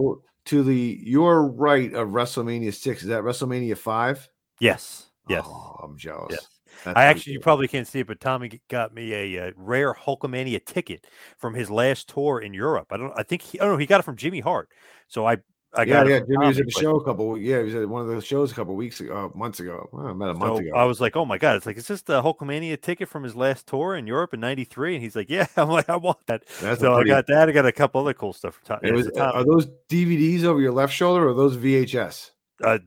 to 0.47 0.63
the 0.63 1.01
your 1.03 1.47
right 1.47 1.93
of 1.95 2.09
WrestleMania 2.09 2.75
six? 2.75 3.03
Is 3.03 3.09
that 3.09 3.23
WrestleMania 3.23 3.77
five? 3.77 4.29
Yes. 4.61 5.07
Yes. 5.29 5.45
Oh, 5.47 5.81
I'm 5.83 5.97
jealous. 5.97 6.33
Yes. 6.33 6.49
I 6.87 7.05
actually, 7.05 7.35
you 7.35 7.41
probably 7.41 7.69
can't 7.69 7.87
see 7.87 8.01
it, 8.01 8.07
but 8.07 8.21
Tommy 8.21 8.61
got 8.69 8.93
me 8.93 9.13
a, 9.13 9.49
a, 9.49 9.53
rare 9.57 9.95
Hulkamania 9.95 10.65
ticket 10.65 11.07
from 11.39 11.55
his 11.55 11.71
last 11.71 12.09
tour 12.09 12.41
in 12.41 12.53
Europe. 12.53 12.89
I 12.91 12.97
don't, 12.97 13.13
I 13.17 13.23
think 13.23 13.43
he, 13.43 13.59
oh, 13.59 13.63
I 13.63 13.67
don't 13.67 13.75
know, 13.75 13.79
he 13.79 13.87
got 13.87 14.01
it 14.01 14.05
from 14.05 14.17
Jimmy 14.17 14.41
Hart. 14.41 14.69
So 15.09 15.27
I, 15.27 15.39
I 15.77 15.83
yeah, 15.85 16.05
yeah. 16.05 16.21
Jimmy 16.21 16.47
was 16.47 16.59
at 16.59 16.67
the 16.67 16.71
show 16.71 16.97
a 16.97 17.05
couple. 17.05 17.37
Yeah, 17.37 17.59
he 17.59 17.65
was 17.65 17.75
at 17.75 17.89
one 17.89 18.03
of 18.03 18.09
the 18.09 18.21
shows 18.21 18.53
a 18.53 18.55
couple 18.55 18.75
weeks 18.77 19.01
ago, 19.01 19.33
uh, 19.35 19.39
months 19.39 19.61
ago. 19.61 19.89
Well, 19.93 20.09
about 20.09 20.31
a 20.31 20.35
month 20.35 20.61
ago. 20.61 20.71
I 20.75 20.85
was 20.85 21.01
like, 21.01 21.17
oh 21.17 21.25
my 21.25 21.39
god, 21.39 21.57
it's 21.57 21.67
like, 21.67 21.77
is 21.77 21.89
this 21.89 22.03
the 22.03 22.23
Hulkamania 22.23 22.81
ticket 22.81 23.09
from 23.09 23.25
his 23.25 23.35
last 23.35 23.67
tour 23.67 23.97
in 23.97 24.07
Europe 24.07 24.35
in 24.35 24.41
'93? 24.41 24.95
And 24.95 25.03
he's 25.03 25.17
like, 25.17 25.29
yeah. 25.29 25.47
I'm 25.57 25.69
like, 25.69 25.89
I 25.89 25.97
want 25.97 26.19
that. 26.27 26.45
That's 26.61 26.81
so 26.81 26.95
pretty... 26.95 27.11
I 27.11 27.17
got 27.17 27.27
that. 27.27 27.49
I 27.49 27.53
got 27.53 27.67
a 27.67 27.73
couple 27.73 28.01
other 28.01 28.15
cool 28.15 28.33
stuff. 28.33 28.61
Tom. 28.65 28.79
Was, 28.83 29.09
are 29.19 29.45
those 29.45 29.67
DVDs 29.89 30.45
over 30.45 30.61
your 30.61 30.73
left 30.73 30.93
shoulder 30.93 31.29
or 31.29 31.35
those 31.35 31.57
VHS? 31.57 32.31
Uh, 32.63 32.79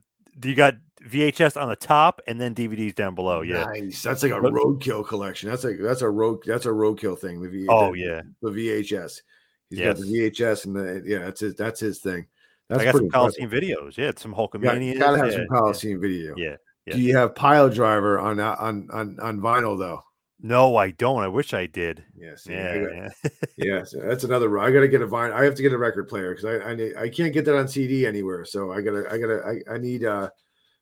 you 0.43 0.55
got 0.55 0.75
VHS 1.03 1.61
on 1.61 1.69
the 1.69 1.75
top 1.75 2.21
and 2.27 2.39
then 2.39 2.55
DVDs 2.55 2.95
down 2.95 3.15
below. 3.15 3.41
Yeah, 3.41 3.65
nice. 3.65 4.01
That's 4.01 4.23
like 4.23 4.31
a 4.31 4.35
roadkill 4.35 5.07
collection. 5.07 5.49
That's 5.49 5.63
like 5.63 5.77
that's 5.79 6.01
a 6.01 6.09
road 6.09 6.39
that's 6.45 6.65
a 6.65 6.69
roadkill 6.69 7.17
thing. 7.17 7.41
The 7.41 7.49
v, 7.49 7.67
oh 7.69 7.91
the, 7.91 7.99
yeah, 7.99 8.21
the 8.41 8.49
VHS. 8.49 9.21
He's 9.69 9.79
yes. 9.79 9.97
got 9.97 10.05
the 10.05 10.13
VHS 10.13 10.65
and 10.65 10.75
the 10.75 11.03
yeah. 11.05 11.19
That's 11.19 11.41
his 11.41 11.55
that's 11.55 11.79
his 11.79 11.99
thing. 11.99 12.27
That's 12.69 12.81
I 12.81 12.85
got 12.85 12.95
some 12.95 13.09
Coliseum 13.09 13.49
videos. 13.49 13.97
Yeah, 13.97 14.09
it's 14.09 14.21
some 14.21 14.33
Hulkamania. 14.33 14.93
You 14.93 14.99
gotta 14.99 15.17
have 15.17 15.31
yeah, 15.31 15.37
some 15.37 15.47
Coliseum 15.47 15.97
yeah. 15.97 16.01
video. 16.01 16.35
Yeah, 16.35 16.55
yeah. 16.85 16.93
Do 16.95 17.01
you 17.01 17.17
have 17.17 17.33
Piledriver 17.33 18.21
on 18.21 18.39
on 18.39 18.89
on 18.91 19.17
on 19.21 19.39
vinyl 19.39 19.77
though? 19.77 20.03
No, 20.39 20.75
I 20.75 20.91
don't. 20.91 21.23
I 21.23 21.27
wish 21.27 21.53
I 21.53 21.65
did. 21.65 22.03
Yes. 22.15 22.45
Yeah. 22.47 22.75
Yeah. 22.75 23.09
yeah. 23.23 23.29
yeah 23.57 23.83
so 23.85 23.99
that's 23.99 24.23
another. 24.23 24.59
I 24.59 24.69
got 24.69 24.81
to 24.81 24.87
get 24.87 25.01
a 25.01 25.07
vinyl. 25.07 25.33
I 25.33 25.43
have 25.43 25.55
to 25.55 25.61
get 25.61 25.73
a 25.73 25.77
record 25.77 26.07
player 26.07 26.35
because 26.35 26.45
I 26.45 26.69
I, 26.69 26.75
need, 26.75 26.95
I 26.95 27.09
can't 27.09 27.33
get 27.33 27.45
that 27.45 27.57
on 27.57 27.67
CD 27.67 28.05
anywhere. 28.05 28.45
So 28.45 28.71
I 28.71 28.81
gotta 28.81 29.05
I 29.09 29.17
gotta 29.17 29.41
I, 29.45 29.75
I 29.75 29.77
need 29.77 30.03
uh 30.03 30.29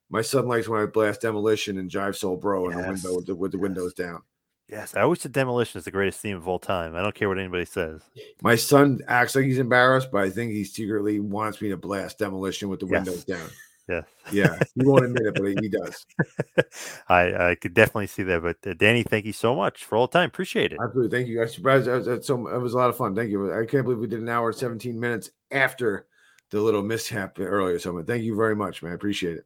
my 0.09 0.21
son 0.21 0.47
likes 0.47 0.67
when 0.67 0.81
I 0.81 0.85
blast 0.85 1.21
Demolition 1.21 1.77
and 1.77 1.89
Jive 1.89 2.15
Soul 2.15 2.37
Bro 2.37 2.69
in 2.69 2.77
the 2.77 2.87
window 2.87 3.15
with 3.15 3.25
the, 3.25 3.35
with 3.35 3.51
the 3.51 3.57
yes. 3.57 3.63
windows 3.63 3.93
down. 3.93 4.21
Yes, 4.67 4.95
I 4.95 5.01
always 5.01 5.21
said 5.21 5.31
Demolition 5.31 5.77
is 5.77 5.85
the 5.85 5.91
greatest 5.91 6.19
theme 6.19 6.37
of 6.37 6.47
all 6.47 6.57
time. 6.57 6.95
I 6.95 7.01
don't 7.01 7.13
care 7.13 7.29
what 7.29 7.37
anybody 7.37 7.65
says. 7.65 8.01
My 8.41 8.55
son 8.55 8.99
acts 9.07 9.35
like 9.35 9.45
he's 9.45 9.59
embarrassed, 9.59 10.09
but 10.11 10.23
I 10.23 10.29
think 10.31 10.53
he 10.53 10.63
secretly 10.63 11.19
wants 11.19 11.61
me 11.61 11.69
to 11.69 11.77
blast 11.77 12.17
Demolition 12.17 12.69
with 12.69 12.79
the 12.79 12.87
yes. 12.87 13.05
windows 13.05 13.23
down. 13.25 13.49
Yeah, 13.87 14.01
yeah, 14.31 14.57
he 14.73 14.83
won't 14.83 15.05
admit 15.05 15.27
it, 15.27 15.35
but 15.35 15.63
he 15.63 15.69
does. 15.69 16.05
I 17.07 17.49
I 17.49 17.55
could 17.55 17.75
definitely 17.75 18.07
see 18.07 18.23
that. 18.23 18.41
But 18.41 18.57
uh, 18.67 18.73
Danny, 18.73 19.03
thank 19.03 19.25
you 19.25 19.33
so 19.33 19.55
much 19.55 19.85
for 19.85 19.95
all 19.95 20.07
the 20.07 20.13
time. 20.13 20.27
Appreciate 20.29 20.73
it. 20.73 20.79
Absolutely, 20.81 21.15
thank 21.15 21.29
you. 21.29 21.43
I 21.43 21.45
surprised. 21.45 21.85
That 21.85 22.03
was, 22.03 22.25
so 22.25 22.47
it 22.47 22.59
was 22.59 22.73
a 22.73 22.77
lot 22.77 22.89
of 22.89 22.97
fun. 22.97 23.15
Thank 23.15 23.29
you. 23.29 23.53
I 23.53 23.67
can't 23.67 23.83
believe 23.83 23.99
we 23.99 24.07
did 24.07 24.21
an 24.21 24.29
hour 24.29 24.51
seventeen 24.51 24.99
minutes 24.99 25.29
after 25.51 26.07
the 26.49 26.59
little 26.59 26.81
mishap 26.81 27.39
earlier. 27.39 27.77
So, 27.77 28.01
thank 28.01 28.23
you 28.23 28.35
very 28.35 28.55
much, 28.55 28.81
man. 28.81 28.93
I 28.93 28.95
appreciate 28.95 29.37
it. 29.37 29.45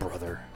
brother. 0.00 0.49